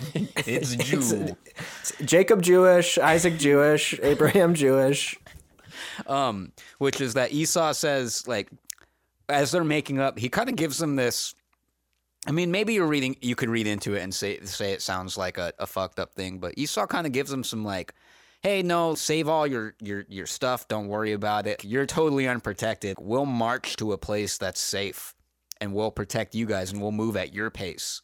it's 0.47 0.75
Jew. 0.75 1.35
Jacob 2.05 2.41
Jewish, 2.41 2.97
Isaac 2.97 3.37
Jewish, 3.37 3.99
Abraham 4.03 4.53
Jewish. 4.53 5.17
um, 6.07 6.51
which 6.77 7.01
is 7.01 7.13
that 7.15 7.33
Esau 7.33 7.73
says 7.73 8.27
like 8.27 8.49
as 9.27 9.51
they're 9.51 9.63
making 9.63 9.99
up, 9.99 10.17
he 10.17 10.29
kind 10.29 10.49
of 10.49 10.55
gives 10.55 10.77
them 10.77 10.95
this. 10.95 11.35
I 12.27 12.31
mean, 12.31 12.51
maybe 12.51 12.73
you're 12.73 12.87
reading, 12.87 13.15
you 13.21 13.35
could 13.35 13.49
read 13.49 13.65
into 13.67 13.95
it 13.95 14.01
and 14.01 14.13
say 14.13 14.39
say 14.41 14.73
it 14.73 14.81
sounds 14.81 15.17
like 15.17 15.37
a, 15.37 15.53
a 15.59 15.65
fucked 15.65 15.99
up 15.99 16.13
thing, 16.13 16.39
but 16.39 16.53
Esau 16.57 16.85
kind 16.85 17.07
of 17.07 17.13
gives 17.13 17.31
them 17.31 17.43
some 17.43 17.63
like, 17.63 17.93
hey, 18.43 18.61
no, 18.61 18.93
save 18.95 19.27
all 19.29 19.47
your 19.47 19.75
your 19.81 20.05
your 20.09 20.25
stuff, 20.25 20.67
don't 20.67 20.87
worry 20.89 21.13
about 21.13 21.47
it. 21.47 21.63
You're 21.63 21.85
totally 21.85 22.27
unprotected. 22.27 22.97
We'll 22.99 23.25
march 23.25 23.77
to 23.77 23.93
a 23.93 23.97
place 23.97 24.37
that's 24.37 24.59
safe, 24.59 25.13
and 25.61 25.73
we'll 25.73 25.91
protect 25.91 26.35
you 26.35 26.45
guys, 26.45 26.71
and 26.71 26.81
we'll 26.81 26.91
move 26.91 27.15
at 27.15 27.33
your 27.33 27.49
pace. 27.49 28.01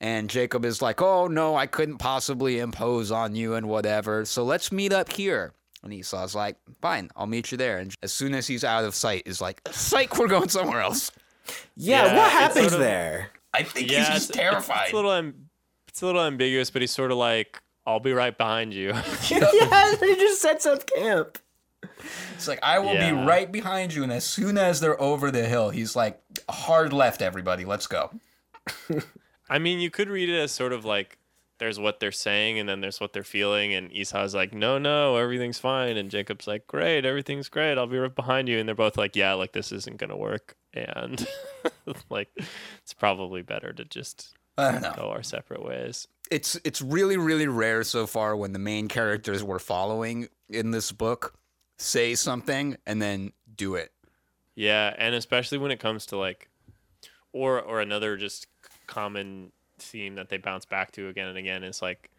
And 0.00 0.28
Jacob 0.28 0.64
is 0.64 0.82
like, 0.82 1.00
oh 1.00 1.28
no, 1.28 1.54
I 1.54 1.66
couldn't 1.66 1.98
possibly 1.98 2.58
impose 2.58 3.12
on 3.12 3.36
you 3.36 3.54
and 3.54 3.68
whatever. 3.68 4.24
So 4.24 4.42
let's 4.42 4.72
meet 4.72 4.92
up 4.92 5.12
here. 5.12 5.52
And 5.84 5.92
Esau's 5.92 6.34
like, 6.34 6.56
fine, 6.80 7.10
I'll 7.14 7.26
meet 7.28 7.52
you 7.52 7.58
there. 7.58 7.78
And 7.78 7.94
as 8.02 8.12
soon 8.12 8.34
as 8.34 8.48
he's 8.48 8.64
out 8.64 8.84
of 8.84 8.94
sight, 8.96 9.22
is 9.26 9.40
like, 9.40 9.60
psych, 9.70 10.16
we're 10.18 10.26
going 10.28 10.48
somewhere 10.48 10.80
else. 10.80 11.12
Yeah, 11.76 12.04
Yeah, 12.06 12.16
what 12.16 12.24
it's 12.26 12.32
happens 12.32 12.60
sort 12.70 12.72
of- 12.74 12.80
there? 12.80 13.30
I 13.54 13.62
think 13.62 13.90
Yeah, 13.90 13.98
he's 13.98 14.08
it's, 14.08 14.14
just 14.16 14.30
it's- 14.30 14.50
terrified. 14.50 14.84
It's, 14.84 14.92
a 14.92 14.96
little, 14.96 15.32
it's 15.88 16.02
a 16.02 16.06
little 16.06 16.22
ambiguous, 16.22 16.70
but 16.70 16.82
he's 16.82 16.90
sort 16.90 17.10
of 17.10 17.18
like, 17.18 17.60
"I'll 17.86 18.00
be 18.00 18.12
right 18.12 18.36
behind 18.36 18.72
you." 18.74 18.88
yeah, 19.28 19.96
he 19.96 20.14
just 20.16 20.40
sets 20.42 20.66
up 20.66 20.86
camp. 20.86 21.38
It's 22.34 22.48
like, 22.48 22.60
I 22.62 22.78
will 22.78 22.94
be 22.94 23.12
right 23.12 23.50
behind 23.50 23.92
you. 23.94 24.02
And 24.02 24.12
as 24.12 24.24
soon 24.24 24.56
as 24.58 24.80
they're 24.80 25.00
over 25.00 25.30
the 25.30 25.44
hill, 25.46 25.70
he's 25.70 25.94
like, 25.94 26.20
hard 26.48 26.92
left, 26.92 27.22
everybody, 27.22 27.64
let's 27.64 27.86
go. 27.86 28.10
I 29.50 29.58
mean, 29.58 29.80
you 29.80 29.90
could 29.90 30.08
read 30.08 30.28
it 30.28 30.38
as 30.38 30.52
sort 30.52 30.72
of 30.72 30.84
like 30.84 31.18
there's 31.62 31.78
what 31.78 32.00
they're 32.00 32.10
saying 32.10 32.58
and 32.58 32.68
then 32.68 32.80
there's 32.80 33.00
what 33.00 33.12
they're 33.12 33.22
feeling, 33.22 33.72
and 33.72 33.92
Esau's 33.92 34.34
like, 34.34 34.52
"No, 34.52 34.78
no, 34.78 35.16
everything's 35.16 35.60
fine," 35.60 35.96
and 35.96 36.10
Jacob's 36.10 36.48
like, 36.48 36.66
"Great, 36.66 37.04
everything's 37.04 37.48
great. 37.48 37.78
I'll 37.78 37.86
be 37.86 37.98
right 37.98 38.12
behind 38.12 38.48
you," 38.48 38.58
and 38.58 38.66
they're 38.66 38.74
both 38.74 38.96
like, 38.96 39.14
"Yeah, 39.14 39.34
like 39.34 39.52
this 39.52 39.70
isn't 39.70 39.98
gonna 39.98 40.16
work," 40.16 40.56
and 40.74 41.24
like 42.10 42.30
it's 42.82 42.92
probably 42.92 43.42
better 43.42 43.72
to 43.74 43.84
just 43.84 44.34
I 44.58 44.72
don't 44.72 44.82
know. 44.82 44.92
go 44.96 45.10
our 45.10 45.22
separate 45.22 45.64
ways. 45.64 46.08
It's, 46.32 46.58
it's 46.64 46.82
really, 46.82 47.16
really 47.16 47.46
rare 47.46 47.84
so 47.84 48.08
far 48.08 48.34
when 48.34 48.52
the 48.52 48.58
main 48.58 48.88
characters 48.88 49.44
we're 49.44 49.60
following 49.60 50.26
in 50.48 50.72
this 50.72 50.90
book 50.90 51.34
say 51.78 52.16
something 52.16 52.76
and 52.88 53.00
then 53.00 53.34
do 53.54 53.76
it. 53.76 53.92
Yeah, 54.56 54.92
and 54.98 55.14
especially 55.14 55.58
when 55.58 55.70
it 55.70 55.78
comes 55.78 56.06
to 56.06 56.16
like, 56.16 56.48
or 57.32 57.60
or 57.60 57.80
another 57.80 58.16
just 58.16 58.48
common 58.88 59.52
theme 59.82 60.14
that 60.14 60.28
they 60.28 60.36
bounce 60.36 60.64
back 60.64 60.92
to 60.92 61.08
again 61.08 61.28
and 61.28 61.38
again 61.38 61.62
is 61.64 61.82
like 61.82 62.10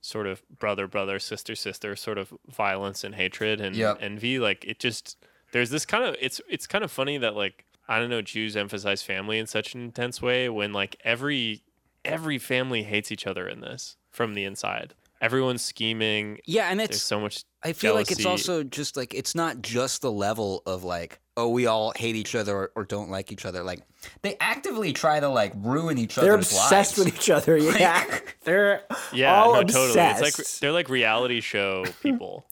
sort 0.00 0.26
of 0.26 0.42
brother 0.50 0.86
brother 0.86 1.18
sister 1.18 1.54
sister 1.54 1.96
sort 1.96 2.18
of 2.18 2.32
violence 2.48 3.04
and 3.04 3.14
hatred 3.14 3.60
and 3.60 3.74
Yep. 3.76 3.98
envy. 4.00 4.38
Like 4.38 4.64
it 4.64 4.78
just 4.78 5.16
there's 5.52 5.70
this 5.70 5.86
kind 5.86 6.04
of 6.04 6.16
it's 6.20 6.40
it's 6.48 6.66
kind 6.66 6.84
of 6.84 6.90
funny 6.90 7.16
that 7.18 7.34
like 7.34 7.64
I 7.88 7.98
don't 7.98 8.10
know 8.10 8.22
Jews 8.22 8.56
emphasize 8.56 9.02
family 9.02 9.38
in 9.38 9.46
such 9.46 9.74
an 9.74 9.82
intense 9.82 10.20
way 10.20 10.48
when 10.48 10.72
like 10.72 10.96
every 11.04 11.62
every 12.04 12.38
family 12.38 12.82
hates 12.82 13.10
each 13.10 13.26
other 13.26 13.48
in 13.48 13.60
this 13.60 13.96
from 14.10 14.34
the 14.34 14.44
inside. 14.44 14.94
Everyone's 15.20 15.62
scheming. 15.62 16.38
Yeah, 16.44 16.68
and 16.70 16.78
there's 16.80 16.90
it's 16.90 17.02
so 17.02 17.18
much 17.18 17.44
I 17.62 17.72
feel 17.72 17.94
like 17.94 18.10
it's 18.10 18.26
also 18.26 18.62
just 18.62 18.96
like 18.96 19.14
it's 19.14 19.34
not 19.34 19.62
just 19.62 20.02
the 20.02 20.12
level 20.12 20.62
of 20.66 20.84
like 20.84 21.18
oh 21.36 21.48
we 21.48 21.66
all 21.66 21.92
hate 21.96 22.16
each 22.16 22.34
other 22.34 22.56
or, 22.56 22.72
or 22.76 22.84
don't 22.84 23.10
like 23.10 23.32
each 23.32 23.44
other. 23.44 23.62
Like 23.62 23.80
they 24.22 24.36
actively 24.40 24.92
try 24.92 25.20
to 25.20 25.28
like 25.28 25.52
ruin 25.56 25.98
each 25.98 26.16
other. 26.18 26.26
They're 26.26 26.34
other's 26.34 26.50
obsessed 26.52 26.98
lives. 26.98 27.10
with 27.12 27.14
each 27.16 27.30
other. 27.30 27.56
Yeah, 27.78 28.04
they're 28.44 28.82
yeah 29.12 29.34
all 29.42 29.54
no 29.54 29.60
obsessed. 29.60 29.94
totally 29.94 30.10
it's 30.10 30.38
like 30.38 30.60
they're 30.60 30.72
like 30.72 30.88
reality 30.88 31.40
show 31.40 31.84
people 32.02 32.46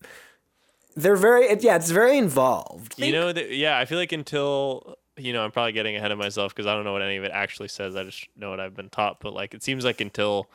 They're 0.95 1.15
very 1.15 1.45
it, 1.45 1.63
yeah. 1.63 1.75
It's 1.75 1.89
very 1.91 2.17
involved. 2.17 2.99
You 2.99 3.11
know, 3.11 3.31
that, 3.33 3.51
yeah, 3.55 3.77
I 3.79 3.85
feel 3.85 3.97
like 3.97 4.11
until 4.11 4.97
you 5.17 5.31
know, 5.33 5.43
I'm 5.43 5.51
probably 5.51 5.73
getting 5.73 5.95
ahead 5.95 6.11
of 6.11 6.17
myself 6.17 6.53
because 6.55 6.65
I 6.67 6.73
don't 6.73 6.83
know 6.85 6.93
what 6.93 7.01
any 7.03 7.17
of 7.17 7.23
it 7.23 7.31
actually 7.33 7.67
says. 7.67 7.95
I 7.95 8.03
just 8.03 8.27
know 8.35 8.49
what 8.49 8.59
I've 8.59 8.75
been 8.75 8.89
taught. 8.89 9.19
But 9.19 9.33
like, 9.33 9.53
it 9.53 9.63
seems 9.63 9.85
like 9.85 10.01
until 10.01 10.49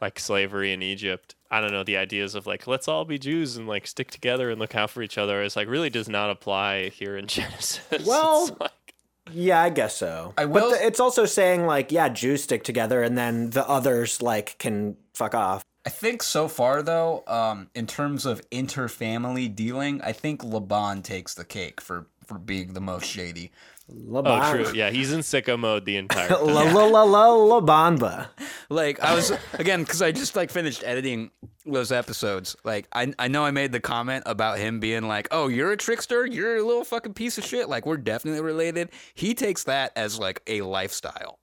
like 0.00 0.18
slavery 0.18 0.72
in 0.72 0.82
Egypt, 0.82 1.34
I 1.50 1.60
don't 1.60 1.72
know 1.72 1.84
the 1.84 1.96
ideas 1.96 2.34
of 2.34 2.46
like 2.46 2.66
let's 2.66 2.88
all 2.88 3.04
be 3.04 3.18
Jews 3.18 3.56
and 3.56 3.66
like 3.68 3.86
stick 3.86 4.10
together 4.10 4.50
and 4.50 4.58
look 4.60 4.74
out 4.74 4.90
for 4.90 5.02
each 5.02 5.18
other 5.18 5.42
is 5.42 5.56
like 5.56 5.68
really 5.68 5.90
does 5.90 6.08
not 6.08 6.30
apply 6.30 6.88
here 6.90 7.16
in 7.16 7.26
Genesis. 7.28 8.06
Well, 8.06 8.56
like- 8.60 8.70
Yeah, 9.32 9.62
I 9.62 9.70
guess 9.70 9.96
so. 9.96 10.34
I 10.36 10.44
will- 10.44 10.70
But 10.70 10.78
the, 10.80 10.86
it's 10.86 11.00
also 11.00 11.24
saying 11.24 11.64
like, 11.66 11.90
yeah, 11.92 12.08
Jews 12.08 12.42
stick 12.42 12.62
together, 12.64 13.02
and 13.02 13.16
then 13.16 13.50
the 13.50 13.66
others 13.68 14.20
like 14.20 14.56
can 14.58 14.96
fuck 15.14 15.34
off. 15.34 15.64
I 15.86 15.90
think 15.90 16.22
so 16.22 16.48
far 16.48 16.82
though, 16.82 17.22
um, 17.26 17.68
in 17.74 17.86
terms 17.86 18.24
of 18.26 18.40
inter-family 18.50 19.48
dealing, 19.48 20.00
I 20.02 20.12
think 20.12 20.42
Laban 20.42 21.02
takes 21.02 21.34
the 21.34 21.44
cake 21.44 21.80
for 21.80 22.06
for 22.26 22.38
being 22.38 22.72
the 22.72 22.80
most 22.80 23.06
shady. 23.06 23.52
Oh, 23.90 24.52
true. 24.52 24.72
Yeah, 24.74 24.90
he's 24.90 25.12
in 25.12 25.20
sicko 25.20 25.58
mode 25.58 25.84
the 25.84 25.96
entire 25.96 26.28
time. 26.28 26.46
La 26.46 26.62
la 26.62 26.84
la 26.84 27.02
la 27.02 27.26
la 27.32 27.60
banba. 27.60 28.28
Like 28.68 29.00
I 29.00 29.14
was 29.14 29.32
again 29.54 29.82
because 29.82 30.02
I 30.02 30.12
just 30.12 30.36
like 30.36 30.50
finished 30.50 30.82
editing 30.84 31.30
those 31.66 31.92
episodes. 31.92 32.56
Like 32.64 32.88
I 32.92 33.12
I 33.18 33.28
know 33.28 33.44
I 33.44 33.50
made 33.50 33.72
the 33.72 33.80
comment 33.80 34.24
about 34.26 34.58
him 34.58 34.80
being 34.80 35.06
like, 35.06 35.28
"Oh, 35.30 35.48
you're 35.48 35.72
a 35.72 35.76
trickster. 35.76 36.26
You're 36.26 36.56
a 36.56 36.62
little 36.62 36.84
fucking 36.84 37.14
piece 37.14 37.38
of 37.38 37.44
shit." 37.44 37.68
Like 37.68 37.86
we're 37.86 37.96
definitely 37.98 38.40
related. 38.40 38.90
He 39.14 39.34
takes 39.34 39.64
that 39.64 39.92
as 39.96 40.18
like 40.18 40.42
a 40.46 40.62
lifestyle. 40.62 41.38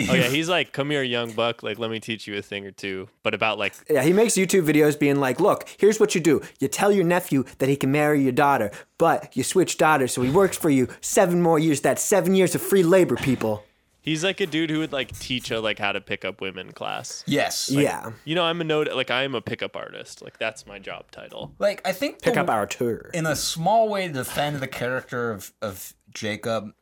Oh 0.00 0.14
yeah, 0.14 0.28
he's 0.28 0.48
like, 0.48 0.72
"Come 0.72 0.90
here, 0.90 1.02
young 1.02 1.32
buck. 1.32 1.62
Like, 1.62 1.78
let 1.78 1.90
me 1.90 1.98
teach 2.00 2.26
you 2.26 2.36
a 2.36 2.42
thing 2.42 2.64
or 2.66 2.70
two. 2.70 3.08
But 3.22 3.34
about 3.34 3.58
like, 3.58 3.74
Yeah, 3.90 4.02
he 4.02 4.12
makes 4.12 4.34
YouTube 4.34 4.64
videos 4.64 4.98
being 4.98 5.20
like, 5.20 5.40
look, 5.40 5.68
here's 5.78 5.98
what 5.98 6.14
you 6.14 6.20
do. 6.20 6.40
You 6.60 6.68
tell 6.68 6.92
your 6.92 7.04
nephew 7.04 7.44
that 7.58 7.68
he 7.68 7.76
can 7.76 7.90
marry 7.90 8.22
your 8.22 8.32
daughter, 8.32 8.70
but 8.98 9.36
you 9.36 9.42
switch 9.42 9.76
daughters 9.78 10.12
so 10.12 10.22
he 10.22 10.30
works 10.30 10.56
for 10.56 10.70
you 10.70 10.88
seven 11.00 11.42
more 11.42 11.58
years. 11.58 11.80
That's 11.80 12.02
seven 12.02 12.34
years 12.34 12.54
of 12.54 12.62
free 12.62 12.82
labor, 12.82 13.16
people. 13.16 13.64
he's 14.00 14.24
like 14.24 14.40
a 14.40 14.46
dude 14.46 14.70
who 14.70 14.78
would 14.78 14.92
like 14.92 15.16
teach 15.18 15.50
a 15.50 15.60
like 15.60 15.78
how 15.78 15.92
to 15.92 16.00
pick 16.00 16.24
up 16.24 16.40
women 16.40 16.72
class. 16.72 17.22
Yes. 17.26 17.68
yeah. 17.70 18.12
You 18.24 18.34
know, 18.36 18.44
I'm 18.44 18.60
a 18.60 18.64
note 18.64 18.88
like 18.94 19.10
I 19.10 19.24
am 19.24 19.34
a 19.34 19.40
pickup 19.42 19.76
artist. 19.76 20.22
Like 20.22 20.38
that's 20.38 20.66
my 20.66 20.78
job 20.78 21.10
title. 21.10 21.52
Like 21.58 21.82
I 21.86 21.92
think 21.92 22.22
Pick 22.22 22.34
the- 22.34 22.40
up 22.40 22.48
our 22.48 22.66
tour. 22.66 23.10
in 23.12 23.26
a 23.26 23.36
small 23.36 23.88
way 23.88 24.06
to 24.06 24.12
defend 24.14 24.60
the 24.60 24.68
character 24.68 25.30
of, 25.32 25.52
of 25.60 25.92
Jacob, 26.14 26.72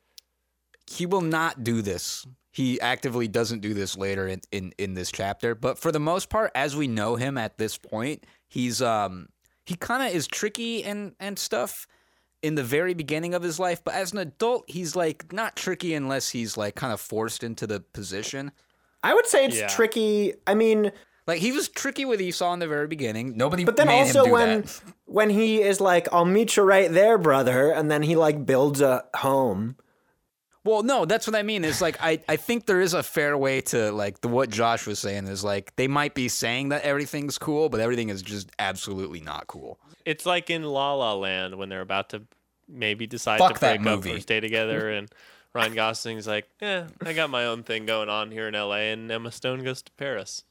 he 0.88 1.04
will 1.06 1.20
not 1.22 1.64
do 1.64 1.82
this. 1.82 2.26
He 2.56 2.80
actively 2.80 3.28
doesn't 3.28 3.60
do 3.60 3.74
this 3.74 3.98
later 3.98 4.26
in, 4.26 4.40
in, 4.50 4.72
in 4.78 4.94
this 4.94 5.12
chapter. 5.12 5.54
But 5.54 5.78
for 5.78 5.92
the 5.92 6.00
most 6.00 6.30
part, 6.30 6.52
as 6.54 6.74
we 6.74 6.88
know 6.88 7.16
him 7.16 7.36
at 7.36 7.58
this 7.58 7.76
point, 7.76 8.24
he's 8.48 8.80
um 8.80 9.28
he 9.66 9.74
kind 9.74 10.02
of 10.08 10.16
is 10.16 10.26
tricky 10.26 10.82
and 10.82 11.12
and 11.20 11.38
stuff 11.38 11.86
in 12.40 12.54
the 12.54 12.64
very 12.64 12.94
beginning 12.94 13.34
of 13.34 13.42
his 13.42 13.60
life. 13.60 13.84
But 13.84 13.92
as 13.92 14.12
an 14.12 14.18
adult, 14.20 14.64
he's 14.68 14.96
like 14.96 15.34
not 15.34 15.54
tricky 15.54 15.92
unless 15.92 16.30
he's 16.30 16.56
like 16.56 16.74
kind 16.76 16.94
of 16.94 17.00
forced 17.00 17.44
into 17.44 17.66
the 17.66 17.80
position. 17.80 18.52
I 19.02 19.12
would 19.12 19.26
say 19.26 19.44
it's 19.44 19.58
Yeah. 19.58 19.68
tricky. 19.68 20.32
I 20.46 20.54
mean, 20.54 20.92
Like 21.26 21.40
he 21.40 21.52
was 21.52 21.68
tricky 21.68 22.06
with 22.06 22.22
Esau 22.22 22.54
in 22.54 22.60
the 22.60 22.68
very 22.68 22.86
beginning. 22.86 23.36
Nobody 23.36 23.64
but 23.64 23.76
then 23.76 23.88
made 23.88 23.98
also 24.00 24.20
him 24.20 24.24
do 24.26 24.32
when 24.32 24.60
that. 24.62 24.82
when 25.04 25.28
he 25.28 25.60
is 25.60 25.78
like, 25.80 26.08
"I'll 26.10 26.24
meet 26.24 26.56
you 26.56 26.62
right 26.62 26.90
there, 26.90 27.18
brother," 27.18 27.70
and 27.70 27.90
then 27.90 28.02
he 28.02 28.16
like 28.16 28.46
builds 28.46 28.80
a 28.80 29.04
home. 29.14 29.76
Well, 30.66 30.82
no, 30.82 31.04
that's 31.04 31.26
what 31.26 31.36
I 31.36 31.42
mean. 31.42 31.64
Is 31.64 31.80
like 31.80 31.96
I, 32.02 32.20
I 32.28 32.36
think 32.36 32.66
there 32.66 32.80
is 32.80 32.92
a 32.92 33.02
fair 33.02 33.38
way 33.38 33.60
to 33.62 33.92
like 33.92 34.20
the 34.20 34.28
what 34.28 34.50
Josh 34.50 34.86
was 34.86 34.98
saying 34.98 35.26
is 35.28 35.44
like 35.44 35.74
they 35.76 35.88
might 35.88 36.14
be 36.14 36.28
saying 36.28 36.70
that 36.70 36.82
everything's 36.82 37.38
cool, 37.38 37.68
but 37.68 37.80
everything 37.80 38.08
is 38.08 38.20
just 38.22 38.50
absolutely 38.58 39.20
not 39.20 39.46
cool. 39.46 39.78
It's 40.04 40.26
like 40.26 40.50
in 40.50 40.64
La 40.64 40.94
La 40.94 41.14
Land 41.14 41.56
when 41.56 41.68
they're 41.68 41.80
about 41.80 42.10
to 42.10 42.22
maybe 42.68 43.06
decide 43.06 43.38
Fuck 43.38 43.54
to 43.54 43.60
that 43.60 43.78
break 43.82 43.88
up 43.92 43.96
movie. 44.04 44.12
or 44.14 44.20
stay 44.20 44.40
together, 44.40 44.90
and 44.96 45.08
Ryan 45.54 45.74
Gosling's 45.74 46.26
like, 46.26 46.48
"Yeah, 46.60 46.88
I 47.04 47.12
got 47.12 47.30
my 47.30 47.46
own 47.46 47.62
thing 47.62 47.86
going 47.86 48.08
on 48.08 48.30
here 48.30 48.48
in 48.48 48.54
L.A." 48.54 48.90
and 48.92 49.10
Emma 49.10 49.30
Stone 49.30 49.62
goes 49.64 49.82
to 49.82 49.92
Paris. 49.92 50.42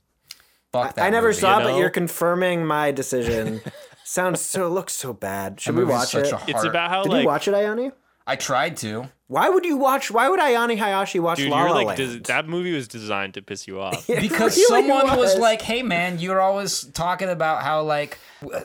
Fuck 0.72 0.96
that. 0.96 1.06
I 1.06 1.10
never 1.10 1.28
movie. 1.28 1.40
saw, 1.40 1.60
you 1.60 1.64
but 1.66 1.78
you're 1.78 1.90
confirming 1.90 2.66
my 2.66 2.92
decision. 2.92 3.62
Sounds 4.04 4.40
so 4.40 4.70
looks 4.70 4.94
so 4.94 5.14
bad. 5.14 5.60
Should 5.60 5.76
That 5.76 5.80
we 5.80 5.86
watch 5.86 6.14
it? 6.16 6.32
It's 6.48 6.64
about 6.64 6.90
how 6.90 7.04
Did 7.04 7.12
like 7.12 7.22
you 7.24 7.28
watch 7.28 7.48
it, 7.48 7.54
Ayani? 7.54 7.92
I 8.28 8.36
tried 8.36 8.78
to. 8.78 9.10
Why 9.28 9.50
would 9.50 9.66
you 9.66 9.78
watch? 9.78 10.12
Why 10.12 10.30
would 10.30 10.40
Ayani 10.40 10.78
Hayashi 10.78 11.20
watch 11.20 11.38
dude, 11.38 11.50
La 11.50 11.60
you're 11.62 11.70
La 11.70 11.76
like 11.76 11.88
Land? 11.88 11.98
des- 11.98 12.34
that 12.34 12.48
movie 12.48 12.74
was 12.74 12.88
designed 12.88 13.34
to 13.36 13.42
piss 13.42 13.68
you 13.68 13.80
off. 13.80 14.08
Because 14.08 14.56
really 14.56 14.88
someone 14.88 15.18
was. 15.18 15.36
like, 15.38 15.62
"Hey, 15.62 15.82
man, 15.82 16.20
you're 16.20 16.42
always 16.42 16.84
talking 16.86 17.30
about 17.30 17.64
how 17.64 17.82
like 17.82 18.20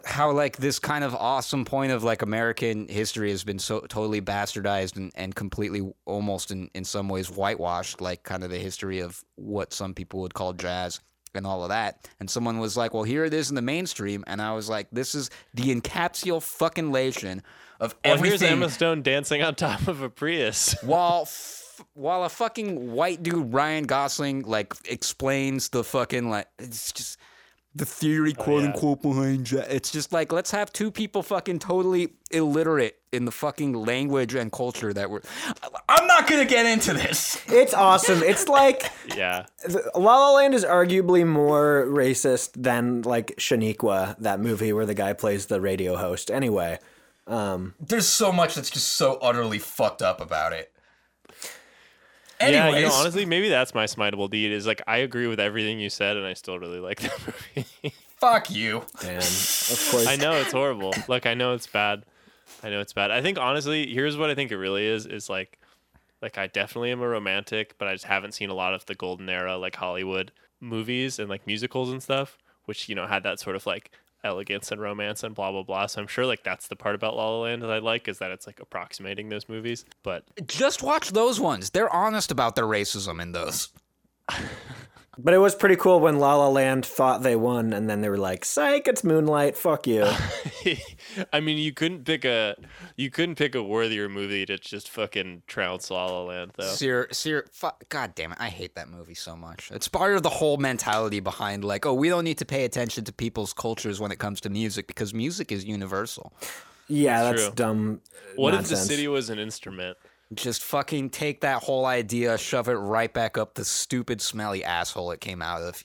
how 0.05 0.31
like 0.33 0.59
this 0.59 0.79
kind 0.79 1.03
of 1.03 1.15
awesome 1.15 1.65
point 1.65 1.93
of 1.93 2.05
like 2.05 2.21
American 2.23 2.89
history 2.89 3.31
has 3.31 3.43
been 3.43 3.59
so 3.59 3.81
totally 3.81 4.21
bastardized 4.21 4.97
and, 4.97 5.13
and 5.15 5.35
completely 5.35 5.91
almost 6.05 6.51
in 6.51 6.71
in 6.75 6.85
some 6.85 7.09
ways 7.09 7.31
whitewashed, 7.31 8.01
like 8.03 8.23
kind 8.23 8.45
of 8.45 8.51
the 8.51 8.59
history 8.59 9.01
of 9.01 9.23
what 9.37 9.73
some 9.73 9.95
people 9.95 10.21
would 10.21 10.35
call 10.35 10.53
jazz." 10.53 11.01
And 11.33 11.47
all 11.47 11.63
of 11.63 11.69
that, 11.69 12.09
and 12.19 12.29
someone 12.29 12.59
was 12.59 12.77
like, 12.77 12.93
"Well, 12.93 13.05
here 13.05 13.25
it 13.25 13.33
is 13.33 13.51
in 13.51 13.55
the 13.55 13.63
mainstream," 13.63 14.25
and 14.27 14.43
I 14.43 14.53
was 14.53 14.69
like, 14.69 14.89
"This 14.91 15.15
is 15.15 15.31
the 15.55 15.73
encapsul 15.75 16.43
fucking 16.43 16.91
lation 16.91 17.43
of 17.81 17.95
Well, 18.05 18.19
here's. 18.23 18.43
Emma 18.43 18.69
Stone 18.71 19.03
dancing 19.03 19.43
on 19.43 19.55
top 19.55 19.89
of 19.89 20.03
a 20.03 20.09
Prius. 20.11 20.75
while 20.83 21.23
f- 21.23 21.83
while 21.95 22.25
a 22.25 22.29
fucking 22.29 22.93
white 22.93 23.23
dude 23.23 23.53
Ryan 23.55 23.85
Gosling 23.85 24.43
like 24.43 24.75
explains 24.85 25.71
the 25.71 25.83
fucking 25.83 26.29
like 26.29 26.47
it's 26.59 26.93
just 26.93 27.19
the 27.75 27.87
theory 27.87 28.35
oh, 28.37 28.43
quote 28.43 28.63
yeah. 28.63 28.67
unquote 28.69 29.01
behind 29.01 29.51
ja- 29.51 29.65
it's 29.69 29.91
just 29.91 30.13
like 30.13 30.31
let's 30.31 30.51
have 30.51 30.71
two 30.73 30.91
people 30.91 31.23
fucking 31.23 31.59
totally 31.59 32.13
illiterate 32.33 32.99
in 33.13 33.25
the 33.25 33.31
fucking 33.33 33.73
language 33.73 34.35
and 34.35 34.53
culture 34.53 34.93
that 34.93 35.09
we're 35.11 35.23
I'm 35.89 36.07
not 36.07 36.29
gonna 36.29 36.45
get 36.45 36.67
into 36.67 36.93
this 36.93 37.41
It's 37.49 37.73
awesome. 37.73 38.23
It's 38.23 38.47
like 38.47 38.91
yeah, 39.17 39.47
the- 39.65 39.91
La 39.95 40.19
La 40.19 40.33
Land 40.35 40.53
is 40.55 40.65
arguably 40.65 41.27
more 41.27 41.87
racist 41.89 42.51
than 42.63 43.03
like 43.03 43.37
Shaniqua, 43.39 44.19
that 44.19 44.39
movie 44.41 44.73
where 44.75 44.85
the 44.87 44.95
guy 44.95 45.13
plays 45.15 45.47
the 45.47 45.61
radio 45.63 45.97
host. 45.97 46.31
Anyway, 46.31 46.79
Um, 47.31 47.75
there's 47.81 48.09
so 48.09 48.33
much 48.33 48.55
that's 48.55 48.71
just 48.71 48.95
so 48.95 49.15
utterly 49.23 49.59
fucked 49.59 50.03
up 50.03 50.21
about 50.21 50.53
it 50.53 50.73
yeah. 52.49 52.77
You 52.77 52.87
know, 52.87 52.93
honestly, 52.93 53.27
maybe 53.27 53.49
that's 53.49 53.75
my 53.75 53.85
smiteable 53.85 54.31
deed. 54.31 54.53
Is 54.53 54.67
like 54.67 54.83
I 54.87 54.99
agree 54.99 55.27
with 55.27 55.41
everything 55.41 55.81
you 55.81 55.91
said, 55.91 56.17
and 56.17 56.27
I 56.27 56.35
still 56.35 56.59
really 56.59 56.81
like 56.81 57.01
that 57.01 57.35
movie. 57.55 57.95
fuck 58.17 58.51
you 58.51 58.83
and 59.03 59.19
of 59.19 59.89
course, 59.91 60.07
I 60.07 60.17
know 60.17 60.33
it's 60.33 60.53
horrible. 60.53 60.95
Look, 61.09 61.27
I 61.27 61.35
know 61.35 61.55
it's 61.55 61.67
bad. 61.67 62.05
I 62.63 62.71
know 62.71 62.81
it's 62.81 62.93
bad. 62.93 63.11
I 63.11 63.23
think 63.23 63.39
honestly, 63.39 63.93
here's 63.93 64.17
what 64.17 64.31
I 64.31 64.35
think 64.35 64.51
it 64.51 64.59
really 64.59 64.87
is: 64.87 65.07
is 65.07 65.29
like, 65.29 65.59
like 66.23 66.39
I 66.39 66.47
definitely 66.47 66.91
am 66.93 67.03
a 67.03 67.09
romantic, 67.09 67.77
but 67.79 67.89
I 67.89 67.93
just 67.93 68.05
haven't 68.05 68.33
seen 68.33 68.51
a 68.51 68.55
lot 68.55 68.75
of 68.75 68.87
the 68.87 68.95
golden 68.95 69.29
era 69.29 69.57
like 69.57 69.77
Hollywood 69.77 70.33
movies 70.61 71.19
and 71.19 71.29
like 71.29 71.47
musicals 71.47 71.91
and 71.91 72.03
stuff, 72.03 72.39
which 72.65 72.89
you 72.89 72.95
know 72.95 73.07
had 73.07 73.23
that 73.23 73.41
sort 73.41 73.57
of 73.57 73.67
like 73.67 73.91
elegance 74.25 74.71
and 74.71 74.81
romance 74.81 75.23
and 75.23 75.35
blah 75.35 75.51
blah 75.51 75.63
blah. 75.63 75.87
So 75.87 76.01
I'm 76.01 76.07
sure 76.07 76.27
like 76.27 76.45
that's 76.45 76.69
the 76.69 76.77
part 76.77 76.95
about 76.95 77.17
La 77.17 77.29
La 77.29 77.41
Land 77.43 77.63
that 77.63 77.71
I 77.71 77.79
like 77.79 78.09
is 78.09 78.19
that 78.19 78.31
it's 78.31 78.47
like 78.47 78.61
approximating 78.61 79.29
those 79.29 79.49
movies. 79.49 79.85
But 80.03 80.25
just 80.47 80.83
watch 80.83 81.11
those 81.11 81.41
ones 81.41 81.71
they're 81.71 81.93
honest 81.95 82.31
about 82.31 82.57
their 82.57 82.65
racism 82.67 83.21
in 83.21 83.33
those 83.33 83.69
but 85.23 85.35
it 85.35 85.39
was 85.39 85.55
pretty 85.55 85.77
cool 85.77 86.01
when 86.01 86.19
La 86.19 86.37
La 86.37 86.49
Land 86.49 86.85
thought 86.87 87.23
they 87.23 87.37
won, 87.37 87.73
and 87.73 87.89
then 87.89 88.01
they 88.01 88.09
were 88.09 88.19
like, 88.19 88.45
"Psych, 88.45 88.87
it's 88.89 89.05
Moonlight. 89.05 89.57
Fuck 89.57 89.87
you." 89.87 90.07
I 91.33 91.41
mean, 91.41 91.59
you 91.59 91.73
couldn't 91.73 92.05
pick 92.05 92.25
a 92.25 92.57
you 92.97 93.11
couldn't 93.11 93.37
pick 93.37 93.55
a 93.55 93.63
worthier 93.63 94.09
movie 94.09 94.47
to 94.47 94.59
just 94.59 94.89
fucking 94.89 95.43
trounce 95.47 95.91
La 95.91 96.07
La 96.07 96.23
Land 96.23 96.53
though. 96.57 96.65
Sear, 96.65 97.09
Sear, 97.13 97.47
fu- 97.53 97.69
God 97.89 98.15
damn 98.15 98.33
it, 98.33 98.39
I 98.41 98.49
hate 98.49 98.75
that 98.75 98.89
movie 98.89 99.15
so 99.15 99.37
much. 99.37 99.71
It's 99.73 99.89
part 99.89 100.15
of 100.15 100.23
the 100.23 100.31
whole 100.31 100.57
mentality 100.57 101.21
behind 101.21 101.65
like, 101.65 101.87
oh, 101.87 101.95
we 101.95 102.09
don't 102.09 102.25
need 102.25 102.39
to 102.39 102.47
pay 102.47 102.65
attention 102.65 103.05
to 103.05 103.13
people's 103.13 103.53
cultures 103.53 104.01
when 104.01 104.13
it 104.13 104.19
comes 104.19 104.41
to 104.43 104.51
music 104.51 104.87
because 104.87 105.13
music 105.15 105.53
is 105.53 105.65
universal. 105.65 106.33
Yeah, 106.89 107.23
that's 107.23 107.45
true. 107.45 107.53
dumb. 107.55 108.01
What 108.37 108.55
if 108.55 108.69
the 108.69 108.77
city 108.77 109.07
was 109.07 109.31
an 109.31 109.39
instrument? 109.39 109.97
Just 110.33 110.63
fucking 110.63 111.11
take 111.11 111.41
that 111.41 111.63
whole 111.65 111.87
idea, 111.87 112.39
shove 112.39 112.69
it 112.69 112.75
right 112.75 113.13
back 113.13 113.37
up 113.37 113.55
the 113.55 113.65
stupid, 113.65 114.21
smelly 114.21 114.63
asshole 114.65 115.11
it 115.11 115.21
came 115.21 115.43
out 115.43 115.63
of. 115.63 115.85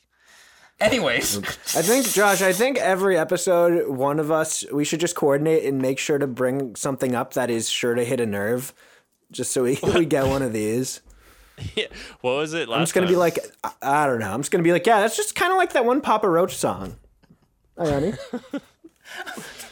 Anyways, 0.80 1.38
I 1.76 1.82
think, 1.82 2.06
Josh, 2.08 2.42
I 2.42 2.54
think 2.54 2.78
every 2.78 3.18
episode, 3.18 3.88
one 3.88 4.20
of 4.20 4.30
us, 4.30 4.64
we 4.72 4.84
should 4.86 5.00
just 5.00 5.16
coordinate 5.16 5.64
and 5.64 5.82
make 5.82 5.98
sure 5.98 6.18
to 6.20 6.28
bring 6.28 6.76
something 6.76 7.16
up 7.16 7.34
that 7.34 7.50
is 7.50 7.70
sure 7.70 7.96
to 7.96 8.04
hit 8.04 8.20
a 8.20 8.26
nerve, 8.26 8.74
just 9.32 9.52
so 9.52 9.64
we, 9.64 9.80
we 9.96 10.06
get 10.06 10.28
one 10.28 10.42
of 10.42 10.54
these. 10.54 11.02
Yeah. 11.74 11.86
What 12.20 12.34
was 12.34 12.54
it 12.54 12.68
last 12.68 12.76
I'm 12.78 12.82
just 12.84 12.94
gonna 12.94 13.06
time? 13.08 13.14
be 13.14 13.18
like, 13.18 13.40
I, 13.64 13.72
I 13.82 14.08
don't 14.08 14.20
know. 14.20 14.30
I'm 14.30 14.42
just 14.42 14.52
gonna 14.52 14.62
be 14.62 14.74
like, 14.74 14.86
yeah, 14.86 15.00
that's 15.00 15.16
just 15.16 15.36
kind 15.36 15.54
of 15.54 15.58
like 15.58 15.72
that 15.72 15.86
one 15.86 16.02
Papa 16.02 16.28
Roach 16.30 16.54
song. 16.58 16.98
Hi, 17.78 17.90
honey. 17.92 18.14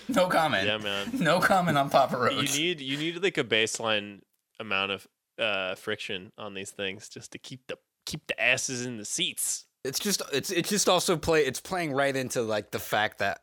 no 0.08 0.28
comment. 0.28 0.66
Yeah, 0.66 0.78
man. 0.78 1.10
No 1.20 1.42
comment 1.42 1.78
on 1.78 1.90
Papa 1.90 2.16
Roach. 2.18 2.58
you 2.58 2.64
need 2.64 2.80
you 2.80 2.96
need 2.96 3.22
like 3.22 3.38
a 3.38 3.44
baseline 3.44 4.22
amount 4.64 4.92
of 4.92 5.08
uh, 5.38 5.76
friction 5.76 6.32
on 6.38 6.54
these 6.56 6.72
things 6.72 7.08
just 7.10 7.32
to 7.34 7.38
keep 7.38 7.68
the 7.68 7.78
keep 8.06 8.26
the 8.28 8.42
asses 8.42 8.86
in 8.86 8.98
the 8.98 9.06
seats. 9.06 9.66
It's 9.84 10.00
just 10.00 10.22
it's 10.32 10.50
it's 10.50 10.70
just 10.70 10.90
also 10.90 11.18
play 11.18 11.46
it's 11.46 11.60
playing 11.60 11.92
right 11.94 12.16
into 12.16 12.42
like 12.42 12.72
the 12.72 12.80
fact 12.80 13.20
that 13.20 13.42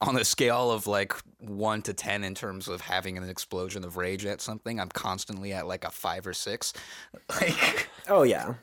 on 0.00 0.16
a 0.16 0.24
scale 0.24 0.70
of 0.70 0.86
like 0.86 1.12
one 1.38 1.82
to 1.82 1.92
ten 1.92 2.22
in 2.24 2.34
terms 2.34 2.68
of 2.68 2.80
having 2.80 3.18
an 3.18 3.28
explosion 3.28 3.84
of 3.84 3.96
rage 3.96 4.24
at 4.24 4.40
something, 4.40 4.78
I'm 4.80 4.88
constantly 4.90 5.52
at 5.52 5.66
like 5.66 5.84
a 5.84 5.90
five 5.90 6.26
or 6.26 6.32
six, 6.32 6.72
like 7.28 7.88
Oh 8.08 8.22
yeah. 8.22 8.54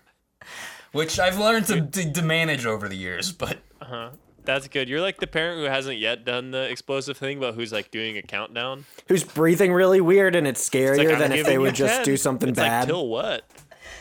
which 0.93 1.19
I've 1.19 1.37
learned 1.37 1.65
to, 1.67 1.81
to, 1.81 2.13
to 2.13 2.21
manage 2.21 2.65
over 2.65 2.87
the 2.87 2.95
years. 2.95 3.31
But 3.31 3.59
That's 4.49 4.67
good. 4.67 4.89
You're 4.89 4.99
like 5.01 5.19
the 5.19 5.27
parent 5.27 5.59
who 5.59 5.65
hasn't 5.65 5.99
yet 5.99 6.25
done 6.25 6.49
the 6.49 6.63
explosive 6.69 7.17
thing, 7.17 7.39
but 7.39 7.53
who's 7.53 7.71
like 7.71 7.91
doing 7.91 8.17
a 8.17 8.23
countdown. 8.23 8.85
Who's 9.07 9.23
breathing 9.23 9.71
really 9.71 10.01
weird 10.01 10.35
and 10.35 10.47
it's 10.47 10.67
It's 10.67 10.73
like, 10.73 10.83
scarier 11.07 11.19
than 11.19 11.31
if 11.31 11.45
they 11.45 11.59
would 11.59 11.75
just 11.75 11.97
10. 11.97 12.05
do 12.05 12.17
something 12.17 12.49
it's 12.49 12.57
bad. 12.59 12.79
Like, 12.79 12.87
till 12.87 13.07
what? 13.07 13.45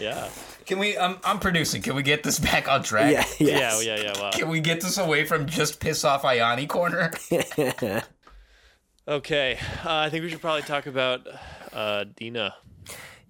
Yeah. 0.01 0.30
can 0.64 0.78
we? 0.78 0.96
I'm 0.96 1.18
I'm 1.22 1.38
producing. 1.38 1.82
Can 1.82 1.94
we 1.94 2.03
get 2.03 2.22
this 2.22 2.38
back 2.38 2.66
on 2.66 2.82
track? 2.82 3.12
yeah. 3.12 3.24
Yes. 3.38 3.84
Yeah. 3.84 3.96
Yeah. 3.96 4.03
Yeah. 4.14 4.20
Wow. 4.22 4.30
Can 4.32 4.49
we 4.49 4.61
get 4.61 4.80
this 4.80 4.96
away 4.96 5.24
from 5.26 5.46
just 5.46 5.80
piss 5.80 6.03
off 6.05 6.22
Ayani 6.22 6.66
corner? 6.66 7.12
Okay. 9.07 9.59
Uh, 9.84 9.94
I 9.94 10.11
think 10.11 10.22
we 10.22 10.28
should 10.28 10.42
probably 10.42 10.62
talk 10.62 10.86
about 10.86 11.26
uh, 11.72 12.05
Dina. 12.16 12.55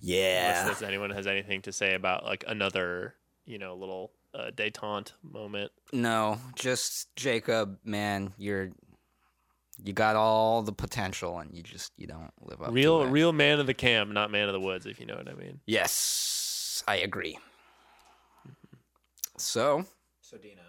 Yeah. 0.00 0.62
Unless 0.62 0.80
there's 0.80 0.88
anyone 0.88 1.10
has 1.10 1.26
anything 1.28 1.62
to 1.62 1.72
say 1.72 1.94
about 1.94 2.24
like 2.24 2.42
another, 2.48 3.14
you 3.46 3.58
know, 3.58 3.76
little 3.76 4.10
uh, 4.38 4.50
detente 4.52 5.12
moment. 5.22 5.70
No, 5.92 6.38
just 6.54 7.14
Jacob, 7.16 7.78
man, 7.84 8.32
you're 8.38 8.70
you 9.82 9.92
got 9.92 10.16
all 10.16 10.62
the 10.62 10.72
potential 10.72 11.38
and 11.38 11.54
you 11.54 11.62
just 11.62 11.92
you 11.96 12.06
don't 12.06 12.30
live 12.40 12.62
up 12.62 12.72
Real, 12.72 13.00
to 13.00 13.06
it. 13.06 13.10
real 13.10 13.32
man 13.32 13.60
of 13.60 13.66
the 13.66 13.74
cam, 13.74 14.12
not 14.12 14.30
man 14.30 14.48
of 14.48 14.52
the 14.52 14.60
woods, 14.60 14.86
if 14.86 14.98
you 15.00 15.06
know 15.06 15.16
what 15.16 15.28
I 15.28 15.34
mean. 15.34 15.60
Yes, 15.66 16.82
I 16.88 16.96
agree. 16.96 17.38
So, 19.36 19.84
So 20.20 20.36
Dino. 20.36 20.62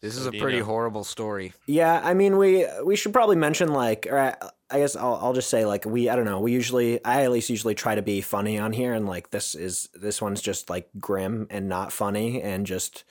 this 0.00 0.16
is 0.16 0.24
So 0.24 0.30
a 0.30 0.32
pretty 0.32 0.60
horrible 0.60 1.02
story. 1.04 1.52
Yeah, 1.66 2.00
I 2.02 2.14
mean, 2.14 2.36
we 2.36 2.64
we 2.84 2.94
should 2.96 3.12
probably 3.12 3.36
mention 3.36 3.72
like, 3.72 4.06
or 4.08 4.36
I, 4.70 4.76
I 4.76 4.80
guess 4.80 4.96
I'll 4.96 5.18
I'll 5.22 5.32
just 5.32 5.50
say 5.50 5.64
like 5.64 5.84
we 5.84 6.08
I 6.08 6.16
don't 6.16 6.24
know 6.24 6.40
we 6.40 6.52
usually 6.52 7.04
I 7.04 7.24
at 7.24 7.30
least 7.30 7.50
usually 7.50 7.74
try 7.74 7.94
to 7.94 8.02
be 8.02 8.20
funny 8.20 8.58
on 8.58 8.72
here 8.72 8.92
and 8.92 9.06
like 9.06 9.30
this 9.30 9.54
is 9.54 9.88
this 9.94 10.20
one's 10.20 10.40
just 10.40 10.70
like 10.70 10.88
grim 10.98 11.46
and 11.50 11.68
not 11.68 11.92
funny 11.92 12.42
and 12.42 12.66
just 12.66 13.04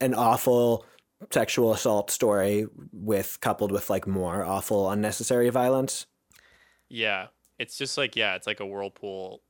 an 0.00 0.14
awful 0.14 0.84
sexual 1.30 1.72
assault 1.72 2.10
story 2.10 2.66
with 2.92 3.38
coupled 3.40 3.72
with 3.72 3.88
like 3.88 4.06
more 4.06 4.44
awful 4.44 4.90
unnecessary 4.90 5.48
violence. 5.50 6.06
Yeah. 6.88 7.28
It's 7.58 7.78
just 7.78 7.96
like, 7.96 8.16
yeah, 8.16 8.34
it's 8.34 8.46
like 8.46 8.60
a 8.60 8.66
whirlpool 8.66 9.42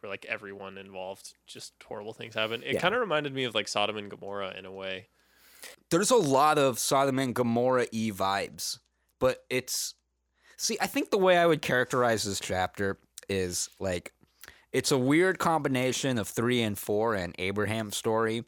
where 0.00 0.10
like 0.10 0.26
everyone 0.28 0.76
involved, 0.76 1.34
just 1.46 1.72
horrible 1.86 2.12
things 2.12 2.34
happen. 2.34 2.62
It 2.62 2.74
Yeah. 2.74 2.80
kind 2.80 2.94
of 2.94 3.00
reminded 3.00 3.32
me 3.32 3.44
of 3.44 3.54
like 3.54 3.68
Sodom 3.68 3.96
and 3.96 4.10
Gomorrah 4.10 4.54
in 4.58 4.66
a 4.66 4.72
way. 4.72 5.08
There's 5.90 6.10
a 6.10 6.16
lot 6.16 6.58
of 6.58 6.78
Sodom 6.78 7.18
and 7.18 7.34
Gomorrah 7.34 7.86
e 7.90 8.12
vibes, 8.12 8.80
but 9.18 9.44
it's 9.48 9.94
see, 10.56 10.76
I 10.80 10.86
think 10.86 11.10
the 11.10 11.18
way 11.18 11.36
I 11.36 11.46
would 11.46 11.62
characterize 11.62 12.24
this 12.24 12.40
chapter 12.40 12.98
is 13.28 13.68
like 13.78 14.12
it's 14.72 14.92
a 14.92 14.98
weird 14.98 15.38
combination 15.38 16.18
of 16.18 16.28
three 16.28 16.62
and 16.62 16.76
four 16.78 17.14
and 17.14 17.34
Abraham's 17.38 17.96
story. 17.96 18.44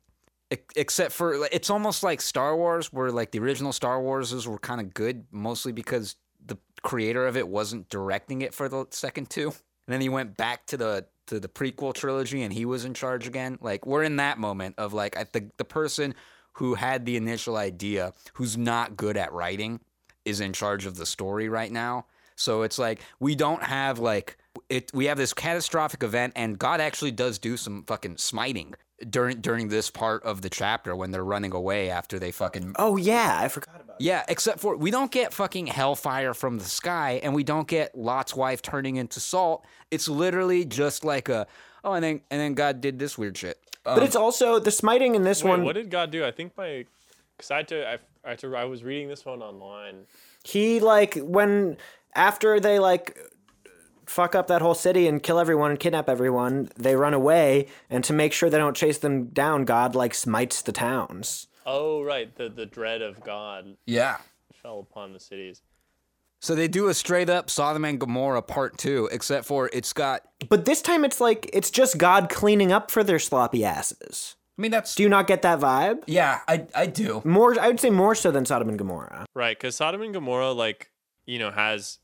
Except 0.76 1.12
for 1.12 1.48
it's 1.50 1.70
almost 1.70 2.04
like 2.04 2.20
Star 2.20 2.57
Wars, 2.57 2.92
where 2.92 3.11
like 3.11 3.32
the 3.32 3.40
original 3.40 3.72
Star 3.72 3.98
Warses 4.00 4.46
were 4.46 4.59
kind 4.59 4.80
of 4.80 4.94
good, 4.94 5.24
mostly 5.32 5.72
because 5.72 6.14
the 6.44 6.57
creator 6.82 7.26
of 7.26 7.36
it 7.36 7.48
wasn't 7.48 7.88
directing 7.88 8.42
it 8.42 8.54
for 8.54 8.68
the 8.68 8.86
second 8.90 9.28
two, 9.28 9.48
and 9.48 9.54
then 9.88 10.00
he 10.00 10.09
went 10.09 10.36
back 10.36 10.64
to 10.66 10.76
the 10.76 11.07
to 11.26 11.40
the 11.40 11.48
prequel 11.48 11.92
trilogy 11.92 12.42
and 12.42 12.52
he 12.52 12.64
was 12.64 12.84
in 12.84 12.94
charge 12.94 13.26
again. 13.26 13.59
Like 13.61 13.86
we're 13.86 14.04
in 14.04 14.16
that 14.16 14.38
moment 14.38 14.76
of 14.78 14.92
like 14.92 15.16
think 15.32 15.57
the 15.57 15.64
person 15.64 16.14
who 16.52 16.74
had 16.74 17.04
the 17.04 17.16
initial 17.16 17.57
idea, 17.57 18.12
who's 18.34 18.57
not 18.57 18.96
good 18.96 19.16
at 19.16 19.32
writing, 19.32 19.80
is 20.26 20.40
in 20.40 20.52
charge 20.52 20.84
of 20.84 20.96
the 20.96 21.06
story 21.06 21.48
right 21.48 21.72
now. 21.72 22.04
So 22.34 22.62
it's 22.62 22.78
like 22.78 23.00
we 23.18 23.34
don't 23.34 23.62
have 23.62 23.98
like 23.98 24.36
it. 24.68 24.90
We 24.92 25.06
have 25.06 25.16
this 25.16 25.32
catastrophic 25.32 26.02
event, 26.02 26.34
and 26.36 26.58
God 26.58 26.80
actually 26.82 27.12
does 27.12 27.38
do 27.38 27.56
some 27.56 27.84
fucking 27.84 28.18
smiting 28.18 28.74
during 29.08 29.40
during 29.40 29.68
this 29.68 29.90
part 29.90 30.22
of 30.24 30.42
the 30.42 30.50
chapter 30.50 30.94
when 30.94 31.10
they're 31.12 31.24
running 31.24 31.52
away 31.54 31.88
after 31.88 32.18
they 32.18 32.32
fucking 32.32 32.74
Oh 32.78 32.96
yeah, 32.98 33.38
I 33.40 33.48
forgot 33.48 33.80
about. 33.80 33.96
yeah. 34.00 34.24
Except 34.28 34.60
for 34.60 34.76
we 34.76 34.90
don't 34.90 35.10
get 35.10 35.32
fucking 35.32 35.66
hellfire 35.68 36.34
from 36.34 36.58
the 36.58 36.64
sky, 36.64 37.20
and 37.22 37.34
we 37.34 37.42
don't 37.42 37.66
get 37.68 37.96
Lot's 37.96 38.34
wife 38.34 38.60
turning 38.60 38.96
into 38.96 39.18
salt. 39.18 39.64
It's 39.90 40.08
literally 40.08 40.66
just 40.66 41.04
like 41.04 41.30
a 41.30 41.46
oh, 41.84 41.94
and 41.94 42.04
then 42.04 42.20
and 42.30 42.38
then 42.38 42.52
God 42.52 42.82
did 42.82 42.98
this 42.98 43.16
weird 43.16 43.38
shit. 43.38 43.58
But 43.82 43.98
um, 43.98 44.04
it's 44.04 44.16
also 44.16 44.58
the 44.58 44.70
smiting 44.72 45.14
in 45.14 45.22
this 45.22 45.42
Wait, 45.42 45.50
one. 45.50 45.64
what 45.64 45.74
did 45.76 45.90
God 45.90 46.10
do? 46.10 46.24
I 46.24 46.32
think 46.32 46.56
my, 46.56 46.84
because 47.36 47.52
I 47.52 47.58
had 47.58 47.68
to, 47.68 47.88
I, 47.88 47.98
I 48.26 48.30
had 48.30 48.38
to, 48.40 48.56
I 48.56 48.64
was 48.64 48.82
reading 48.84 49.08
this 49.08 49.24
one 49.24 49.40
online. 49.42 50.06
he 50.44 50.80
like 50.80 51.14
when 51.18 51.76
after 52.14 52.58
they 52.60 52.78
like 52.78 53.16
fuck 54.06 54.34
up 54.34 54.46
that 54.48 54.62
whole 54.62 54.74
city 54.74 55.06
and 55.08 55.22
kill 55.22 55.38
everyone 55.38 55.70
and 55.70 55.80
kidnap 55.80 56.08
everyone 56.08 56.68
they 56.76 56.94
run 56.96 57.12
away 57.14 57.66
and 57.90 58.04
to 58.04 58.12
make 58.12 58.32
sure 58.32 58.48
they 58.48 58.58
don't 58.58 58.76
chase 58.76 58.98
them 58.98 59.26
down 59.26 59.64
god 59.64 59.94
like 59.94 60.14
smites 60.14 60.62
the 60.62 60.72
towns 60.72 61.46
Oh, 61.68 62.00
right. 62.04 62.32
The, 62.36 62.48
the 62.48 62.64
dread 62.64 63.02
of 63.02 63.24
God 63.24 63.76
Yeah. 63.86 64.18
fell 64.62 64.78
upon 64.78 65.12
the 65.12 65.18
cities. 65.18 65.62
So 66.38 66.54
they 66.54 66.68
do 66.68 66.86
a 66.86 66.94
straight 66.94 67.28
up 67.28 67.50
Sodom 67.50 67.84
and 67.84 67.98
Gomorrah 67.98 68.42
part 68.42 68.78
two, 68.78 69.08
except 69.10 69.46
for 69.46 69.68
it's 69.72 69.92
got. 69.92 70.22
but 70.48 70.64
this 70.64 70.80
time 70.80 71.04
it's 71.04 71.20
like 71.20 71.50
it's 71.52 71.70
just 71.72 71.98
god 71.98 72.28
cleaning 72.30 72.70
up 72.70 72.92
for 72.92 73.02
their 73.02 73.18
sloppy 73.18 73.64
asses 73.64 74.36
I 74.59 74.62
mean, 74.62 74.70
that's. 74.70 74.94
do 74.94 75.02
you 75.02 75.09
not 75.09 75.26
get 75.26 75.42
that 75.42 75.61
vibe 75.61 76.02
Yeah, 76.07 76.40
I 76.48 76.66
I 76.74 76.86
do. 76.86 77.20
more 77.24 77.59
i 77.61 77.66
would 77.68 77.78
say 77.80 77.90
more 77.90 78.14
so 78.14 78.30
than 78.30 78.44
sodom 78.46 78.68
and 78.68 78.78
gomorrah 78.78 79.26
Right, 79.34 79.57
because 79.59 79.76
Sodom 79.76 80.00
and 80.02 80.14
Gomorrah, 80.14 80.52
like 80.52 80.90
you 81.26 81.38
know, 81.38 81.50
has 81.50 81.98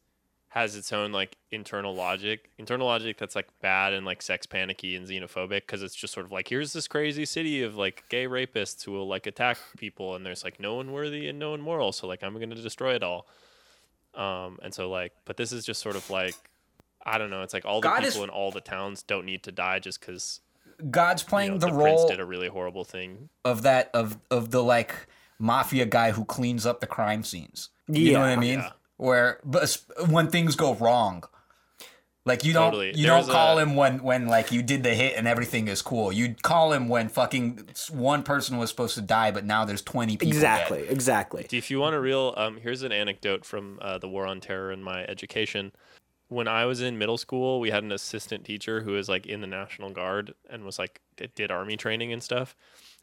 has 0.48 0.76
its 0.76 0.92
own 0.92 1.12
like 1.12 1.38
internal 1.50 1.94
logic, 1.94 2.50
internal 2.59 2.86
logic 2.86 3.16
that's 3.16 3.34
like 3.34 3.48
bad 3.62 3.94
and 3.94 4.05
like 4.05 4.20
sex 4.20 4.44
panicky 4.44 4.94
and 4.96 5.09
xenophobic 5.09 5.61
because 5.62 5.82
it's 5.82 5.94
just 5.94 6.12
sort 6.12 6.26
of 6.26 6.32
like 6.32 6.46
here's 6.48 6.74
this 6.74 6.86
crazy 6.86 7.24
city 7.24 7.62
of 7.62 7.74
like 7.76 8.05
gay 8.11 8.26
rapists 8.26 8.84
who 8.84 8.92
will 8.92 9.09
like 9.09 9.26
attack 9.26 9.57
people 9.78 10.14
and 10.14 10.26
there's 10.26 10.44
like 10.44 10.61
no 10.61 10.74
one 10.74 10.92
worthy 10.92 11.26
and 11.28 11.38
no 11.38 11.53
one 11.53 11.62
moral, 11.62 11.90
so 11.90 12.07
like 12.07 12.22
I'm 12.22 12.34
gonna 12.38 12.55
destroy 12.55 12.94
it 12.94 13.03
all. 13.03 13.26
Um, 14.14 14.59
and 14.62 14.74
so 14.74 14.90
like, 14.90 15.12
but 15.24 15.38
this 15.38 15.53
is 15.53 15.64
just 15.64 15.80
sort 15.80 15.96
of 15.96 16.11
like 16.11 16.34
I 17.05 17.16
don't 17.16 17.30
know, 17.30 17.40
it's 17.42 17.55
like 17.55 17.64
all 17.64 17.80
the 17.80 17.88
God 17.88 18.03
people 18.03 18.09
is- 18.20 18.24
in 18.24 18.28
all 18.28 18.50
the 18.53 18.61
towns 18.61 19.03
don't 19.03 19.24
need 19.24 19.42
to 19.44 19.53
die 19.53 19.78
just 19.78 20.00
because 20.00 20.40
God's 20.91 21.22
you 21.22 21.28
playing 21.28 21.53
know, 21.53 21.59
the, 21.59 21.66
the 21.66 21.72
prince 21.72 22.01
role 22.01 22.09
did 22.09 22.20
a 22.20 22.24
really 22.26 22.49
horrible 22.49 22.85
thing. 22.85 23.28
of 23.45 23.62
that 23.62 23.91
of 23.95 24.18
of 24.30 24.51
the 24.51 24.62
like 24.62 25.07
mafia 25.39 25.87
guy 25.87 26.12
who 26.12 26.24
cleans 26.24 26.64
up 26.66 26.80
the 26.80 26.87
crime 26.87 27.24
scenes. 27.24 27.70
You 27.89 28.12
know 28.14 28.20
what 28.20 28.28
I 28.30 28.37
mean? 28.37 28.61
Yeah. 28.61 28.70
Where 28.97 29.41
but 29.45 29.76
when 30.09 30.28
things 30.28 30.57
go 30.57 30.74
wrong. 30.74 31.24
Like 32.24 32.45
you 32.45 32.53
don't 32.53 32.66
Totally. 32.70 32.89
you 32.97 33.09
There's 33.09 33.26
don't 33.26 33.33
call 33.35 33.59
a- 33.59 33.62
him 33.62 33.74
when 33.74 34.01
when 34.05 34.26
like 34.28 34.53
you 34.53 34.62
did 34.62 34.85
the 34.85 34.95
hit 34.95 35.14
and 35.16 35.26
everything 35.26 35.66
is 35.66 35.83
cool. 35.83 36.12
You 36.12 36.37
call 36.41 36.72
him 36.72 36.89
when 36.89 37.09
fucking 37.09 37.70
one 37.91 38.22
person 38.22 38.59
was 38.59 38.70
supposed 38.70 38.95
to 38.95 39.01
die 39.01 39.33
but 39.33 39.45
now 39.45 39.64
there's 39.64 39.83
20 39.83 40.18
people 40.18 40.28
exactly 40.28 40.83
dead. 40.83 40.93
exactly 40.93 41.47
If 41.51 41.68
you 41.68 41.80
want 41.80 41.97
a 41.97 42.01
real, 42.01 42.33
um, 42.37 42.59
here's 42.62 42.85
an 42.85 42.93
anecdote 42.93 43.45
from 43.45 43.80
uh, 43.83 43.99
the 43.99 44.09
War 44.09 44.24
on 44.24 44.41
Terror 44.41 44.70
in 44.70 44.85
my 44.85 45.03
education. 45.07 45.72
When 46.33 46.49
I 46.49 46.64
was 46.64 46.80
in 46.80 46.99
middle 46.99 47.18
school, 47.18 47.61
we 47.61 47.70
had 47.70 47.85
an 47.85 47.93
assistant 47.93 48.45
teacher 48.45 48.80
who 48.80 48.93
was 48.93 49.09
like 49.09 49.26
in 49.26 49.41
the 49.41 49.47
National 49.47 49.91
Guard 49.91 50.35
and 50.49 50.64
was 50.64 50.78
like 50.78 51.01
did, 51.16 51.51
army 51.51 51.76
training 51.76 52.12
and 52.12 52.22
stuff. 52.22 52.57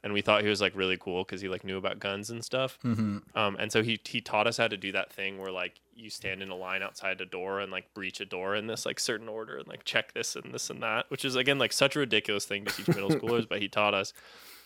And 0.04 0.14
we 0.14 0.22
thought 0.22 0.42
he 0.42 0.50
was 0.50 0.62
like 0.62 0.76
really 0.76 0.98
cool 0.98 1.24
because 1.24 1.42
he 1.42 1.50
like 1.50 1.64
knew 1.64 1.78
about 1.78 2.00
guns 2.00 2.30
and 2.30 2.44
stuff. 2.44 2.80
Mm-hmm. 2.84 3.38
Um, 3.38 3.56
and 3.60 3.72
so 3.72 3.84
he 3.84 4.00
he 4.04 4.22
taught 4.22 4.48
us 4.48 4.58
how 4.58 4.68
to 4.68 4.78
do 4.78 4.92
that 4.94 5.12
thing 5.12 5.38
where 5.38 5.52
like 5.52 5.80
you 5.94 6.10
stand 6.10 6.42
in 6.42 6.50
a 6.50 6.56
line 6.56 6.82
outside 6.82 7.22
a 7.22 7.26
door 7.26 7.60
and 7.60 7.72
like 7.72 7.94
breach 7.94 8.20
a 8.22 8.26
door 8.26 8.56
in 8.56 8.68
this 8.68 8.86
like 8.86 9.00
certain 9.00 9.28
order 9.28 9.58
and 9.58 9.68
like 9.68 9.84
check 9.84 10.14
this 10.14 10.36
and 10.36 10.54
this 10.54 10.70
and 10.70 10.82
that, 10.82 11.06
which 11.10 11.24
is 11.24 11.36
again 11.36 11.60
like 11.60 11.74
such 11.74 11.96
a 11.96 12.00
ridiculous 12.00 12.46
thing 12.46 12.66
to 12.66 12.74
teach 12.74 12.88
middle 12.88 13.10
schoolers, 13.10 13.48
but 13.48 13.62
he 13.62 13.68
taught 13.68 13.94
us. 13.94 14.14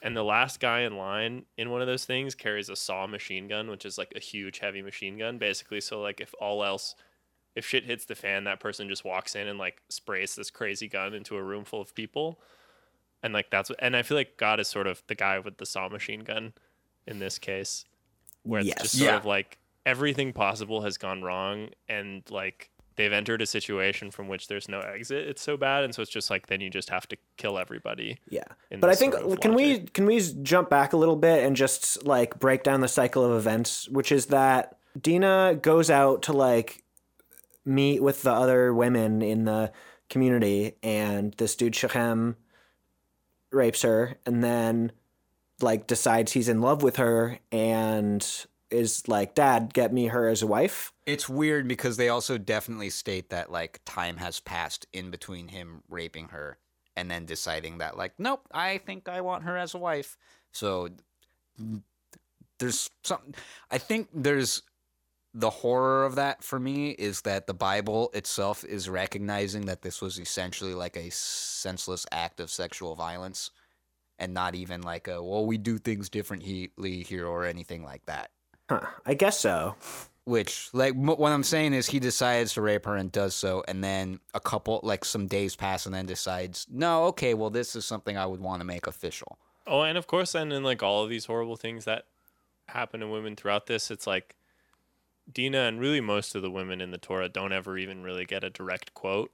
And 0.01 0.15
the 0.15 0.23
last 0.23 0.59
guy 0.59 0.81
in 0.81 0.97
line 0.97 1.45
in 1.57 1.69
one 1.69 1.81
of 1.81 1.87
those 1.87 2.05
things 2.05 2.35
carries 2.35 2.69
a 2.69 2.75
SAW 2.75 3.07
machine 3.07 3.47
gun, 3.47 3.69
which 3.69 3.85
is 3.85 3.97
like 3.97 4.13
a 4.15 4.19
huge 4.19 4.59
heavy 4.59 4.81
machine 4.81 5.17
gun, 5.17 5.37
basically. 5.37 5.81
So 5.81 6.01
like 6.01 6.21
if 6.21 6.33
all 6.39 6.63
else 6.63 6.93
if 7.55 7.65
shit 7.65 7.85
hits 7.85 8.05
the 8.05 8.15
fan, 8.15 8.45
that 8.45 8.59
person 8.59 8.89
just 8.89 9.05
walks 9.05 9.35
in 9.35 9.47
and 9.47 9.59
like 9.59 9.81
sprays 9.89 10.35
this 10.35 10.49
crazy 10.49 10.87
gun 10.87 11.13
into 11.13 11.35
a 11.37 11.43
room 11.43 11.63
full 11.65 11.81
of 11.81 11.93
people. 11.95 12.39
And 13.21 13.33
like 13.33 13.49
that's 13.49 13.69
what, 13.69 13.79
and 13.81 13.95
I 13.95 14.01
feel 14.01 14.17
like 14.17 14.37
God 14.37 14.59
is 14.59 14.67
sort 14.67 14.87
of 14.87 15.01
the 15.07 15.15
guy 15.15 15.39
with 15.39 15.57
the 15.57 15.65
SAW 15.65 15.89
machine 15.89 16.21
gun 16.21 16.53
in 17.07 17.19
this 17.19 17.37
case. 17.37 17.85
Where 18.43 18.59
it's 18.61 18.73
just 18.81 18.97
sort 18.97 19.09
Yeah. 19.11 19.15
of 19.17 19.25
like 19.25 19.57
everything 19.85 20.33
possible 20.33 20.81
has 20.81 20.97
gone 20.97 21.21
wrong 21.21 21.69
and 21.87 22.23
like 22.29 22.69
they've 22.95 23.11
entered 23.13 23.41
a 23.41 23.45
situation 23.45 24.11
from 24.11 24.27
which 24.27 24.47
there's 24.47 24.67
no 24.67 24.79
exit. 24.81 25.27
It's 25.27 25.41
so 25.41 25.55
bad 25.55 25.83
and 25.83 25.95
so 25.95 26.01
it's 26.01 26.11
just 26.11 26.29
like 26.29 26.47
then 26.47 26.59
you 26.59 26.69
just 26.69 26.89
have 26.89 27.07
to 27.09 27.17
kill 27.37 27.57
everybody. 27.57 28.17
Yeah, 28.29 28.43
but 28.79 28.89
I 28.89 28.95
think 28.95 29.13
sort 29.13 29.31
of 29.31 29.39
can 29.39 29.53
we 29.55 29.79
can 29.79 30.05
we 30.05 30.19
jump 30.41 30.69
back 30.69 30.91
a 30.93 30.97
little 30.97 31.15
bit 31.15 31.43
and 31.45 31.55
just 31.55 32.05
like 32.05 32.37
break 32.39 32.63
down 32.63 32.81
the 32.81 32.87
cycle 32.89 33.23
of 33.23 33.31
events, 33.37 33.87
which 33.89 34.11
is 34.11 34.25
that 34.27 34.77
Dina 34.99 35.57
goes 35.61 35.89
out 35.89 36.23
to 36.23 36.33
like 36.33 36.82
meet 37.65 38.01
with 38.01 38.23
the 38.23 38.31
other 38.31 38.73
women 38.73 39.21
in 39.21 39.45
the 39.45 39.71
community, 40.09 40.75
and 40.83 41.33
this 41.33 41.55
dude 41.55 41.75
Shechem 41.75 42.35
rapes 43.51 43.81
her, 43.83 44.17
and 44.25 44.43
then 44.43 44.91
like 45.61 45.87
decides 45.87 46.33
he's 46.33 46.49
in 46.49 46.61
love 46.61 46.83
with 46.83 46.97
her 46.97 47.39
and 47.51 48.45
is 48.69 49.07
like, 49.07 49.35
"Dad, 49.35 49.73
get 49.73 49.93
me 49.93 50.07
her 50.07 50.27
as 50.27 50.41
a 50.41 50.47
wife." 50.47 50.91
It's 51.05 51.29
weird 51.29 51.67
because 51.67 51.97
they 51.97 52.09
also 52.09 52.37
definitely 52.37 52.89
state 52.89 53.29
that 53.29 53.51
like 53.51 53.79
time 53.85 54.17
has 54.17 54.39
passed 54.39 54.87
in 54.93 55.11
between 55.11 55.49
him 55.49 55.83
raping 55.89 56.29
her 56.29 56.57
and 56.95 57.09
then 57.09 57.25
deciding 57.25 57.77
that 57.79 57.97
like 57.97 58.13
nope, 58.19 58.47
I 58.51 58.79
think 58.79 59.07
I 59.07 59.21
want 59.21 59.43
her 59.43 59.57
as 59.57 59.73
a 59.73 59.79
wife. 59.79 60.17
So 60.51 60.89
there's 62.59 62.89
something 63.03 63.35
I 63.71 63.77
think 63.77 64.09
there's 64.13 64.63
the 65.33 65.49
horror 65.49 66.05
of 66.05 66.15
that 66.15 66.43
for 66.43 66.59
me 66.59 66.91
is 66.91 67.21
that 67.21 67.47
the 67.47 67.53
Bible 67.53 68.11
itself 68.13 68.63
is 68.63 68.87
recognizing 68.87 69.65
that 69.65 69.81
this 69.81 70.01
was 70.01 70.19
essentially 70.19 70.73
like 70.73 70.95
a 70.95 71.09
senseless 71.09 72.05
act 72.11 72.39
of 72.39 72.51
sexual 72.51 72.95
violence 72.95 73.51
and 74.19 74.33
not 74.33 74.53
even 74.53 74.81
like 74.81 75.07
a 75.07 75.23
well 75.23 75.45
we 75.45 75.57
do 75.57 75.77
things 75.77 76.09
differently 76.09 76.69
here 76.77 77.25
or 77.25 77.45
anything 77.45 77.83
like 77.83 78.05
that. 78.05 78.29
Huh? 78.69 78.85
I 79.05 79.15
guess 79.15 79.39
so. 79.39 79.75
Which, 80.25 80.69
like, 80.71 80.93
m- 80.93 81.07
what 81.07 81.33
I'm 81.33 81.43
saying 81.43 81.73
is, 81.73 81.87
he 81.87 81.99
decides 81.99 82.53
to 82.53 82.61
rape 82.61 82.85
her 82.85 82.95
and 82.95 83.11
does 83.11 83.35
so, 83.35 83.61
and 83.67 83.83
then 83.83 84.21
a 84.33 84.39
couple, 84.39 84.79
like, 84.81 85.03
some 85.03 85.27
days 85.27 85.57
pass, 85.57 85.85
and 85.85 85.93
then 85.93 86.05
decides, 86.05 86.65
no, 86.71 87.07
okay, 87.07 87.33
well, 87.33 87.49
this 87.49 87.75
is 87.75 87.83
something 87.83 88.17
I 88.17 88.25
would 88.25 88.39
want 88.39 88.61
to 88.61 88.65
make 88.65 88.87
official. 88.87 89.37
Oh, 89.67 89.81
and 89.81 89.97
of 89.97 90.07
course, 90.07 90.33
and 90.35 90.51
in 90.51 90.63
like 90.63 90.83
all 90.83 91.03
of 91.03 91.09
these 91.09 91.25
horrible 91.25 91.55
things 91.55 91.85
that 91.85 92.05
happen 92.67 92.99
to 93.01 93.07
women 93.07 93.35
throughout 93.35 93.65
this, 93.65 93.91
it's 93.91 94.07
like 94.07 94.35
Dina 95.31 95.59
and 95.61 95.79
really 95.79 96.01
most 96.01 96.35
of 96.35 96.41
the 96.41 96.51
women 96.51 96.81
in 96.81 96.91
the 96.91 96.97
Torah 96.97 97.29
don't 97.29 97.53
ever 97.53 97.77
even 97.77 98.03
really 98.03 98.25
get 98.25 98.43
a 98.43 98.49
direct 98.49 98.93
quote. 98.93 99.31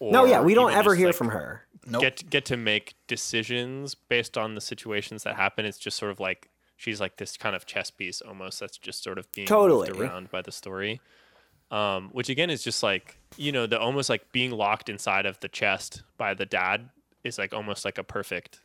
No, 0.00 0.24
yeah, 0.24 0.40
we 0.40 0.54
don't 0.54 0.72
ever 0.72 0.90
just, 0.90 0.98
hear 0.98 1.08
like, 1.08 1.14
from 1.14 1.28
her. 1.28 1.62
Nope. 1.86 2.02
Get 2.02 2.30
get 2.30 2.44
to 2.46 2.56
make 2.56 2.94
decisions 3.06 3.94
based 3.94 4.36
on 4.36 4.54
the 4.54 4.60
situations 4.60 5.22
that 5.22 5.36
happen. 5.36 5.64
It's 5.64 5.78
just 5.78 5.96
sort 5.96 6.10
of 6.10 6.18
like 6.20 6.50
she's 6.76 7.00
like 7.00 7.16
this 7.16 7.36
kind 7.36 7.54
of 7.54 7.66
chess 7.66 7.90
piece 7.90 8.20
almost 8.20 8.58
that's 8.58 8.76
just 8.76 9.02
sort 9.04 9.18
of 9.18 9.30
being 9.32 9.46
Totally. 9.46 9.88
moved 9.88 10.00
around 10.00 10.30
by 10.30 10.42
the 10.42 10.52
story. 10.52 11.00
Um, 11.70 12.10
which 12.12 12.28
again 12.28 12.50
is 12.50 12.62
just 12.62 12.82
like 12.82 13.18
you 13.36 13.50
know 13.52 13.66
the 13.66 13.78
almost 13.78 14.10
like 14.10 14.30
being 14.32 14.50
locked 14.50 14.88
inside 14.88 15.24
of 15.24 15.40
the 15.40 15.48
chest 15.48 16.02
by 16.18 16.34
the 16.34 16.44
dad 16.44 16.90
is 17.24 17.38
like 17.38 17.54
almost 17.54 17.84
like 17.84 17.96
a 17.96 18.04
perfect 18.04 18.60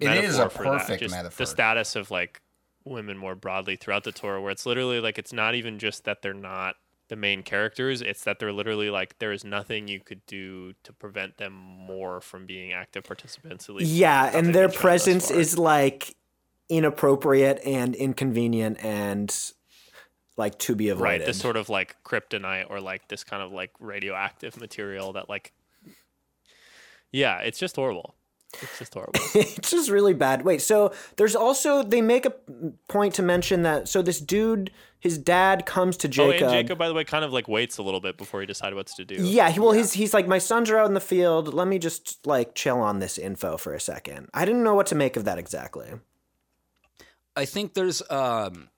It 0.00 0.24
is 0.24 0.38
a 0.38 0.48
for 0.48 0.62
that. 0.64 0.78
perfect 0.78 1.02
Just 1.02 1.14
metaphor. 1.14 1.36
The 1.36 1.46
status 1.46 1.96
of 1.96 2.10
like 2.10 2.40
women 2.84 3.16
more 3.16 3.34
broadly 3.34 3.76
throughout 3.76 4.04
the 4.04 4.12
Torah, 4.12 4.40
where 4.40 4.50
it's 4.50 4.66
literally 4.66 5.00
like 5.00 5.18
it's 5.18 5.32
not 5.32 5.54
even 5.54 5.78
just 5.78 6.04
that 6.04 6.22
they're 6.22 6.34
not 6.34 6.76
the 7.08 7.16
main 7.16 7.42
characters; 7.42 8.02
it's 8.02 8.24
that 8.24 8.38
they're 8.38 8.52
literally 8.52 8.90
like 8.90 9.18
there 9.18 9.32
is 9.32 9.44
nothing 9.44 9.88
you 9.88 10.00
could 10.00 10.24
do 10.26 10.74
to 10.82 10.92
prevent 10.92 11.36
them 11.38 11.52
more 11.52 12.20
from 12.20 12.46
being 12.46 12.72
active 12.72 13.04
participants. 13.04 13.68
At 13.68 13.76
least 13.76 13.90
Yeah, 13.92 14.30
and 14.34 14.54
their 14.54 14.68
been 14.68 14.70
shown 14.70 14.70
thus 14.70 14.76
presence 14.76 15.30
is 15.30 15.58
like 15.58 16.16
inappropriate 16.68 17.60
and 17.66 17.94
inconvenient 17.94 18.82
and 18.82 19.52
like 20.36 20.58
to 20.58 20.74
be 20.74 20.88
avoided. 20.88 21.04
right. 21.04 21.26
This 21.26 21.38
sort 21.38 21.56
of 21.56 21.68
like 21.68 21.96
kryptonite 22.02 22.70
or 22.70 22.80
like 22.80 23.08
this 23.08 23.24
kind 23.24 23.42
of 23.42 23.52
like 23.52 23.70
radioactive 23.78 24.58
material 24.58 25.12
that 25.12 25.28
like, 25.28 25.52
yeah, 27.10 27.38
it's 27.38 27.58
just 27.58 27.76
horrible. 27.76 28.14
It's 28.60 28.78
just 28.78 28.94
horrible. 28.94 29.12
it's 29.34 29.70
just 29.70 29.90
really 29.90 30.14
bad. 30.14 30.44
Wait, 30.44 30.60
so 30.62 30.92
there's 31.16 31.34
also 31.34 31.82
they 31.82 32.02
make 32.02 32.26
a 32.26 32.34
point 32.88 33.14
to 33.14 33.22
mention 33.22 33.62
that 33.62 33.88
so 33.88 34.02
this 34.02 34.20
dude, 34.20 34.70
his 35.00 35.18
dad 35.18 35.66
comes 35.66 35.96
to 35.98 36.08
oh, 36.08 36.10
Jacob. 36.10 36.48
and 36.48 36.52
Jacob, 36.52 36.78
by 36.78 36.88
the 36.88 36.94
way, 36.94 37.04
kind 37.04 37.24
of 37.24 37.32
like 37.32 37.48
waits 37.48 37.78
a 37.78 37.82
little 37.82 38.00
bit 38.00 38.18
before 38.18 38.40
he 38.40 38.46
decides 38.46 38.74
what 38.74 38.86
to 38.88 39.04
do. 39.04 39.16
Yeah, 39.16 39.50
he, 39.50 39.60
well, 39.60 39.72
he's 39.72 39.92
he's 39.92 40.12
like, 40.12 40.26
my 40.26 40.38
sons 40.38 40.70
are 40.70 40.78
out 40.78 40.86
in 40.86 40.94
the 40.94 41.00
field. 41.00 41.54
Let 41.54 41.68
me 41.68 41.78
just 41.78 42.26
like 42.26 42.54
chill 42.54 42.80
on 42.80 42.98
this 42.98 43.18
info 43.18 43.56
for 43.56 43.74
a 43.74 43.80
second. 43.80 44.28
I 44.34 44.44
didn't 44.44 44.62
know 44.62 44.74
what 44.74 44.86
to 44.88 44.94
make 44.94 45.16
of 45.16 45.24
that 45.24 45.38
exactly. 45.38 45.90
I 47.36 47.44
think 47.44 47.74
there's, 47.74 48.02
um, 48.10 48.68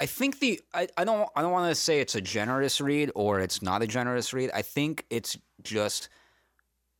I 0.00 0.06
think 0.06 0.38
the, 0.40 0.60
I, 0.72 0.88
I 0.96 1.04
don't, 1.04 1.28
I 1.36 1.42
don't 1.42 1.52
want 1.52 1.70
to 1.70 1.74
say 1.74 2.00
it's 2.00 2.14
a 2.14 2.20
generous 2.20 2.80
read 2.80 3.10
or 3.14 3.40
it's 3.40 3.62
not 3.62 3.82
a 3.82 3.86
generous 3.86 4.32
read. 4.32 4.50
I 4.54 4.62
think 4.62 5.04
it's 5.10 5.36
just, 5.62 6.08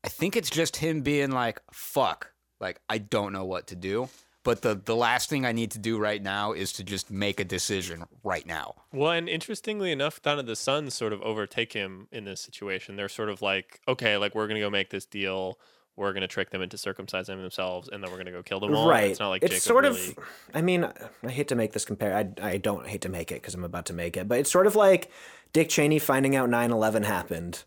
I 0.04 0.08
think 0.08 0.36
it's 0.36 0.50
just 0.50 0.76
him 0.76 1.00
being 1.00 1.30
like, 1.30 1.62
fuck, 1.72 2.32
like, 2.60 2.80
I 2.90 2.98
don't 2.98 3.32
know 3.32 3.44
what 3.44 3.68
to 3.68 3.76
do. 3.76 4.10
But 4.42 4.60
the, 4.60 4.74
the 4.74 4.94
last 4.94 5.30
thing 5.30 5.46
I 5.46 5.52
need 5.52 5.70
to 5.70 5.78
do 5.78 5.98
right 5.98 6.22
now 6.22 6.52
is 6.52 6.74
to 6.74 6.84
just 6.84 7.10
make 7.10 7.40
a 7.40 7.44
decision 7.44 8.04
right 8.22 8.46
now. 8.46 8.74
Well, 8.92 9.12
and 9.12 9.26
interestingly 9.26 9.90
enough, 9.90 10.20
kind 10.20 10.38
of 10.38 10.44
the 10.44 10.54
sons 10.54 10.92
sort 10.92 11.14
of 11.14 11.22
overtake 11.22 11.72
him 11.72 12.08
in 12.12 12.26
this 12.26 12.42
situation. 12.42 12.96
They're 12.96 13.08
sort 13.08 13.30
of 13.30 13.40
like, 13.40 13.80
okay, 13.88 14.18
like 14.18 14.34
we're 14.34 14.46
gonna 14.46 14.60
go 14.60 14.68
make 14.68 14.90
this 14.90 15.06
deal. 15.06 15.58
We're 15.96 16.12
gonna 16.12 16.28
trick 16.28 16.50
them 16.50 16.60
into 16.60 16.76
circumcising 16.76 17.40
themselves, 17.40 17.88
and 17.90 18.04
then 18.04 18.10
we're 18.10 18.18
gonna 18.18 18.32
go 18.32 18.42
kill 18.42 18.60
them 18.60 18.74
all. 18.74 18.86
right. 18.86 19.10
It's 19.10 19.20
not 19.20 19.30
like 19.30 19.42
it's 19.42 19.52
Jacob 19.52 19.62
sort 19.62 19.84
really... 19.84 20.08
of. 20.10 20.18
I 20.52 20.60
mean, 20.60 20.92
I 21.22 21.30
hate 21.30 21.48
to 21.48 21.54
make 21.54 21.72
this 21.72 21.86
compare. 21.86 22.14
I 22.14 22.46
I 22.46 22.56
don't 22.58 22.86
hate 22.86 23.00
to 23.02 23.08
make 23.08 23.32
it 23.32 23.36
because 23.36 23.54
I'm 23.54 23.64
about 23.64 23.86
to 23.86 23.94
make 23.94 24.14
it, 24.14 24.28
but 24.28 24.38
it's 24.40 24.50
sort 24.50 24.66
of 24.66 24.76
like 24.76 25.10
Dick 25.54 25.70
Cheney 25.70 25.98
finding 25.98 26.36
out 26.36 26.50
9/11 26.50 27.04
happened, 27.04 27.64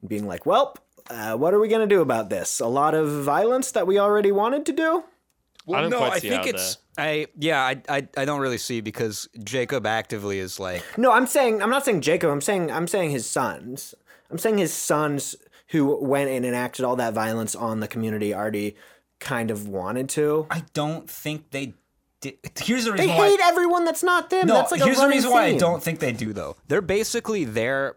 and 0.00 0.08
being 0.08 0.28
like, 0.28 0.46
"Well, 0.46 0.76
uh, 1.10 1.36
what 1.36 1.54
are 1.54 1.60
we 1.60 1.68
gonna 1.68 1.86
do 1.86 2.00
about 2.00 2.30
this? 2.30 2.60
A 2.60 2.66
lot 2.66 2.94
of 2.94 3.24
violence 3.24 3.72
that 3.72 3.86
we 3.86 3.98
already 3.98 4.32
wanted 4.32 4.66
to 4.66 4.72
do." 4.72 5.04
Well, 5.66 5.82
don't 5.82 5.90
no, 5.90 6.02
I 6.02 6.18
think 6.18 6.34
how 6.34 6.42
it's 6.42 6.78
I 6.98 7.26
yeah 7.38 7.60
I, 7.62 7.80
I 7.88 8.08
I 8.16 8.24
don't 8.24 8.40
really 8.40 8.58
see 8.58 8.80
because 8.80 9.28
Jacob 9.44 9.86
actively 9.86 10.38
is 10.38 10.58
like 10.58 10.82
No, 10.98 11.12
I'm 11.12 11.26
saying 11.26 11.62
I'm 11.62 11.70
not 11.70 11.84
saying 11.84 12.00
Jacob. 12.00 12.30
I'm 12.30 12.40
saying 12.40 12.70
I'm 12.70 12.88
saying 12.88 13.10
his 13.10 13.28
sons. 13.30 13.94
I'm 14.30 14.38
saying 14.38 14.58
his 14.58 14.72
sons 14.72 15.36
who 15.68 15.96
went 16.04 16.30
and 16.30 16.44
enacted 16.44 16.84
all 16.84 16.96
that 16.96 17.14
violence 17.14 17.54
on 17.54 17.80
the 17.80 17.88
community 17.88 18.34
already 18.34 18.76
kind 19.20 19.50
of 19.50 19.68
wanted 19.68 20.08
to. 20.10 20.46
I 20.50 20.64
don't 20.74 21.08
think 21.08 21.50
they 21.50 21.74
did. 22.20 22.38
Here's 22.58 22.84
the 22.84 22.92
They 22.92 23.04
reason 23.04 23.16
why 23.16 23.28
hate 23.28 23.40
everyone 23.42 23.84
that's 23.84 24.02
not 24.02 24.30
them. 24.30 24.48
no. 24.48 24.54
that's 24.54 24.72
like 24.72 24.80
a 24.80 24.84
here's 24.84 24.96
the 24.96 25.02
running 25.02 25.16
reason 25.18 25.30
why 25.30 25.44
I 25.44 25.56
don't 25.56 25.82
think 25.82 26.00
they 26.00 26.12
do 26.12 26.32
though. 26.32 26.56
They're 26.68 26.82
basically 26.82 27.44
there. 27.44 27.96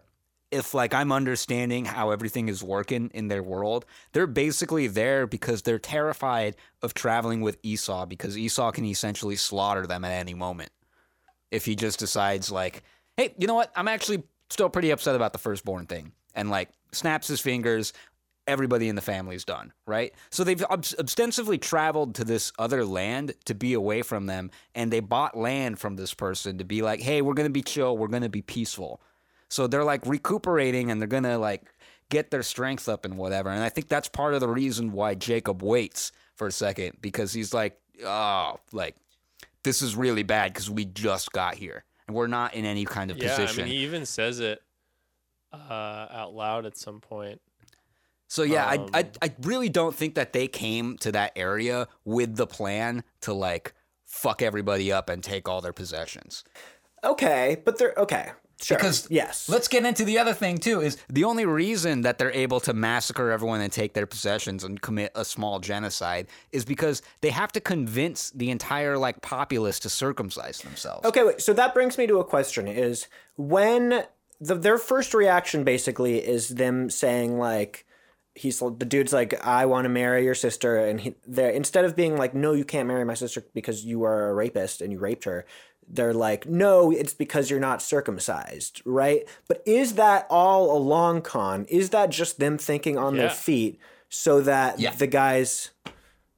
If 0.50 0.74
like 0.74 0.94
I'm 0.94 1.10
understanding 1.10 1.84
how 1.84 2.10
everything 2.10 2.48
is 2.48 2.62
working 2.62 3.10
in 3.12 3.28
their 3.28 3.42
world, 3.42 3.84
they're 4.12 4.28
basically 4.28 4.86
there 4.86 5.26
because 5.26 5.62
they're 5.62 5.78
terrified 5.78 6.56
of 6.82 6.94
traveling 6.94 7.40
with 7.40 7.58
Esau 7.62 8.06
because 8.06 8.38
Esau 8.38 8.70
can 8.70 8.84
essentially 8.84 9.36
slaughter 9.36 9.86
them 9.86 10.04
at 10.04 10.12
any 10.12 10.34
moment. 10.34 10.70
If 11.50 11.64
he 11.64 11.74
just 11.74 11.98
decides 11.98 12.50
like, 12.52 12.84
hey, 13.16 13.34
you 13.38 13.46
know 13.46 13.54
what? 13.54 13.72
I'm 13.74 13.88
actually 13.88 14.22
still 14.50 14.68
pretty 14.68 14.90
upset 14.90 15.16
about 15.16 15.32
the 15.32 15.38
firstborn 15.38 15.86
thing, 15.86 16.12
and 16.34 16.50
like 16.50 16.68
snaps 16.92 17.26
his 17.26 17.40
fingers, 17.40 17.92
everybody 18.46 18.88
in 18.88 18.94
the 18.94 19.02
family's 19.02 19.44
done, 19.44 19.72
right? 19.86 20.14
So 20.30 20.44
they've 20.44 20.62
ostensibly 20.62 21.58
traveled 21.58 22.14
to 22.16 22.24
this 22.24 22.52
other 22.58 22.84
land 22.84 23.34
to 23.46 23.54
be 23.54 23.74
away 23.74 24.02
from 24.02 24.26
them, 24.26 24.52
and 24.74 24.92
they 24.92 25.00
bought 25.00 25.36
land 25.36 25.80
from 25.80 25.96
this 25.96 26.14
person 26.14 26.58
to 26.58 26.64
be 26.64 26.82
like, 26.82 27.00
hey, 27.00 27.22
we're 27.22 27.34
gonna 27.34 27.50
be 27.50 27.62
chill, 27.62 27.98
we're 27.98 28.06
gonna 28.06 28.28
be 28.28 28.42
peaceful. 28.42 29.00
So 29.48 29.66
they're 29.66 29.84
like 29.84 30.04
recuperating 30.06 30.90
and 30.90 31.00
they're 31.00 31.08
gonna 31.08 31.38
like 31.38 31.62
get 32.10 32.30
their 32.30 32.42
strength 32.42 32.88
up 32.88 33.04
and 33.04 33.16
whatever. 33.16 33.50
And 33.50 33.62
I 33.62 33.68
think 33.68 33.88
that's 33.88 34.08
part 34.08 34.34
of 34.34 34.40
the 34.40 34.48
reason 34.48 34.92
why 34.92 35.14
Jacob 35.14 35.62
waits 35.62 36.12
for 36.34 36.46
a 36.46 36.52
second 36.52 36.98
because 37.00 37.32
he's 37.32 37.54
like, 37.54 37.78
oh, 38.04 38.58
like 38.72 38.96
this 39.62 39.82
is 39.82 39.96
really 39.96 40.22
bad 40.22 40.52
because 40.52 40.70
we 40.70 40.84
just 40.84 41.32
got 41.32 41.54
here 41.56 41.84
and 42.06 42.16
we're 42.16 42.26
not 42.26 42.54
in 42.54 42.64
any 42.64 42.84
kind 42.84 43.10
of 43.10 43.18
Yeah, 43.18 43.36
position. 43.36 43.64
I 43.64 43.66
mean, 43.66 43.74
he 43.76 43.82
even 43.82 44.06
says 44.06 44.38
it 44.40 44.62
uh, 45.52 46.06
out 46.10 46.34
loud 46.34 46.66
at 46.66 46.76
some 46.76 47.00
point. 47.00 47.40
So 48.28 48.42
yeah, 48.42 48.66
I, 48.66 48.74
I 48.92 49.00
Um, 49.02 49.10
I 49.22 49.34
really 49.42 49.68
don't 49.68 49.94
think 49.94 50.16
that 50.16 50.32
they 50.32 50.48
came 50.48 50.96
to 50.98 51.12
that 51.12 51.32
area 51.36 51.88
with 52.04 52.36
the 52.36 52.46
plan 52.46 53.04
to 53.20 53.32
like 53.32 53.72
fuck 54.04 54.42
everybody 54.42 54.90
up 54.90 55.08
and 55.08 55.22
take 55.22 55.48
all 55.48 55.60
their 55.60 55.72
possessions. 55.72 56.42
Okay, 57.04 57.62
but 57.64 57.78
they're 57.78 57.94
okay. 57.96 58.30
Sure. 58.60 58.78
Because 58.78 59.06
yes, 59.10 59.50
let's 59.50 59.68
get 59.68 59.84
into 59.84 60.04
the 60.04 60.18
other 60.18 60.32
thing 60.32 60.56
too. 60.56 60.80
Is 60.80 60.96
the 61.10 61.24
only 61.24 61.44
reason 61.44 62.00
that 62.02 62.16
they're 62.16 62.32
able 62.32 62.58
to 62.60 62.72
massacre 62.72 63.30
everyone 63.30 63.60
and 63.60 63.70
take 63.70 63.92
their 63.92 64.06
possessions 64.06 64.64
and 64.64 64.80
commit 64.80 65.12
a 65.14 65.26
small 65.26 65.60
genocide 65.60 66.26
is 66.52 66.64
because 66.64 67.02
they 67.20 67.30
have 67.30 67.52
to 67.52 67.60
convince 67.60 68.30
the 68.30 68.50
entire 68.50 68.96
like 68.96 69.20
populace 69.20 69.78
to 69.80 69.90
circumcise 69.90 70.58
themselves. 70.62 71.04
Okay, 71.04 71.22
wait. 71.22 71.42
So 71.42 71.52
that 71.52 71.74
brings 71.74 71.98
me 71.98 72.06
to 72.06 72.18
a 72.18 72.24
question: 72.24 72.66
Is 72.66 73.08
when 73.36 74.04
the, 74.40 74.54
their 74.54 74.78
first 74.78 75.12
reaction 75.12 75.62
basically 75.62 76.18
is 76.18 76.48
them 76.48 76.88
saying 76.88 77.38
like 77.38 77.84
he's 78.34 78.58
the 78.60 78.70
dude's 78.70 79.12
like 79.12 79.34
I 79.44 79.66
want 79.66 79.86
to 79.86 79.88
marry 79.88 80.24
your 80.24 80.34
sister 80.34 80.76
and 80.76 81.00
he 81.00 81.14
they 81.26 81.54
instead 81.54 81.84
of 81.84 81.96
being 81.96 82.16
like 82.16 82.34
no 82.34 82.52
you 82.52 82.64
can't 82.64 82.86
marry 82.86 83.04
my 83.04 83.14
sister 83.14 83.42
because 83.54 83.84
you 83.84 84.04
are 84.04 84.28
a 84.28 84.34
rapist 84.34 84.82
and 84.82 84.92
you 84.92 84.98
raped 84.98 85.24
her 85.24 85.46
they're 85.88 86.14
like 86.14 86.46
no 86.46 86.90
it's 86.90 87.14
because 87.14 87.50
you're 87.50 87.60
not 87.60 87.80
circumcised 87.82 88.82
right? 88.84 89.22
But 89.48 89.62
is 89.66 89.94
that 89.94 90.26
all 90.30 90.76
a 90.76 90.80
long 90.80 91.22
con? 91.22 91.64
Is 91.68 91.90
that 91.90 92.10
just 92.10 92.38
them 92.38 92.58
thinking 92.58 92.98
on 92.98 93.16
their 93.16 93.30
feet 93.30 93.78
so 94.08 94.40
that 94.42 94.78
Yeah. 94.80 94.94
the 94.94 95.06
guys 95.06 95.70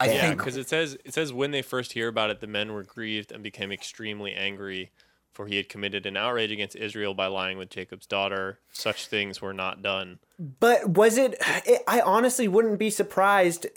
I 0.01 0.07
Yeah, 0.09 0.21
think 0.21 0.39
because 0.39 0.57
it 0.57 0.69
says 0.69 0.97
it 1.05 1.13
says 1.15 1.33
when 1.33 1.51
they 1.51 1.63
first 1.63 1.93
hear 1.93 2.09
about 2.09 2.31
it, 2.31 2.41
the 2.41 2.47
men 2.47 2.73
were 2.73 2.85
grieved 2.85 3.33
and 3.33 3.43
became 3.43 3.73
extremely 3.73 4.33
angry, 4.33 4.93
for 5.39 5.47
he 5.47 5.57
had 5.57 5.69
committed 5.69 6.05
an 6.05 6.17
outrage 6.17 6.51
against 6.51 6.75
Israel 6.75 7.15
by 7.15 7.29
lying 7.29 7.59
with 7.59 7.71
Jacob's 7.71 8.09
daughter. 8.09 8.59
Such 8.73 9.07
things 9.07 9.41
were 9.41 9.53
not 9.53 9.85
done. 9.85 10.19
But 10.37 10.91
was 10.91 11.17
it, 11.17 11.37
it? 11.65 11.81
I 11.87 12.01
honestly 12.01 12.49
wouldn't 12.49 12.81
be 12.81 12.91
surprised 12.91 13.69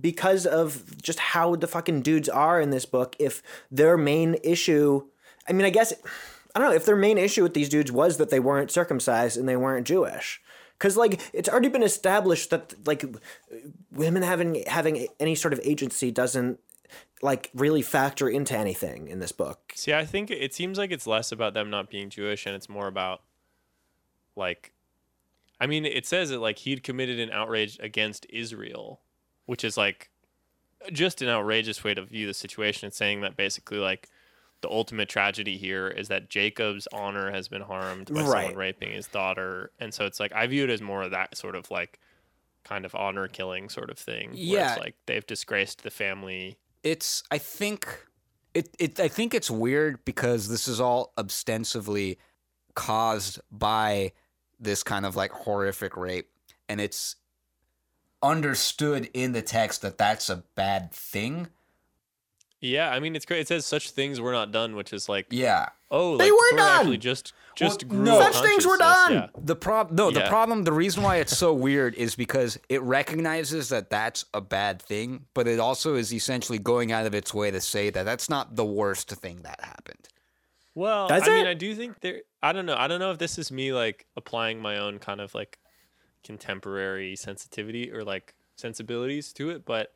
because 0.00 0.46
of 0.46 1.02
just 1.02 1.18
how 1.18 1.56
the 1.56 1.66
fucking 1.66 2.02
dudes 2.02 2.28
are 2.28 2.60
in 2.60 2.70
this 2.70 2.86
book. 2.86 3.16
If 3.18 3.42
their 3.68 3.96
main 3.96 4.36
issue, 4.44 5.08
I 5.48 5.52
mean, 5.52 5.66
I 5.66 5.70
guess 5.70 5.92
I 6.54 6.60
don't 6.60 6.68
know 6.68 6.76
if 6.76 6.86
their 6.86 6.94
main 6.94 7.18
issue 7.18 7.42
with 7.42 7.54
these 7.54 7.68
dudes 7.68 7.90
was 7.90 8.18
that 8.18 8.30
they 8.30 8.38
weren't 8.38 8.70
circumcised 8.70 9.36
and 9.36 9.48
they 9.48 9.56
weren't 9.56 9.88
Jewish. 9.88 10.40
Because 10.78 10.96
like 10.96 11.20
it's 11.32 11.48
already 11.48 11.68
been 11.68 11.82
established 11.82 12.50
that 12.50 12.74
like 12.86 13.04
women 13.90 14.22
having 14.22 14.62
having 14.68 15.08
any 15.18 15.34
sort 15.34 15.52
of 15.52 15.58
agency 15.64 16.12
doesn't 16.12 16.60
like 17.22 17.50
really 17.54 17.82
factor 17.82 18.28
into 18.28 18.56
anything 18.56 19.08
in 19.08 19.20
this 19.20 19.32
book. 19.32 19.72
See, 19.76 19.94
I 19.94 20.04
think 20.04 20.30
it 20.30 20.52
seems 20.52 20.76
like 20.76 20.90
it's 20.90 21.06
less 21.06 21.30
about 21.32 21.54
them 21.54 21.70
not 21.70 21.88
being 21.88 22.10
Jewish 22.10 22.44
and 22.46 22.54
it's 22.54 22.68
more 22.68 22.88
about 22.88 23.22
like 24.36 24.72
I 25.60 25.66
mean, 25.66 25.86
it 25.86 26.06
says 26.06 26.30
that 26.30 26.40
like 26.40 26.58
he'd 26.58 26.82
committed 26.82 27.20
an 27.20 27.30
outrage 27.30 27.78
against 27.80 28.26
Israel, 28.28 29.00
which 29.46 29.62
is 29.62 29.76
like 29.76 30.10
just 30.92 31.22
an 31.22 31.28
outrageous 31.28 31.84
way 31.84 31.94
to 31.94 32.02
view 32.02 32.26
the 32.26 32.34
situation. 32.34 32.88
It's 32.88 32.96
saying 32.96 33.20
that 33.20 33.36
basically 33.36 33.78
like 33.78 34.08
the 34.62 34.68
ultimate 34.70 35.08
tragedy 35.08 35.56
here 35.56 35.86
is 35.88 36.08
that 36.08 36.28
Jacob's 36.28 36.88
honor 36.92 37.30
has 37.30 37.46
been 37.46 37.62
harmed 37.62 38.12
by 38.12 38.22
Right. 38.22 38.26
someone 38.46 38.56
raping 38.56 38.90
his 38.92 39.06
daughter. 39.06 39.70
And 39.78 39.94
so 39.94 40.04
it's 40.06 40.18
like 40.18 40.32
I 40.32 40.46
view 40.48 40.64
it 40.64 40.70
as 40.70 40.82
more 40.82 41.02
of 41.04 41.12
that 41.12 41.36
sort 41.36 41.54
of 41.54 41.70
like 41.70 42.00
kind 42.64 42.84
of 42.84 42.94
honor 42.96 43.28
killing 43.28 43.68
sort 43.68 43.90
of 43.90 43.98
thing. 43.98 44.30
Where 44.30 44.38
Yeah. 44.38 44.72
it's 44.72 44.80
like 44.80 44.96
they've 45.06 45.26
disgraced 45.26 45.84
the 45.84 45.90
family. 45.90 46.58
It's 46.82 47.22
I 47.30 47.38
think 47.38 48.06
it, 48.54 48.68
it 48.78 49.00
I 49.00 49.08
think 49.08 49.34
it's 49.34 49.50
weird 49.50 50.04
because 50.04 50.48
this 50.48 50.68
is 50.68 50.80
all 50.80 51.12
ostensibly 51.16 52.18
caused 52.74 53.40
by 53.50 54.12
this 54.58 54.82
kind 54.82 55.04
of 55.04 55.16
like 55.16 55.32
horrific 55.32 55.96
rape 55.96 56.28
and 56.68 56.80
it's 56.80 57.16
understood 58.22 59.10
in 59.12 59.32
the 59.32 59.42
text 59.42 59.82
that 59.82 59.98
that's 59.98 60.30
a 60.30 60.44
bad 60.54 60.92
thing. 60.92 61.48
Yeah, 62.62 62.90
I 62.90 63.00
mean 63.00 63.14
it's 63.16 63.26
great. 63.26 63.40
It 63.40 63.48
says 63.48 63.66
such 63.66 63.90
things 63.90 64.20
were 64.20 64.32
not 64.32 64.52
done, 64.52 64.76
which 64.76 64.92
is 64.92 65.08
like 65.08 65.26
Yeah. 65.30 65.68
Oh, 65.90 66.16
They 66.16 66.30
like, 66.30 66.32
were 66.32 66.50
Torah 66.50 66.60
done! 66.60 66.78
Actually, 66.78 66.98
just 66.98 67.32
just 67.56 67.82
Well, 67.84 67.90
grew 67.90 68.04
no. 68.04 68.20
Such 68.30 68.42
things 68.42 68.66
were 68.66 68.76
done! 68.78 69.12
Yeah. 69.12 69.26
The 69.36 69.56
prob 69.56 69.90
no, 69.90 70.10
the 70.12 70.20
Yeah. 70.20 70.28
problem 70.28 70.62
the 70.62 70.72
reason 70.72 71.02
why 71.02 71.16
it's 71.16 71.36
so 71.36 71.52
weird 71.66 71.94
is 71.96 72.14
because 72.14 72.58
it 72.68 72.80
recognizes 72.82 73.68
that 73.70 73.90
that's 73.90 74.24
a 74.32 74.40
bad 74.40 74.80
thing, 74.80 75.26
but 75.34 75.48
it 75.48 75.58
also 75.58 75.96
is 75.96 76.14
essentially 76.14 76.58
going 76.60 76.92
out 76.92 77.04
of 77.04 77.14
its 77.14 77.34
way 77.34 77.50
to 77.50 77.60
say 77.60 77.90
that 77.90 78.04
that's 78.04 78.30
not 78.30 78.54
the 78.54 78.64
worst 78.64 79.10
thing 79.10 79.40
that 79.42 79.60
happened. 79.62 80.08
Well, 80.74 81.08
Does 81.08 81.24
I 81.28 81.34
mean. 81.34 81.46
I 81.48 81.54
do 81.54 81.74
think 81.74 82.00
there. 82.00 82.22
I 82.42 82.52
don't 82.52 82.64
know. 82.64 82.76
I 82.76 82.86
don't 82.86 83.00
know 83.00 83.10
if 83.10 83.18
this 83.18 83.38
is 83.38 83.50
me 83.50 83.72
like 83.72 84.06
applying 84.16 84.60
my 84.62 84.78
own 84.78 84.98
kind 85.00 85.20
of 85.20 85.34
like 85.34 85.58
contemporary 86.24 87.16
sensitivity 87.16 87.92
or 87.92 88.04
like 88.04 88.34
sensibilities 88.56 89.32
to 89.34 89.50
it, 89.50 89.64
but 89.64 89.92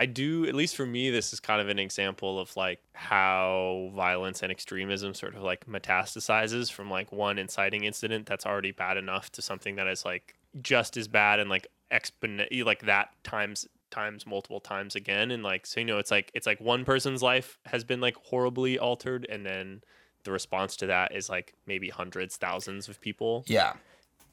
I 0.00 0.06
do. 0.06 0.46
At 0.46 0.54
least 0.54 0.76
for 0.76 0.86
me, 0.86 1.10
this 1.10 1.32
is 1.32 1.40
kind 1.40 1.60
of 1.60 1.68
an 1.68 1.80
example 1.80 2.38
of 2.38 2.56
like 2.56 2.80
how 2.92 3.90
violence 3.96 4.42
and 4.44 4.52
extremism 4.52 5.12
sort 5.12 5.34
of 5.34 5.42
like 5.42 5.66
metastasizes 5.66 6.70
from 6.70 6.88
like 6.88 7.10
one 7.10 7.36
inciting 7.36 7.82
incident 7.84 8.24
that's 8.26 8.46
already 8.46 8.70
bad 8.70 8.96
enough 8.96 9.32
to 9.32 9.42
something 9.42 9.74
that 9.74 9.88
is 9.88 10.04
like 10.04 10.36
just 10.62 10.96
as 10.96 11.08
bad 11.08 11.40
and 11.40 11.50
like 11.50 11.66
exponent 11.90 12.48
like 12.64 12.82
that 12.86 13.10
times 13.24 13.66
times 13.90 14.26
multiple 14.26 14.60
times 14.60 14.94
again 14.94 15.30
and 15.30 15.42
like 15.42 15.66
so 15.66 15.80
you 15.80 15.86
know 15.86 15.98
it's 15.98 16.10
like 16.10 16.30
it's 16.34 16.46
like 16.46 16.60
one 16.60 16.84
person's 16.84 17.22
life 17.22 17.58
has 17.64 17.82
been 17.84 18.00
like 18.00 18.14
horribly 18.16 18.78
altered 18.78 19.26
and 19.30 19.44
then 19.46 19.82
the 20.24 20.30
response 20.30 20.76
to 20.76 20.86
that 20.86 21.14
is 21.14 21.28
like 21.30 21.54
maybe 21.66 21.88
hundreds 21.88 22.36
thousands 22.36 22.86
of 22.88 23.00
people 23.00 23.44
Yeah. 23.46 23.72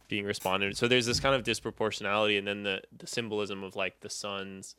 being 0.10 0.26
responded 0.26 0.76
so 0.76 0.88
there's 0.90 1.06
this 1.06 1.22
kind 1.22 1.34
of 1.34 1.44
disproportionality 1.44 2.38
and 2.38 2.46
then 2.46 2.64
the 2.64 2.82
the 2.98 3.08
symbolism 3.08 3.64
of 3.64 3.76
like 3.78 4.02
the 4.02 4.10
sons 4.10 4.76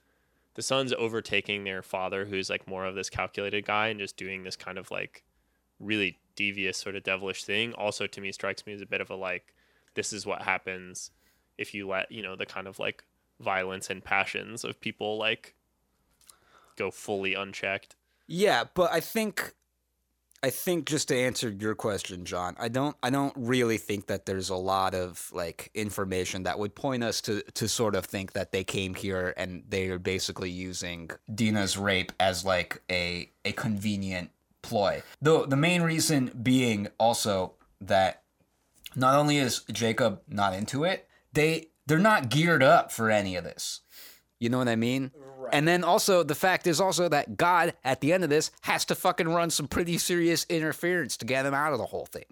the 0.56 0.62
sons 0.62 0.92
overtaking 0.92 1.64
their 1.64 1.82
father 1.82 2.24
who's 2.24 2.50
like 2.50 2.66
more 2.66 2.84
of 2.84 2.94
this 2.94 3.08
calculated 3.08 3.64
guy 3.64 3.88
and 3.88 4.00
just 4.00 4.16
doing 4.16 4.42
this 4.42 4.56
kind 4.56 4.78
of 4.78 4.90
like 4.90 5.22
really 5.78 6.18
devious 6.34 6.76
sort 6.76 6.96
of 6.96 7.04
devilish 7.04 7.44
thing 7.44 7.72
also 7.74 8.06
to 8.06 8.20
me 8.20 8.32
strikes 8.32 8.66
me 8.66 8.72
as 8.72 8.80
a 8.80 8.86
bit 8.86 9.00
of 9.00 9.10
a 9.10 9.14
like 9.14 9.54
this 9.94 10.12
is 10.12 10.26
what 10.26 10.42
happens 10.42 11.10
if 11.58 11.72
you 11.74 11.86
let 11.88 12.10
you 12.10 12.22
know 12.22 12.36
the 12.36 12.46
kind 12.46 12.66
of 12.66 12.78
like 12.78 13.04
violence 13.40 13.90
and 13.90 14.02
passions 14.04 14.64
of 14.64 14.80
people 14.80 15.18
like 15.18 15.54
go 16.76 16.90
fully 16.90 17.34
unchecked. 17.34 17.96
Yeah, 18.26 18.64
but 18.74 18.92
I 18.92 19.00
think 19.00 19.54
I 20.42 20.50
think 20.50 20.86
just 20.86 21.08
to 21.08 21.16
answer 21.16 21.48
your 21.48 21.74
question, 21.74 22.24
John, 22.24 22.56
I 22.58 22.68
don't 22.68 22.96
I 23.02 23.10
don't 23.10 23.32
really 23.36 23.78
think 23.78 24.06
that 24.06 24.26
there's 24.26 24.50
a 24.50 24.56
lot 24.56 24.94
of 24.94 25.30
like 25.32 25.70
information 25.74 26.42
that 26.44 26.58
would 26.58 26.74
point 26.74 27.02
us 27.02 27.20
to 27.22 27.42
to 27.54 27.68
sort 27.68 27.96
of 27.96 28.04
think 28.04 28.32
that 28.34 28.52
they 28.52 28.62
came 28.62 28.94
here 28.94 29.34
and 29.36 29.64
they're 29.68 29.98
basically 29.98 30.50
using 30.50 31.10
Dina's 31.34 31.76
rape 31.78 32.12
as 32.20 32.44
like 32.44 32.82
a 32.90 33.30
a 33.44 33.52
convenient 33.52 34.30
ploy. 34.62 35.02
Though 35.22 35.46
the 35.46 35.56
main 35.56 35.82
reason 35.82 36.30
being 36.42 36.88
also 36.98 37.54
that 37.80 38.22
not 38.94 39.14
only 39.14 39.38
is 39.38 39.62
Jacob 39.72 40.20
not 40.28 40.54
into 40.54 40.84
it, 40.84 41.08
they 41.32 41.68
they're 41.86 41.98
not 41.98 42.28
geared 42.28 42.62
up 42.62 42.92
for 42.92 43.10
any 43.10 43.36
of 43.36 43.44
this. 43.44 43.80
You 44.38 44.50
know 44.50 44.58
what 44.58 44.68
I 44.68 44.76
mean? 44.76 45.12
And 45.52 45.66
then 45.66 45.84
also 45.84 46.22
the 46.22 46.34
fact 46.34 46.66
is 46.66 46.80
also 46.80 47.08
that 47.08 47.36
God 47.36 47.74
at 47.84 48.00
the 48.00 48.12
end 48.12 48.24
of 48.24 48.30
this 48.30 48.50
has 48.62 48.84
to 48.86 48.94
fucking 48.94 49.28
run 49.28 49.50
some 49.50 49.68
pretty 49.68 49.98
serious 49.98 50.46
interference 50.48 51.16
to 51.18 51.24
get 51.24 51.46
him 51.46 51.54
out 51.54 51.72
of 51.72 51.78
the 51.78 51.86
whole 51.86 52.06
thing. 52.06 52.24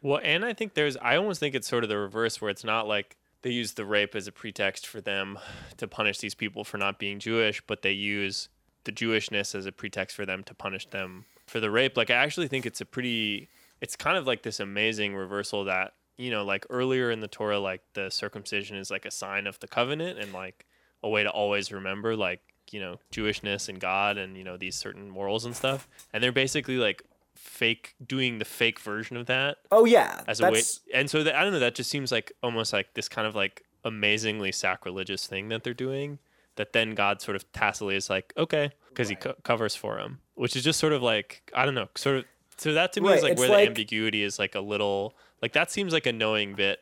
Well, 0.00 0.20
and 0.22 0.44
I 0.44 0.52
think 0.52 0.74
there's, 0.74 0.96
I 0.96 1.16
almost 1.16 1.38
think 1.38 1.54
it's 1.54 1.68
sort 1.68 1.84
of 1.84 1.88
the 1.88 1.96
reverse 1.96 2.40
where 2.40 2.50
it's 2.50 2.64
not 2.64 2.88
like 2.88 3.16
they 3.42 3.50
use 3.50 3.72
the 3.72 3.84
rape 3.84 4.14
as 4.14 4.26
a 4.26 4.32
pretext 4.32 4.86
for 4.86 5.00
them 5.00 5.38
to 5.76 5.86
punish 5.86 6.18
these 6.18 6.34
people 6.34 6.64
for 6.64 6.78
not 6.78 6.98
being 6.98 7.18
Jewish, 7.18 7.62
but 7.66 7.82
they 7.82 7.92
use 7.92 8.48
the 8.84 8.92
Jewishness 8.92 9.54
as 9.54 9.66
a 9.66 9.72
pretext 9.72 10.16
for 10.16 10.26
them 10.26 10.42
to 10.44 10.54
punish 10.54 10.86
them 10.86 11.24
for 11.46 11.60
the 11.60 11.70
rape. 11.70 11.96
Like, 11.96 12.10
I 12.10 12.14
actually 12.14 12.48
think 12.48 12.66
it's 12.66 12.80
a 12.80 12.84
pretty, 12.84 13.48
it's 13.80 13.94
kind 13.96 14.16
of 14.16 14.26
like 14.26 14.42
this 14.42 14.60
amazing 14.60 15.14
reversal 15.14 15.64
that, 15.64 15.94
you 16.16 16.30
know, 16.30 16.44
like 16.44 16.66
earlier 16.70 17.10
in 17.10 17.20
the 17.20 17.28
Torah, 17.28 17.58
like 17.58 17.82
the 17.94 18.10
circumcision 18.10 18.76
is 18.76 18.90
like 18.90 19.04
a 19.04 19.10
sign 19.10 19.46
of 19.46 19.58
the 19.60 19.68
covenant 19.68 20.18
and 20.18 20.32
like 20.32 20.66
a 21.02 21.08
way 21.08 21.22
to 21.22 21.30
always 21.30 21.72
remember, 21.72 22.16
like, 22.16 22.40
you 22.70 22.80
know, 22.80 22.98
Jewishness 23.12 23.68
and 23.68 23.80
God 23.80 24.16
and, 24.18 24.36
you 24.36 24.44
know, 24.44 24.56
these 24.56 24.76
certain 24.76 25.10
morals 25.10 25.44
and 25.44 25.54
stuff. 25.56 25.88
And 26.12 26.22
they're 26.22 26.32
basically 26.32 26.76
like, 26.76 27.02
fake 27.34 27.96
doing 28.06 28.38
the 28.38 28.44
fake 28.44 28.78
version 28.78 29.16
of 29.16 29.26
that 29.26 29.56
Oh 29.72 29.84
yeah, 29.84 30.22
as 30.28 30.38
a 30.40 30.48
way 30.50 30.62
and 30.94 31.10
so 31.10 31.24
that, 31.24 31.34
i 31.34 31.42
don't 31.42 31.52
know 31.52 31.58
that 31.58 31.74
just 31.74 31.90
seems 31.90 32.12
like 32.12 32.30
almost 32.40 32.72
like 32.72 32.94
this 32.94 33.08
kind 33.08 33.26
of 33.26 33.34
like 33.34 33.64
amazingly 33.84 34.52
sacrilegious 34.52 35.26
thing 35.26 35.48
that 35.48 35.64
they're 35.64 35.74
doing 35.74 36.20
that 36.54 36.72
then 36.72 36.94
god 36.94 37.20
sort 37.20 37.34
of 37.34 37.50
tacitly 37.52 37.96
is 37.96 38.08
like 38.08 38.32
okay 38.36 38.70
because 38.90 39.08
he 39.08 39.16
co- 39.16 39.34
covers 39.42 39.74
for 39.74 39.98
him 39.98 40.20
which 40.34 40.54
is 40.54 40.62
just 40.62 40.78
sort 40.78 40.92
of 40.92 41.02
like 41.02 41.50
i 41.52 41.64
don't 41.64 41.74
know 41.74 41.88
sort 41.96 42.18
of 42.18 42.24
so 42.58 42.72
that 42.74 42.92
to 42.92 43.00
me 43.00 43.08
Right, 43.08 43.16
is 43.16 43.22
like 43.24 43.32
it's 43.32 43.40
where 43.40 43.48
like- 43.48 43.64
the 43.64 43.66
ambiguity 43.66 44.22
is 44.22 44.38
like 44.38 44.54
a 44.54 44.60
little 44.60 45.16
like 45.42 45.52
that 45.52 45.68
seems 45.70 45.92
like 45.92 46.06
a 46.06 46.12
knowing 46.12 46.54
bit 46.54 46.78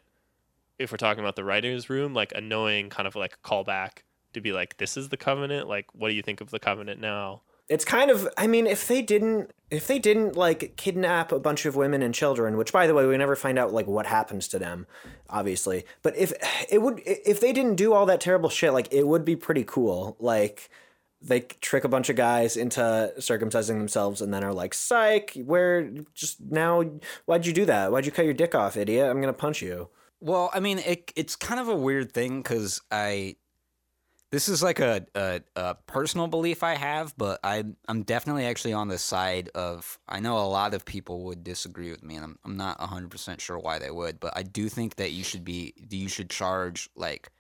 if 0.79 0.93
we're 0.93 0.99
talking 0.99 1.21
about 1.25 1.37
the 1.37 1.45
writer's 1.45 1.89
room 1.89 2.13
like 2.13 2.33
a 2.37 2.41
knowing 2.41 2.91
kind 2.91 3.09
of 3.09 3.17
like 3.17 3.41
callback 3.43 4.03
to 4.33 4.41
be 4.41 4.53
like 4.53 4.77
this 4.79 4.97
is 4.97 5.09
the 5.09 5.17
covenant? 5.17 5.69
Like 5.69 5.87
what 5.95 6.09
do 6.09 6.15
you 6.15 6.23
think 6.23 6.41
of 6.41 6.51
the 6.51 6.59
covenant 6.59 7.01
now? 7.01 7.43
It's 7.69 7.85
kind 7.85 8.11
of 8.11 8.29
i 8.37 8.49
mean 8.49 8.67
if 8.67 8.89
they 8.89 9.01
didn't 9.01 9.53
if 9.71 9.87
they 9.87 10.01
didn't 10.01 10.35
like 10.35 10.77
kidnap 10.77 11.31
a 11.31 11.39
bunch 11.39 11.67
of 11.67 11.77
women 11.77 12.03
and 12.03 12.13
children 12.13 12.57
which 12.57 12.73
by 12.73 12.89
the 12.89 12.95
way 12.95 13.07
we 13.07 13.17
never 13.17 13.37
find 13.37 13.61
out 13.61 13.73
like 13.73 13.87
what 13.87 14.07
happens 14.07 14.49
to 14.49 14.59
them 14.59 14.87
obviously. 15.29 15.85
But 16.03 16.17
if 16.17 16.33
it 16.69 16.83
would 16.83 17.01
if 17.07 17.41
they 17.41 17.53
didn't 17.53 17.77
do 17.77 17.93
all 17.93 18.07
that 18.07 18.21
terrible 18.21 18.49
shit 18.49 18.73
like 18.73 18.93
it 18.93 19.07
would 19.07 19.25
be 19.25 19.37
pretty 19.37 19.65
cool. 19.65 20.17
Like 20.19 20.69
they 21.23 21.41
trick 21.41 21.85
a 21.85 21.89
bunch 21.89 22.09
of 22.09 22.17
guys 22.17 22.57
into 22.57 23.13
circumcising 23.19 23.79
themselves 23.79 24.21
and 24.21 24.33
then 24.33 24.43
are 24.43 24.55
like 24.55 24.75
psych 24.75 25.35
where 25.45 25.91
just 26.15 26.41
now 26.41 26.83
why'd 27.27 27.47
you 27.47 27.53
do 27.53 27.67
that? 27.67 27.93
Why'd 27.93 28.07
you 28.07 28.13
cut 28.13 28.25
your 28.25 28.35
dick 28.35 28.55
off 28.55 28.77
idiot? 28.77 29.09
I'm 29.09 29.21
gonna 29.21 29.33
punch 29.33 29.63
you. 29.63 29.91
Well, 30.21 30.51
I 30.53 30.61
mean, 30.61 30.79
it 30.81 31.13
it's 31.17 31.37
kind 31.37 31.61
of 31.61 31.69
a 31.69 31.77
weird 31.77 32.13
thing 32.13 32.43
because 32.43 32.83
I 32.91 33.37
This 34.31 34.49
is 34.49 34.63
like 34.63 34.79
a, 34.79 35.05
a, 35.17 35.41
a 35.57 35.75
personal 35.87 36.29
belief 36.29 36.63
I 36.63 36.77
have, 36.77 37.15
but 37.17 37.41
I 37.43 37.65
I'm 37.89 38.03
definitely 38.03 38.47
actually 38.47 38.75
on 38.75 38.87
the 38.87 38.99
side 38.99 39.49
of 39.57 39.99
I 40.09 40.21
know 40.21 40.39
a 40.39 40.47
lot 40.47 40.73
of 40.73 40.85
people 40.85 41.25
would 41.25 41.43
disagree 41.43 41.91
with 41.91 42.05
me, 42.05 42.15
and 42.15 42.25
I'm 42.25 42.39
I'm 42.45 42.57
not 42.57 42.79
100 42.79 43.11
percent 43.11 43.41
sure 43.41 43.59
why 43.59 43.81
they 43.81 43.91
would, 43.91 44.21
but 44.21 44.33
I 44.37 44.45
do 44.45 44.69
think 44.69 44.97
that 44.97 45.11
you 45.11 45.25
should 45.25 45.45
be 45.45 45.75
you 45.91 46.09
should 46.09 46.31
charge 46.31 46.89
like 46.95 47.33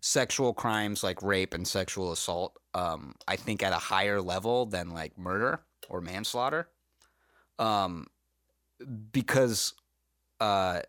sexual 0.00 0.54
crimes 0.54 1.02
like 1.02 1.22
rape 1.22 1.54
and 1.54 1.66
sexual 1.66 2.12
assault. 2.12 2.56
Um, 2.72 3.16
I 3.26 3.34
think 3.34 3.62
at 3.62 3.72
a 3.72 3.76
higher 3.76 4.20
level 4.20 4.66
than 4.66 4.90
like 4.90 5.18
murder 5.18 5.60
or 5.88 6.00
manslaughter. 6.00 6.68
Um, 7.58 8.06
because 9.12 9.74
uh 10.38 10.80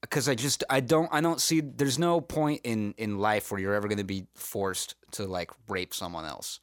because 0.00 0.28
I 0.28 0.34
just 0.34 0.64
I 0.70 0.80
don't 0.80 1.08
I 1.12 1.20
don't 1.20 1.40
see 1.40 1.60
there's 1.60 1.98
no 1.98 2.20
point 2.20 2.60
in 2.64 2.94
in 2.98 3.18
life 3.18 3.50
where 3.50 3.60
you're 3.60 3.74
ever 3.74 3.88
going 3.88 3.98
to 3.98 4.04
be 4.04 4.26
forced 4.34 4.94
to 5.12 5.26
like 5.26 5.50
rape 5.68 5.94
someone 5.94 6.24
else. 6.24 6.60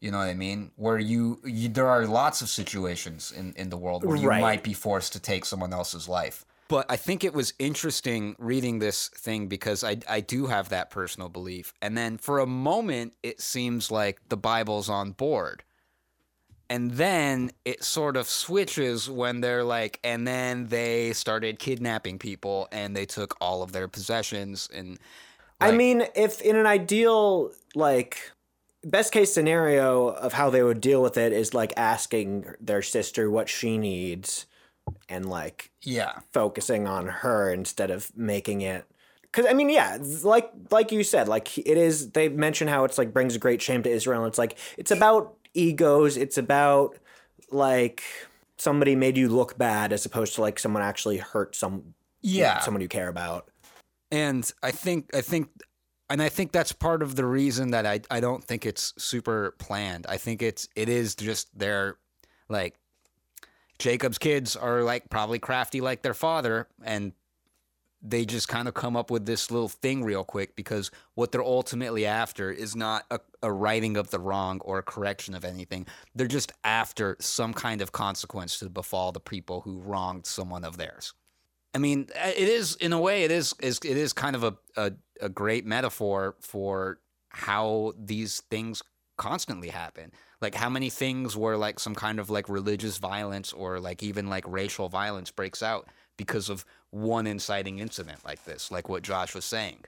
You 0.00 0.12
know 0.12 0.18
what 0.18 0.28
I 0.28 0.34
mean? 0.34 0.70
Where 0.76 0.98
you, 0.98 1.40
you 1.44 1.68
there 1.68 1.88
are 1.88 2.06
lots 2.06 2.40
of 2.40 2.48
situations 2.48 3.32
in 3.32 3.52
in 3.54 3.68
the 3.70 3.76
world 3.76 4.04
where 4.04 4.16
you 4.16 4.28
Right. 4.28 4.40
might 4.40 4.62
be 4.62 4.72
forced 4.72 5.12
to 5.14 5.20
take 5.20 5.44
someone 5.44 5.72
else's 5.72 6.08
life. 6.08 6.44
But 6.68 6.84
I 6.90 6.96
think 6.96 7.24
it 7.24 7.32
was 7.32 7.54
interesting 7.58 8.36
reading 8.38 8.78
this 8.78 9.08
thing 9.08 9.48
because 9.48 9.82
I 9.82 9.96
I 10.08 10.20
do 10.20 10.46
have 10.46 10.68
that 10.68 10.90
personal 10.90 11.28
belief. 11.28 11.72
And 11.82 11.96
then 11.96 12.18
for 12.18 12.38
a 12.38 12.46
moment 12.46 13.14
it 13.22 13.40
seems 13.40 13.90
like 13.90 14.20
the 14.28 14.36
Bible's 14.36 14.88
on 14.88 15.12
board 15.12 15.64
and 16.70 16.92
then 16.92 17.50
it 17.64 17.82
sort 17.82 18.16
of 18.16 18.28
switches 18.28 19.08
when 19.08 19.40
they're 19.40 19.64
like 19.64 19.98
and 20.04 20.26
then 20.26 20.66
they 20.68 21.12
started 21.12 21.58
kidnapping 21.58 22.18
people 22.18 22.68
and 22.72 22.96
they 22.96 23.06
took 23.06 23.36
all 23.40 23.62
of 23.62 23.72
their 23.72 23.88
possessions 23.88 24.68
and 24.74 24.98
I 25.60 25.72
mean, 25.72 26.04
if 26.14 26.40
in 26.40 26.56
an 26.56 26.66
ideal 26.66 27.50
like 27.74 28.30
best 28.84 29.12
case 29.12 29.32
scenario 29.32 30.08
of 30.08 30.32
how 30.32 30.50
they 30.50 30.62
would 30.62 30.80
deal 30.80 31.02
with 31.02 31.16
it 31.16 31.32
is 31.32 31.52
like 31.52 31.72
asking 31.76 32.46
their 32.60 32.82
sister 32.82 33.30
what 33.30 33.48
she 33.48 33.76
needs 33.76 34.46
and 35.08 35.28
like 35.28 35.70
yeah. 35.82 36.20
focusing 36.32 36.86
on 36.86 37.06
her 37.06 37.52
instead 37.52 37.90
of 37.90 38.16
making 38.16 38.60
it 38.60 38.86
because 39.22 39.44
i 39.46 39.52
mean 39.52 39.68
yeah 39.68 39.98
like 40.22 40.50
like 40.70 40.92
you 40.92 41.02
said 41.02 41.28
like 41.28 41.58
it 41.58 41.76
is 41.76 42.12
they 42.12 42.28
mention 42.28 42.68
how 42.68 42.84
it's 42.84 42.96
like 42.96 43.12
brings 43.12 43.36
great 43.36 43.60
shame 43.60 43.82
to 43.82 43.90
israel 43.90 44.22
and 44.22 44.28
it's 44.28 44.38
like 44.38 44.56
it's 44.78 44.90
about 44.90 45.36
egos. 45.58 46.16
It's 46.16 46.38
about 46.38 46.96
like 47.50 48.02
somebody 48.56 48.94
made 48.94 49.16
you 49.16 49.28
look 49.28 49.58
bad 49.58 49.92
as 49.92 50.04
opposed 50.04 50.34
to 50.34 50.40
like 50.40 50.58
someone 50.58 50.82
actually 50.82 51.18
hurt 51.18 51.54
some 51.54 51.94
yeah. 52.20 52.60
someone 52.60 52.80
you 52.80 52.88
care 52.88 53.08
about. 53.08 53.48
And 54.10 54.50
i 54.62 54.70
think 54.70 55.10
i 55.14 55.20
think 55.20 55.50
and 56.08 56.22
i 56.22 56.30
think 56.30 56.50
that's 56.50 56.72
part 56.72 57.02
of 57.02 57.14
the 57.14 57.26
reason 57.26 57.72
that 57.72 57.84
i 57.84 58.00
i 58.10 58.20
don't 58.20 58.42
think 58.42 58.64
it's 58.64 58.94
super 58.96 59.54
planned. 59.58 60.06
I 60.08 60.16
think 60.16 60.42
it's 60.42 60.68
it 60.74 60.88
is 60.88 61.14
just 61.14 61.56
their 61.58 61.98
like 62.48 62.76
jacob's 63.78 64.18
kids 64.18 64.56
are 64.56 64.82
like 64.82 65.08
probably 65.10 65.38
crafty 65.38 65.80
like 65.80 66.02
their 66.02 66.14
father 66.14 66.66
and 66.82 67.12
they 68.00 68.24
just 68.24 68.48
kind 68.48 68.68
of 68.68 68.74
come 68.74 68.96
up 68.96 69.10
with 69.10 69.26
this 69.26 69.50
little 69.50 69.68
thing 69.68 70.04
real 70.04 70.24
quick 70.24 70.54
because 70.54 70.90
what 71.14 71.32
they're 71.32 71.42
ultimately 71.42 72.06
after 72.06 72.50
is 72.50 72.76
not 72.76 73.04
a, 73.10 73.18
a 73.42 73.52
righting 73.52 73.96
of 73.96 74.10
the 74.10 74.20
wrong 74.20 74.60
or 74.64 74.78
a 74.78 74.82
correction 74.82 75.34
of 75.34 75.44
anything. 75.44 75.86
They're 76.14 76.28
just 76.28 76.52
after 76.62 77.16
some 77.18 77.52
kind 77.52 77.82
of 77.82 77.92
consequence 77.92 78.58
to 78.60 78.68
befall 78.68 79.12
the 79.12 79.20
people 79.20 79.62
who 79.62 79.80
wronged 79.80 80.26
someone 80.26 80.64
of 80.64 80.76
theirs. 80.76 81.12
I 81.74 81.78
mean, 81.78 82.08
uh, 82.16 82.28
it 82.28 82.48
is 82.48 82.76
in 82.76 82.92
a 82.92 83.00
way, 83.00 83.24
it 83.24 83.30
is, 83.30 83.54
is 83.60 83.78
it 83.84 83.96
is 83.96 84.12
kind 84.12 84.36
of 84.36 84.44
a, 84.44 84.56
a 84.76 84.92
a 85.20 85.28
great 85.28 85.66
metaphor 85.66 86.36
for 86.40 87.00
how 87.30 87.92
these 87.98 88.40
things 88.50 88.82
constantly 89.16 89.68
happen. 89.68 90.12
Like 90.40 90.54
how 90.54 90.70
many 90.70 90.90
things 90.90 91.36
where 91.36 91.56
like 91.56 91.80
some 91.80 91.94
kind 91.94 92.20
of 92.20 92.30
like 92.30 92.48
religious 92.48 92.98
violence 92.98 93.52
or 93.52 93.80
like 93.80 94.02
even 94.02 94.28
like 94.28 94.44
racial 94.46 94.88
violence 94.88 95.30
breaks 95.30 95.62
out 95.62 95.88
because 96.18 96.50
of 96.50 96.66
one 96.90 97.26
inciting 97.26 97.78
incident 97.78 98.22
like 98.26 98.44
this, 98.44 98.70
like 98.70 98.90
what 98.90 99.02
Josh 99.02 99.34
was 99.34 99.46
saying. 99.46 99.78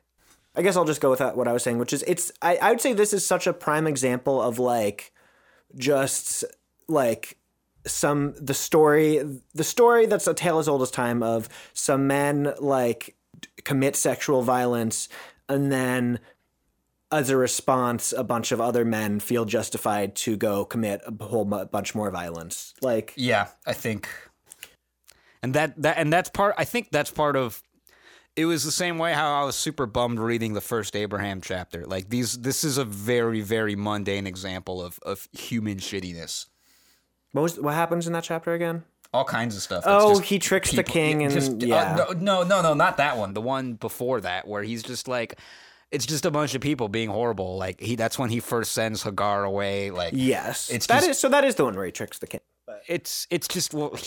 I 0.57 0.63
guess 0.63 0.77
I'll 0.77 0.87
just 0.87 1.03
go 1.03 1.11
with 1.11 1.19
that, 1.19 1.37
what 1.37 1.47
I 1.47 1.53
was 1.53 1.63
saying, 1.63 1.77
which 1.77 1.93
is 1.93 2.03
it's 2.07 2.33
I, 2.41 2.57
I 2.57 2.71
would 2.71 2.81
say 2.81 2.95
this 2.95 3.13
is 3.13 3.27
such 3.27 3.47
a 3.47 3.53
prime 3.53 3.87
example 3.87 4.41
of 4.41 4.59
like 4.59 5.13
just 5.77 6.45
like 6.89 7.37
some 7.87 8.35
the 8.41 8.55
story 8.55 9.23
the 9.55 9.65
story 9.65 10.07
that's 10.07 10.27
a 10.27 10.35
tale 10.35 10.59
as 10.59 10.69
old 10.69 10.83
as 10.83 10.91
time 10.91 11.23
of 11.23 11.49
some 11.73 12.07
men 12.07 12.53
like 12.59 13.17
commit 13.65 13.97
sexual 13.97 14.43
violence 14.43 15.09
and 15.49 15.73
then 15.73 16.19
as 17.11 17.31
a 17.31 17.37
response 17.37 18.13
a 18.13 18.23
bunch 18.23 18.53
of 18.53 18.61
other 18.61 18.85
men 18.85 19.19
feel 19.19 19.45
justified 19.47 20.15
to 20.15 20.37
go 20.37 20.65
commit 20.65 21.01
a 21.07 21.25
whole 21.25 21.45
bunch 21.45 21.95
more 21.95 22.11
violence 22.11 22.75
like 22.83 23.15
Yeah, 23.17 23.49
I 23.67 23.73
think, 23.73 24.09
and 25.43 25.55
that 25.55 25.81
that 25.83 25.97
and 25.99 26.13
that's 26.13 26.29
part. 26.31 26.55
I 26.59 26.65
think 26.65 26.91
that's 26.91 27.11
part 27.11 27.37
of. 27.37 27.63
It 28.37 28.45
was 28.47 28.65
the 28.65 28.71
same 28.71 28.97
way 28.99 29.13
how 29.13 29.43
I 29.43 29.45
was 29.45 29.57
super 29.57 29.87
bummed 29.87 30.21
reading 30.21 30.55
the 30.55 30.61
first 30.61 30.95
Abraham 30.95 31.41
chapter. 31.41 31.85
Like 31.85 32.09
these, 32.11 32.39
this 32.41 32.63
is 32.63 32.79
a 32.79 32.85
very 32.85 33.41
very 33.41 33.75
mundane 33.77 34.27
example 34.27 34.81
of 34.83 34.99
of 35.03 35.29
human 35.33 35.79
shittiness. 35.79 36.47
what 37.33 37.43
was 37.43 37.59
what 37.59 37.75
happens 37.75 38.07
in 38.07 38.13
that 38.13 38.23
chapter 38.25 38.53
again 38.55 38.85
All 39.13 39.25
kinds 39.25 39.57
of 39.57 39.63
stuff. 39.63 39.85
That's 39.85 40.05
Oh, 40.05 40.21
he 40.21 40.39
tricks 40.39 40.71
the 40.71 40.85
king 40.85 41.25
and- 41.25 41.33
just, 41.35 41.51
uh, 41.53 41.67
yeah. 41.67 41.97
no, 41.99 42.13
no, 42.13 42.43
no, 42.45 42.63
no, 42.63 42.75
not 42.75 42.99
that 42.99 43.17
one. 43.19 43.35
The 43.35 43.41
one 43.41 43.75
before 43.75 44.21
that, 44.21 44.47
where 44.47 44.63
he's 44.63 44.85
just 44.85 45.09
like, 45.09 45.37
it's 45.91 46.07
just 46.07 46.25
a 46.25 46.31
bunch 46.31 46.55
of 46.55 46.61
people 46.61 46.89
being 46.89 47.11
horrible. 47.11 47.57
Like 47.59 47.81
he, 47.81 47.97
that's 47.97 48.17
when 48.17 48.31
he 48.31 48.39
first 48.39 48.71
sends 48.73 49.03
Hagar 49.03 49.43
away. 49.43 49.91
Like 49.91 50.13
yes 50.15 50.71
It's 50.71 50.87
that 50.87 51.03
is 51.03 51.09
just- 51.09 51.21
so 51.21 51.29
that 51.31 51.45
is 51.45 51.57
the 51.57 51.65
one 51.65 51.75
where 51.75 51.85
he 51.87 51.93
tricks 51.93 52.21
the 52.21 52.29
king 52.29 52.41
But. 52.65 52.83
it's 52.87 53.27
it's 53.29 53.49
just 53.49 53.75
well 53.75 53.91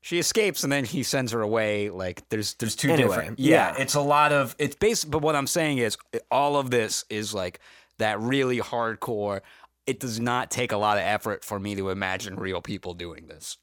she 0.00 0.18
escapes 0.18 0.62
and 0.64 0.72
then 0.72 0.84
he 0.84 1.02
sends 1.02 1.32
her 1.32 1.42
away 1.42 1.90
like 1.90 2.26
there's 2.30 2.54
there's 2.54 2.74
two 2.76 2.90
Anyway, 2.90 3.08
different 3.16 3.38
yeah, 3.38 3.74
yeah. 3.74 3.82
it's 3.82 3.94
a 3.94 4.00
lot 4.00 4.32
of 4.32 4.54
it's 4.58 4.74
based 4.76 5.10
but 5.10 5.20
what 5.22 5.36
i'm 5.36 5.46
saying 5.46 5.78
is 5.78 5.96
all 6.30 6.56
of 6.56 6.70
this 6.70 7.04
is 7.10 7.34
like 7.34 7.60
that 7.98 8.18
really 8.20 8.58
hardcore 8.60 9.40
it 9.86 10.00
does 10.00 10.18
not 10.20 10.50
take 10.50 10.72
a 10.72 10.76
lot 10.76 10.96
of 10.96 11.02
effort 11.04 11.44
for 11.44 11.58
me 11.60 11.74
to 11.74 11.90
imagine 11.90 12.36
real 12.36 12.60
people 12.62 12.94
doing 12.94 13.26
this 13.26 13.56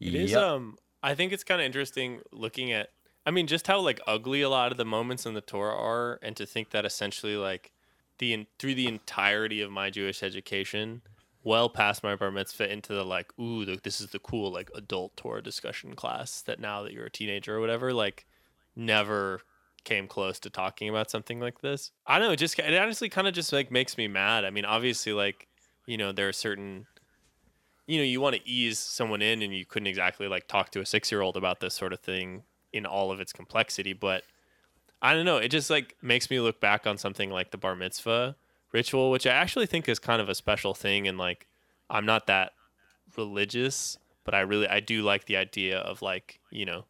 It 0.00 0.14
is. 0.14 0.30
Yep. 0.32 0.40
Um, 0.42 0.76
I 1.02 1.14
think 1.14 1.32
it's 1.32 1.44
kind 1.44 1.60
of 1.60 1.64
interesting 1.66 2.20
looking 2.32 2.70
at. 2.72 2.88
I 3.26 3.30
mean, 3.32 3.46
just 3.46 3.66
how 3.66 3.80
like 3.80 4.00
ugly 4.06 4.40
a 4.42 4.48
lot 4.48 4.70
of 4.72 4.78
the 4.78 4.84
moments 4.84 5.26
in 5.26 5.34
the 5.34 5.40
Torah 5.40 5.74
are, 5.76 6.18
and 6.22 6.36
to 6.36 6.46
think 6.46 6.70
that 6.70 6.84
essentially 6.84 7.36
like 7.36 7.72
the 8.18 8.32
en- 8.32 8.46
through 8.58 8.74
the 8.76 8.86
entirety 8.86 9.60
of 9.60 9.70
my 9.70 9.90
Jewish 9.90 10.22
education, 10.22 11.02
well 11.44 11.68
past 11.68 12.02
my 12.02 12.14
bar 12.16 12.30
mitzvah, 12.30 12.72
into 12.72 12.94
the 12.94 13.04
like, 13.04 13.36
ooh, 13.38 13.64
the, 13.64 13.78
this 13.82 14.00
is 14.00 14.08
the 14.08 14.18
cool 14.18 14.52
like 14.52 14.70
adult 14.74 15.16
Torah 15.16 15.42
discussion 15.42 15.94
class 15.94 16.42
that 16.42 16.60
now 16.60 16.82
that 16.82 16.92
you're 16.92 17.06
a 17.06 17.10
teenager 17.10 17.56
or 17.56 17.60
whatever, 17.60 17.92
like, 17.92 18.26
never 18.76 19.40
came 19.84 20.06
close 20.06 20.38
to 20.38 20.50
talking 20.50 20.88
about 20.88 21.10
something 21.10 21.40
like 21.40 21.60
this. 21.60 21.90
I 22.06 22.18
don't 22.18 22.28
know. 22.28 22.32
It 22.32 22.38
just 22.38 22.58
it 22.58 22.78
honestly 22.78 23.08
kind 23.08 23.26
of 23.26 23.34
just 23.34 23.52
like 23.52 23.70
makes 23.70 23.96
me 23.98 24.08
mad. 24.08 24.44
I 24.44 24.50
mean, 24.50 24.64
obviously, 24.64 25.12
like 25.12 25.48
you 25.86 25.96
know, 25.96 26.12
there 26.12 26.28
are 26.28 26.32
certain 26.32 26.86
you 27.86 27.98
know, 27.98 28.04
you 28.04 28.20
want 28.20 28.36
to 28.36 28.48
ease 28.48 28.78
someone 28.78 29.22
in 29.22 29.42
and 29.42 29.54
you 29.54 29.66
couldn't 29.66 29.88
exactly 29.88 30.28
like 30.28 30.46
talk 30.46 30.70
to 30.70 30.80
a 30.80 30.86
six 30.86 31.10
year 31.10 31.20
old 31.20 31.36
about 31.36 31.60
this 31.60 31.74
sort 31.74 31.92
of 31.92 32.00
thing 32.00 32.42
in 32.72 32.86
all 32.86 33.10
of 33.10 33.20
its 33.20 33.32
complexity. 33.32 33.92
But 33.92 34.22
I 35.00 35.14
don't 35.14 35.24
know. 35.24 35.38
It 35.38 35.48
just 35.48 35.68
like 35.68 35.96
makes 36.00 36.30
me 36.30 36.40
look 36.40 36.60
back 36.60 36.86
on 36.86 36.96
something 36.96 37.30
like 37.30 37.50
the 37.50 37.58
bar 37.58 37.74
mitzvah 37.74 38.36
ritual, 38.72 39.10
which 39.10 39.26
I 39.26 39.30
actually 39.30 39.66
think 39.66 39.88
is 39.88 39.98
kind 39.98 40.20
of 40.20 40.28
a 40.28 40.34
special 40.34 40.74
thing. 40.74 41.06
And 41.06 41.18
like, 41.18 41.46
I'm 41.90 42.06
not 42.06 42.26
that 42.26 42.52
religious, 43.16 43.98
but 44.24 44.34
I 44.34 44.40
really, 44.40 44.68
I 44.68 44.80
do 44.80 45.02
like 45.02 45.26
the 45.26 45.36
idea 45.36 45.78
of 45.78 46.02
like, 46.02 46.40
you 46.50 46.64
know, 46.64 46.84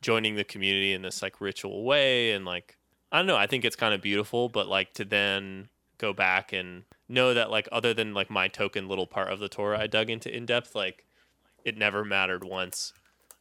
joining 0.00 0.34
the 0.34 0.44
community 0.44 0.92
in 0.92 1.02
this 1.02 1.22
like 1.22 1.40
ritual 1.40 1.84
way. 1.84 2.32
And 2.32 2.44
like, 2.44 2.76
I 3.10 3.18
don't 3.18 3.26
know. 3.26 3.36
I 3.36 3.46
think 3.46 3.64
it's 3.64 3.76
kind 3.76 3.94
of 3.94 4.02
beautiful, 4.02 4.48
but 4.48 4.68
like 4.68 4.92
to 4.94 5.04
then 5.04 5.68
go 5.98 6.12
back 6.12 6.52
and 6.52 6.84
know 7.08 7.34
that 7.34 7.50
like 7.50 7.68
other 7.70 7.94
than 7.94 8.14
like 8.14 8.30
my 8.30 8.48
token 8.48 8.88
little 8.88 9.06
part 9.06 9.32
of 9.32 9.38
the 9.38 9.48
Torah 9.48 9.80
I 9.80 9.86
dug 9.86 10.10
into 10.10 10.34
in 10.34 10.46
depth, 10.46 10.74
like 10.74 11.04
it 11.64 11.78
never 11.78 12.04
mattered 12.04 12.44
once 12.44 12.92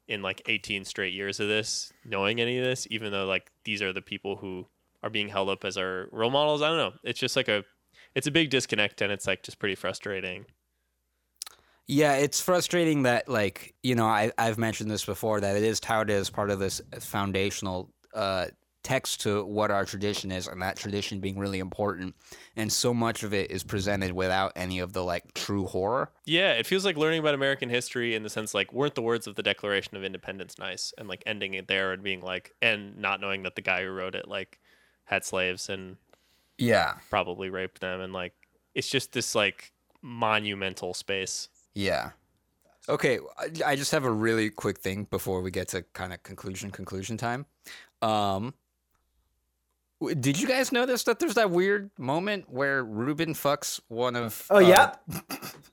in 0.07 0.21
like 0.21 0.41
18 0.45 0.85
straight 0.85 1.13
years 1.13 1.39
of 1.39 1.47
this, 1.47 1.91
knowing 2.05 2.39
any 2.39 2.57
of 2.57 2.65
this, 2.65 2.85
even 2.91 3.11
though 3.11 3.25
like 3.25 3.51
these 3.63 3.81
are 3.81 3.93
the 3.93 4.01
people 4.01 4.35
who 4.35 4.67
are 5.03 5.09
being 5.09 5.29
held 5.29 5.49
up 5.49 5.65
as 5.65 5.77
our 5.77 6.07
role 6.11 6.29
models. 6.29 6.61
I 6.61 6.67
don't 6.67 6.77
know. 6.77 6.93
It's 7.03 7.19
just 7.19 7.35
like 7.35 7.47
a, 7.47 7.63
it's 8.15 8.27
a 8.27 8.31
big 8.31 8.49
disconnect 8.49 9.01
and 9.01 9.11
it's 9.11 9.27
like 9.27 9.43
just 9.43 9.59
pretty 9.59 9.75
frustrating. 9.75 10.45
Yeah, 11.87 12.13
it's 12.13 12.39
frustrating 12.39 13.03
that 13.03 13.27
like 13.27 13.75
you 13.83 13.95
know 13.95 14.05
I 14.05 14.31
I've 14.37 14.57
mentioned 14.57 14.89
this 14.89 15.03
before 15.03 15.41
that 15.41 15.57
it 15.57 15.63
is 15.63 15.79
touted 15.79 16.15
as 16.15 16.29
part 16.29 16.49
of 16.49 16.59
this 16.59 16.81
foundational 16.99 17.93
uh, 18.13 18.47
text 18.83 19.21
to 19.21 19.43
what 19.45 19.71
our 19.71 19.83
tradition 19.83 20.31
is, 20.31 20.47
and 20.47 20.61
that 20.61 20.77
tradition 20.77 21.19
being 21.19 21.37
really 21.37 21.59
important, 21.59 22.15
and 22.55 22.71
so 22.71 22.93
much 22.93 23.23
of 23.23 23.33
it 23.33 23.51
is 23.51 23.63
presented 23.63 24.13
without 24.13 24.53
any 24.55 24.79
of 24.79 24.93
the 24.93 25.03
like 25.03 25.33
true 25.33 25.65
horror. 25.65 26.11
Yeah, 26.25 26.53
it 26.53 26.65
feels 26.65 26.85
like 26.85 26.95
learning 26.95 27.19
about 27.19 27.33
American 27.33 27.69
history 27.69 28.15
in 28.15 28.23
the 28.23 28.29
sense 28.29 28.53
like 28.53 28.71
weren't 28.71 28.95
the 28.95 29.01
words 29.01 29.27
of 29.27 29.35
the 29.35 29.43
Declaration 29.43 29.97
of 29.97 30.03
Independence 30.03 30.57
nice 30.57 30.93
and 30.97 31.09
like 31.09 31.23
ending 31.25 31.55
it 31.55 31.67
there 31.67 31.91
and 31.91 32.03
being 32.03 32.21
like 32.21 32.53
and 32.61 32.97
not 32.97 33.19
knowing 33.19 33.43
that 33.43 33.55
the 33.55 33.61
guy 33.61 33.83
who 33.83 33.89
wrote 33.89 34.15
it 34.15 34.27
like 34.27 34.59
had 35.05 35.25
slaves 35.25 35.67
and 35.67 35.97
Yeah. 36.61 36.95
probably 37.09 37.49
raped 37.49 37.81
them, 37.81 37.99
and 38.01 38.13
like 38.13 38.33
it's 38.75 38.87
just 38.89 39.11
this 39.13 39.35
like 39.35 39.71
monumental 40.01 40.93
space. 40.93 41.49
Yeah. 41.75 42.11
Okay, 42.89 43.19
I- 43.37 43.71
I 43.71 43.75
just 43.75 43.91
have 43.91 44.03
a 44.05 44.11
really 44.11 44.49
quick 44.49 44.79
thing 44.79 45.05
before 45.09 45.41
we 45.41 45.51
get 45.51 45.67
to 45.69 45.83
kind 45.93 46.13
of 46.13 46.23
conclusion 46.23 46.71
conclusion 46.71 47.17
time. 47.17 47.45
Um 48.01 48.53
did 50.19 50.39
you 50.39 50.47
guys 50.47 50.71
notice 50.71 51.03
that 51.03 51.19
there's 51.19 51.35
that 51.35 51.51
weird 51.51 51.91
moment 51.95 52.49
where 52.49 52.83
Reuben 52.83 53.35
fucks 53.35 53.79
one 53.87 54.15
of 54.15 54.47
Oh 54.49 54.55
uh, 54.55 54.59
yeah, 54.59 54.95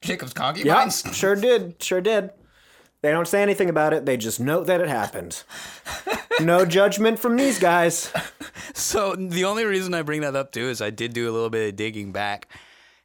Jacob's 0.03 0.33
yeah, 0.37 0.43
concubines? 0.43 1.03
sure 1.17 1.35
did, 1.35 1.83
sure 1.83 2.03
did. 2.03 2.31
They 3.01 3.11
don't 3.11 3.29
say 3.29 3.43
anything 3.43 3.69
about 3.69 3.93
it. 3.93 4.07
They 4.07 4.17
just 4.17 4.41
note 4.41 4.67
that 4.67 4.81
it 4.81 4.89
happened. 4.89 5.45
no 6.41 6.65
judgment 6.65 7.19
from 7.19 7.37
these 7.37 7.59
guys. 7.59 8.13
So 8.75 9.15
the 9.15 9.45
only 9.45 9.65
reason 9.65 9.95
I 9.95 10.03
bring 10.03 10.23
that 10.23 10.35
up 10.37 10.53
too 10.53 10.69
is 10.69 10.81
I 10.83 10.91
did 10.91 11.13
do 11.13 11.29
a 11.31 11.33
little 11.33 11.51
bit 11.51 11.69
of 11.69 11.77
digging 11.77 12.13
back, 12.13 12.49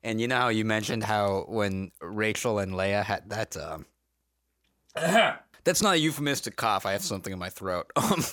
and 0.04 0.20
you 0.20 0.28
know 0.28 0.38
how 0.38 0.50
you 0.50 0.66
mentioned 0.66 1.04
how 1.04 1.46
when 1.48 1.92
Rachel 2.02 2.60
and 2.60 2.76
Leah 2.76 3.04
had 3.04 3.30
that. 3.30 3.56
Um, 3.58 3.86
that's 5.64 5.82
not 5.82 5.96
a 5.96 6.00
euphemistic 6.00 6.56
cough. 6.56 6.86
I 6.86 6.92
have 6.94 7.02
something 7.04 7.34
in 7.34 7.40
my 7.40 7.50
throat. 7.50 7.92
Um, 7.98 8.24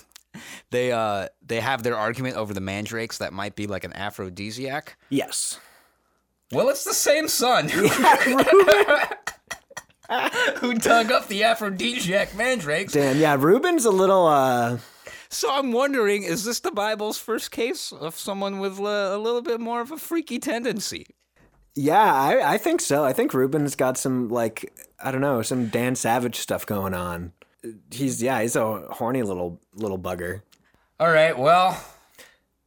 they 0.71 0.93
uh 0.93 1.27
they 1.45 1.59
have 1.59 1.83
their 1.83 1.97
argument 1.97 2.37
over 2.37 2.55
the 2.55 2.61
mandrakes 2.61 3.19
that 3.19 3.33
might 3.33 3.57
be 3.57 3.67
like 3.67 3.83
an 3.83 3.93
aphrodisiac. 3.95 4.97
Yes. 5.09 5.59
Well, 6.53 6.69
it's 6.69 6.85
the 6.85 6.95
same 6.95 7.27
son 7.27 7.69
who 10.57 10.75
dug 10.75 11.13
up 11.13 11.29
the 11.29 11.45
aphrodisiac 11.45 12.35
mandrakes. 12.35 12.93
Damn. 12.93 13.19
Yeah, 13.19 13.37
Reuben's 13.39 13.85
a 13.85 13.91
little. 13.91 14.27
uh 14.27 14.79
So 15.29 15.53
I'm 15.53 15.73
wondering, 15.73 16.25
is 16.25 16.45
this 16.45 16.61
the 16.61 16.73
Bible's 16.73 17.19
first 17.19 17.51
case 17.51 17.93
of 17.93 18.17
someone 18.17 18.59
with 18.59 18.79
a 18.79 19.19
little 19.19 19.43
bit 19.43 19.61
more 19.61 19.81
of 19.81 19.93
a 19.93 19.97
freaky 19.97 20.39
tendency? 20.39 21.07
Yeah, 21.77 22.13
I, 22.13 22.55
I 22.55 22.59
think 22.59 22.81
so. 22.81 23.05
I 23.05 23.13
think 23.13 23.33
Reuben's 23.33 23.77
got 23.77 23.97
some 23.97 24.29
like 24.29 24.73
I 25.03 25.11
don't 25.11 25.21
know, 25.21 25.43
some 25.43 25.69
Dan 25.69 25.95
Savage 25.95 26.37
stuff 26.37 26.67
going 26.67 26.95
on. 26.95 27.33
He's 27.93 28.23
yeah, 28.23 28.41
he's 28.43 28.57
a 28.57 28.87
horny 28.91 29.23
little 29.23 29.61
little 29.75 29.99
bugger. 29.99 30.43
All 30.99 31.11
right. 31.11 31.39
Well, 31.39 31.83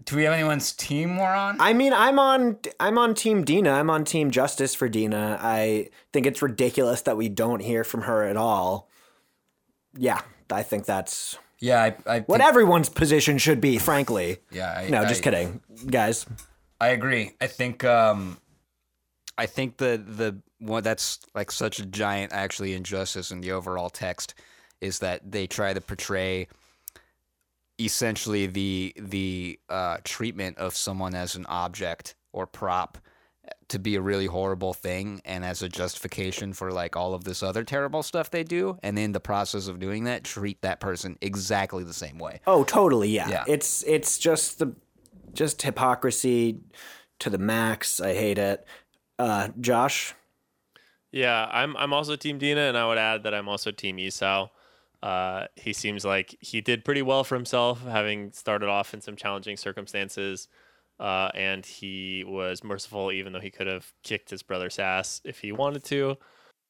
do 0.06 0.16
we 0.16 0.24
have 0.24 0.34
anyone's 0.34 0.72
team 0.72 1.18
we're 1.18 1.26
on? 1.34 1.58
I 1.60 1.74
mean, 1.74 1.94
I'm 1.94 2.20
on 2.20 2.58
I'm 2.80 2.98
on 2.98 3.14
Team 3.16 3.44
Dinah. 3.44 3.72
I'm 3.72 3.90
on 3.90 4.04
Team 4.06 4.32
Justice 4.32 4.76
for 4.76 4.90
Dinah. 4.90 5.40
I 5.42 5.90
think 6.12 6.26
it's 6.26 6.42
ridiculous 6.42 7.02
that 7.02 7.18
we 7.18 7.30
don't 7.30 7.62
hear 7.62 7.84
from 7.84 8.02
her 8.04 8.24
at 8.24 8.38
all. 8.38 8.90
Yeah, 9.96 10.22
I 10.52 10.64
think 10.64 10.86
that's 10.86 11.38
yeah, 11.60 11.82
I, 11.84 11.96
I 12.16 12.20
what 12.22 12.42
everyone's 12.42 12.90
position 12.90 13.38
should 13.38 13.62
be. 13.62 13.78
Frankly, 13.78 14.38
Yeah, 14.52 14.74
I, 14.76 14.90
no, 14.90 15.06
just 15.06 15.22
I- 15.22 15.24
kidding, 15.24 15.62
guys. 15.90 16.26
I 16.82 16.90
agree. 16.90 17.32
I 17.40 17.48
think 17.48 17.84
um, 17.86 18.38
I 19.38 19.46
think 19.46 19.78
the 19.78 20.02
the 20.06 20.40
one 20.60 20.84
that's 20.84 21.20
like 21.36 21.52
such 21.52 21.80
a 21.80 21.86
giant 21.86 22.34
actually 22.34 22.74
injustice 22.74 23.32
in 23.32 23.42
the 23.42 23.52
overall 23.52 23.90
text 23.90 24.34
is 24.82 25.00
that 25.00 25.32
they 25.32 25.48
try 25.48 25.74
to 25.74 25.80
portray 25.80 26.48
essentially 27.86 28.48
the 28.48 28.94
the 28.98 29.60
uh, 29.70 29.98
treatment 30.04 30.58
of 30.58 30.76
someone 30.76 31.16
as 31.16 31.36
an 31.36 31.46
object 31.48 32.16
or 32.32 32.48
prop 32.48 32.98
to 33.68 33.78
be 33.78 33.96
a 33.96 34.02
really 34.02 34.26
horrible 34.26 34.74
thing 34.74 35.22
and 35.26 35.44
as 35.44 35.62
a 35.62 35.68
justification 35.68 36.54
for 36.54 36.72
like 36.72 36.96
all 36.96 37.14
of 37.14 37.26
this 37.26 37.44
other 37.44 37.64
terrible 37.64 38.02
stuff 38.02 38.30
they 38.30 38.44
do 38.44 38.78
and 38.82 38.98
in 38.98 39.12
the 39.12 39.20
process 39.20 39.68
of 39.68 39.80
doing 39.80 40.06
that 40.06 40.24
treat 40.24 40.62
that 40.62 40.80
person 40.80 41.18
exactly 41.22 41.84
the 41.84 41.94
same 41.94 42.18
way 42.18 42.40
Oh, 42.48 42.64
totally. 42.64 43.10
Yeah. 43.10 43.30
Yeah. 43.30 43.44
It's 43.48 43.84
it's 43.84 44.18
just 44.18 44.60
the 44.60 44.76
just 45.34 45.62
hypocrisy 45.62 46.60
to 47.20 47.30
the 47.30 47.38
max. 47.38 48.00
I 48.00 48.14
hate 48.14 48.38
it. 48.38 48.66
Uh, 49.18 49.50
Josh. 49.60 50.14
Yeah, 51.12 51.48
I'm 51.52 51.76
I'm 51.78 51.94
also 51.94 52.16
Team 52.16 52.40
Dinah, 52.40 52.62
and 52.62 52.78
I 52.78 52.88
would 52.88 52.98
add 52.98 53.24
that 53.24 53.34
I'm 53.34 53.48
also 53.48 53.72
Team 53.72 54.00
Esau. 54.00 54.50
Uh, 55.04 55.48
he 55.58 55.74
seems 55.74 56.06
like 56.06 56.34
he 56.40 56.62
did 56.62 56.86
pretty 56.86 57.02
well 57.02 57.26
for 57.26 57.36
himself, 57.36 57.84
having 57.84 58.32
started 58.32 58.70
off 58.70 58.94
in 58.94 59.02
some 59.02 59.18
challenging 59.18 59.58
circumstances, 59.58 60.48
uh, 60.98 61.30
and 61.36 61.66
he 61.66 62.24
was 62.26 62.64
merciful, 62.64 63.12
even 63.12 63.34
though 63.34 63.42
he 63.42 63.52
could 63.52 63.68
have 63.68 63.92
kicked 64.04 64.30
his 64.30 64.42
brother's 64.44 64.80
ass 64.80 65.20
if 65.26 65.40
he 65.40 65.52
wanted 65.52 65.84
to. 65.84 66.16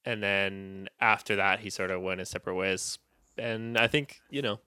And 0.04 0.24
then 0.24 0.88
after 1.00 1.36
that, 1.36 1.60
he 1.60 1.70
sort 1.70 1.92
of 1.92 2.02
went 2.02 2.20
his 2.22 2.30
separate 2.30 2.56
ways, 2.56 2.98
and 3.38 3.78
I 3.78 3.86
think 3.88 4.20
you 4.32 4.42
know, 4.42 4.60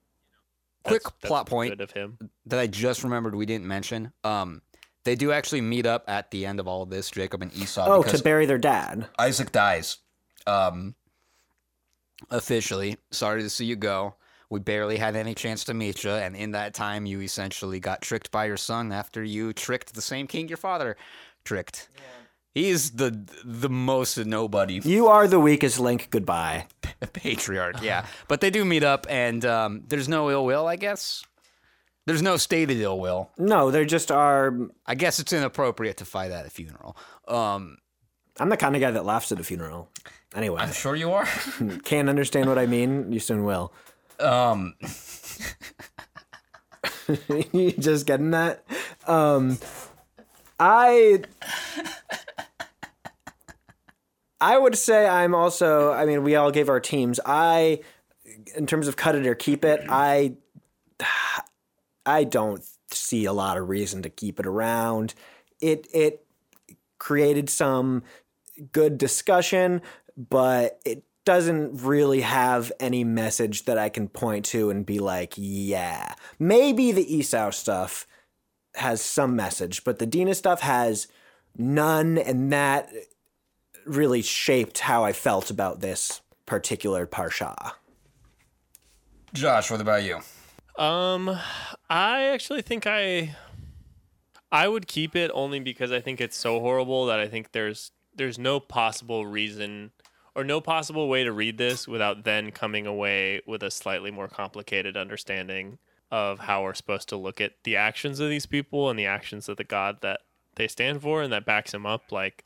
Quick 0.85 1.03
that's- 1.03 1.19
that's 1.23 1.29
plot 1.29 1.47
point. 1.49 1.81
of 1.81 1.91
him. 1.91 2.19
that 2.47 2.61
I 2.61 2.69
just 2.69 3.03
remembered 3.03 3.35
we 3.35 3.47
didn't 3.47 3.67
mention. 3.67 4.13
Um, 4.23 4.63
they 5.03 5.17
do 5.17 5.33
actually 5.33 5.61
meet 5.61 5.87
up 5.87 6.05
at 6.09 6.31
the 6.31 6.47
end 6.47 6.61
of 6.61 6.69
all 6.69 6.83
of 6.83 6.91
this, 6.91 7.11
Jacob 7.11 7.43
and 7.43 7.53
Esau, 7.55 7.85
Oh, 7.89 8.03
to 8.05 8.23
bury 8.23 8.47
their 8.47 8.59
dad. 8.59 9.09
Isaac 9.19 9.51
dies. 9.51 9.99
Um, 10.47 10.95
officially, 12.31 12.97
sorry 13.11 13.43
to 13.43 13.51
see 13.51 13.65
you 13.65 13.77
go. 13.77 14.15
We 14.49 14.61
barely 14.61 14.97
had 14.97 15.17
any 15.17 15.35
chance 15.35 15.65
to 15.65 15.75
meet 15.75 16.05
you, 16.05 16.11
and 16.11 16.37
in 16.37 16.53
that 16.53 16.73
time, 16.73 17.05
you 17.05 17.21
essentially 17.21 17.81
got 17.81 18.01
tricked 18.01 18.31
by 18.31 18.45
your 18.45 18.57
son 18.57 18.93
after 18.93 19.25
you 19.25 19.53
tricked 19.53 19.95
the 19.95 20.03
same 20.03 20.29
king 20.29 20.49
your 20.49 20.57
father 20.57 20.97
tricked. 21.45 21.89
He's 22.55 22.93
the 22.93 23.29
the 23.45 23.69
most 23.69 24.17
nobody 24.17 24.81
You 24.83 25.09
are 25.09 25.29
the 25.29 25.39
weakest 25.39 25.79
link. 25.79 26.09
Goodbye. 26.11 26.69
patriarch, 27.13 27.83
yeah. 27.83 28.07
But 28.29 28.41
they 28.41 28.51
do 28.51 28.65
meet 28.65 28.83
up, 28.83 29.07
and 29.11 29.45
um, 29.45 29.83
there's 29.89 30.09
no 30.09 30.31
ill 30.31 30.45
will, 30.45 30.67
I 30.67 30.77
guess. 30.77 31.23
There's 32.07 32.23
no 32.23 32.37
stated 32.37 32.79
ill 32.79 32.99
will. 32.99 33.31
No, 33.37 33.71
they 33.71 33.85
just 33.85 34.11
are. 34.11 34.57
I 34.87 34.95
guess 34.95 35.19
it's 35.19 35.33
inappropriate 35.33 35.99
to 35.99 36.05
fight 36.05 36.31
at 36.31 36.47
a 36.47 36.51
funeral. 36.51 36.97
Um, 37.29 37.79
I'm 38.39 38.49
the 38.49 38.57
kind 38.57 38.75
of 38.75 38.81
guy 38.81 38.91
that 38.91 39.05
laughs 39.05 39.33
at 39.33 39.41
a 39.41 39.45
funeral. 39.45 39.89
Anyway, 40.35 40.61
I'm 40.61 40.73
sure 40.73 40.95
you 40.95 41.13
are. 41.13 41.27
can't 41.85 42.09
understand 42.09 42.49
what 42.49 42.59
I 42.59 42.67
mean. 42.67 43.13
You 43.13 43.21
soon 43.21 43.45
will. 43.45 43.73
um, 44.21 44.75
you 47.53 47.73
just 47.73 48.07
getting 48.07 48.33
that? 48.33 48.65
Um, 49.07 49.59
I. 50.61 51.23
I 54.39 54.59
would 54.59 54.77
say 54.77 55.07
I'm 55.07 55.35
also. 55.35 55.93
I 55.93 56.05
mean, 56.05 56.23
we 56.23 56.37
all 56.37 56.51
gave 56.51 56.69
our 56.69 56.81
teams. 56.81 57.19
I, 57.25 57.81
in 58.55 58.67
terms 58.67 58.89
of 58.89 58.97
cut 58.97 59.15
it 59.15 59.27
or 59.27 59.35
keep 59.35 59.65
it, 59.65 59.83
I. 59.89 60.35
I 62.05 62.25
don't 62.25 62.65
see 62.91 63.25
a 63.25 63.33
lot 63.33 63.57
of 63.57 63.69
reason 63.69 64.03
to 64.03 64.11
keep 64.11 64.39
it 64.39 64.47
around. 64.47 65.15
It 65.61 65.87
it 65.93 66.27
created 66.99 67.51
some 67.51 68.03
good 68.73 68.99
discussion, 68.99 69.83
but 70.17 70.81
it 70.85 71.05
doesn't 71.25 71.83
really 71.83 72.21
have 72.21 72.73
any 72.79 73.05
message 73.05 73.65
that 73.65 73.79
I 73.79 73.89
can 73.89 74.09
point 74.09 74.45
to 74.47 74.71
and 74.71 74.87
be 74.87 75.01
like, 75.01 75.35
yeah. 75.37 76.15
Maybe 76.39 76.93
the 76.93 77.15
Esau 77.15 77.51
stuff 77.51 78.07
has 78.77 79.01
some 79.01 79.35
message, 79.35 79.85
but 79.85 79.99
the 79.99 80.07
Dinah 80.07 80.35
stuff 80.35 80.61
has 80.61 81.09
none, 81.57 82.17
and 82.17 82.53
that 82.53 82.91
really 83.85 84.23
shaped 84.23 84.81
how 84.81 85.05
I 85.05 85.13
felt 85.13 85.51
about 85.51 85.81
this 85.81 86.21
particular 86.47 87.07
parsha. 87.07 87.73
Josh, 89.33 89.71
what 89.71 89.81
about 89.81 90.05
you? 90.05 90.21
Um, 90.83 91.37
I 91.91 92.25
actually 92.25 92.63
think 92.63 92.87
I, 92.87 93.35
I 94.53 94.69
would 94.69 94.87
keep 94.87 95.17
it 95.17 95.31
only 95.35 95.59
because 95.59 95.91
I 95.91 96.01
think 96.01 96.21
it's 96.21 96.37
so 96.37 96.61
horrible 96.61 97.07
that 97.07 97.19
I 97.19 97.27
think 97.29 97.53
there's 97.53 97.91
there's 98.17 98.39
no 98.39 98.61
possible 98.61 99.27
reason 99.27 99.91
or 100.35 100.45
no 100.45 100.61
possible 100.61 101.09
way 101.09 101.25
to 101.25 101.33
read 101.33 101.57
this 101.59 101.89
without 101.89 102.25
then 102.25 102.51
coming 102.51 102.87
away 102.87 103.41
with 103.47 103.63
a 103.63 103.71
slightly 103.71 104.11
more 104.11 104.29
complicated 104.29 104.97
understanding 104.97 105.79
of 106.11 106.41
how 106.41 106.63
we're 106.63 106.75
supposed 106.75 107.09
to 107.09 107.17
look 107.17 107.41
at 107.41 107.53
the 107.65 107.77
actions 107.77 108.21
of 108.21 108.29
these 108.29 108.47
people 108.47 108.91
and 108.91 108.99
the 108.99 109.07
actions 109.07 109.49
of 109.49 109.57
the 109.57 109.65
God 109.65 109.99
that 110.03 110.21
they 110.57 110.69
stand 110.69 111.03
for 111.03 111.23
and 111.23 111.33
that 111.33 111.47
backs 111.47 111.73
them 111.73 111.87
up. 111.87 112.13
Like, 112.13 112.45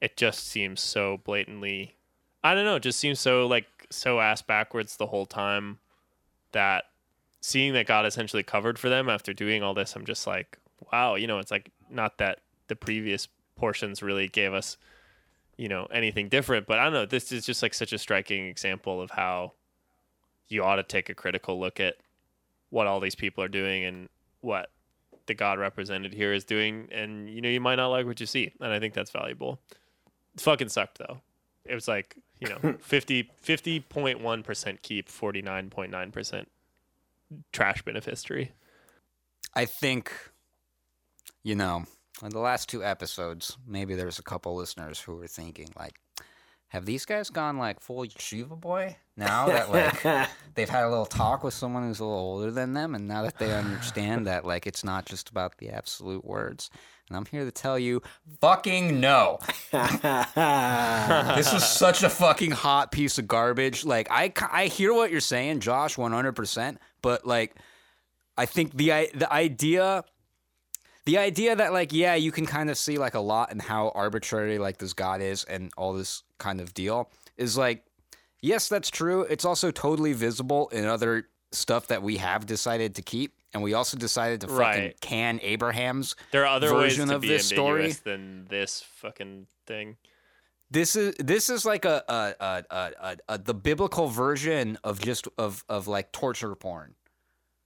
it 0.00 0.16
just 0.16 0.46
seems 0.46 0.80
so 0.80 1.20
blatantly. 1.24 1.94
I 2.44 2.54
don't 2.54 2.64
know. 2.64 2.76
It 2.76 2.82
just 2.82 2.98
seems 2.98 3.20
so 3.20 3.46
like 3.46 3.66
so 3.90 4.20
ass 4.20 4.42
backwards 4.42 4.96
the 4.96 5.06
whole 5.06 5.26
time 5.26 5.78
that 6.52 6.84
seeing 7.40 7.72
that 7.74 7.86
God 7.86 8.06
essentially 8.06 8.42
covered 8.42 8.78
for 8.78 8.88
them 8.88 9.08
after 9.08 9.32
doing 9.32 9.62
all 9.62 9.74
this, 9.74 9.96
I'm 9.96 10.04
just 10.04 10.26
like, 10.26 10.58
wow, 10.92 11.14
you 11.14 11.26
know, 11.26 11.38
it's 11.38 11.50
like 11.50 11.70
not 11.90 12.18
that 12.18 12.40
the 12.68 12.76
previous 12.76 13.28
portions 13.56 14.02
really 14.02 14.28
gave 14.28 14.52
us, 14.52 14.76
you 15.56 15.68
know, 15.68 15.86
anything 15.92 16.28
different, 16.28 16.66
but 16.66 16.78
I 16.78 16.84
don't 16.84 16.92
know. 16.92 17.06
This 17.06 17.32
is 17.32 17.44
just 17.44 17.62
like 17.62 17.74
such 17.74 17.92
a 17.92 17.98
striking 17.98 18.46
example 18.46 19.00
of 19.00 19.10
how 19.10 19.52
you 20.48 20.62
ought 20.64 20.76
to 20.76 20.82
take 20.82 21.08
a 21.08 21.14
critical 21.14 21.58
look 21.58 21.80
at 21.80 21.96
what 22.70 22.86
all 22.86 23.00
these 23.00 23.14
people 23.14 23.44
are 23.44 23.48
doing 23.48 23.84
and 23.84 24.08
what 24.40 24.70
the 25.26 25.34
God 25.34 25.58
represented 25.58 26.12
here 26.12 26.32
is 26.32 26.44
doing. 26.44 26.88
And, 26.90 27.28
you 27.28 27.40
know, 27.40 27.48
you 27.48 27.60
might 27.60 27.76
not 27.76 27.88
like 27.88 28.06
what 28.06 28.20
you 28.20 28.26
see. 28.26 28.52
And 28.60 28.72
I 28.72 28.80
think 28.80 28.94
that's 28.94 29.10
valuable. 29.10 29.60
It 30.34 30.40
fucking 30.40 30.68
sucked 30.68 30.98
though. 30.98 31.20
It 31.64 31.74
was 31.74 31.86
like, 31.86 32.16
you 32.40 32.48
know, 32.48 32.76
50, 32.80 33.30
50.1% 33.44 34.82
keep, 34.82 35.08
49.9% 35.08 36.46
trash 37.52 37.82
bin 37.82 37.96
of 37.96 38.04
history. 38.04 38.52
I 39.54 39.66
think, 39.66 40.12
you 41.42 41.54
know, 41.54 41.84
in 42.22 42.30
the 42.30 42.38
last 42.38 42.68
two 42.68 42.84
episodes, 42.84 43.56
maybe 43.66 43.94
there's 43.94 44.18
a 44.18 44.22
couple 44.22 44.54
listeners 44.54 45.00
who 45.00 45.16
were 45.16 45.26
thinking 45.26 45.68
like, 45.78 45.98
have 46.68 46.86
these 46.86 47.04
guys 47.04 47.28
gone 47.28 47.58
like 47.58 47.80
full 47.80 48.02
yeshiva 48.06 48.58
boy 48.58 48.96
now 49.14 49.46
that 49.48 49.70
like 49.70 50.28
they've 50.54 50.70
had 50.70 50.84
a 50.84 50.88
little 50.88 51.04
talk 51.04 51.44
with 51.44 51.52
someone 51.52 51.82
who's 51.82 52.00
a 52.00 52.04
little 52.04 52.18
older 52.18 52.50
than 52.50 52.72
them, 52.72 52.94
and 52.94 53.06
now 53.06 53.22
that 53.22 53.38
they 53.38 53.52
understand 53.52 54.26
that 54.28 54.44
like 54.46 54.66
it's 54.66 54.82
not 54.82 55.04
just 55.04 55.28
about 55.28 55.58
the 55.58 55.68
absolute 55.68 56.24
words. 56.24 56.70
And 57.08 57.16
I'm 57.18 57.26
here 57.26 57.44
to 57.44 57.50
tell 57.50 57.78
you, 57.78 58.00
fucking 58.40 59.00
no. 59.00 59.38
this 59.72 61.52
is 61.52 61.64
such 61.64 62.02
a 62.02 62.08
fucking 62.08 62.52
hot 62.52 62.90
piece 62.92 63.18
of 63.18 63.26
garbage. 63.28 63.84
Like 63.84 64.08
I, 64.10 64.32
I 64.50 64.66
hear 64.66 64.94
what 64.94 65.10
you're 65.10 65.20
saying, 65.20 65.60
Josh, 65.60 65.96
100%. 65.96 66.76
But 67.02 67.26
like, 67.26 67.54
I 68.38 68.46
think 68.46 68.76
the 68.76 68.92
i- 68.92 69.10
the 69.14 69.30
idea, 69.30 70.04
the 71.04 71.18
idea 71.18 71.56
that 71.56 71.72
like 71.72 71.92
yeah, 71.92 72.14
you 72.14 72.32
can 72.32 72.46
kind 72.46 72.70
of 72.70 72.78
see 72.78 72.98
like 72.98 73.14
a 73.14 73.20
lot 73.20 73.52
in 73.52 73.58
how 73.58 73.90
arbitrary 73.94 74.58
like 74.58 74.78
this 74.78 74.92
God 74.92 75.20
is 75.20 75.44
and 75.44 75.72
all 75.76 75.92
this 75.92 76.22
kind 76.38 76.60
of 76.60 76.74
deal 76.74 77.10
is 77.36 77.56
like, 77.56 77.84
yes, 78.40 78.68
that's 78.68 78.90
true. 78.90 79.22
It's 79.22 79.44
also 79.44 79.70
totally 79.70 80.12
visible 80.12 80.68
in 80.68 80.84
other 80.84 81.28
stuff 81.50 81.88
that 81.88 82.02
we 82.02 82.16
have 82.18 82.46
decided 82.46 82.94
to 82.96 83.02
keep. 83.02 83.34
And 83.54 83.62
we 83.62 83.74
also 83.74 83.98
decided 83.98 84.40
to 84.42 84.46
fucking 84.48 84.58
Right. 84.58 85.00
can 85.02 85.38
Abraham's 85.42 86.16
There 86.30 86.42
are 86.44 86.56
other 86.56 86.74
ways 86.74 86.96
version 86.96 87.08
to 87.08 87.16
of 87.16 87.20
be 87.20 87.28
this 87.28 87.46
story. 87.46 87.92
than 87.92 88.46
this 88.48 88.82
fucking 88.96 89.46
thing. 89.66 89.96
This 90.70 90.96
is 90.96 91.14
this 91.18 91.50
is 91.50 91.66
like 91.66 91.84
a, 91.84 92.02
a, 92.08 92.64
a, 92.70 93.16
a 93.28 93.36
the 93.36 93.52
biblical 93.52 94.08
version 94.08 94.78
of 94.82 95.00
just 95.02 95.28
of 95.36 95.62
of 95.68 95.86
like 95.86 96.12
torture 96.12 96.54
porn, 96.54 96.94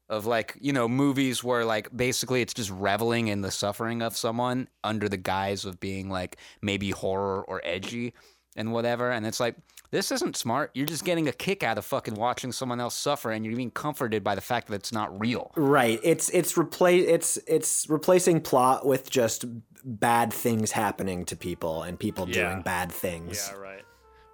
of 0.09 0.27
like 0.27 0.57
you 0.61 0.73
know 0.73 0.89
movies 0.89 1.43
where 1.43 1.65
like 1.65 1.95
basically 1.97 2.41
it's 2.43 2.55
just 2.55 2.70
reveling 2.70 3.28
in 3.28 3.41
the 3.41 3.51
suffering 3.51 4.03
of 4.03 4.16
someone 4.16 4.69
under 4.85 5.09
the 5.09 5.16
guise 5.16 5.65
of 5.65 5.81
being 5.81 6.09
like 6.09 6.37
maybe 6.62 6.91
horror 6.91 7.43
or 7.43 7.61
edgy 7.65 8.15
and 8.57 8.73
whatever, 8.73 9.11
and 9.11 9.27
it's 9.27 9.41
like 9.41 9.57
this 9.91 10.11
isn't 10.11 10.37
smart. 10.37 10.70
You're 10.74 10.87
just 10.87 11.05
getting 11.05 11.28
a 11.28 11.33
kick 11.33 11.62
out 11.62 11.78
of 11.78 11.85
fucking 11.85 12.15
watching 12.15 12.51
someone 12.53 12.81
else 12.81 12.95
suffer, 12.95 13.31
and 13.31 13.45
you're 13.45 13.55
being 13.57 13.70
comforted 13.70 14.24
by 14.24 14.35
the 14.35 14.41
fact 14.41 14.69
that 14.69 14.74
it's 14.74 14.93
not 14.93 15.19
real. 15.20 15.53
Right. 15.57 16.01
It's 16.03 16.28
it's 16.31 16.57
replace 16.59 17.07
it's 17.09 17.39
it's 17.47 17.87
replacing 17.89 18.41
plot 18.41 18.87
with 18.87 19.11
just 19.11 19.45
bad 19.85 20.33
things 20.33 20.73
happening 20.73 21.24
to 21.27 21.37
people 21.37 21.83
and 21.83 21.99
people 21.99 22.28
Yeah. 22.28 22.51
doing 22.51 22.62
bad 22.62 22.91
things. 22.91 23.49
Yeah, 23.53 23.59
right. 23.59 23.83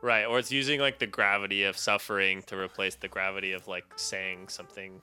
Right, 0.01 0.25
or 0.25 0.39
it's 0.39 0.51
using 0.51 0.81
like 0.81 0.99
the 0.99 1.07
gravity 1.07 1.65
of 1.65 1.77
suffering 1.79 2.43
to 2.47 2.57
replace 2.59 2.97
the 2.97 3.07
gravity 3.09 3.53
of 3.53 3.69
like 3.69 3.85
saying 3.97 4.49
something 4.49 5.01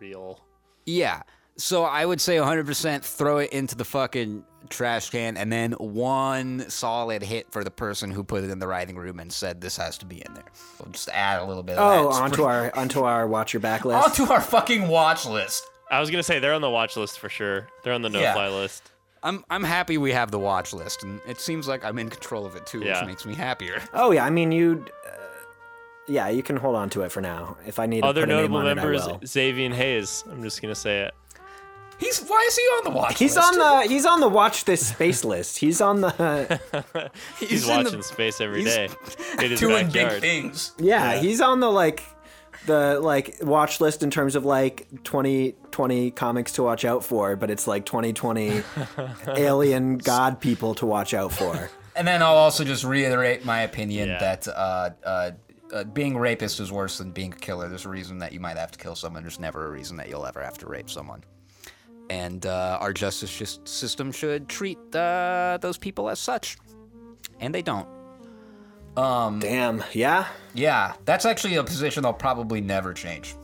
real. 0.00 0.40
Yeah. 0.86 1.22
So 1.56 1.84
I 1.84 2.06
would 2.06 2.20
say 2.20 2.36
100% 2.36 3.02
throw 3.04 3.38
it 3.38 3.52
into 3.52 3.74
the 3.74 3.84
fucking 3.84 4.44
trash 4.70 5.10
can 5.10 5.36
and 5.36 5.52
then 5.52 5.72
one 5.72 6.64
solid 6.70 7.22
hit 7.22 7.50
for 7.50 7.64
the 7.64 7.70
person 7.70 8.10
who 8.10 8.22
put 8.24 8.44
it 8.44 8.50
in 8.50 8.58
the 8.58 8.66
writing 8.66 8.96
room 8.96 9.18
and 9.20 9.32
said 9.32 9.60
this 9.60 9.76
has 9.76 9.98
to 9.98 10.06
be 10.06 10.22
in 10.24 10.34
there. 10.34 10.44
We'll 10.78 10.92
just 10.92 11.08
add 11.10 11.42
a 11.42 11.44
little 11.44 11.62
bit 11.62 11.76
of 11.76 11.82
Oh, 12.06 12.12
that. 12.12 12.22
onto 12.22 12.44
our 12.44 12.74
onto 12.76 13.02
our 13.02 13.26
watch 13.26 13.52
your 13.52 13.60
back 13.60 13.84
list. 13.84 14.20
onto 14.20 14.32
our 14.32 14.40
fucking 14.40 14.88
watch 14.88 15.26
list. 15.26 15.64
I 15.90 15.98
was 16.00 16.10
gonna 16.10 16.22
say 16.22 16.38
they're 16.38 16.54
on 16.54 16.60
the 16.62 16.70
watch 16.70 16.96
list 16.96 17.18
for 17.18 17.28
sure. 17.28 17.68
They're 17.82 17.92
on 17.94 18.02
the 18.02 18.10
Yeah. 18.10 18.28
no-fly 18.28 18.48
list. 18.48 18.90
I'm 19.22 19.44
I'm 19.50 19.64
happy 19.64 19.98
we 19.98 20.12
have 20.12 20.30
the 20.30 20.38
watch 20.38 20.72
list 20.72 21.02
and 21.02 21.20
it 21.26 21.40
seems 21.40 21.66
like 21.68 21.84
I'm 21.84 21.98
in 21.98 22.08
control 22.08 22.46
of 22.46 22.54
it 22.56 22.64
too, 22.66 22.80
Yeah. 22.80 23.00
which 23.00 23.06
makes 23.08 23.26
me 23.26 23.34
happier. 23.34 23.82
Oh 23.92 24.12
yeah, 24.12 24.24
I 24.24 24.30
mean 24.30 24.52
you. 24.52 24.84
Uh, 25.06 25.10
yeah, 26.10 26.28
you 26.28 26.42
can 26.42 26.56
hold 26.56 26.76
on 26.76 26.90
to 26.90 27.02
it 27.02 27.12
for 27.12 27.20
now. 27.20 27.56
If 27.66 27.78
I 27.78 27.86
need 27.86 28.02
to 28.02 28.06
Other 28.08 28.22
put 28.22 28.28
notable 28.30 28.56
on 28.58 28.66
it, 28.66 28.74
members: 28.74 29.06
will. 29.06 29.20
Xavier 29.24 29.72
Hayes. 29.74 30.24
I'm 30.30 30.42
just 30.42 30.60
gonna 30.60 30.74
say 30.74 31.00
it. 31.02 31.14
He's 31.98 32.18
why 32.20 32.42
is 32.48 32.56
he 32.56 32.62
on 32.62 32.84
the 32.84 32.90
watch 32.98 33.18
He's 33.18 33.36
list? 33.36 33.46
on 33.52 33.58
the 33.58 33.88
he's 33.88 34.06
on 34.06 34.20
the 34.20 34.28
watch 34.28 34.64
this 34.64 34.86
space 34.86 35.22
list. 35.22 35.58
He's 35.58 35.82
on 35.82 36.00
the 36.00 36.10
He's, 37.38 37.68
in 37.68 37.68
the- 37.76 37.84
watching 37.84 38.02
space 38.02 38.40
every 38.40 38.62
he's 38.64 38.74
day. 38.74 38.88
in 39.38 39.50
his 39.50 39.60
doing 39.60 39.84
big 39.86 39.94
backyard. 40.04 40.20
things. 40.22 40.72
yeah, 40.78 41.16
he's 41.20 41.40
on 41.42 41.60
the 41.60 41.70
like 41.70 42.02
the 42.66 42.98
like 43.00 43.36
watch 43.42 43.80
list 43.82 44.02
in 44.02 44.10
terms 44.10 44.34
of 44.34 44.44
like 44.46 44.86
2020 45.04 46.10
comics 46.12 46.52
to 46.52 46.62
watch 46.62 46.84
out 46.86 47.04
for, 47.04 47.36
but 47.36 47.50
it's 47.50 47.66
like 47.66 47.84
2020 47.84 48.62
alien 49.36 49.98
god 49.98 50.40
people 50.40 50.74
to 50.76 50.86
watch 50.86 51.12
out 51.14 51.32
for. 51.32 51.70
And 51.96 52.06
then 52.08 52.22
I'll 52.22 52.36
also 52.36 52.64
just 52.64 52.82
reiterate 52.84 53.44
my 53.44 53.60
opinion 53.62 54.08
Yeah. 54.08 54.18
that 54.20 54.48
uh, 54.48 54.90
uh, 55.04 55.30
uh, 55.72 55.84
being 55.84 56.16
a 56.16 56.20
rapist 56.20 56.60
is 56.60 56.72
worse 56.72 56.98
than 56.98 57.10
being 57.12 57.32
a 57.32 57.36
killer. 57.36 57.68
There's 57.68 57.86
a 57.86 57.88
reason 57.88 58.18
that 58.18 58.32
you 58.32 58.40
might 58.40 58.56
have 58.56 58.70
to 58.72 58.78
kill 58.78 58.94
someone. 58.94 59.22
There's 59.22 59.40
never 59.40 59.66
a 59.66 59.70
reason 59.70 59.96
that 59.98 60.08
you'll 60.08 60.26
ever 60.26 60.42
have 60.42 60.58
to 60.58 60.66
rape 60.66 60.90
someone. 60.90 61.24
And 62.08 62.44
uh, 62.46 62.78
our 62.80 62.92
justice 62.92 63.30
sys- 63.30 63.66
system 63.66 64.10
should 64.10 64.48
treat 64.48 64.78
uh, 64.94 65.58
those 65.60 65.78
people 65.78 66.10
as 66.10 66.18
such. 66.18 66.58
And 67.38 67.54
they 67.54 67.62
don't. 67.62 67.88
Damn. 68.96 69.84
Yeah. 69.92 70.26
Yeah, 70.54 70.94
that's 71.04 71.24
actually 71.24 71.54
a 71.54 71.64
position 71.64 72.04
I'll 72.04 72.12
probably 72.12 72.60
never 72.60 72.92
change. 72.92 73.36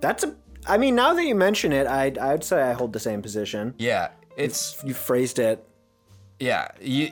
That's 0.00 0.24
a 0.24 0.34
I 0.66 0.76
mean, 0.76 0.94
now 0.94 1.14
that 1.14 1.24
you 1.24 1.34
mention 1.34 1.72
it, 1.72 1.86
I 1.86 2.12
I 2.20 2.32
would 2.32 2.44
say 2.44 2.62
I 2.62 2.72
hold 2.72 2.92
the 2.92 3.00
same 3.00 3.22
position. 3.22 3.74
Yeah, 3.78 4.08
it's 4.36 4.80
You 4.84 4.92
phrased 4.92 5.38
it 5.38 5.66
yeah, 6.40 6.68
you, 6.80 7.10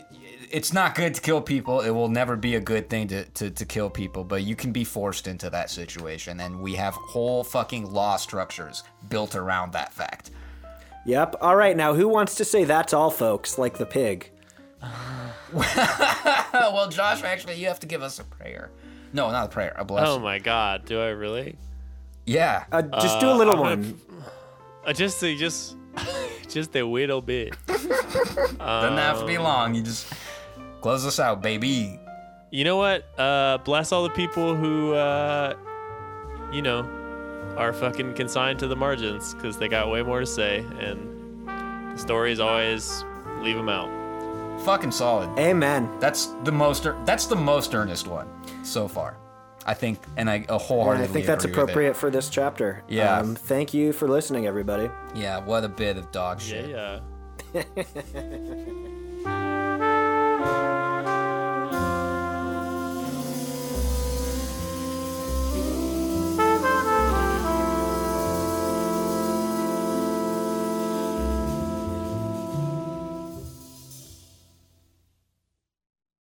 it's 0.51 0.73
not 0.73 0.95
good 0.95 1.15
to 1.15 1.21
kill 1.21 1.41
people. 1.41 1.81
It 1.81 1.91
will 1.91 2.09
never 2.09 2.37
be 2.37 2.55
a 2.55 2.61
good 2.61 2.89
thing 2.89 3.09
to, 3.09 3.25
to, 3.25 3.51
to 3.51 3.65
kill 3.65 3.91
people, 3.91 4.25
but 4.25 4.43
you 4.43 4.57
can 4.57 4.73
be 4.73 4.85
forced 4.85 5.27
into 5.27 5.51
that 5.51 5.71
situation, 5.71 6.41
and 6.41 6.61
we 6.61 6.75
have 6.75 6.95
whole 6.95 7.45
fucking 7.45 7.91
law 7.91 8.17
structures 8.17 8.83
built 9.09 9.35
around 9.35 9.73
that 9.73 9.93
fact. 9.93 10.31
Yep. 11.07 11.37
All 11.41 11.57
right, 11.57 11.77
now 11.77 11.95
who 11.95 12.09
wants 12.09 12.35
to 12.37 12.45
say 12.45 12.65
that's 12.65 12.93
all, 12.93 13.11
folks? 13.11 13.59
Like 13.59 13.79
the 13.79 13.87
pig. 13.87 14.31
well, 15.53 16.89
Josh, 16.89 17.23
actually, 17.23 17.55
you 17.55 17.67
have 17.67 17.81
to 17.81 17.87
give 17.87 18.03
us 18.03 18.19
a 18.19 18.25
prayer. 18.25 18.71
No, 19.13 19.31
not 19.31 19.47
a 19.47 19.49
prayer, 19.49 19.75
a 19.77 19.85
blessing. 19.85 20.09
Oh 20.09 20.19
my 20.19 20.39
god, 20.39 20.85
do 20.85 21.01
I 21.01 21.09
really? 21.09 21.57
yeah. 22.27 22.65
Uh, 22.71 22.83
just 22.83 23.21
do 23.21 23.31
a 23.31 23.33
little 23.33 23.55
I'm 23.55 23.61
one. 23.61 24.01
Uh, 24.85 24.93
just, 24.93 25.23
uh, 25.25 25.35
just, 25.35 25.77
just 26.49 26.77
a 26.77 26.83
little 26.83 27.23
bit. 27.23 27.57
Doesn't 27.67 28.61
have 28.61 29.21
to 29.21 29.27
be 29.27 29.39
long. 29.39 29.75
You 29.75 29.83
just 29.83 30.13
close 30.81 31.05
us 31.07 31.19
out, 31.19 31.43
baby. 31.43 31.99
You 32.51 32.65
know 32.65 32.77
what? 32.77 33.05
Uh, 33.19 33.59
bless 33.59 33.93
all 33.93 34.03
the 34.05 34.11
people 34.11 34.55
who, 34.57 34.95
uh, 34.95 35.55
you 36.53 36.63
know, 36.63 36.89
are 37.57 37.73
fucking 37.73 38.15
consigned 38.15 38.59
to 38.61 38.67
the 38.69 38.77
margins 38.77 39.35
because 39.35 39.59
they 39.59 39.69
got 39.69 39.91
way 39.91 40.03
more 40.03 40.21
to 40.21 40.27
say, 40.27 40.59
and 40.81 41.47
the 41.93 41.99
stories 41.99 42.41
always 42.41 43.05
leave 43.41 43.57
them 43.57 43.69
out. 43.69 43.91
Fucking 44.65 44.91
solid. 44.91 45.29
Amen. 45.39 45.91
That's 46.01 46.27
the 46.45 46.53
most. 46.53 46.85
That's 47.05 47.27
the 47.27 47.37
most 47.37 47.75
earnest 47.75 48.07
one 48.09 48.29
so 48.65 48.89
far. 48.89 49.17
I 49.67 49.75
think, 49.75 49.99
and 50.17 50.31
I 50.31 50.47
a 50.49 50.59
And 50.59 51.03
I 51.03 51.07
think 51.07 51.27
that's 51.27 51.45
agree 51.45 51.53
with 51.53 51.59
it. 51.59 51.73
appropriate 51.73 51.95
for 51.97 52.11
this 52.11 52.31
chapter. 52.31 52.83
Yeah. 52.89 53.19
Um, 53.19 53.35
thank 53.35 53.75
you 53.75 53.93
for 53.93 54.09
listening, 54.09 54.47
everybody. 54.47 54.89
Yeah, 55.15 55.39
what 55.45 55.63
a 55.65 55.69
bit 55.69 55.99
of 55.99 56.11
dog 56.11 56.41
shit. 56.41 56.71
Yeah, 56.71 57.01
yeah. 57.53 57.63